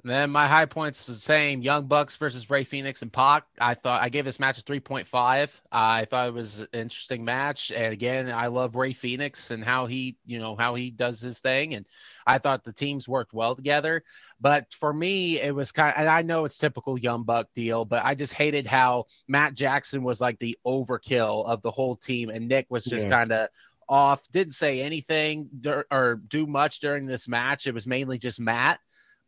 Then 0.05 0.31
my 0.31 0.47
high 0.47 0.67
points 0.67 1.07
the 1.07 1.17
same: 1.17 1.61
Young 1.61 1.87
Bucks 1.87 2.15
versus 2.15 2.49
Rey 2.49 2.63
Fenix 2.63 3.03
and 3.03 3.13
Pac. 3.13 3.45
I 3.61 3.75
thought 3.75 4.01
I 4.01 4.09
gave 4.09 4.25
this 4.25 4.39
match 4.39 4.57
a 4.59 4.63
three 4.63 4.79
point 4.79 5.09
five. 5.09 5.61
I 5.73 6.05
thought 6.05 6.29
it 6.29 6.35
was 6.35 6.61
an 6.61 6.69
interesting 6.73 7.25
match, 7.25 7.73
and 7.73 7.93
again, 7.93 8.31
I 8.31 8.47
love 8.47 8.77
Rey 8.77 8.93
Fenix 8.93 9.51
and 9.51 9.65
how 9.65 9.87
he, 9.87 10.17
you 10.25 10.39
know, 10.39 10.55
how 10.55 10.77
he 10.77 10.93
does 10.93 11.21
his 11.21 11.41
thing, 11.41 11.75
and 11.75 11.85
I 12.29 12.39
thought 12.39 12.63
the 12.63 12.73
teams 12.73 13.09
worked 13.09 13.33
well 13.33 13.57
together. 13.57 14.05
But 14.41 14.67
for 14.79 14.93
me, 14.93 15.41
it 15.41 15.53
was 15.53 15.73
kind. 15.73 15.93
Of, 15.93 16.03
and 16.03 16.09
I 16.09 16.23
know 16.23 16.45
it's 16.45 16.59
typical 16.59 16.97
Young 16.97 17.25
Buck 17.25 17.49
deal, 17.57 17.85
but 17.85 18.05
I 18.05 18.15
just 18.15 18.35
hated 18.35 18.67
how 18.69 19.07
Matt 19.27 19.55
Jackson 19.55 20.05
was 20.05 20.21
like 20.21 20.39
the 20.39 20.57
overkill 20.65 21.45
of 21.45 21.61
the 21.63 21.73
whole 21.73 21.97
team, 21.97 22.31
and 22.31 22.49
Nick 22.49 22.67
was 22.71 22.85
just 22.85 23.07
yeah. 23.07 23.11
kind 23.11 23.33
of 23.33 23.49
off. 23.89 24.23
Didn't 24.31 24.55
say 24.55 24.81
anything 24.81 25.51
or 25.91 26.21
do 26.29 26.47
much 26.47 26.79
during 26.79 27.05
this 27.05 27.27
match. 27.27 27.67
It 27.67 27.75
was 27.75 27.87
mainly 27.87 28.17
just 28.17 28.39
Matt 28.39 28.79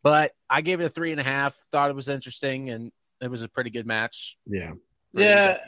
but 0.03 0.33
I 0.49 0.61
gave 0.61 0.81
it 0.81 0.85
a 0.85 0.91
three 0.91 1.13
and 1.13 1.21
a 1.21 1.25
half. 1.25 1.57
Thought 1.73 1.91
it 1.91 1.97
was 1.97 2.09
interesting, 2.09 2.71
and 2.71 2.93
it 3.21 3.31
was 3.31 3.43
a 3.43 3.49
pretty 3.49 3.71
good 3.71 3.87
match. 3.87 4.37
Yeah. 4.47 4.73
Yeah. 5.13 5.59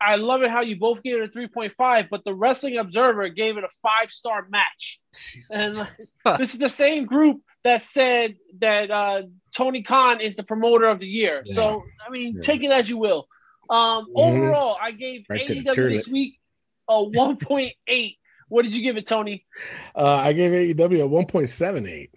I 0.00 0.16
love 0.16 0.42
it 0.42 0.50
how 0.50 0.62
you 0.62 0.76
both 0.76 1.02
gave 1.02 1.22
it 1.22 1.34
a 1.34 1.38
3.5, 1.38 2.08
but 2.10 2.24
the 2.24 2.34
Wrestling 2.34 2.78
Observer 2.78 3.28
gave 3.28 3.56
it 3.56 3.64
a 3.64 3.68
five 3.82 4.10
star 4.10 4.46
match. 4.50 5.00
Jesus. 5.14 5.50
And 5.50 5.86
this 6.38 6.54
is 6.54 6.60
the 6.60 6.68
same 6.68 7.06
group 7.06 7.40
that 7.62 7.82
said 7.82 8.36
that 8.60 8.90
uh, 8.90 9.22
Tony 9.56 9.82
Khan 9.82 10.20
is 10.20 10.34
the 10.34 10.42
promoter 10.42 10.86
of 10.86 10.98
the 10.98 11.06
year. 11.06 11.42
Yeah. 11.46 11.54
So, 11.54 11.84
I 12.04 12.10
mean, 12.10 12.34
yeah. 12.34 12.40
take 12.40 12.64
it 12.64 12.72
as 12.72 12.88
you 12.90 12.98
will. 12.98 13.28
Um, 13.70 14.06
mm-hmm. 14.06 14.16
Overall, 14.16 14.76
I 14.80 14.90
gave 14.90 15.24
right 15.28 15.46
AEW 15.46 15.90
this 15.90 16.08
week 16.08 16.40
a 16.88 16.94
1.8. 16.94 18.16
what 18.48 18.64
did 18.64 18.74
you 18.74 18.82
give 18.82 18.96
it, 18.96 19.06
Tony? 19.06 19.46
Uh, 19.94 20.16
I 20.16 20.32
gave 20.32 20.50
AEW 20.50 21.04
a 21.04 21.08
1.78. 21.08 22.08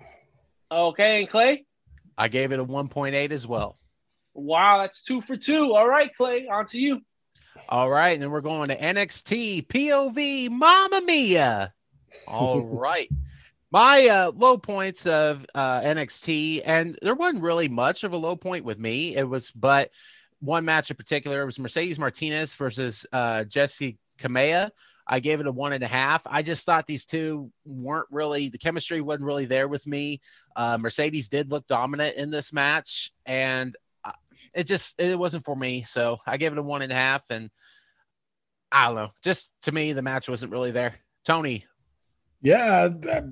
Okay, 0.71 1.21
and 1.21 1.29
Clay? 1.29 1.65
I 2.17 2.27
gave 2.27 2.51
it 2.51 2.59
a 2.59 2.65
1.8 2.65 3.31
as 3.31 3.45
well. 3.45 3.77
Wow, 4.33 4.81
that's 4.81 5.03
two 5.03 5.21
for 5.21 5.37
two. 5.37 5.73
All 5.73 5.87
right, 5.87 6.13
Clay, 6.15 6.47
on 6.47 6.65
to 6.67 6.79
you. 6.79 7.01
All 7.69 7.89
right, 7.89 8.09
and 8.09 8.21
then 8.21 8.31
we're 8.31 8.41
going 8.41 8.69
to 8.69 8.77
NXT 8.77 9.67
POV 9.67 10.49
Mama 10.49 11.01
Mia. 11.01 11.73
All 12.27 12.61
right. 12.65 13.09
My 13.71 14.07
uh, 14.07 14.31
low 14.35 14.57
points 14.57 15.05
of 15.05 15.45
uh, 15.55 15.81
NXT, 15.81 16.61
and 16.65 16.97
there 17.01 17.15
wasn't 17.15 17.43
really 17.43 17.67
much 17.67 18.03
of 18.03 18.13
a 18.13 18.17
low 18.17 18.35
point 18.35 18.63
with 18.63 18.79
me. 18.79 19.15
It 19.15 19.27
was, 19.27 19.51
but 19.51 19.91
one 20.39 20.65
match 20.65 20.89
in 20.91 20.97
particular, 20.97 21.41
it 21.41 21.45
was 21.45 21.59
Mercedes 21.59 21.99
Martinez 21.99 22.53
versus 22.53 23.05
uh, 23.11 23.43
Jessi 23.47 23.97
Kamea. 24.19 24.69
I 25.07 25.19
gave 25.19 25.39
it 25.39 25.47
a 25.47 25.51
one 25.51 25.73
and 25.73 25.83
a 25.83 25.87
half. 25.87 26.21
I 26.25 26.41
just 26.41 26.65
thought 26.65 26.87
these 26.87 27.05
two 27.05 27.51
weren't 27.65 28.07
really 28.09 28.49
the 28.49 28.57
chemistry 28.57 29.01
wasn't 29.01 29.25
really 29.25 29.45
there 29.45 29.67
with 29.67 29.85
me. 29.85 30.21
Uh, 30.55 30.77
Mercedes 30.77 31.27
did 31.27 31.51
look 31.51 31.67
dominant 31.67 32.17
in 32.17 32.31
this 32.31 32.51
match, 32.51 33.11
and 33.25 33.75
uh, 34.03 34.11
it 34.53 34.65
just 34.65 34.99
it 34.99 35.17
wasn't 35.17 35.45
for 35.45 35.55
me. 35.55 35.83
So 35.83 36.17
I 36.25 36.37
gave 36.37 36.51
it 36.51 36.57
a 36.57 36.63
one 36.63 36.81
and 36.81 36.91
a 36.91 36.95
half, 36.95 37.23
and 37.29 37.49
I 38.71 38.87
don't 38.87 38.95
know. 38.95 39.11
Just 39.23 39.49
to 39.63 39.71
me, 39.71 39.93
the 39.93 40.01
match 40.01 40.27
wasn't 40.27 40.51
really 40.51 40.71
there. 40.71 40.95
Tony. 41.23 41.65
Yeah, 42.41 42.89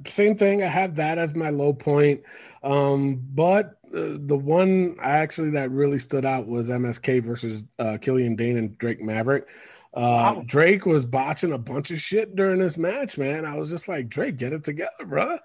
same 0.07 0.35
thing. 0.35 0.63
I 0.63 0.67
have 0.67 0.95
that 0.95 1.19
as 1.19 1.35
my 1.35 1.51
low 1.51 1.71
point. 1.71 2.23
Um, 2.63 3.21
but 3.33 3.77
uh, 3.93 4.17
the 4.17 4.37
one 4.37 4.95
actually 4.99 5.51
that 5.51 5.69
really 5.69 5.99
stood 5.99 6.25
out 6.25 6.47
was 6.47 6.71
MSK 6.71 7.23
versus 7.23 7.63
uh, 7.77 7.97
Killian 8.01 8.35
Dain 8.35 8.57
and 8.57 8.75
Drake 8.79 9.01
Maverick. 9.01 9.47
Uh, 9.95 10.33
wow. 10.35 10.43
Drake 10.45 10.85
was 10.85 11.05
botching 11.05 11.51
a 11.51 11.57
bunch 11.57 11.91
of 11.91 12.01
shit 12.01 12.35
during 12.35 12.59
this 12.59 12.77
match, 12.77 13.17
man. 13.17 13.45
I 13.45 13.55
was 13.55 13.69
just 13.69 13.87
like, 13.87 14.09
Drake, 14.09 14.37
get 14.37 14.53
it 14.53 14.63
together, 14.63 15.05
brother. 15.05 15.39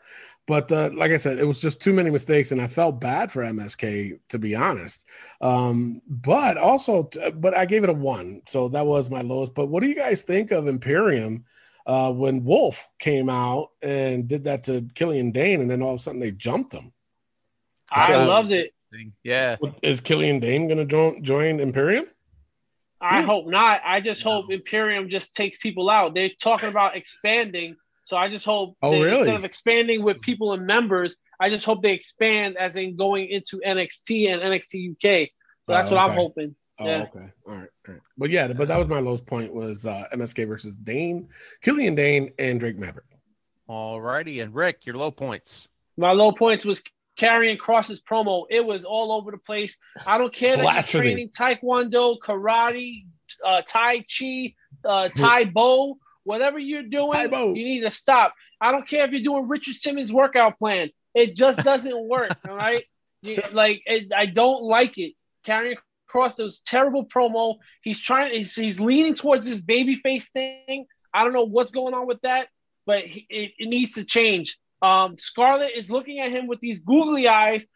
But 0.47 0.73
uh, 0.73 0.89
like 0.95 1.13
I 1.13 1.19
said, 1.19 1.39
it 1.39 1.45
was 1.45 1.61
just 1.61 1.83
too 1.83 1.93
many 1.93 2.09
mistakes, 2.09 2.53
and 2.53 2.63
I 2.63 2.67
felt 2.67 3.03
bad 3.03 3.31
for 3.31 3.43
MSK 3.43 4.19
to 4.31 4.39
be 4.39 4.55
honest. 4.55 5.05
Um, 5.43 6.01
but 6.09 6.57
also, 6.57 7.05
t- 7.05 7.31
but 7.33 7.55
I 7.55 7.67
gave 7.67 7.85
it 7.85 7.91
a 7.91 7.93
one, 7.93 8.41
so 8.47 8.69
that 8.69 8.87
was 8.87 9.11
my 9.11 9.21
lowest. 9.21 9.55
But 9.55 9.67
what 9.67 9.83
do 9.83 9.89
you 9.91 9.95
guys 9.95 10.23
think 10.23 10.51
of 10.51 10.67
Imperium 10.67 11.45
uh, 11.87 12.11
when 12.15 12.45
Wolf 12.45 12.89
came 12.99 13.29
out 13.29 13.73
and 13.83 14.27
did 14.27 14.45
that 14.45 14.65
to 14.65 14.89
Killian 14.95 15.33
Dain, 15.33 15.61
and 15.61 15.71
then 15.71 15.83
all 15.83 15.93
of 15.93 16.01
a 16.01 16.03
sudden 16.03 16.19
they 16.19 16.31
jumped 16.31 16.73
him? 16.73 16.95
I 17.91 18.07
so, 18.07 18.25
loved 18.25 18.53
it. 18.53 18.73
Yeah, 19.23 19.57
is 19.83 20.01
Killian 20.01 20.41
Dain 20.41 20.67
going 20.67 20.79
to 20.79 20.87
join, 20.87 21.23
join 21.23 21.61
Imperium? 21.61 22.07
I 23.01 23.23
hope 23.23 23.47
not. 23.47 23.81
I 23.85 24.01
just 24.01 24.25
no. 24.25 24.33
hope 24.33 24.51
Imperium 24.51 25.09
just 25.09 25.35
takes 25.35 25.59
people 25.59 25.89
out. 25.89 26.15
They're 26.15 26.31
talking 26.41 26.69
about 26.69 26.97
expanding. 26.97 27.77
So 28.05 28.17
I 28.17 28.29
just 28.29 28.45
hope 28.45 28.77
oh, 28.83 28.93
really? 28.93 29.19
instead 29.19 29.37
of 29.37 29.45
expanding 29.45 30.03
with 30.03 30.21
people 30.21 30.53
and 30.53 30.67
members, 30.67 31.19
I 31.41 31.51
just 31.51 31.65
hope 31.65 31.83
they 31.83 31.93
expand 31.93 32.57
as 32.57 32.77
in 32.77 32.97
going 32.97 33.29
into 33.29 33.61
NXT 33.65 34.33
and 34.33 34.43
NXT 34.43 34.93
UK. 34.93 35.29
So 35.67 35.75
that's 35.75 35.93
oh, 35.93 35.97
what 35.97 36.03
I'm 36.03 36.17
hoping. 36.17 36.57
Oh, 36.81 36.87
yeah. 36.87 37.03
okay. 37.03 37.29
All 37.47 37.55
right. 37.55 37.69
All 37.87 37.95
right. 37.95 38.01
But 38.17 38.31
yeah, 38.31 38.53
but 38.53 38.69
that 38.69 38.79
was 38.79 38.89
my 38.89 39.01
lowest 39.01 39.27
point 39.27 39.53
was 39.53 39.87
uh, 39.87 40.05
MSK 40.13 40.49
versus 40.49 40.75
Dain, 40.75 41.29
Killian 41.61 41.95
Dain, 41.95 42.33
and 42.39 42.59
Drake 42.59 42.79
Maverick. 42.79 43.05
All 43.67 44.01
righty. 44.01 44.41
And 44.41 44.55
Rick, 44.55 44.87
your 44.87 44.97
low 44.97 45.11
points. 45.11 45.69
My 45.97 46.13
low 46.13 46.33
points 46.33 46.65
was 46.65 46.83
Karrion 47.19 47.59
Kross's 47.59 48.01
promo. 48.03 48.47
It 48.49 48.65
was 48.65 48.85
all 48.85 49.13
over 49.13 49.31
the 49.33 49.39
place. 49.39 49.77
I 50.07 50.19
don't 50.19 50.33
care 50.33 50.57
that 50.57 50.85
training 50.87 51.31
Taekwondo, 51.31 52.17
karate, 52.25 53.05
uh, 53.45 53.63
Tai 53.67 54.05
Chi, 54.19 54.55
uh, 54.85 55.09
Tae 55.09 55.45
Bo, 55.45 55.99
whatever 56.25 56.59
you're 56.59 56.85
doing, 56.85 57.19
you 57.57 57.65
need 57.65 57.81
to 57.81 57.91
stop. 57.91 58.35
I 58.61 58.71
don't 58.73 58.87
care 58.87 59.05
if 59.05 59.11
you're 59.11 59.23
doing 59.23 59.49
Richard 59.49 59.75
Simmons' 59.75 60.13
workout 60.13 60.59
plan. 60.59 60.91
It 61.15 61.35
just 61.35 61.63
doesn't 61.65 62.09
work. 62.09 62.31
all 62.49 62.57
right. 62.57 62.85
You, 63.23 63.43
like, 63.53 63.83
it, 63.85 64.13
I 64.17 64.27
don't 64.27 64.63
like 64.63 64.97
it. 64.99 65.15
Karrion 65.45 65.77
Kross, 66.09 66.37
those 66.37 66.61
terrible 66.61 67.07
promo. 67.07 67.57
He's 67.83 68.01
trying, 68.01 68.33
he's, 68.33 68.55
he's 68.55 68.81
leaning 68.81 69.15
towards 69.15 69.47
this 69.49 69.61
baby 69.61 69.97
face 69.97 70.31
thing. 70.31 70.87
I 71.13 71.25
don't 71.25 71.33
know 71.33 71.45
what's 71.45 71.73
going 71.73 71.95
on 71.95 72.07
with 72.07 72.21
that, 72.23 72.49
but 72.87 73.05
he, 73.05 73.27
it, 73.29 73.53
it 73.59 73.69
needs 73.69 73.95
to 73.95 74.05
change. 74.05 74.57
Um, 74.83 75.17
Scarlett 75.19 75.73
is 75.77 75.91
looking 75.91 76.21
at 76.21 76.31
him 76.31 76.47
with 76.47 76.61
these 76.61 76.81
googly 76.81 77.29
eyes, 77.29 77.67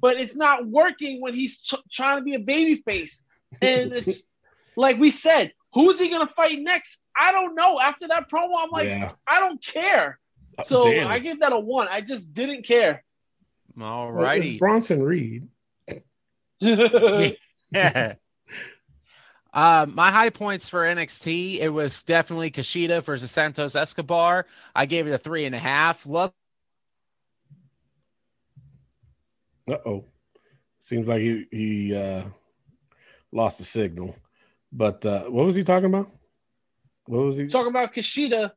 but 0.00 0.18
it's 0.20 0.36
not 0.36 0.66
working 0.66 1.20
when 1.20 1.34
he's 1.34 1.62
t- 1.62 1.78
trying 1.90 2.18
to 2.18 2.22
be 2.22 2.34
a 2.34 2.40
baby 2.40 2.82
face. 2.88 3.24
And 3.60 3.92
it's 3.92 4.28
like 4.76 4.98
we 4.98 5.10
said, 5.10 5.52
who's 5.72 5.98
he 5.98 6.08
gonna 6.08 6.26
fight 6.26 6.58
next? 6.60 7.02
I 7.20 7.32
don't 7.32 7.54
know. 7.54 7.80
After 7.80 8.08
that 8.08 8.30
promo, 8.30 8.52
I'm 8.58 8.70
like, 8.70 8.88
yeah. 8.88 9.12
I 9.26 9.40
don't 9.40 9.64
care. 9.64 10.18
Uh, 10.56 10.62
so 10.62 10.90
Damn. 10.90 11.08
I 11.08 11.18
give 11.18 11.40
that 11.40 11.52
a 11.52 11.58
one. 11.58 11.88
I 11.88 12.00
just 12.00 12.32
didn't 12.32 12.64
care. 12.64 13.04
All 13.80 14.10
righty. 14.10 14.58
Bronson 14.58 15.02
Reed. 15.02 15.48
yeah. 16.60 18.14
Uh, 19.52 19.86
my 19.88 20.10
high 20.10 20.30
points 20.30 20.68
for 20.68 20.84
NXT, 20.84 21.60
it 21.60 21.70
was 21.70 22.02
definitely 22.02 22.50
Kushida 22.50 23.02
versus 23.02 23.30
Santos 23.30 23.74
Escobar. 23.74 24.46
I 24.74 24.86
gave 24.86 25.06
it 25.06 25.12
a 25.12 25.18
three 25.18 25.46
and 25.46 25.54
a 25.54 25.58
half. 25.58 26.04
Love. 26.04 26.32
Uh 29.68 29.76
oh. 29.86 30.04
Seems 30.78 31.08
like 31.08 31.20
he 31.20 31.46
he 31.50 31.96
uh, 31.96 32.24
lost 33.32 33.58
the 33.58 33.64
signal. 33.64 34.14
But 34.70 35.04
uh, 35.04 35.24
what 35.24 35.46
was 35.46 35.54
he 35.54 35.64
talking 35.64 35.86
about? 35.86 36.10
What 37.06 37.24
was 37.24 37.36
he 37.36 37.48
talking 37.48 37.68
about? 37.68 37.94
Kushida 37.94 38.52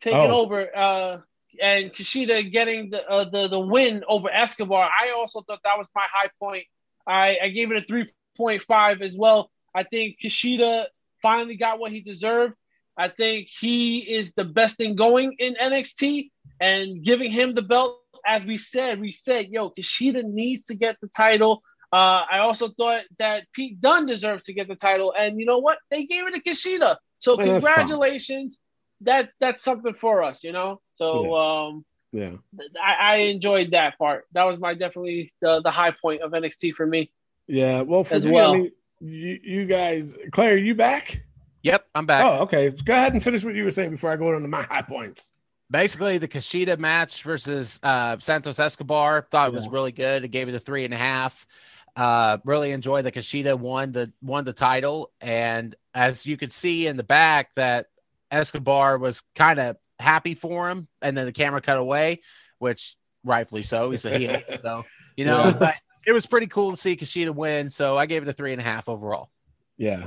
taking 0.00 0.18
oh. 0.18 0.40
over 0.40 0.76
uh, 0.76 1.20
and 1.60 1.92
Kushida 1.92 2.50
getting 2.50 2.90
the, 2.90 3.06
uh, 3.08 3.28
the 3.28 3.48
the 3.48 3.60
win 3.60 4.04
over 4.08 4.30
Escobar. 4.30 4.88
I 4.88 5.12
also 5.16 5.40
thought 5.42 5.60
that 5.64 5.78
was 5.78 5.90
my 5.94 6.06
high 6.10 6.30
point. 6.38 6.64
I, 7.06 7.38
I 7.42 7.48
gave 7.48 7.70
it 7.70 7.82
a 7.82 7.86
three 7.86 8.10
point 8.36 8.62
five 8.62 9.02
as 9.02 9.16
well. 9.16 9.50
I 9.74 9.84
think 9.84 10.18
Kushida 10.22 10.86
finally 11.22 11.56
got 11.56 11.78
what 11.78 11.92
he 11.92 12.00
deserved. 12.00 12.54
I 12.96 13.08
think 13.08 13.48
he 13.48 13.98
is 13.98 14.34
the 14.34 14.44
best 14.44 14.76
thing 14.76 14.94
going 14.94 15.34
in 15.38 15.54
NXT 15.54 16.30
and 16.60 17.02
giving 17.02 17.30
him 17.30 17.54
the 17.54 17.62
belt. 17.62 17.98
As 18.26 18.44
we 18.44 18.58
said, 18.58 19.00
we 19.00 19.12
said, 19.12 19.48
yo, 19.48 19.70
Kushida 19.70 20.22
needs 20.22 20.64
to 20.66 20.74
get 20.74 20.96
the 21.00 21.08
title. 21.08 21.62
Uh, 21.92 22.24
I 22.30 22.38
also 22.40 22.68
thought 22.68 23.02
that 23.18 23.44
Pete 23.52 23.80
Dunne 23.80 24.06
deserves 24.06 24.44
to 24.44 24.52
get 24.52 24.68
the 24.68 24.76
title, 24.76 25.14
and 25.18 25.40
you 25.40 25.46
know 25.46 25.58
what? 25.58 25.78
They 25.90 26.04
gave 26.04 26.26
it 26.26 26.34
to 26.34 26.40
Kushida. 26.40 26.96
So 27.18 27.36
congratulations. 27.36 28.60
That 29.00 29.30
that's 29.40 29.62
something 29.62 29.94
for 29.94 30.22
us, 30.22 30.44
you 30.44 30.52
know. 30.52 30.80
So 30.92 31.24
yeah. 31.24 31.66
um, 31.66 31.84
Yeah, 32.12 32.32
I, 32.80 33.14
I 33.14 33.16
enjoyed 33.16 33.70
that 33.70 33.98
part. 33.98 34.26
That 34.32 34.44
was 34.44 34.58
my 34.58 34.74
definitely 34.74 35.32
the, 35.40 35.62
the 35.62 35.70
high 35.70 35.92
point 35.92 36.22
of 36.22 36.32
NXT 36.32 36.74
for 36.74 36.86
me. 36.86 37.10
Yeah, 37.46 37.80
well, 37.80 38.04
for 38.04 38.14
as 38.14 38.26
me, 38.26 38.32
well. 38.32 38.52
I 38.52 38.58
mean, 38.58 38.72
you, 39.00 39.40
you 39.42 39.64
guys, 39.66 40.14
Claire, 40.32 40.54
are 40.54 40.58
you 40.58 40.74
back? 40.74 41.24
Yep, 41.62 41.86
I'm 41.94 42.06
back. 42.06 42.24
Oh, 42.24 42.42
okay. 42.42 42.70
Go 42.70 42.92
ahead 42.92 43.12
and 43.12 43.22
finish 43.22 43.44
what 43.44 43.54
you 43.54 43.64
were 43.64 43.70
saying 43.70 43.90
before 43.90 44.10
I 44.10 44.16
go 44.16 44.34
into 44.34 44.48
my 44.48 44.62
high 44.70 44.82
points. 44.82 45.32
Basically, 45.70 46.18
the 46.18 46.28
Kushida 46.28 46.78
match 46.78 47.22
versus 47.22 47.78
uh, 47.82 48.16
Santos 48.18 48.58
Escobar 48.58 49.28
thought 49.30 49.48
it 49.48 49.54
was 49.54 49.68
really 49.68 49.92
good. 49.92 50.24
It 50.24 50.28
gave 50.28 50.48
it 50.48 50.54
a 50.54 50.58
three 50.58 50.84
and 50.84 50.92
a 50.92 50.96
half. 50.96 51.46
Uh, 51.94 52.38
really 52.44 52.72
enjoyed 52.72 53.04
the 53.04 53.12
Kushida 53.12 53.58
won 53.58 53.92
the 53.92 54.12
won 54.22 54.44
the 54.44 54.52
title, 54.52 55.12
and 55.20 55.74
as 55.94 56.26
you 56.26 56.36
could 56.36 56.52
see 56.52 56.86
in 56.86 56.96
the 56.96 57.04
back, 57.04 57.50
that 57.56 57.86
Escobar 58.30 58.98
was 58.98 59.22
kind 59.34 59.60
of 59.60 59.76
happy 59.98 60.34
for 60.34 60.68
him, 60.70 60.88
and 61.02 61.16
then 61.16 61.26
the 61.26 61.32
camera 61.32 61.60
cut 61.60 61.78
away, 61.78 62.20
which 62.58 62.96
rightfully 63.24 63.62
so. 63.62 63.90
He's 63.90 64.04
a 64.04 64.16
heel, 64.16 64.40
so 64.62 64.84
you 65.16 65.24
know. 65.24 65.44
Yeah. 65.44 65.56
But 65.58 65.74
it 66.06 66.12
was 66.12 66.26
pretty 66.26 66.46
cool 66.46 66.70
to 66.70 66.76
see 66.76 66.96
Kushida 66.96 67.34
win, 67.34 67.70
so 67.70 67.96
I 67.96 68.06
gave 68.06 68.22
it 68.22 68.28
a 68.28 68.32
three 68.32 68.52
and 68.52 68.60
a 68.60 68.64
half 68.64 68.88
overall. 68.88 69.30
Yeah, 69.76 70.06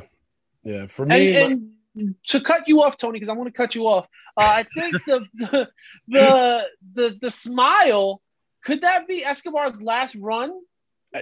yeah. 0.64 0.88
For 0.88 1.06
me, 1.06 1.36
And, 1.36 1.72
and 1.95 2.15
to 2.26 2.40
cut 2.40 2.68
you 2.68 2.82
off, 2.84 2.98
Tony, 2.98 3.20
because 3.20 3.30
I 3.30 3.34
want 3.34 3.48
to 3.48 3.56
cut 3.56 3.76
you 3.76 3.88
off. 3.88 4.07
Uh, 4.38 4.45
I 4.45 4.64
think 4.64 4.94
the, 5.06 5.28
the 5.36 5.68
the 6.07 6.64
the 6.94 7.18
the 7.22 7.30
smile 7.30 8.22
could 8.64 8.82
that 8.82 9.07
be 9.07 9.24
Escobar's 9.24 9.82
last 9.82 10.15
run 10.15 10.52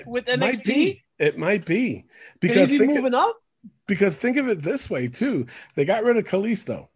with 0.05 0.27
it 0.27 0.39
might 0.39 0.55
NXT? 0.55 0.65
be. 0.65 1.03
It 1.19 1.37
might 1.37 1.65
be 1.65 2.05
Could 2.33 2.39
because 2.41 2.69
he 2.69 2.77
be 2.77 2.85
think 2.85 2.95
moving 2.95 3.13
up? 3.13 3.35
because 3.87 4.15
think 4.17 4.37
of 4.37 4.47
it 4.47 4.61
this 4.61 4.89
way 4.89 5.07
too. 5.07 5.45
They 5.75 5.85
got 5.85 6.03
rid 6.03 6.17
of 6.17 6.23
Kalisto. 6.25 6.87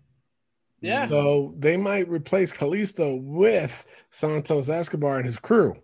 Yeah. 0.81 1.07
So 1.07 1.53
they 1.57 1.77
might 1.77 2.07
replace 2.09 2.53
Kalisto 2.53 3.21
with 3.21 3.85
Santos 4.09 4.69
Escobar 4.69 5.17
and 5.17 5.25
his 5.25 5.37
crew. 5.37 5.75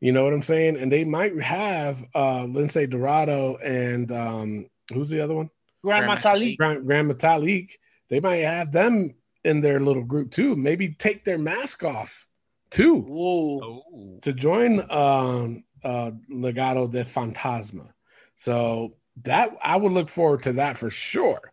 You 0.00 0.12
know 0.12 0.24
what 0.24 0.32
I'm 0.32 0.42
saying? 0.42 0.76
And 0.76 0.90
they 0.92 1.04
might 1.04 1.40
have 1.40 2.04
uh 2.14 2.42
Lince 2.42 2.88
Dorado 2.88 3.56
and 3.56 4.10
um 4.12 4.66
who's 4.92 5.10
the 5.10 5.20
other 5.20 5.34
one? 5.34 5.50
Grand 5.82 6.06
Metalik. 6.06 6.56
Grand, 6.56 6.86
Grand 6.86 7.10
Metalik. 7.10 7.70
They 8.08 8.20
might 8.20 8.36
have 8.36 8.72
them 8.72 9.14
in 9.44 9.60
their 9.60 9.80
little 9.80 10.04
group 10.04 10.30
too. 10.30 10.56
Maybe 10.56 10.90
take 10.90 11.24
their 11.24 11.38
mask 11.38 11.84
off 11.84 12.26
too 12.70 13.00
Whoa. 13.00 14.18
to 14.22 14.32
join 14.32 14.80
um 14.90 15.64
uh 15.82 16.12
Legado 16.30 16.90
del 16.90 17.04
Fantasma. 17.04 17.88
So 18.36 18.94
that 19.24 19.56
I 19.62 19.76
would 19.76 19.92
look 19.92 20.08
forward 20.08 20.42
to 20.44 20.54
that 20.54 20.76
for 20.76 20.90
sure. 20.90 21.52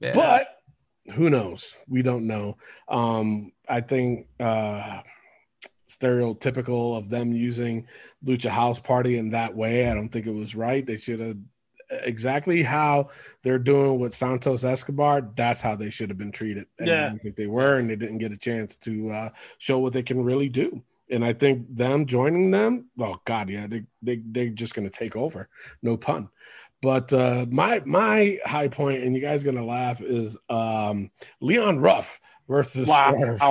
Yeah. 0.00 0.12
But 0.14 0.60
who 1.12 1.30
knows? 1.30 1.78
We 1.88 2.02
don't 2.02 2.26
know. 2.26 2.56
Um, 2.88 3.52
I 3.68 3.80
think 3.80 4.26
uh, 4.38 5.00
stereotypical 5.90 6.96
of 6.96 7.10
them 7.10 7.32
using 7.32 7.86
Lucha 8.24 8.48
House 8.50 8.78
Party 8.78 9.18
in 9.18 9.30
that 9.30 9.54
way. 9.54 9.88
I 9.90 9.94
don't 9.94 10.08
think 10.08 10.26
it 10.26 10.34
was 10.34 10.54
right. 10.54 10.86
They 10.86 10.96
should 10.96 11.20
have 11.20 11.36
exactly 11.90 12.62
how 12.62 13.08
they're 13.42 13.58
doing 13.58 13.98
with 13.98 14.14
Santos 14.14 14.64
Escobar. 14.64 15.28
That's 15.34 15.60
how 15.60 15.74
they 15.74 15.90
should 15.90 16.08
have 16.08 16.18
been 16.18 16.32
treated. 16.32 16.66
And 16.78 16.88
I 16.90 17.08
don't 17.08 17.22
think 17.22 17.36
they 17.36 17.48
were, 17.48 17.78
and 17.78 17.90
they 17.90 17.96
didn't 17.96 18.18
get 18.18 18.32
a 18.32 18.36
chance 18.36 18.76
to 18.78 19.10
uh, 19.10 19.28
show 19.58 19.78
what 19.78 19.92
they 19.92 20.02
can 20.02 20.22
really 20.22 20.48
do. 20.48 20.82
And 21.10 21.24
I 21.24 21.32
think 21.32 21.66
them 21.74 22.06
joining 22.06 22.52
them, 22.52 22.86
oh 23.00 23.16
God, 23.24 23.50
yeah, 23.50 23.66
they 23.66 23.84
they 24.00 24.22
they're 24.24 24.48
just 24.50 24.74
gonna 24.74 24.90
take 24.90 25.16
over. 25.16 25.48
No 25.82 25.96
pun. 25.96 26.28
But 26.82 27.12
uh, 27.12 27.46
my 27.50 27.82
my 27.84 28.38
high 28.44 28.68
point, 28.68 29.02
and 29.02 29.14
you 29.14 29.20
guys 29.20 29.42
gonna 29.42 29.66
laugh, 29.66 30.00
is 30.00 30.38
um, 30.48 31.10
Leon 31.40 31.80
Ruff 31.80 32.20
versus 32.48 32.86
Wow. 32.86 33.12
Swerve. 33.16 33.42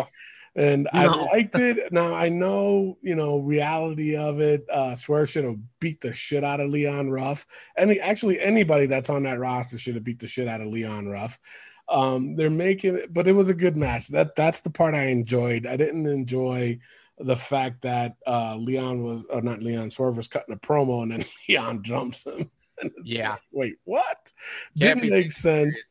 And 0.56 0.90
I 0.94 1.06
liked 1.06 1.56
it. 1.56 1.92
Now 1.94 2.14
I 2.14 2.30
know, 2.30 2.98
you 3.02 3.16
know, 3.16 3.40
reality 3.40 4.16
of 4.16 4.40
it. 4.40 4.66
Uh, 4.70 4.96
Swerve 4.96 5.30
should 5.30 5.46
have 5.46 5.58
beat 5.80 6.02
the 6.02 6.12
shit 6.12 6.44
out 6.44 6.60
of 6.60 6.70
Leon 6.70 7.10
Ruff. 7.10 7.46
Any 7.78 8.00
actually 8.00 8.40
anybody 8.40 8.86
that's 8.86 9.10
on 9.10 9.24
that 9.24 9.40
roster 9.40 9.78
should 9.78 9.96
have 9.96 10.04
beat 10.04 10.20
the 10.20 10.28
shit 10.28 10.48
out 10.48 10.62
of 10.62 10.68
Leon 10.68 11.08
Ruff. 11.08 11.40
Um, 11.88 12.36
they're 12.36 12.50
making 12.50 12.96
it, 12.96 13.14
but 13.14 13.28
it 13.28 13.32
was 13.32 13.50
a 13.50 13.54
good 13.54 13.78
match. 13.78 14.10
That 14.10 14.36
that's 14.36 14.62
the 14.62 14.70
part 14.70 14.94
I 14.94 15.08
enjoyed. 15.08 15.66
I 15.66 15.78
didn't 15.78 16.06
enjoy 16.06 16.80
the 17.20 17.36
fact 17.36 17.82
that 17.82 18.16
uh, 18.26 18.56
Leon 18.56 19.04
was, 19.04 19.26
or 19.30 19.42
not 19.42 19.62
Leon, 19.62 19.92
Swerve 19.92 20.18
was 20.18 20.28
cutting 20.28 20.56
a 20.56 20.58
promo 20.58 21.04
and 21.04 21.12
then 21.12 21.26
Leon 21.50 21.84
jumps 21.84 22.26
him. 22.26 22.50
Yeah. 23.04 23.32
like, 23.32 23.42
Wait, 23.52 23.76
what? 23.84 24.32
Can't 24.80 25.02
Didn't 25.02 25.10
make 25.10 25.34
sense. 25.34 25.84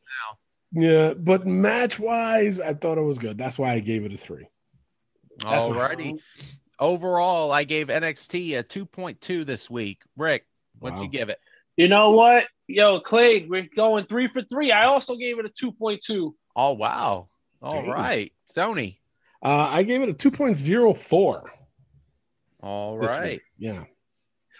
Yeah, 0.71 1.13
but 1.15 1.47
match 1.47 1.99
wise, 1.99 2.59
I 2.59 2.73
thought 2.73 2.97
it 2.97 3.01
was 3.03 3.17
good. 3.17 3.37
That's 3.37 3.57
why 3.57 3.73
I 3.73 3.79
gave 3.79 4.05
it 4.05 4.13
a 4.13 4.17
three. 4.17 4.47
That's 5.39 5.65
my- 5.67 5.75
Alrighty. 5.75 6.19
Overall, 6.79 7.51
I 7.51 7.63
gave 7.65 7.87
NXT 7.87 8.57
a 8.59 8.63
2.2 8.63 9.45
this 9.45 9.69
week. 9.69 10.01
Rick, 10.15 10.45
what'd 10.79 10.97
Wow. 10.97 11.03
you 11.03 11.09
give 11.09 11.29
it? 11.29 11.39
You 11.75 11.87
know 11.87 12.11
what? 12.11 12.45
Yo, 12.67 12.99
Clay, 13.01 13.45
we're 13.45 13.67
going 13.75 14.05
three 14.05 14.27
for 14.27 14.41
three. 14.43 14.71
I 14.71 14.85
also 14.85 15.15
gave 15.15 15.39
it 15.39 15.45
a 15.45 15.49
2.2. 15.49 16.33
Oh 16.55 16.73
wow. 16.73 17.29
All 17.61 17.71
Dang. 17.81 17.89
right. 17.89 18.33
Tony. 18.53 19.01
Uh, 19.41 19.67
I 19.71 19.83
gave 19.83 20.01
it 20.01 20.09
a 20.09 20.13
2.04. 20.13 21.49
All 22.61 22.97
right. 22.97 23.31
week. 23.31 23.41
Yeah. 23.57 23.85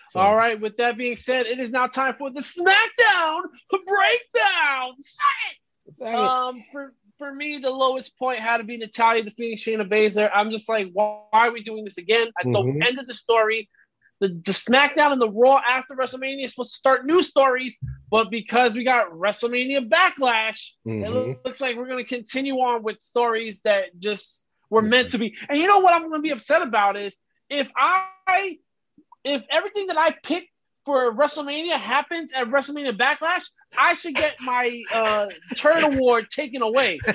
So- 0.09 0.19
All 0.21 0.35
right, 0.35 0.59
with 0.59 0.77
that 0.77 0.97
being 0.97 1.15
said, 1.15 1.45
it 1.45 1.59
is 1.59 1.69
now 1.69 1.87
time 1.87 2.15
for 2.17 2.31
the 2.31 2.39
SmackDown 2.41 3.41
breakdown. 3.69 4.93
Second. 4.99 5.59
Um, 6.01 6.63
for 6.71 6.93
for 7.17 7.33
me, 7.33 7.57
the 7.57 7.69
lowest 7.71 8.17
point 8.17 8.39
had 8.39 8.57
to 8.57 8.63
be 8.63 8.77
Natalya 8.77 9.23
defeating 9.23 9.57
Shayna 9.57 9.89
Baszler. 9.89 10.29
I'm 10.33 10.51
just 10.51 10.69
like, 10.69 10.89
why, 10.93 11.19
why 11.31 11.47
are 11.47 11.51
we 11.51 11.61
doing 11.63 11.83
this 11.83 11.97
again? 11.97 12.29
At 12.39 12.45
Mhm. 12.45 12.79
the 12.79 12.87
end 12.87 12.97
of 12.99 13.07
the 13.07 13.13
story, 13.13 13.69
the, 14.21 14.29
the 14.29 14.51
SmackDown 14.53 15.11
and 15.11 15.21
the 15.21 15.29
Raw 15.29 15.59
after 15.67 15.95
WrestleMania 15.95 16.45
is 16.45 16.51
supposed 16.51 16.71
to 16.71 16.77
start 16.77 17.05
new 17.05 17.21
stories, 17.21 17.77
but 18.09 18.29
because 18.29 18.75
we 18.75 18.83
got 18.85 19.11
WrestleMania 19.11 19.89
Backlash, 19.89 20.73
it 20.85 20.89
Mhm. 20.89 21.09
loo- 21.09 21.35
looks 21.43 21.59
like 21.61 21.75
we're 21.75 21.87
going 21.87 22.03
to 22.03 22.09
continue 22.09 22.55
on 22.59 22.83
with 22.83 23.01
stories 23.01 23.61
that 23.63 23.97
just 23.99 24.47
were 24.69 24.81
meant 24.81 25.09
to 25.11 25.17
be. 25.17 25.35
And 25.49 25.57
you 25.57 25.67
know 25.67 25.79
what 25.79 25.93
I'm 25.93 26.03
going 26.07 26.21
to 26.21 26.25
be 26.25 26.29
upset 26.31 26.61
about 26.61 26.95
is 26.95 27.17
if 27.49 27.69
I, 27.75 28.59
if 29.25 29.43
everything 29.49 29.87
that 29.87 29.97
I 29.97 30.11
picked 30.23 30.51
for 30.85 31.13
WrestleMania 31.13 31.73
happens 31.73 32.33
at 32.33 32.47
WrestleMania 32.47 32.97
Backlash, 32.97 33.49
I 33.77 33.93
should 33.93 34.15
get 34.15 34.39
my 34.41 34.81
uh, 34.93 35.27
turn 35.55 35.83
award 35.83 36.29
taken 36.29 36.61
away. 36.61 36.99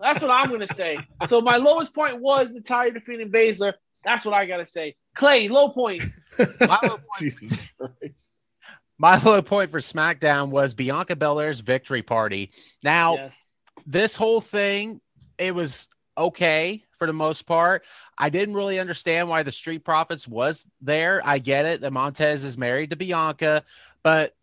That's 0.00 0.20
what 0.20 0.30
I'm 0.30 0.48
going 0.48 0.60
to 0.60 0.72
say. 0.72 0.98
So 1.26 1.40
my 1.40 1.56
lowest 1.56 1.94
point 1.94 2.20
was 2.20 2.50
Natalya 2.50 2.92
defeating 2.92 3.30
Baszler. 3.30 3.72
That's 4.04 4.24
what 4.24 4.34
I 4.34 4.44
got 4.44 4.58
to 4.58 4.66
say. 4.66 4.96
Clay, 5.14 5.48
low 5.48 5.70
points. 5.70 6.20
My 6.60 6.78
low, 6.82 6.88
point, 6.90 7.00
Jesus 7.18 7.56
Christ. 7.78 8.30
my 8.98 9.22
low 9.22 9.40
point 9.40 9.70
for 9.70 9.80
SmackDown 9.80 10.50
was 10.50 10.74
Bianca 10.74 11.16
Belair's 11.16 11.60
victory 11.60 12.02
party. 12.02 12.50
Now, 12.82 13.14
Yes. 13.14 13.52
this 13.86 14.14
whole 14.14 14.40
thing, 14.42 15.00
it 15.38 15.54
was 15.54 15.88
okay 16.18 16.83
for 16.98 17.06
the 17.06 17.12
most 17.12 17.42
part. 17.42 17.84
I 18.18 18.30
didn't 18.30 18.54
really 18.54 18.78
understand 18.78 19.28
why 19.28 19.42
the 19.42 19.52
Street 19.52 19.84
Profits 19.84 20.26
was 20.28 20.66
there. 20.80 21.20
I 21.24 21.38
get 21.38 21.66
it 21.66 21.80
that 21.80 21.92
Montez 21.92 22.44
is 22.44 22.58
married 22.58 22.90
to 22.90 22.96
Bianca, 22.96 23.64
but 24.02 24.34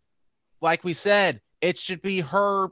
like 0.60 0.84
we 0.84 0.92
said, 0.92 1.40
it 1.60 1.78
should 1.78 2.02
be 2.02 2.20
her 2.20 2.68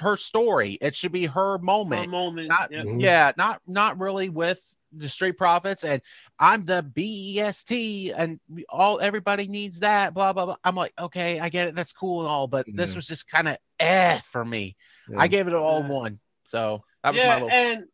her 0.00 0.16
story. 0.16 0.76
It 0.80 0.96
should 0.96 1.12
be 1.12 1.26
her 1.26 1.58
moment. 1.58 2.06
a 2.06 2.08
moment. 2.08 2.48
Not 2.48 2.72
yeah. 2.72 2.82
Mhm. 2.82 3.00
yeah, 3.00 3.32
not 3.36 3.60
not 3.66 3.98
really 3.98 4.28
with 4.28 4.60
the 4.92 5.08
Street 5.08 5.36
Profits 5.36 5.84
and 5.84 6.00
I'm 6.38 6.64
the 6.64 6.82
BEST 6.82 7.70
and 8.16 8.40
all 8.70 9.00
everybody 9.00 9.46
needs 9.46 9.80
that 9.80 10.14
blah 10.14 10.32
blah 10.32 10.46
blah. 10.46 10.56
I'm 10.64 10.74
like, 10.74 10.94
okay, 10.98 11.38
I 11.38 11.48
get 11.48 11.68
it. 11.68 11.74
That's 11.74 11.92
cool 11.92 12.20
and 12.20 12.28
all, 12.28 12.46
but 12.48 12.66
this 12.72 12.96
was 12.96 13.06
just 13.06 13.28
kind 13.28 13.48
of 13.48 13.58
eh 13.78 14.18
for 14.32 14.44
me. 14.44 14.76
Yeah. 15.10 15.20
I 15.20 15.28
gave 15.28 15.46
it 15.46 15.54
all 15.54 15.82
Yeah. 15.82 15.88
one. 15.88 16.20
So 16.44 16.82
that 17.04 17.12
was 17.12 17.20
yeah, 17.22 17.28
my 17.28 17.34
little 17.34 17.50
and 17.50 17.84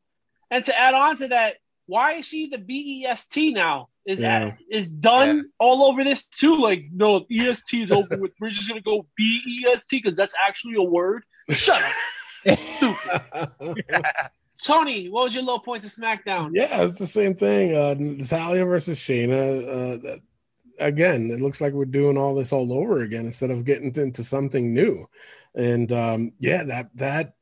and 0.54 0.64
to 0.64 0.78
add 0.78 0.94
on 0.94 1.16
to 1.16 1.28
that, 1.28 1.56
why 1.86 2.14
is 2.14 2.26
she 2.26 2.48
the 2.48 2.58
BEST 2.58 3.36
now? 3.52 3.88
Is 4.06 4.20
Yeah. 4.20 4.38
that 4.50 4.58
is 4.70 4.88
done 4.88 5.50
all 5.58 5.86
over 5.86 6.04
this 6.04 6.24
too? 6.26 6.56
Like, 6.60 6.84
no, 6.92 7.26
EST 7.30 7.82
is 7.82 7.90
over 7.90 8.16
with. 8.18 8.32
We're 8.40 8.50
just 8.50 8.68
gonna 8.68 8.80
go 8.82 9.06
BEST 9.18 9.88
because 9.90 10.14
that's 10.16 10.34
actually 10.46 10.74
a 10.76 10.82
word. 10.82 11.24
Shut 11.50 11.82
up. 11.82 11.92
Stupid. 12.58 14.04
Tony, 14.62 15.08
what 15.08 15.24
was 15.24 15.34
your 15.34 15.44
low 15.44 15.58
point 15.58 15.82
to 15.82 15.88
SmackDown? 15.88 16.50
Yeah, 16.52 16.82
it's 16.84 16.98
the 16.98 17.06
same 17.06 17.34
thing. 17.34 17.74
Uh, 17.76 17.94
Natalya 17.98 18.64
versus 18.64 18.98
Shayna. 18.98 19.62
Uh, 19.62 19.96
that, 20.02 20.20
again, 20.78 21.30
it 21.30 21.40
looks 21.40 21.60
like 21.60 21.72
we're 21.72 21.84
doing 21.86 22.16
all 22.16 22.34
this 22.34 22.52
all 22.52 22.72
over 22.72 23.00
again 23.00 23.26
instead 23.26 23.50
of 23.50 23.64
getting 23.64 23.92
into 23.96 24.22
something 24.22 24.72
new. 24.72 25.06
And 25.54 25.92
um, 25.92 26.32
yeah, 26.38 26.62
that 26.64 26.90
that 26.96 27.34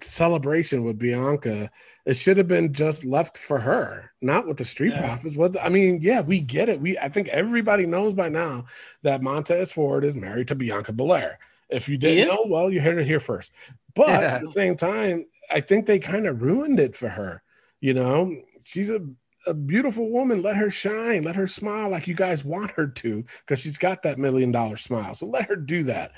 celebration 0.00 0.84
with 0.84 0.98
Bianca, 0.98 1.70
it 2.04 2.14
should 2.14 2.36
have 2.36 2.48
been 2.48 2.72
just 2.72 3.04
left 3.04 3.38
for 3.38 3.58
her, 3.58 4.10
not 4.20 4.46
with 4.46 4.56
the 4.56 4.64
Street 4.64 4.92
Yeah. 4.92 5.00
Profits. 5.00 5.36
What 5.36 5.56
I 5.62 5.68
mean, 5.68 6.00
yeah, 6.02 6.20
we 6.20 6.40
get 6.40 6.68
it. 6.68 6.80
We 6.80 6.98
I 6.98 7.08
think 7.08 7.28
everybody 7.28 7.86
knows 7.86 8.14
by 8.14 8.28
now 8.28 8.66
that 9.02 9.22
Montez 9.22 9.72
Ford 9.72 10.04
is 10.04 10.16
married 10.16 10.48
to 10.48 10.54
Bianca 10.54 10.92
Belair. 10.92 11.38
If 11.68 11.88
you 11.88 11.98
didn't 11.98 12.28
know, 12.28 12.44
well, 12.46 12.70
you 12.70 12.80
heard 12.80 12.98
it 12.98 13.06
here 13.06 13.20
first. 13.20 13.52
But 13.94 14.08
Yeah. 14.08 14.34
at 14.36 14.42
the 14.42 14.50
same 14.52 14.76
time, 14.76 15.26
I 15.50 15.60
think 15.60 15.86
they 15.86 15.98
kind 15.98 16.26
of 16.26 16.42
ruined 16.42 16.78
it 16.78 16.94
for 16.94 17.08
her. 17.08 17.42
You 17.80 17.94
know, 17.94 18.36
she's 18.62 18.90
a, 18.90 19.00
a 19.46 19.54
beautiful 19.54 20.10
woman. 20.10 20.42
Let 20.42 20.56
her 20.56 20.70
shine. 20.70 21.22
Let 21.22 21.36
her 21.36 21.46
smile 21.46 21.88
like 21.88 22.06
you 22.06 22.14
guys 22.14 22.44
want 22.44 22.70
her 22.72 22.86
to, 22.86 23.24
because 23.40 23.60
she's 23.60 23.78
got 23.78 24.02
that 24.02 24.18
million 24.18 24.52
dollar 24.52 24.76
smile. 24.76 25.14
So 25.14 25.26
let 25.26 25.48
her 25.48 25.56
do 25.56 25.84
that. 25.84 26.12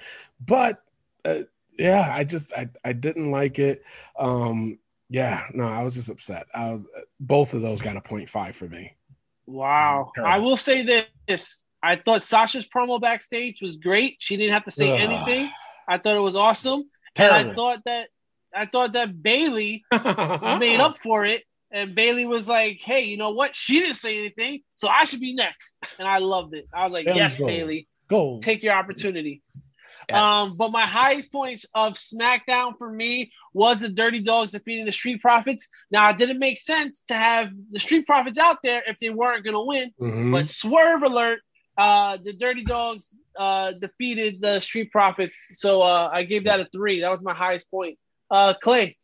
But 0.44 0.82
uh, 1.24 1.42
yeah, 1.78 2.10
I 2.12 2.24
just 2.24 2.52
I 2.52 2.68
I 2.84 2.92
didn't 2.92 3.30
like 3.30 3.58
it. 3.58 3.84
Um, 4.18 4.78
yeah, 5.08 5.44
no, 5.54 5.66
I 5.66 5.82
was 5.82 5.94
just 5.94 6.10
upset. 6.10 6.46
I 6.54 6.72
was 6.72 6.86
both 7.18 7.54
of 7.54 7.62
those 7.62 7.80
got 7.80 7.96
a 7.96 8.00
point 8.00 8.28
five 8.28 8.54
for 8.54 8.68
me. 8.68 8.94
Wow. 9.46 10.12
I 10.22 10.38
will 10.38 10.58
say 10.58 11.06
this. 11.26 11.68
I 11.82 11.96
thought 11.96 12.22
Sasha's 12.22 12.68
promo 12.68 13.00
backstage 13.00 13.62
was 13.62 13.78
great. 13.78 14.16
She 14.18 14.36
didn't 14.36 14.52
have 14.52 14.64
to 14.64 14.70
say 14.70 14.90
Ugh. 14.90 15.00
anything. 15.00 15.50
I 15.88 15.96
thought 15.96 16.16
it 16.16 16.20
was 16.20 16.36
awesome. 16.36 16.90
Terrible. 17.14 17.38
And 17.38 17.50
I 17.50 17.54
thought 17.54 17.84
that 17.86 18.08
I 18.54 18.66
thought 18.66 18.92
that 18.92 19.22
Bayley 19.22 19.84
made 19.92 20.80
up 20.80 20.98
for 20.98 21.24
it. 21.24 21.44
And 21.70 21.94
Bayley 21.94 22.24
was 22.24 22.48
like, 22.48 22.78
hey, 22.80 23.04
you 23.04 23.16
know 23.16 23.30
what? 23.30 23.54
She 23.54 23.80
didn't 23.80 23.96
say 23.96 24.18
anything, 24.18 24.62
so 24.72 24.88
I 24.88 25.04
should 25.04 25.20
be 25.20 25.34
next. 25.34 25.76
And 25.98 26.08
I 26.08 26.16
loved 26.18 26.54
it. 26.54 26.66
I 26.72 26.84
was 26.84 26.92
like, 26.92 27.06
Bayley's 27.06 27.18
yes, 27.18 27.38
gold. 27.38 27.50
Bayley. 27.50 27.86
Go. 28.08 28.40
Take 28.40 28.62
your 28.62 28.72
opportunity. 28.72 29.42
Yes. 30.08 30.16
Um, 30.16 30.56
but 30.56 30.70
my 30.70 30.86
highest 30.86 31.30
points 31.30 31.66
of 31.74 31.94
SmackDown 31.94 32.78
for 32.78 32.90
me 32.90 33.30
was 33.52 33.80
the 33.80 33.90
Dirty 33.90 34.20
Dogs 34.20 34.52
defeating 34.52 34.86
the 34.86 34.92
Street 34.92 35.20
Profits. 35.20 35.68
Now, 35.90 36.08
it 36.08 36.16
didn't 36.16 36.38
make 36.38 36.58
sense 36.58 37.02
to 37.08 37.14
have 37.14 37.50
the 37.70 37.78
Street 37.78 38.06
Profits 38.06 38.38
out 38.38 38.58
there 38.62 38.82
if 38.86 38.98
they 38.98 39.10
weren't 39.10 39.44
going 39.44 39.54
to 39.54 39.60
win. 39.60 39.92
Mm-hmm. 40.00 40.32
But 40.32 40.48
swerve 40.48 41.02
alert, 41.02 41.40
uh, 41.76 42.16
the 42.22 42.32
Dirty 42.32 42.64
Dogs 42.64 43.14
uh, 43.38 43.72
defeated 43.72 44.40
the 44.40 44.60
Street 44.60 44.90
Profits. 44.90 45.50
So 45.60 45.82
uh, 45.82 46.08
I 46.10 46.22
gave 46.22 46.44
that 46.44 46.60
a 46.60 46.64
three. 46.72 47.00
That 47.00 47.10
was 47.10 47.22
my 47.22 47.34
highest 47.34 47.70
point. 47.70 48.00
Uh, 48.30 48.54
Clay. 48.54 48.96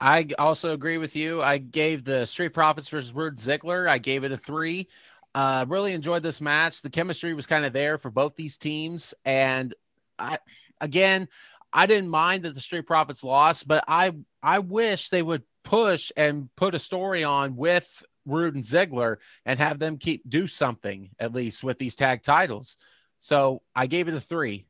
I 0.00 0.28
also 0.38 0.74
agree 0.74 0.98
with 0.98 1.16
you. 1.16 1.42
I 1.42 1.58
gave 1.58 2.04
the 2.04 2.24
Street 2.24 2.54
Profits 2.54 2.88
versus 2.88 3.12
Roode 3.12 3.36
Ziggler. 3.36 3.88
I 3.88 3.98
gave 3.98 4.24
it 4.24 4.32
a 4.32 4.36
three. 4.36 4.88
Uh, 5.34 5.64
really 5.68 5.92
enjoyed 5.92 6.22
this 6.22 6.40
match. 6.40 6.82
The 6.82 6.90
chemistry 6.90 7.34
was 7.34 7.46
kind 7.46 7.64
of 7.64 7.72
there 7.72 7.98
for 7.98 8.10
both 8.10 8.34
these 8.34 8.56
teams, 8.56 9.14
and 9.24 9.74
I 10.18 10.38
again, 10.80 11.28
I 11.72 11.86
didn't 11.86 12.10
mind 12.10 12.44
that 12.44 12.54
the 12.54 12.60
Street 12.60 12.86
Profits 12.86 13.22
lost, 13.22 13.68
but 13.68 13.84
I 13.86 14.12
I 14.42 14.60
wish 14.60 15.08
they 15.08 15.22
would 15.22 15.42
push 15.64 16.10
and 16.16 16.48
put 16.56 16.74
a 16.74 16.78
story 16.78 17.24
on 17.24 17.56
with 17.56 17.86
Roode 18.24 18.54
and 18.54 18.64
Ziggler 18.64 19.16
and 19.44 19.58
have 19.58 19.78
them 19.78 19.98
keep 19.98 20.28
do 20.28 20.46
something 20.46 21.10
at 21.18 21.34
least 21.34 21.62
with 21.62 21.78
these 21.78 21.94
tag 21.94 22.22
titles. 22.22 22.76
So 23.20 23.62
I 23.74 23.86
gave 23.86 24.08
it 24.08 24.14
a 24.14 24.20
three, 24.20 24.66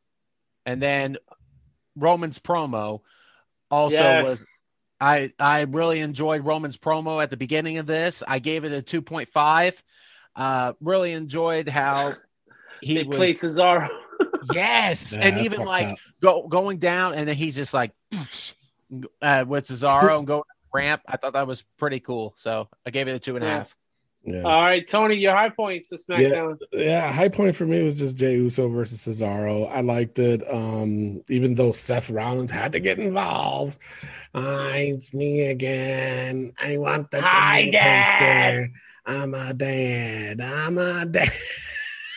and 0.66 0.82
then 0.82 1.18
Roman's 1.96 2.38
promo 2.38 3.00
also 3.70 3.96
yes. 3.96 4.26
was. 4.26 4.46
I 5.00 5.32
I 5.38 5.62
really 5.62 6.00
enjoyed 6.00 6.44
Roman's 6.44 6.76
promo 6.76 7.22
at 7.22 7.30
the 7.30 7.36
beginning 7.36 7.78
of 7.78 7.86
this. 7.86 8.24
I 8.26 8.40
gave 8.40 8.64
it 8.64 8.72
a 8.72 8.82
two 8.82 9.00
point 9.00 9.28
five. 9.28 9.80
Uh, 10.34 10.72
really 10.80 11.12
enjoyed 11.12 11.68
how 11.68 12.14
he 12.80 13.04
was, 13.04 13.16
played 13.16 13.36
Cesaro 13.36 13.88
yes, 14.52 15.12
yeah, 15.12 15.26
and 15.26 15.38
even 15.40 15.64
like 15.64 15.98
go, 16.22 16.46
going 16.48 16.78
down, 16.78 17.14
and 17.14 17.28
then 17.28 17.36
he's 17.36 17.54
just 17.54 17.74
like 17.74 17.92
uh, 19.22 19.44
with 19.46 19.68
Cesaro 19.68 20.18
and 20.18 20.26
going 20.26 20.42
ramp. 20.72 21.02
I 21.06 21.16
thought 21.16 21.32
that 21.32 21.46
was 21.46 21.62
pretty 21.78 22.00
cool. 22.00 22.34
So 22.36 22.68
I 22.86 22.90
gave 22.90 23.08
it 23.08 23.12
a 23.12 23.18
two 23.18 23.36
and 23.36 23.44
a 23.44 23.48
half. 23.48 23.76
Yeah. 24.24 24.42
All 24.42 24.60
right, 24.62 24.86
Tony, 24.86 25.14
your 25.14 25.34
high 25.34 25.48
points 25.48 25.88
to 25.88 25.96
SmackDown. 25.96 26.58
Yeah, 26.72 26.84
yeah, 26.84 27.12
high 27.12 27.28
point 27.28 27.56
for 27.56 27.64
me 27.64 27.82
was 27.82 27.94
just 27.94 28.16
Jey 28.16 28.34
Uso 28.34 28.68
versus 28.68 29.00
Cesaro. 29.00 29.70
I 29.70 29.80
liked 29.80 30.18
it. 30.18 30.42
Um, 30.52 31.22
even 31.28 31.54
though 31.54 31.72
Seth 31.72 32.10
Rollins 32.10 32.50
had 32.50 32.72
to 32.72 32.80
get 32.80 32.98
involved. 32.98 33.80
Uh, 34.34 34.70
it's 34.74 35.14
me 35.14 35.46
again. 35.46 36.52
I 36.60 36.76
want 36.76 37.10
the 37.10 37.22
Hi, 37.22 37.70
Dad. 37.70 38.70
I'm 39.06 39.32
a 39.34 39.54
dad. 39.54 40.40
I'm 40.42 40.76
a 40.76 41.06
dad. 41.06 41.32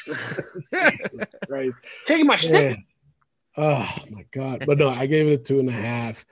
Christ. 1.47 1.77
Taking 2.05 2.27
my 2.27 2.35
stick. 2.35 2.77
Oh 3.57 3.89
my 4.09 4.25
god! 4.31 4.63
But 4.65 4.77
no, 4.77 4.89
I 4.89 5.05
gave 5.07 5.27
it 5.27 5.33
a 5.33 5.37
two 5.37 5.59
and 5.59 5.69
a 5.69 5.73
half. 5.73 6.25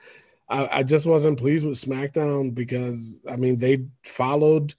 I, 0.48 0.78
I 0.78 0.82
just 0.82 1.06
wasn't 1.06 1.38
pleased 1.38 1.66
with 1.66 1.80
SmackDown 1.80 2.54
because 2.54 3.20
I 3.28 3.36
mean 3.36 3.58
they 3.58 3.84
followed 4.04 4.74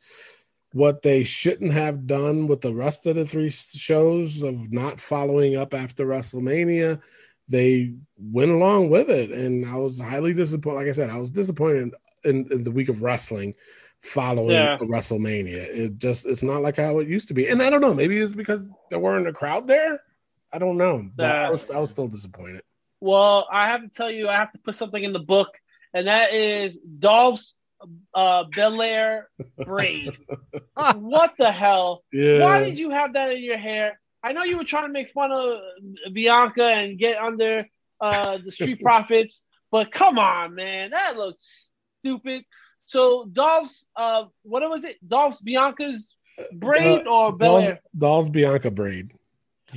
what 0.73 1.01
they 1.01 1.23
shouldn't 1.23 1.73
have 1.73 2.07
done 2.07 2.47
with 2.47 2.61
the 2.61 2.73
rest 2.73 3.05
of 3.05 3.15
the 3.15 3.25
three 3.25 3.49
shows 3.49 4.41
of 4.41 4.71
not 4.71 4.99
following 4.99 5.55
up 5.55 5.73
after 5.73 6.05
WrestleMania. 6.05 7.01
They 7.49 7.93
went 8.17 8.51
along 8.51 8.89
with 8.89 9.09
it, 9.09 9.31
and 9.31 9.65
I 9.65 9.75
was 9.75 9.99
highly 9.99 10.33
disappointed. 10.33 10.77
Like 10.77 10.87
I 10.87 10.93
said, 10.93 11.09
I 11.09 11.17
was 11.17 11.31
disappointed 11.31 11.93
in, 12.23 12.47
in 12.51 12.63
the 12.63 12.71
week 12.71 12.89
of 12.89 13.01
wrestling 13.01 13.53
following 14.01 14.51
yeah. 14.51 14.77
WrestleMania. 14.79 15.67
It 15.67 15.97
just 15.97 16.25
it's 16.25 16.43
not 16.43 16.61
like 16.61 16.77
how 16.77 16.99
it 16.99 17.07
used 17.07 17.27
to 17.29 17.33
be. 17.33 17.47
And 17.47 17.61
I 17.61 17.69
don't 17.69 17.81
know, 17.81 17.93
maybe 17.93 18.17
it's 18.17 18.33
because 18.33 18.63
there 18.89 18.99
weren't 18.99 19.27
a 19.27 19.33
crowd 19.33 19.67
there. 19.67 20.01
I 20.51 20.59
don't 20.59 20.77
know. 20.77 21.09
But 21.15 21.29
uh, 21.29 21.33
I 21.33 21.49
was 21.49 21.71
I 21.71 21.79
was 21.79 21.89
still 21.89 22.07
disappointed. 22.07 22.63
Well, 22.99 23.47
I 23.51 23.67
have 23.69 23.81
to 23.81 23.89
tell 23.89 24.11
you, 24.11 24.27
I 24.27 24.35
have 24.35 24.51
to 24.51 24.59
put 24.59 24.75
something 24.75 25.03
in 25.03 25.13
the 25.13 25.19
book, 25.19 25.57
and 25.93 26.07
that 26.07 26.33
is 26.33 26.77
Dolph's 26.77 27.57
uh 28.13 28.43
Belair 28.43 29.29
braid. 29.65 30.17
what 30.75 31.33
the 31.37 31.51
hell? 31.51 32.03
Yeah. 32.11 32.41
Why 32.41 32.63
did 32.63 32.77
you 32.77 32.89
have 32.89 33.13
that 33.13 33.31
in 33.31 33.43
your 33.43 33.57
hair? 33.57 33.99
I 34.23 34.33
know 34.33 34.43
you 34.43 34.57
were 34.57 34.63
trying 34.63 34.85
to 34.85 34.93
make 34.93 35.09
fun 35.09 35.31
of 35.31 35.61
Bianca 36.13 36.65
and 36.65 36.97
get 36.97 37.17
under 37.17 37.65
uh 37.99 38.37
the 38.43 38.51
Street 38.51 38.81
Profits, 38.83 39.47
but 39.71 39.91
come 39.91 40.19
on, 40.19 40.55
man, 40.55 40.91
that 40.91 41.17
looks 41.17 41.73
stupid. 42.01 42.43
So 42.91 43.23
Dolph's, 43.31 43.89
uh, 43.95 44.25
what 44.41 44.69
was 44.69 44.83
it? 44.83 44.97
Dolph's 45.07 45.39
Bianca's 45.39 46.17
braid 46.51 47.07
uh, 47.07 47.09
or 47.09 47.31
Belair? 47.31 47.79
Dolph's 47.97 48.27
Bianca 48.27 48.69
braid. 48.69 49.13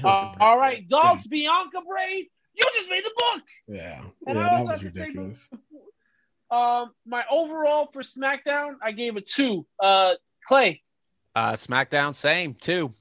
Uh, 0.02 0.34
all 0.40 0.58
right, 0.58 0.88
Dolph's 0.88 1.24
yeah. 1.26 1.30
Bianca 1.30 1.80
braid. 1.88 2.26
You 2.56 2.64
just 2.74 2.90
made 2.90 3.04
the 3.04 3.12
book. 3.16 3.42
Yeah, 3.68 4.02
and 4.26 4.36
yeah, 4.36 4.48
I 4.48 4.56
also 4.56 4.72
that 4.72 4.82
was 4.82 4.96
ridiculous. 4.96 5.48
Say, 5.48 5.78
um, 6.50 6.90
my 7.06 7.24
overall 7.30 7.88
for 7.92 8.02
SmackDown, 8.02 8.78
I 8.82 8.90
gave 8.90 9.14
a 9.14 9.20
two. 9.20 9.64
Uh, 9.78 10.14
Clay. 10.48 10.82
Uh, 11.36 11.52
SmackDown, 11.52 12.16
same 12.16 12.54
two. 12.54 12.92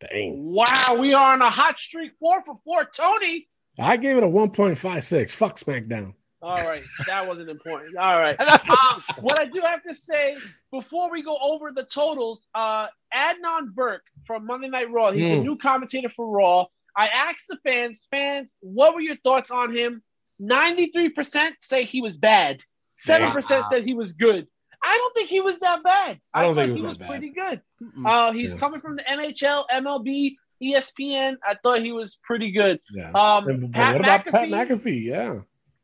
Dang. 0.00 0.54
Wow, 0.54 0.96
we 0.98 1.12
are 1.12 1.34
on 1.34 1.42
a 1.42 1.50
hot 1.50 1.78
streak. 1.78 2.12
Four 2.18 2.42
for 2.44 2.58
four. 2.64 2.86
Tony. 2.86 3.46
I 3.78 3.98
gave 3.98 4.16
it 4.16 4.22
a 4.22 4.28
one 4.28 4.52
point 4.52 4.78
five 4.78 5.04
six. 5.04 5.34
Fuck 5.34 5.58
SmackDown. 5.58 6.14
All 6.42 6.56
right, 6.56 6.82
that 7.06 7.26
wasn't 7.26 7.50
important. 7.50 7.96
All 7.96 8.18
right. 8.18 8.38
Um, 8.40 9.02
what 9.20 9.38
I 9.38 9.44
do 9.44 9.60
have 9.60 9.82
to 9.82 9.94
say 9.94 10.36
before 10.72 11.10
we 11.10 11.22
go 11.22 11.36
over 11.40 11.70
the 11.70 11.84
totals, 11.84 12.48
uh, 12.54 12.86
Adnan 13.14 13.74
Virk 13.74 14.00
from 14.26 14.46
Monday 14.46 14.68
Night 14.68 14.90
Raw, 14.90 15.12
he's 15.12 15.32
mm. 15.32 15.40
a 15.40 15.42
new 15.42 15.56
commentator 15.58 16.08
for 16.08 16.26
Raw. 16.26 16.64
I 16.96 17.08
asked 17.08 17.46
the 17.48 17.58
fans, 17.62 18.06
fans, 18.10 18.56
what 18.60 18.94
were 18.94 19.00
your 19.00 19.16
thoughts 19.16 19.50
on 19.50 19.74
him? 19.74 20.02
93% 20.40 21.52
say 21.60 21.84
he 21.84 22.00
was 22.00 22.16
bad. 22.16 22.62
7% 23.06 23.34
wow. 23.34 23.68
said 23.70 23.84
he 23.84 23.94
was 23.94 24.14
good. 24.14 24.46
I 24.82 24.96
don't 24.96 25.14
think 25.14 25.28
he 25.28 25.40
was 25.40 25.60
that 25.60 25.82
bad. 25.82 26.20
I, 26.32 26.42
don't 26.42 26.54
think 26.54 26.76
he 26.76 26.82
was, 26.82 26.98
was 26.98 27.06
pretty 27.06 27.30
good. 27.30 27.60
Uh, 28.04 28.32
he's 28.32 28.54
yeah. 28.54 28.58
coming 28.58 28.80
from 28.80 28.96
the 28.96 29.02
NHL, 29.02 29.64
MLB, 29.70 30.36
ESPN. 30.62 31.36
I 31.46 31.54
thought 31.62 31.82
he 31.82 31.92
was 31.92 32.16
pretty 32.22 32.50
good. 32.50 32.80
Yeah. 32.94 33.10
Um, 33.10 33.70
Pat 33.72 33.94
what 33.94 34.00
about 34.00 34.24
McAfee, 34.24 34.30
Pat 34.30 34.48
McAfee? 34.48 35.04
Yeah. 35.04 35.40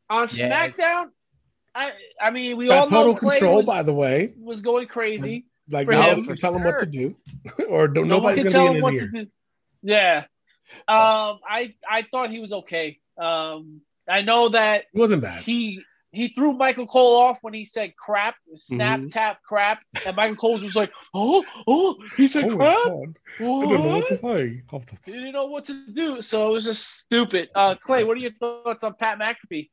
On 0.09 0.27
yeah. 0.33 0.67
SmackDown, 0.67 1.11
I 1.75 1.91
I 2.21 2.31
mean 2.31 2.57
we 2.57 2.69
all 2.69 2.89
know 2.89 3.15
Clay 3.15 3.39
control. 3.39 3.57
Was, 3.57 3.65
by 3.65 3.83
the 3.83 3.93
way, 3.93 4.33
was 4.39 4.61
going 4.61 4.87
crazy. 4.87 5.45
Like 5.69 5.87
now, 5.89 6.15
him, 6.15 6.23
tell 6.37 6.55
him 6.55 6.61
sure. 6.61 6.71
what 6.71 6.79
to 6.79 6.85
do, 6.85 7.15
or 7.69 7.87
don't, 7.89 8.07
no 8.07 8.15
nobody's 8.17 8.53
going 8.53 8.81
to 8.81 8.81
be 8.81 8.87
in 8.87 8.93
his 8.93 9.15
ear. 9.15 9.25
Yeah, 9.83 10.23
um, 10.87 11.39
I 11.47 11.75
I 11.89 12.05
thought 12.09 12.29
he 12.29 12.39
was 12.39 12.53
okay. 12.53 12.99
Um, 13.17 13.81
I 14.07 14.21
know 14.21 14.49
that 14.49 14.85
he 14.93 14.99
wasn't 14.99 15.23
bad. 15.23 15.43
He 15.43 15.83
he 16.11 16.29
threw 16.29 16.53
Michael 16.53 16.87
Cole 16.87 17.17
off 17.17 17.39
when 17.41 17.53
he 17.53 17.65
said 17.65 17.95
crap, 17.95 18.35
snap, 18.55 18.99
mm-hmm. 18.99 19.07
tap, 19.09 19.41
crap, 19.43 19.81
and 20.05 20.15
Michael 20.15 20.35
Cole 20.35 20.53
was 20.53 20.75
like, 20.75 20.91
"Oh, 21.13 21.43
oh," 21.67 21.97
he 22.15 22.27
said 22.27 22.45
oh 22.45 22.55
crap. 22.55 22.87
What? 23.39 23.67
I 23.67 23.69
didn't 23.69 23.83
know 23.83 23.95
what 23.97 24.07
to 24.07 24.17
say. 24.17 24.61
He 25.05 25.11
didn't 25.11 25.33
know 25.33 25.45
what 25.45 25.65
to 25.65 25.85
do, 25.91 26.21
so 26.21 26.49
it 26.49 26.51
was 26.53 26.63
just 26.63 26.99
stupid. 26.99 27.49
Uh, 27.53 27.75
Clay, 27.75 28.03
what 28.05 28.17
are 28.17 28.21
your 28.21 28.31
thoughts 28.39 28.83
on 28.83 28.95
Pat 28.95 29.19
McAfee? 29.19 29.69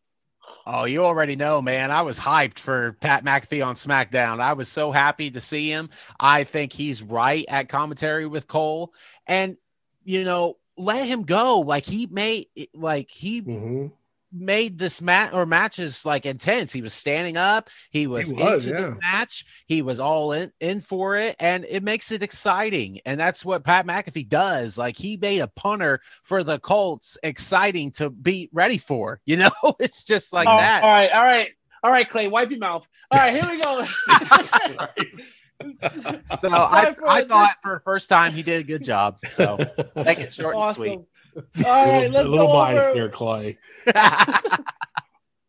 Oh, 0.66 0.84
you 0.84 1.04
already 1.04 1.36
know, 1.36 1.60
man. 1.60 1.90
I 1.90 2.02
was 2.02 2.18
hyped 2.18 2.58
for 2.58 2.92
Pat 3.00 3.24
McAfee 3.24 3.64
on 3.64 3.74
SmackDown. 3.74 4.40
I 4.40 4.54
was 4.54 4.68
so 4.68 4.90
happy 4.92 5.30
to 5.30 5.40
see 5.40 5.68
him. 5.68 5.90
I 6.18 6.44
think 6.44 6.72
he's 6.72 7.02
right 7.02 7.44
at 7.48 7.68
commentary 7.68 8.26
with 8.26 8.48
Cole. 8.48 8.94
And, 9.26 9.56
you 10.04 10.24
know, 10.24 10.56
let 10.76 11.06
him 11.06 11.24
go. 11.24 11.60
Like 11.60 11.84
he 11.84 12.06
may 12.06 12.48
like 12.74 13.10
he 13.10 13.42
mm-hmm 13.42 13.86
made 14.34 14.78
this 14.78 15.00
match 15.00 15.32
or 15.32 15.46
matches 15.46 16.04
like 16.04 16.26
intense. 16.26 16.72
He 16.72 16.82
was 16.82 16.92
standing 16.92 17.36
up, 17.36 17.70
he 17.90 18.06
was, 18.06 18.30
he 18.30 18.34
was 18.34 18.66
into 18.66 18.80
yeah. 18.80 18.88
the 18.88 18.96
match, 19.00 19.44
he 19.66 19.82
was 19.82 20.00
all 20.00 20.32
in 20.32 20.52
in 20.60 20.80
for 20.80 21.16
it, 21.16 21.36
and 21.38 21.64
it 21.68 21.82
makes 21.82 22.10
it 22.12 22.22
exciting. 22.22 23.00
And 23.06 23.18
that's 23.18 23.44
what 23.44 23.64
Pat 23.64 23.86
McAfee 23.86 24.28
does. 24.28 24.76
Like 24.76 24.96
he 24.96 25.16
made 25.16 25.40
a 25.40 25.46
punter 25.48 26.00
for 26.24 26.42
the 26.42 26.58
Colts 26.58 27.16
exciting 27.22 27.90
to 27.92 28.10
be 28.10 28.48
ready 28.52 28.78
for. 28.78 29.20
You 29.34 29.38
know, 29.38 29.74
it's 29.80 30.04
just 30.04 30.32
like 30.32 30.46
oh, 30.46 30.56
that. 30.56 30.84
All 30.84 30.90
right, 30.90 31.10
all 31.10 31.22
right, 31.22 31.48
all 31.82 31.90
right, 31.90 32.08
Clay, 32.08 32.28
wipe 32.28 32.50
your 32.50 32.60
mouth. 32.60 32.86
All 33.10 33.18
right, 33.18 33.34
here 33.34 33.50
we 33.50 33.60
go. 33.60 33.84
So 36.42 36.50
I, 36.50 36.94
I 37.06 37.24
thought 37.24 37.50
for 37.62 37.74
the 37.74 37.80
first 37.84 38.08
time 38.08 38.32
he 38.32 38.42
did 38.42 38.60
a 38.60 38.64
good 38.64 38.82
job. 38.82 39.18
So 39.32 39.58
make 39.96 40.18
it 40.18 40.34
short 40.34 40.56
awesome. 40.56 40.84
and 40.84 41.06
All 41.36 41.42
right, 41.64 42.10
let's 42.10 42.26
a 42.26 42.30
little 42.30 42.46
go 42.48 42.52
biased 42.52 42.90
over. 42.90 42.94
there, 42.94 43.08
Clay. 43.08 43.58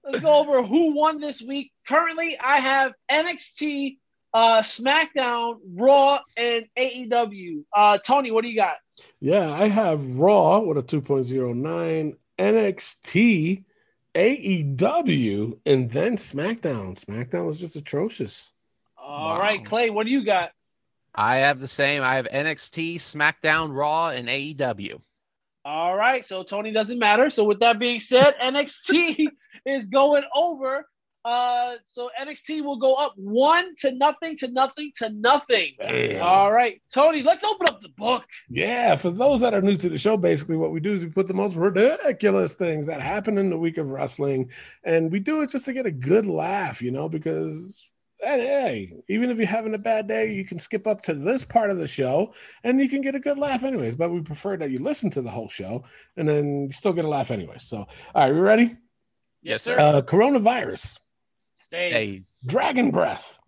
Let's 0.05 0.19
go 0.19 0.39
over 0.39 0.61
who 0.61 0.93
won 0.93 1.19
this 1.19 1.41
week. 1.41 1.71
Currently, 1.87 2.37
I 2.39 2.57
have 2.57 2.93
NXT, 3.09 3.97
uh, 4.35 4.61
SmackDown, 4.61 5.57
Raw, 5.73 6.19
and 6.37 6.67
AEW. 6.77 7.63
Uh, 7.75 7.97
Tony, 7.97 8.29
what 8.29 8.43
do 8.43 8.49
you 8.49 8.55
got? 8.55 8.75
Yeah, 9.19 9.51
I 9.51 9.67
have 9.67 10.19
Raw 10.19 10.59
with 10.59 10.77
a 10.77 10.83
2.09, 10.83 12.15
NXT, 12.37 13.63
AEW, 14.13 15.59
and 15.65 15.89
then 15.89 16.17
SmackDown. 16.17 17.03
SmackDown 17.03 17.47
was 17.47 17.59
just 17.59 17.75
atrocious. 17.75 18.51
All 18.97 19.39
right, 19.39 19.65
Clay, 19.65 19.89
what 19.89 20.05
do 20.05 20.11
you 20.11 20.23
got? 20.23 20.51
I 21.15 21.37
have 21.37 21.59
the 21.59 21.67
same. 21.67 22.03
I 22.03 22.15
have 22.15 22.27
NXT, 22.27 22.97
SmackDown, 22.97 23.75
Raw, 23.75 24.09
and 24.09 24.27
AEW. 24.27 25.01
All 25.65 25.95
right, 25.95 26.23
so 26.23 26.43
Tony 26.43 26.71
doesn't 26.71 26.99
matter. 26.99 27.31
So 27.31 27.43
with 27.43 27.59
that 27.61 27.79
being 27.79 27.99
said, 27.99 28.35
NXT 28.41 29.27
is 29.65 29.87
going 29.87 30.23
over. 30.35 30.87
Uh, 31.25 31.77
so 31.85 32.11
NXT 32.21 32.63
will 32.63 32.77
go 32.77 32.93
up 32.93 33.13
one 33.15 33.73
to 33.79 33.91
nothing 33.93 34.37
to 34.37 34.47
nothing 34.51 34.91
to 34.97 35.09
nothing. 35.09 35.73
Damn. 35.79 36.21
All 36.21 36.51
right, 36.51 36.79
Tony, 36.93 37.23
let's 37.23 37.43
open 37.43 37.65
up 37.67 37.81
the 37.81 37.89
book. 37.89 38.25
Yeah, 38.47 38.95
for 38.95 39.09
those 39.09 39.41
that 39.41 39.55
are 39.55 39.61
new 39.61 39.75
to 39.75 39.89
the 39.89 39.97
show, 39.97 40.17
basically 40.17 40.55
what 40.55 40.71
we 40.71 40.79
do 40.79 40.93
is 40.93 41.03
we 41.03 41.09
put 41.09 41.25
the 41.25 41.33
most 41.33 41.55
ridiculous 41.55 42.53
things 42.53 42.85
that 42.85 43.01
happen 43.01 43.39
in 43.39 43.49
the 43.49 43.57
week 43.57 43.79
of 43.79 43.87
wrestling, 43.87 44.51
and 44.83 45.11
we 45.11 45.19
do 45.19 45.41
it 45.41 45.49
just 45.49 45.65
to 45.65 45.73
get 45.73 45.87
a 45.87 45.91
good 45.91 46.27
laugh, 46.27 46.79
you 46.79 46.91
know, 46.91 47.09
because 47.09 47.91
hey, 48.21 48.39
hey, 48.45 48.93
even 49.09 49.29
if 49.29 49.37
you're 49.37 49.45
having 49.47 49.73
a 49.73 49.77
bad 49.79 50.07
day, 50.07 50.33
you 50.33 50.45
can 50.45 50.59
skip 50.59 50.87
up 50.87 51.01
to 51.03 51.13
this 51.13 51.43
part 51.43 51.69
of 51.69 51.77
the 51.77 51.87
show 51.87 52.33
and 52.63 52.79
you 52.79 52.87
can 52.89 53.01
get 53.01 53.15
a 53.15 53.19
good 53.19 53.37
laugh 53.37 53.63
anyways. 53.63 53.95
But 53.95 54.11
we 54.11 54.21
prefer 54.21 54.57
that 54.57 54.71
you 54.71 54.79
listen 54.79 55.09
to 55.11 55.21
the 55.21 55.29
whole 55.29 55.49
show 55.49 55.83
and 56.17 56.27
then 56.27 56.63
you 56.65 56.71
still 56.71 56.93
get 56.93 57.05
a 57.05 57.09
laugh 57.09 57.31
anyway. 57.31 57.57
So, 57.59 57.77
all 57.79 57.87
right, 58.15 58.33
we 58.33 58.39
ready? 58.39 58.75
Yes, 59.41 59.61
sir. 59.63 59.77
Uh, 59.77 60.01
coronavirus, 60.01 60.99
Stays, 61.57 61.87
Stays. 61.87 62.33
dragon 62.47 62.91
breath, 62.91 63.39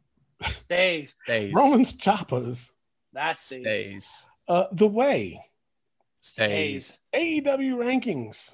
stays. 0.52 1.18
Stays. 1.24 1.54
Roman's 1.56 1.94
choppers, 1.94 2.72
That 3.14 3.40
stays. 3.40 3.62
Stays. 3.64 4.26
uh, 4.48 4.66
the 4.74 4.88
way, 4.88 5.42
Stays. 6.22 7.00
AEW 7.16 7.76
rankings. 7.78 8.54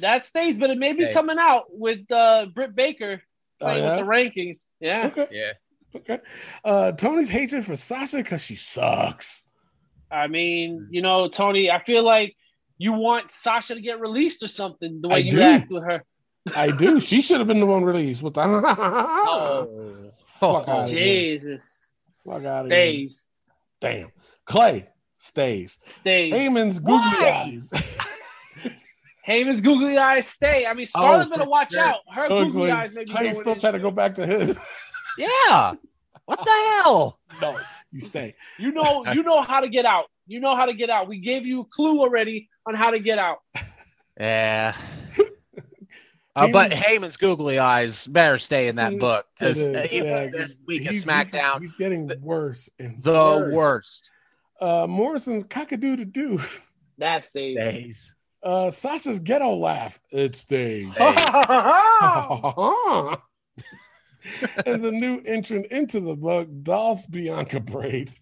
That 0.00 0.24
stays, 0.24 0.58
but 0.58 0.70
it 0.70 0.78
may 0.78 0.92
be 0.94 1.02
Stays. 1.02 1.14
coming 1.14 1.36
out 1.38 1.64
with 1.70 2.10
uh, 2.10 2.46
Britt 2.54 2.74
Baker 2.74 3.22
Oh, 3.60 3.74
yeah? 3.74 3.96
with 3.96 4.06
the 4.06 4.10
rankings. 4.10 4.66
Yeah. 4.80 5.10
Okay. 5.12 5.28
Yeah. 5.30 5.52
Okay. 5.96 6.18
Uh, 6.64 6.92
Tony's 6.92 7.30
hatred 7.30 7.64
for 7.64 7.76
Sasha 7.76 8.16
because 8.18 8.44
she 8.44 8.56
sucks. 8.56 9.44
I 10.10 10.26
mean, 10.26 10.88
you 10.90 11.02
know, 11.02 11.28
Tony, 11.28 11.70
I 11.70 11.82
feel 11.82 12.02
like 12.02 12.36
you 12.78 12.92
want 12.92 13.30
Sasha 13.30 13.74
to 13.74 13.80
get 13.80 14.00
released 14.00 14.42
or 14.42 14.48
something 14.48 15.00
the 15.00 15.08
way 15.08 15.16
I 15.16 15.18
you 15.18 15.30
do. 15.32 15.42
act 15.42 15.70
with 15.70 15.84
her. 15.84 16.04
I 16.54 16.70
do. 16.70 17.00
she 17.08 17.20
should 17.20 17.38
have 17.38 17.46
been 17.46 17.60
the 17.60 17.66
one 17.66 17.84
released 17.84 18.22
with 18.22 18.34
the. 18.34 18.40
Oh. 18.42 20.10
Fuck 20.26 20.68
outta 20.68 20.88
here. 20.88 21.04
Jesus. 21.04 21.80
Fuck 22.24 22.44
out 22.44 22.66
of 22.66 22.70
here. 22.72 23.08
Stays. 23.08 23.32
Damn. 23.80 24.12
Clay 24.44 24.88
stays. 25.18 25.78
Stays. 25.82 26.32
Heyman's 26.32 26.80
googly 26.80 26.98
eyes. 26.98 27.70
Heyman's 29.26 29.60
googly 29.60 29.96
eyes 29.96 30.26
stay. 30.26 30.66
I 30.66 30.74
mean, 30.74 30.86
Scarlett 30.86 31.28
Oh, 31.28 31.30
better 31.30 31.48
watch 31.48 31.72
sure. 31.72 31.80
out. 31.80 32.00
Her 32.12 32.28
googly 32.28 32.68
Clay's, 32.70 32.72
eyes 32.72 32.94
may 32.96 33.04
be 33.04 33.10
Clay's 33.12 33.36
still 33.38 33.56
trying 33.56 33.72
to 33.72 33.78
go 33.78 33.90
back 33.90 34.14
to 34.16 34.26
his. 34.26 34.58
Yeah. 35.18 35.74
What 36.24 36.38
the 36.44 36.50
hell? 36.82 37.20
no, 37.40 37.56
you 37.92 38.00
stay. 38.00 38.34
You 38.58 38.72
know, 38.72 39.04
you 39.12 39.22
know 39.22 39.42
how 39.42 39.60
to 39.60 39.68
get 39.68 39.84
out. 39.86 40.06
You 40.26 40.40
know 40.40 40.56
how 40.56 40.66
to 40.66 40.72
get 40.74 40.90
out. 40.90 41.06
We 41.06 41.20
gave 41.20 41.46
you 41.46 41.60
a 41.60 41.64
clue 41.66 42.00
already 42.00 42.48
on 42.66 42.74
how 42.74 42.90
to 42.90 42.98
get 42.98 43.18
out. 43.18 43.38
Yeah. 44.18 44.74
Uh, 46.36 46.48
but 46.50 46.72
Heyman's- 46.72 46.82
Heyman's 46.82 47.16
googly 47.16 47.60
eyes 47.60 48.08
better 48.08 48.38
stay 48.38 48.66
in 48.66 48.74
that 48.74 48.94
It- 48.94 48.98
book 48.98 49.24
because 49.38 49.56
is, 49.56 49.92
even 49.92 50.08
yeah, 50.08 50.26
this 50.30 50.56
week 50.66 50.84
of 50.84 50.88
he's- 50.90 51.04
SmackDown, 51.04 51.60
He's, 51.60 51.70
he's 51.70 51.78
getting 51.78 52.10
worse 52.20 52.68
and 52.80 53.00
the 53.04 53.12
worse. 53.12 53.52
worst 53.54 54.10
Uh, 54.60 54.86
Morrison's 54.88 55.44
cockadoo 55.44 55.96
to 55.96 56.04
do. 56.04 56.40
That 56.98 57.22
stays. 57.22 58.12
Days. 58.44 58.50
Uh, 58.52 58.70
Sasha's 58.70 59.20
ghetto 59.20 59.56
laugh. 59.56 60.00
It 60.10 60.36
stays. 60.36 60.90
Oh, 62.06 63.16
and 64.66 64.82
the 64.82 64.90
new 64.90 65.20
entrant 65.26 65.66
into 65.66 66.00
the 66.00 66.16
book, 66.16 66.48
Dolph's 66.62 67.06
Bianca 67.06 67.60
Braid, 67.60 68.14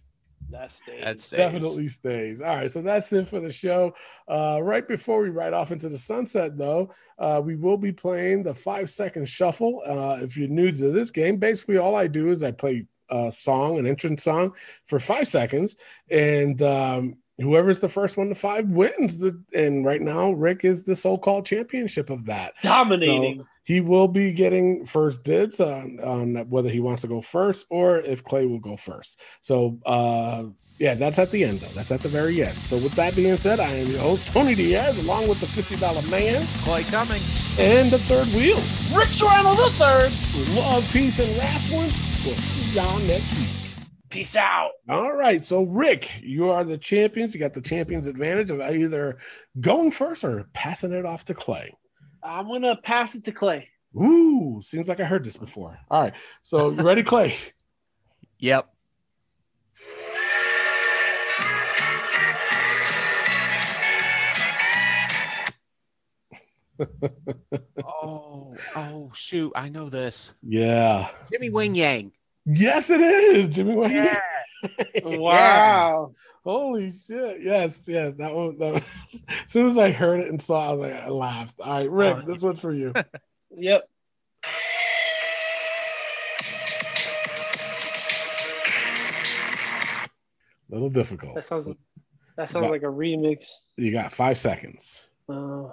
that 0.53 0.71
stays. 0.71 1.03
That 1.03 1.19
stays. 1.19 1.37
definitely 1.37 1.87
stays. 1.87 2.41
All 2.41 2.55
right, 2.55 2.69
so 2.71 2.81
that's 2.81 3.11
it 3.11 3.27
for 3.27 3.39
the 3.39 3.51
show. 3.51 3.95
Uh, 4.27 4.59
right 4.61 4.87
before 4.87 5.21
we 5.21 5.29
ride 5.29 5.53
off 5.53 5.71
into 5.71 5.89
the 5.89 5.97
sunset, 5.97 6.57
though, 6.57 6.91
uh, 7.17 7.41
we 7.43 7.55
will 7.55 7.77
be 7.77 7.91
playing 7.91 8.43
the 8.43 8.53
five 8.53 8.89
second 8.89 9.27
shuffle. 9.27 9.81
Uh, 9.85 10.17
if 10.21 10.37
you're 10.37 10.47
new 10.47 10.71
to 10.71 10.91
this 10.91 11.09
game, 11.09 11.37
basically 11.37 11.77
all 11.77 11.95
I 11.95 12.07
do 12.07 12.29
is 12.29 12.43
I 12.43 12.51
play 12.51 12.85
a 13.09 13.31
song, 13.31 13.79
an 13.79 13.87
entrance 13.87 14.23
song, 14.23 14.53
for 14.85 14.99
five 14.99 15.27
seconds, 15.27 15.75
and 16.09 16.61
um, 16.61 17.15
whoever's 17.39 17.79
the 17.79 17.89
first 17.89 18.17
one 18.17 18.29
to 18.29 18.35
five 18.35 18.67
wins. 18.69 19.19
The, 19.19 19.41
and 19.55 19.85
right 19.85 20.01
now, 20.01 20.31
Rick 20.31 20.63
is 20.65 20.83
the 20.83 20.95
so-called 20.95 21.45
championship 21.45 22.09
of 22.09 22.25
that. 22.25 22.53
Dominating. 22.61 23.45
He 23.63 23.79
will 23.81 24.07
be 24.07 24.31
getting 24.33 24.85
first 24.85 25.23
dibs 25.23 25.59
on, 25.59 25.99
on 26.03 26.35
whether 26.49 26.69
he 26.69 26.79
wants 26.79 27.01
to 27.03 27.07
go 27.07 27.21
first 27.21 27.65
or 27.69 27.97
if 27.99 28.23
Clay 28.23 28.45
will 28.45 28.59
go 28.59 28.75
first. 28.77 29.19
So, 29.41 29.79
uh, 29.85 30.45
yeah, 30.79 30.95
that's 30.95 31.17
at 31.19 31.31
the 31.31 31.43
end, 31.43 31.61
though. 31.61 31.69
That's 31.75 31.91
at 31.91 32.01
the 32.01 32.09
very 32.09 32.43
end. 32.43 32.57
So, 32.65 32.75
with 32.77 32.93
that 32.93 33.15
being 33.15 33.37
said, 33.37 33.59
I 33.59 33.69
am 33.69 33.87
your 33.89 33.99
host, 34.01 34.27
Tony 34.27 34.53
Diaz, 34.55 34.97
along 34.99 35.29
with 35.29 35.39
the 35.39 35.45
$50 35.45 36.09
man 36.11 36.45
Clay 36.63 36.83
Cummings. 36.83 37.57
and 37.59 37.89
the 37.89 37.99
third 37.99 38.27
wheel. 38.29 38.59
Rick 38.93 39.09
Serrano 39.09 39.55
the 39.55 39.69
third. 39.71 40.11
With 40.37 40.49
love, 40.55 40.87
peace, 40.91 41.19
and 41.19 41.29
wrestling. 41.37 41.91
We'll 42.25 42.35
see 42.35 42.75
y'all 42.75 42.99
next 42.99 43.33
week. 43.37 43.62
Peace 44.13 44.35
out. 44.35 44.69
All 44.87 45.11
right. 45.11 45.43
So, 45.43 45.63
Rick, 45.63 46.21
you 46.21 46.51
are 46.51 46.63
the 46.63 46.77
champions. 46.77 47.33
You 47.33 47.39
got 47.39 47.53
the 47.53 47.61
champion's 47.61 48.05
advantage 48.05 48.51
of 48.51 48.61
either 48.61 49.17
going 49.59 49.89
first 49.89 50.23
or 50.23 50.47
passing 50.53 50.91
it 50.91 51.03
off 51.03 51.25
to 51.25 51.33
Clay. 51.33 51.73
I'm 52.21 52.47
gonna 52.47 52.75
pass 52.75 53.15
it 53.15 53.23
to 53.23 53.31
Clay. 53.31 53.69
Ooh, 53.99 54.61
seems 54.61 54.87
like 54.87 54.99
I 54.99 55.05
heard 55.05 55.23
this 55.23 55.37
before. 55.37 55.79
All 55.89 56.03
right. 56.03 56.13
So, 56.43 56.69
you 56.69 56.83
ready, 56.83 57.01
Clay? 57.11 57.35
Yep. 58.37 58.69
oh, 67.83 68.55
oh, 68.75 69.11
shoot! 69.15 69.51
I 69.55 69.69
know 69.69 69.89
this. 69.89 70.35
Yeah. 70.43 71.09
Jimmy 71.31 71.49
Wang 71.49 71.73
Yang. 71.73 72.11
Yes, 72.45 72.89
it 72.89 73.01
is. 73.01 73.49
Jimmy 73.49 73.75
Wayne. 73.75 73.91
Yeah. 73.91 74.19
Wow. 75.03 76.13
Holy 76.45 76.89
shit. 76.91 77.41
Yes, 77.41 77.85
yes. 77.85 78.15
That 78.15 78.33
one, 78.33 78.57
that 78.59 78.73
one. 78.73 78.83
As 79.27 79.51
soon 79.51 79.67
as 79.67 79.77
I 79.77 79.91
heard 79.91 80.21
it 80.21 80.29
and 80.29 80.41
saw 80.41 80.61
it, 80.61 80.67
I 80.67 80.73
was 80.75 80.79
like, 80.79 80.93
I 81.03 81.07
laughed. 81.09 81.59
All 81.59 81.73
right, 81.73 81.91
Rick, 81.91 82.17
Oh. 82.21 82.25
this 82.25 82.41
one's 82.41 82.61
for 82.61 82.73
you. 82.73 82.93
Yep. 83.55 83.87
little 90.69 90.89
difficult. 90.89 91.35
That 91.35 91.45
sounds 91.45 91.67
that 92.37 92.49
sounds 92.49 92.69
like 92.71 92.81
a 92.81 92.85
remix. 92.87 93.47
You 93.77 93.91
got 93.91 94.11
five 94.11 94.37
seconds. 94.37 95.09
Uh, 95.29 95.65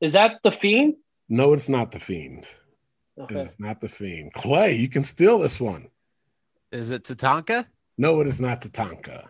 is 0.00 0.12
that 0.12 0.40
the 0.44 0.52
fiend? 0.52 0.94
No, 1.28 1.52
it's 1.52 1.68
not 1.68 1.90
the 1.90 1.98
fiend. 1.98 2.46
Okay. 3.18 3.40
It's 3.40 3.58
not 3.58 3.80
the 3.80 3.88
fiend. 3.88 4.32
Clay, 4.34 4.74
you 4.76 4.88
can 4.88 5.04
steal 5.04 5.38
this 5.38 5.60
one. 5.60 5.88
Is 6.72 6.90
it 6.90 7.04
Tatanka? 7.04 7.66
No, 7.98 8.20
it 8.20 8.26
is 8.26 8.40
not 8.40 8.62
Tatanka. 8.62 9.28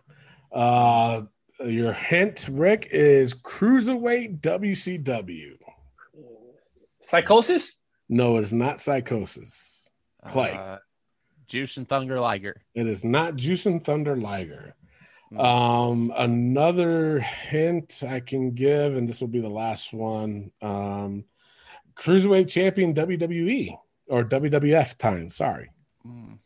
Uh, 0.53 1.23
your 1.65 1.93
hint, 1.93 2.47
Rick, 2.51 2.89
is 2.91 3.35
cruiserweight 3.35 4.41
WCW. 4.41 5.57
Psicosis? 7.03 7.79
No, 8.09 8.37
it 8.37 8.43
is 8.43 8.53
not 8.53 8.77
Psicosis. 8.77 9.89
Clay. 10.29 10.53
Uh, 10.53 10.79
Jushin 11.49 11.87
Thunder 11.87 12.21
Liger. 12.21 12.63
It 12.75 12.87
is 12.87 13.05
not 13.05 13.35
Jushin 13.35 13.83
Thunder 13.83 14.17
Liger. 14.17 14.75
Hmm. 15.31 15.41
Um, 15.41 16.13
another 16.17 17.21
hint 17.21 18.03
I 18.07 18.21
can 18.21 18.53
give, 18.53 18.97
and 18.97 19.09
this 19.09 19.21
will 19.21 19.29
be 19.29 19.41
the 19.41 19.49
last 19.51 19.93
one. 19.93 20.53
Um, 20.63 21.25
cruiserweight 21.97 22.49
champion 22.49 22.95
WWE 22.95 23.77
or 24.07 24.25
WWF 24.25 24.97
time. 24.97 25.29
Sorry, 25.29 25.71
Mm. 26.07 26.39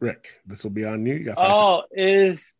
Rick. 0.00 0.40
This 0.46 0.62
will 0.62 0.70
be 0.70 0.84
on 0.84 1.04
you. 1.06 1.14
You 1.14 1.24
got 1.24 1.36
five 1.36 1.52
Oh, 1.52 1.82
is 1.92 2.58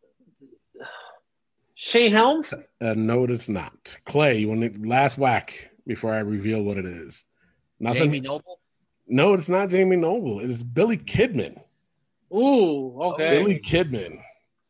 Shane 1.74 2.12
Helms? 2.12 2.52
Uh, 2.80 2.94
no, 2.96 3.24
it 3.24 3.30
is 3.30 3.48
not. 3.48 3.96
Clay, 4.04 4.38
you 4.38 4.48
want 4.48 4.60
the 4.60 4.88
last 4.88 5.18
whack 5.18 5.70
before 5.86 6.14
I 6.14 6.18
reveal 6.18 6.62
what 6.62 6.78
it 6.78 6.86
is? 6.86 7.24
Nothing. 7.78 8.04
Jamie 8.04 8.20
Noble. 8.20 8.60
No, 9.06 9.34
it's 9.34 9.48
not 9.48 9.68
Jamie 9.68 9.96
Noble. 9.96 10.40
It 10.40 10.50
is 10.50 10.64
Billy 10.64 10.96
Kidman. 10.96 11.60
Ooh, 12.34 13.00
okay. 13.02 13.30
Billy 13.30 13.60
Kidman. 13.60 14.20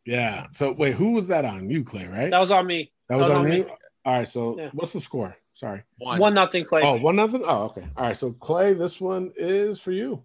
Yeah. 0.05 0.47
So 0.51 0.73
wait, 0.73 0.95
who 0.95 1.13
was 1.13 1.29
that 1.29 1.45
on? 1.45 1.71
You, 1.71 1.85
Clay, 1.85 2.07
right? 2.07 2.31
That 2.31 2.41
was 2.41 2.51
on 2.51 2.67
me. 2.67 2.91
That 3.09 3.17
was, 3.17 3.29
that 3.29 3.35
was 3.35 3.39
on, 3.39 3.47
on, 3.47 3.53
you. 3.53 3.65
Me. 3.65 3.71
All 4.05 4.19
right. 4.19 4.29
So 4.29 4.59
yeah. 4.59 4.71
what's 4.73 4.93
the 4.93 5.01
score? 5.01 5.37
Sorry. 5.55 5.83
One. 5.99 6.19
One 6.19 6.35
nothing, 6.35 6.65
Clay. 6.65 6.83
Oh, 6.85 6.97
one 6.97 7.17
nothing. 7.17 7.43
Oh, 7.47 7.65
okay. 7.65 7.87
All 7.97 8.07
right. 8.07 8.17
So 8.17 8.33
Clay, 8.33 8.75
this 8.75 9.01
one 9.01 9.33
is 9.37 9.81
for 9.81 9.93
you. 9.93 10.23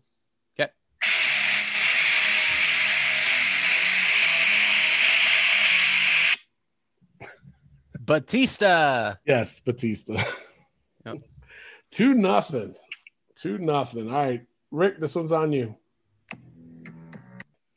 Batista. 8.12 9.16
Yes, 9.26 9.60
Batista. 9.60 10.22
Yep. 11.04 11.18
Two 11.90 12.14
nothing. 12.14 12.76
Two 13.34 13.58
nothing. 13.58 14.12
All 14.12 14.24
right, 14.24 14.42
Rick, 14.70 15.00
this 15.00 15.16
one's 15.16 15.32
on 15.32 15.52
you. 15.52 15.76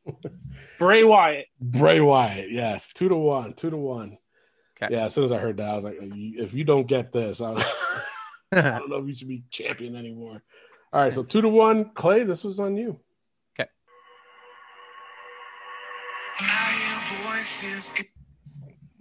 Bray 0.78 1.04
Wyatt. 1.04 1.46
Bray 1.58 2.00
Wyatt. 2.00 2.50
Yes, 2.50 2.90
two 2.92 3.08
to 3.08 3.16
one. 3.16 3.54
Two 3.54 3.70
to 3.70 3.78
one. 3.78 4.18
Okay. 4.76 4.94
Yeah. 4.94 5.06
As 5.06 5.14
soon 5.14 5.24
as 5.24 5.32
I 5.32 5.38
heard 5.38 5.56
that, 5.56 5.70
I 5.70 5.74
was 5.74 5.84
like, 5.84 5.96
if 5.98 6.52
you 6.52 6.64
don't 6.64 6.86
get 6.86 7.12
this, 7.12 7.40
I, 7.40 7.54
I 8.52 8.78
don't 8.78 8.90
know 8.90 8.98
if 8.98 9.08
you 9.08 9.14
should 9.14 9.28
be 9.28 9.44
champion 9.50 9.96
anymore. 9.96 10.42
All 10.92 11.00
right. 11.00 11.14
So 11.14 11.22
two 11.22 11.40
to 11.40 11.48
one. 11.48 11.92
Clay, 11.94 12.24
this 12.24 12.44
was 12.44 12.60
on 12.60 12.76
you. 12.76 13.00
Okay. 13.58 13.70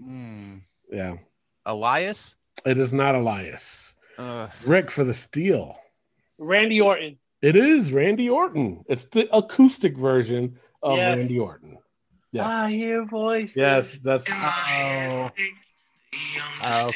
Mm. 0.02 0.53
Yeah. 0.94 1.16
Elias? 1.66 2.36
It 2.66 2.80
is 2.80 2.94
not 2.94 3.16
Elias. 3.16 3.96
Uh, 4.18 4.48
Rick 4.66 4.92
for 4.92 5.04
the 5.04 5.14
steal. 5.14 5.78
Randy 6.38 6.80
Orton. 6.80 7.18
It 7.42 7.56
is 7.56 7.92
Randy 7.92 8.30
Orton. 8.30 8.86
It's 8.88 9.06
the 9.06 9.28
acoustic 9.36 9.98
version 9.98 10.58
of 10.82 10.98
yes. 10.98 11.20
Randy 11.20 11.40
Orton. 11.40 11.78
Yes. 12.32 12.46
I 12.46 12.70
hear 12.70 13.06
voices. 13.06 13.58
Yes, 13.58 13.98
that's. 14.00 14.26
Oh. 14.32 15.30
Oh. 16.64 16.92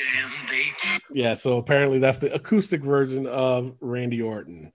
Yeah, 1.12 1.34
so 1.34 1.58
apparently 1.58 2.00
that's 2.00 2.20
the 2.20 2.34
acoustic 2.34 2.84
version 2.84 3.28
of 3.28 3.76
Randy 3.80 4.22
Orton. 4.22 4.72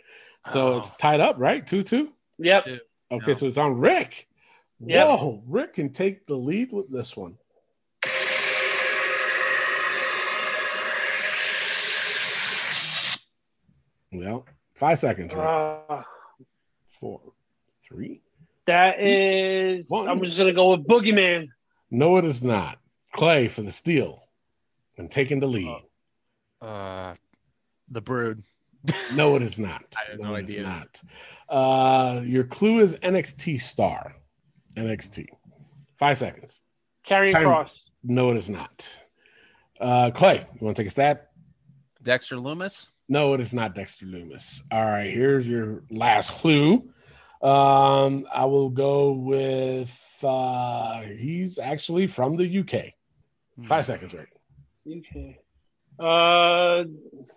So 0.52 0.74
oh. 0.74 0.78
it's 0.78 0.90
tied 0.90 1.20
up, 1.20 1.36
right? 1.38 1.66
2 1.66 1.82
2? 1.82 2.12
Yep. 2.38 2.66
Okay, 3.10 3.26
no. 3.26 3.32
so 3.32 3.46
it's 3.46 3.58
on 3.58 3.78
Rick. 3.78 4.28
Yep. 4.84 5.06
Whoa, 5.06 5.42
Rick 5.46 5.74
can 5.74 5.90
take 5.90 6.26
the 6.26 6.34
lead 6.34 6.72
with 6.72 6.90
this 6.90 7.16
one. 7.16 7.38
Well, 14.12 14.46
five 14.74 14.98
seconds. 14.98 15.34
Right? 15.34 15.80
Uh, 15.88 16.02
Four, 16.88 17.20
three. 17.82 18.20
That 18.66 19.00
is. 19.00 19.90
One. 19.90 20.08
I'm 20.08 20.22
just 20.22 20.38
gonna 20.38 20.52
go 20.52 20.70
with 20.70 20.86
Boogeyman. 20.86 21.48
No, 21.90 22.16
it 22.16 22.24
is 22.24 22.44
not. 22.44 22.78
Clay 23.12 23.48
for 23.48 23.62
the 23.62 23.70
steal 23.70 24.22
and 24.96 25.10
taking 25.10 25.40
the 25.40 25.48
lead. 25.48 25.82
Uh, 26.60 26.64
uh 26.64 27.14
the 27.88 28.00
Brood. 28.00 28.42
no, 29.14 29.36
it 29.36 29.42
is 29.42 29.58
not. 29.58 29.84
I 29.96 30.10
have 30.12 30.20
no, 30.20 30.28
no 30.28 30.34
idea. 30.36 30.62
not. 30.62 31.02
Uh, 31.48 32.20
your 32.24 32.44
clue 32.44 32.80
is 32.80 32.94
NXT 32.96 33.60
star. 33.60 34.14
NXT. 34.76 35.26
Five 35.96 36.18
seconds. 36.18 36.62
Karrion 37.06 37.34
Kross. 37.34 37.84
No, 38.02 38.30
it 38.30 38.36
is 38.36 38.50
not. 38.50 38.98
Uh, 39.80 40.10
Clay, 40.10 40.38
you 40.38 40.64
want 40.64 40.76
to 40.76 40.82
take 40.82 40.88
a 40.88 40.90
stab? 40.90 41.20
Dexter 42.02 42.36
Lumis. 42.36 42.88
No, 43.08 43.34
it 43.34 43.40
is 43.40 43.52
not 43.52 43.74
Dexter 43.74 44.06
Lumis. 44.06 44.62
All 44.70 44.84
right, 44.84 45.10
here's 45.10 45.46
your 45.46 45.82
last 45.90 46.32
clue. 46.32 46.90
Um, 47.42 48.24
I 48.32 48.44
will 48.44 48.70
go 48.70 49.12
with 49.12 50.18
uh 50.22 51.00
he's 51.00 51.58
actually 51.58 52.06
from 52.06 52.36
the 52.36 52.60
UK. 52.60 52.92
Hmm. 53.56 53.66
Five 53.66 53.86
seconds, 53.86 54.14
right? 54.14 54.28
UK. 54.88 55.36
Uh 55.98 56.84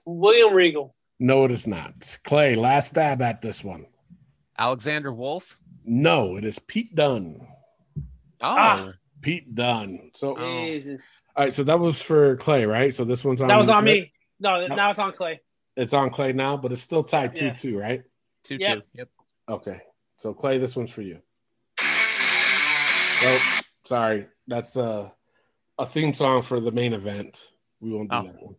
William 0.05 0.53
Regal. 0.53 0.95
No, 1.19 1.45
it 1.45 1.51
is 1.51 1.65
not. 1.65 2.17
Clay, 2.23 2.55
last 2.55 2.89
stab 2.89 3.21
at 3.21 3.41
this 3.41 3.63
one. 3.63 3.85
Alexander 4.57 5.11
Wolf? 5.13 5.57
No, 5.83 6.35
it 6.35 6.45
is 6.45 6.59
Pete 6.59 6.95
Dunne. 6.95 7.47
Oh. 7.97 8.01
Ah. 8.41 8.93
Pete 9.21 9.55
Dunne. 9.55 10.11
So 10.13 10.37
Jesus. 10.37 11.23
All 11.35 11.45
right, 11.45 11.53
so 11.53 11.63
that 11.63 11.79
was 11.79 11.99
for 12.01 12.37
Clay, 12.37 12.65
right? 12.65 12.93
So 12.93 13.05
this 13.05 13.23
one's 13.25 13.41
on 13.41 13.47
That 13.47 13.57
was 13.57 13.69
on 13.69 13.83
me. 13.83 14.11
No, 14.39 14.67
now 14.67 14.91
it's 14.91 14.99
on 14.99 15.13
Clay. 15.13 15.39
It's 15.77 15.93
on 15.93 16.09
Clay 16.09 16.31
now, 16.31 16.55
but 16.55 16.71
it's 16.71 16.81
still 16.81 17.03
tied 17.03 17.35
two 17.35 17.47
yeah. 17.47 17.53
two, 17.53 17.77
right? 17.77 18.03
Two 18.43 18.57
yep. 18.59 18.77
two. 18.77 18.83
Yep. 18.93 19.09
Okay. 19.49 19.81
So 20.17 20.33
Clay, 20.33 20.57
this 20.57 20.75
one's 20.75 20.91
for 20.91 21.01
you. 21.01 21.19
Oh, 21.81 23.59
sorry. 23.83 24.27
That's 24.47 24.77
a 24.77 25.13
a 25.77 25.85
theme 25.85 26.13
song 26.13 26.43
for 26.43 26.61
the 26.61 26.71
main 26.71 26.93
event. 26.93 27.51
We 27.81 27.91
won't 27.91 28.09
do 28.09 28.15
oh. 28.15 28.23
that 28.23 28.41
one. 28.41 28.55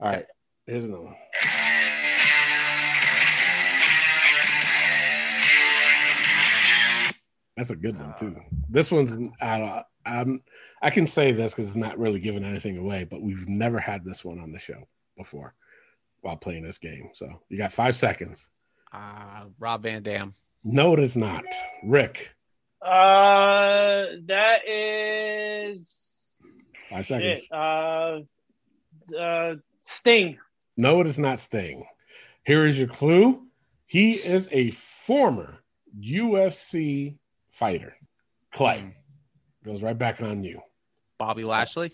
All 0.00 0.08
okay. 0.08 0.16
right. 0.16 0.26
Here's 0.66 0.84
another 0.84 1.04
one. 1.04 1.16
That's 7.56 7.70
a 7.70 7.76
good 7.76 7.98
one 7.98 8.14
too. 8.18 8.36
This 8.68 8.90
one's 8.90 9.16
uh, 9.40 9.82
I'm 10.04 10.42
I 10.82 10.90
can 10.90 11.06
say 11.06 11.32
this 11.32 11.54
because 11.54 11.68
it's 11.68 11.76
not 11.76 11.98
really 11.98 12.20
giving 12.20 12.44
anything 12.44 12.76
away, 12.76 13.04
but 13.04 13.22
we've 13.22 13.48
never 13.48 13.78
had 13.78 14.04
this 14.04 14.24
one 14.24 14.38
on 14.38 14.52
the 14.52 14.58
show 14.58 14.86
before 15.16 15.54
while 16.22 16.36
playing 16.36 16.62
this 16.62 16.78
game. 16.78 17.10
So 17.12 17.40
you 17.48 17.58
got 17.58 17.72
five 17.72 17.96
seconds. 17.96 18.50
Uh, 18.92 19.44
Rob 19.58 19.82
Van 19.82 20.02
Dam. 20.02 20.34
No, 20.64 20.92
it 20.92 20.98
is 20.98 21.16
not. 21.16 21.44
Rick. 21.84 22.34
Uh, 22.82 24.06
that 24.26 24.66
is 24.66 26.42
five 26.88 27.06
seconds. 27.06 27.46
Uh, 27.50 28.20
uh, 29.18 29.54
Sting. 29.82 30.38
No, 30.76 31.00
it 31.00 31.06
is 31.06 31.18
not 31.18 31.40
Sting. 31.40 31.86
Here 32.44 32.66
is 32.66 32.78
your 32.78 32.88
clue. 32.88 33.46
He 33.86 34.12
is 34.12 34.48
a 34.52 34.70
former 34.70 35.58
UFC 35.98 37.18
fighter. 37.50 37.96
Clay 38.52 38.80
hmm. 38.80 39.68
goes 39.68 39.82
right 39.82 39.96
back 39.96 40.22
on 40.22 40.42
you. 40.42 40.60
Bobby 41.18 41.44
Lashley. 41.44 41.92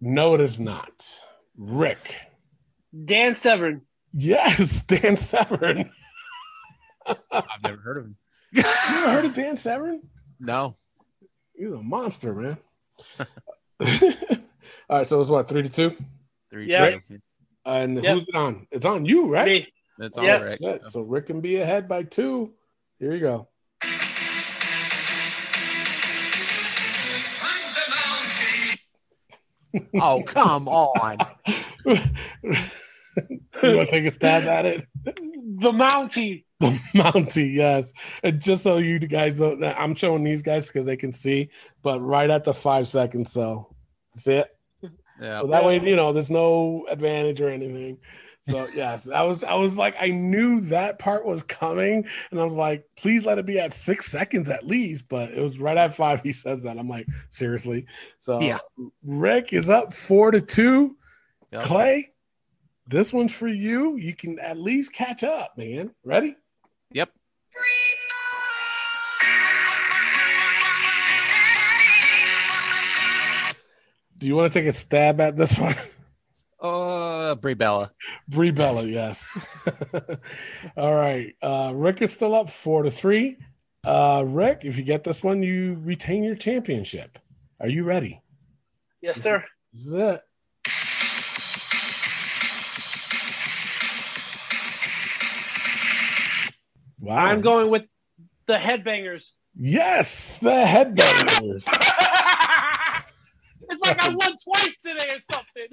No, 0.00 0.34
it 0.34 0.40
is 0.40 0.60
not. 0.60 1.08
Rick. 1.56 2.16
Dan 3.04 3.34
Severn. 3.34 3.82
Yes, 4.12 4.82
Dan 4.86 5.16
Severn. 5.16 5.90
I've 7.30 7.62
never 7.62 7.76
heard 7.76 7.98
of 7.98 8.04
him. 8.06 8.16
you 8.52 8.62
ever 8.64 9.10
heard 9.10 9.24
of 9.26 9.34
Dan 9.34 9.56
Severn? 9.56 10.00
No. 10.40 10.76
He's 11.54 11.70
a 11.70 11.82
monster, 11.82 12.34
man. 12.34 12.58
All 14.88 14.98
right, 14.98 15.06
so 15.06 15.20
it's 15.20 15.30
what 15.30 15.48
three 15.48 15.62
to 15.62 15.68
two. 15.68 15.94
Three, 16.50 16.70
yeah. 16.70 16.98
And 17.64 18.02
yep. 18.02 18.14
who's 18.14 18.22
it 18.22 18.34
on? 18.34 18.66
It's 18.70 18.86
on 18.86 19.04
you, 19.04 19.28
right? 19.28 19.46
Me. 19.46 19.68
It's 19.98 20.16
on 20.16 20.24
yep. 20.24 20.42
Rick. 20.42 20.60
Yeah, 20.62 20.78
so 20.84 21.02
Rick 21.02 21.26
can 21.26 21.40
be 21.40 21.56
ahead 21.56 21.88
by 21.88 22.04
two. 22.04 22.54
Here 22.98 23.12
you 23.12 23.20
go. 23.20 23.48
oh 30.00 30.22
come 30.22 30.68
on! 30.68 31.18
you 33.62 33.76
want 33.76 33.88
to 33.88 33.94
take 33.94 34.06
a 34.06 34.10
stab 34.10 34.44
at 34.44 34.66
it? 34.66 34.86
The 35.04 35.72
Mountie. 35.72 36.44
The 36.58 36.70
Mountie, 36.94 37.52
yes. 37.52 37.92
And 38.22 38.40
just 38.40 38.62
so 38.62 38.78
you 38.78 38.98
guys 38.98 39.38
know, 39.38 39.58
I'm 39.76 39.94
showing 39.94 40.24
these 40.24 40.40
guys 40.40 40.68
because 40.68 40.86
they 40.86 40.96
can 40.96 41.12
see, 41.12 41.50
but 41.82 42.00
right 42.00 42.30
at 42.30 42.44
the 42.44 42.54
five 42.54 42.88
seconds. 42.88 43.30
So, 43.30 43.74
see 44.16 44.36
it? 44.36 44.56
Yeah. 45.20 45.42
So 45.42 45.48
that 45.48 45.64
way, 45.66 45.78
you 45.80 45.96
know, 45.96 46.14
there's 46.14 46.30
no 46.30 46.86
advantage 46.88 47.42
or 47.42 47.50
anything. 47.50 47.98
So 48.48 48.68
yes, 48.74 49.08
I 49.08 49.22
was 49.22 49.44
I 49.44 49.54
was 49.54 49.76
like 49.76 49.96
I 50.00 50.08
knew 50.08 50.60
that 50.62 50.98
part 50.98 51.24
was 51.24 51.42
coming, 51.42 52.06
and 52.30 52.40
I 52.40 52.44
was 52.44 52.54
like, 52.54 52.84
please 52.96 53.26
let 53.26 53.38
it 53.38 53.46
be 53.46 53.58
at 53.58 53.72
six 53.72 54.06
seconds 54.06 54.48
at 54.48 54.66
least. 54.66 55.08
But 55.08 55.32
it 55.32 55.40
was 55.40 55.58
right 55.58 55.76
at 55.76 55.94
five. 55.94 56.22
He 56.22 56.32
says 56.32 56.62
that. 56.62 56.78
I'm 56.78 56.88
like, 56.88 57.06
seriously. 57.30 57.86
So 58.20 58.40
yeah, 58.40 58.58
Rick 59.04 59.52
is 59.52 59.68
up 59.68 59.92
four 59.92 60.30
to 60.30 60.40
two. 60.40 60.96
Yep. 61.52 61.64
Clay, 61.64 62.12
this 62.86 63.12
one's 63.12 63.32
for 63.32 63.48
you. 63.48 63.96
You 63.96 64.14
can 64.14 64.38
at 64.38 64.58
least 64.58 64.92
catch 64.92 65.24
up, 65.24 65.56
man. 65.58 65.90
Ready? 66.04 66.36
Yep. 66.92 67.10
Do 74.18 74.26
you 74.26 74.34
want 74.34 74.52
to 74.52 74.58
take 74.58 74.68
a 74.68 74.72
stab 74.72 75.20
at 75.20 75.36
this 75.36 75.58
one? 75.58 75.74
Uh, 76.58 77.34
Brie 77.34 77.54
Bella. 77.54 77.92
Brie 78.28 78.50
Bella, 78.50 78.84
yes. 78.86 79.36
All 80.76 80.94
right. 80.94 81.34
Uh, 81.42 81.72
Rick 81.74 82.02
is 82.02 82.12
still 82.12 82.34
up 82.34 82.48
four 82.48 82.82
to 82.82 82.90
three. 82.90 83.36
Uh, 83.84 84.24
Rick, 84.26 84.60
if 84.64 84.78
you 84.78 84.82
get 84.82 85.04
this 85.04 85.22
one, 85.22 85.42
you 85.42 85.78
retain 85.82 86.24
your 86.24 86.34
championship. 86.34 87.18
Are 87.60 87.68
you 87.68 87.84
ready? 87.84 88.22
Yes, 89.00 89.20
sir. 89.20 89.44
This 89.72 89.86
is 89.86 89.94
it. 89.94 90.22
Wow. 97.06 97.24
I'm 97.24 97.40
going 97.40 97.70
with 97.70 97.84
the 98.46 98.54
Headbangers, 98.54 99.32
Yes, 99.58 100.38
the 100.38 100.50
headbangers. 100.50 101.66
it's 103.70 103.82
like 103.82 104.02
I 104.02 104.08
won 104.08 104.34
twice 104.44 104.80
today 104.80 105.08
or 105.12 105.18
something. 105.32 105.68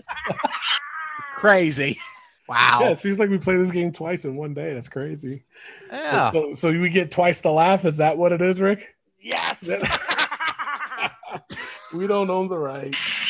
Crazy. 1.34 2.00
Wow. 2.48 2.80
Yeah, 2.82 2.92
it 2.92 2.98
seems 2.98 3.20
like 3.20 3.30
we 3.30 3.38
play 3.38 3.58
this 3.58 3.72
game 3.72 3.92
twice 3.92 4.24
in 4.24 4.38
one 4.38 4.54
day. 4.54 4.74
That's 4.74 4.88
crazy. 4.88 5.44
Yeah. 5.92 6.32
So, 6.32 6.54
so 6.54 6.72
we 6.72 6.90
get 6.90 7.12
twice 7.12 7.42
the 7.42 7.52
laugh. 7.52 7.84
Is 7.84 7.98
that 7.98 8.18
what 8.18 8.32
it 8.32 8.42
is, 8.42 8.62
Rick? 8.62 8.96
Yes. 9.22 9.68
we 11.94 12.08
don't 12.08 12.30
own 12.30 12.48
the 12.48 12.58
rights. 12.58 13.23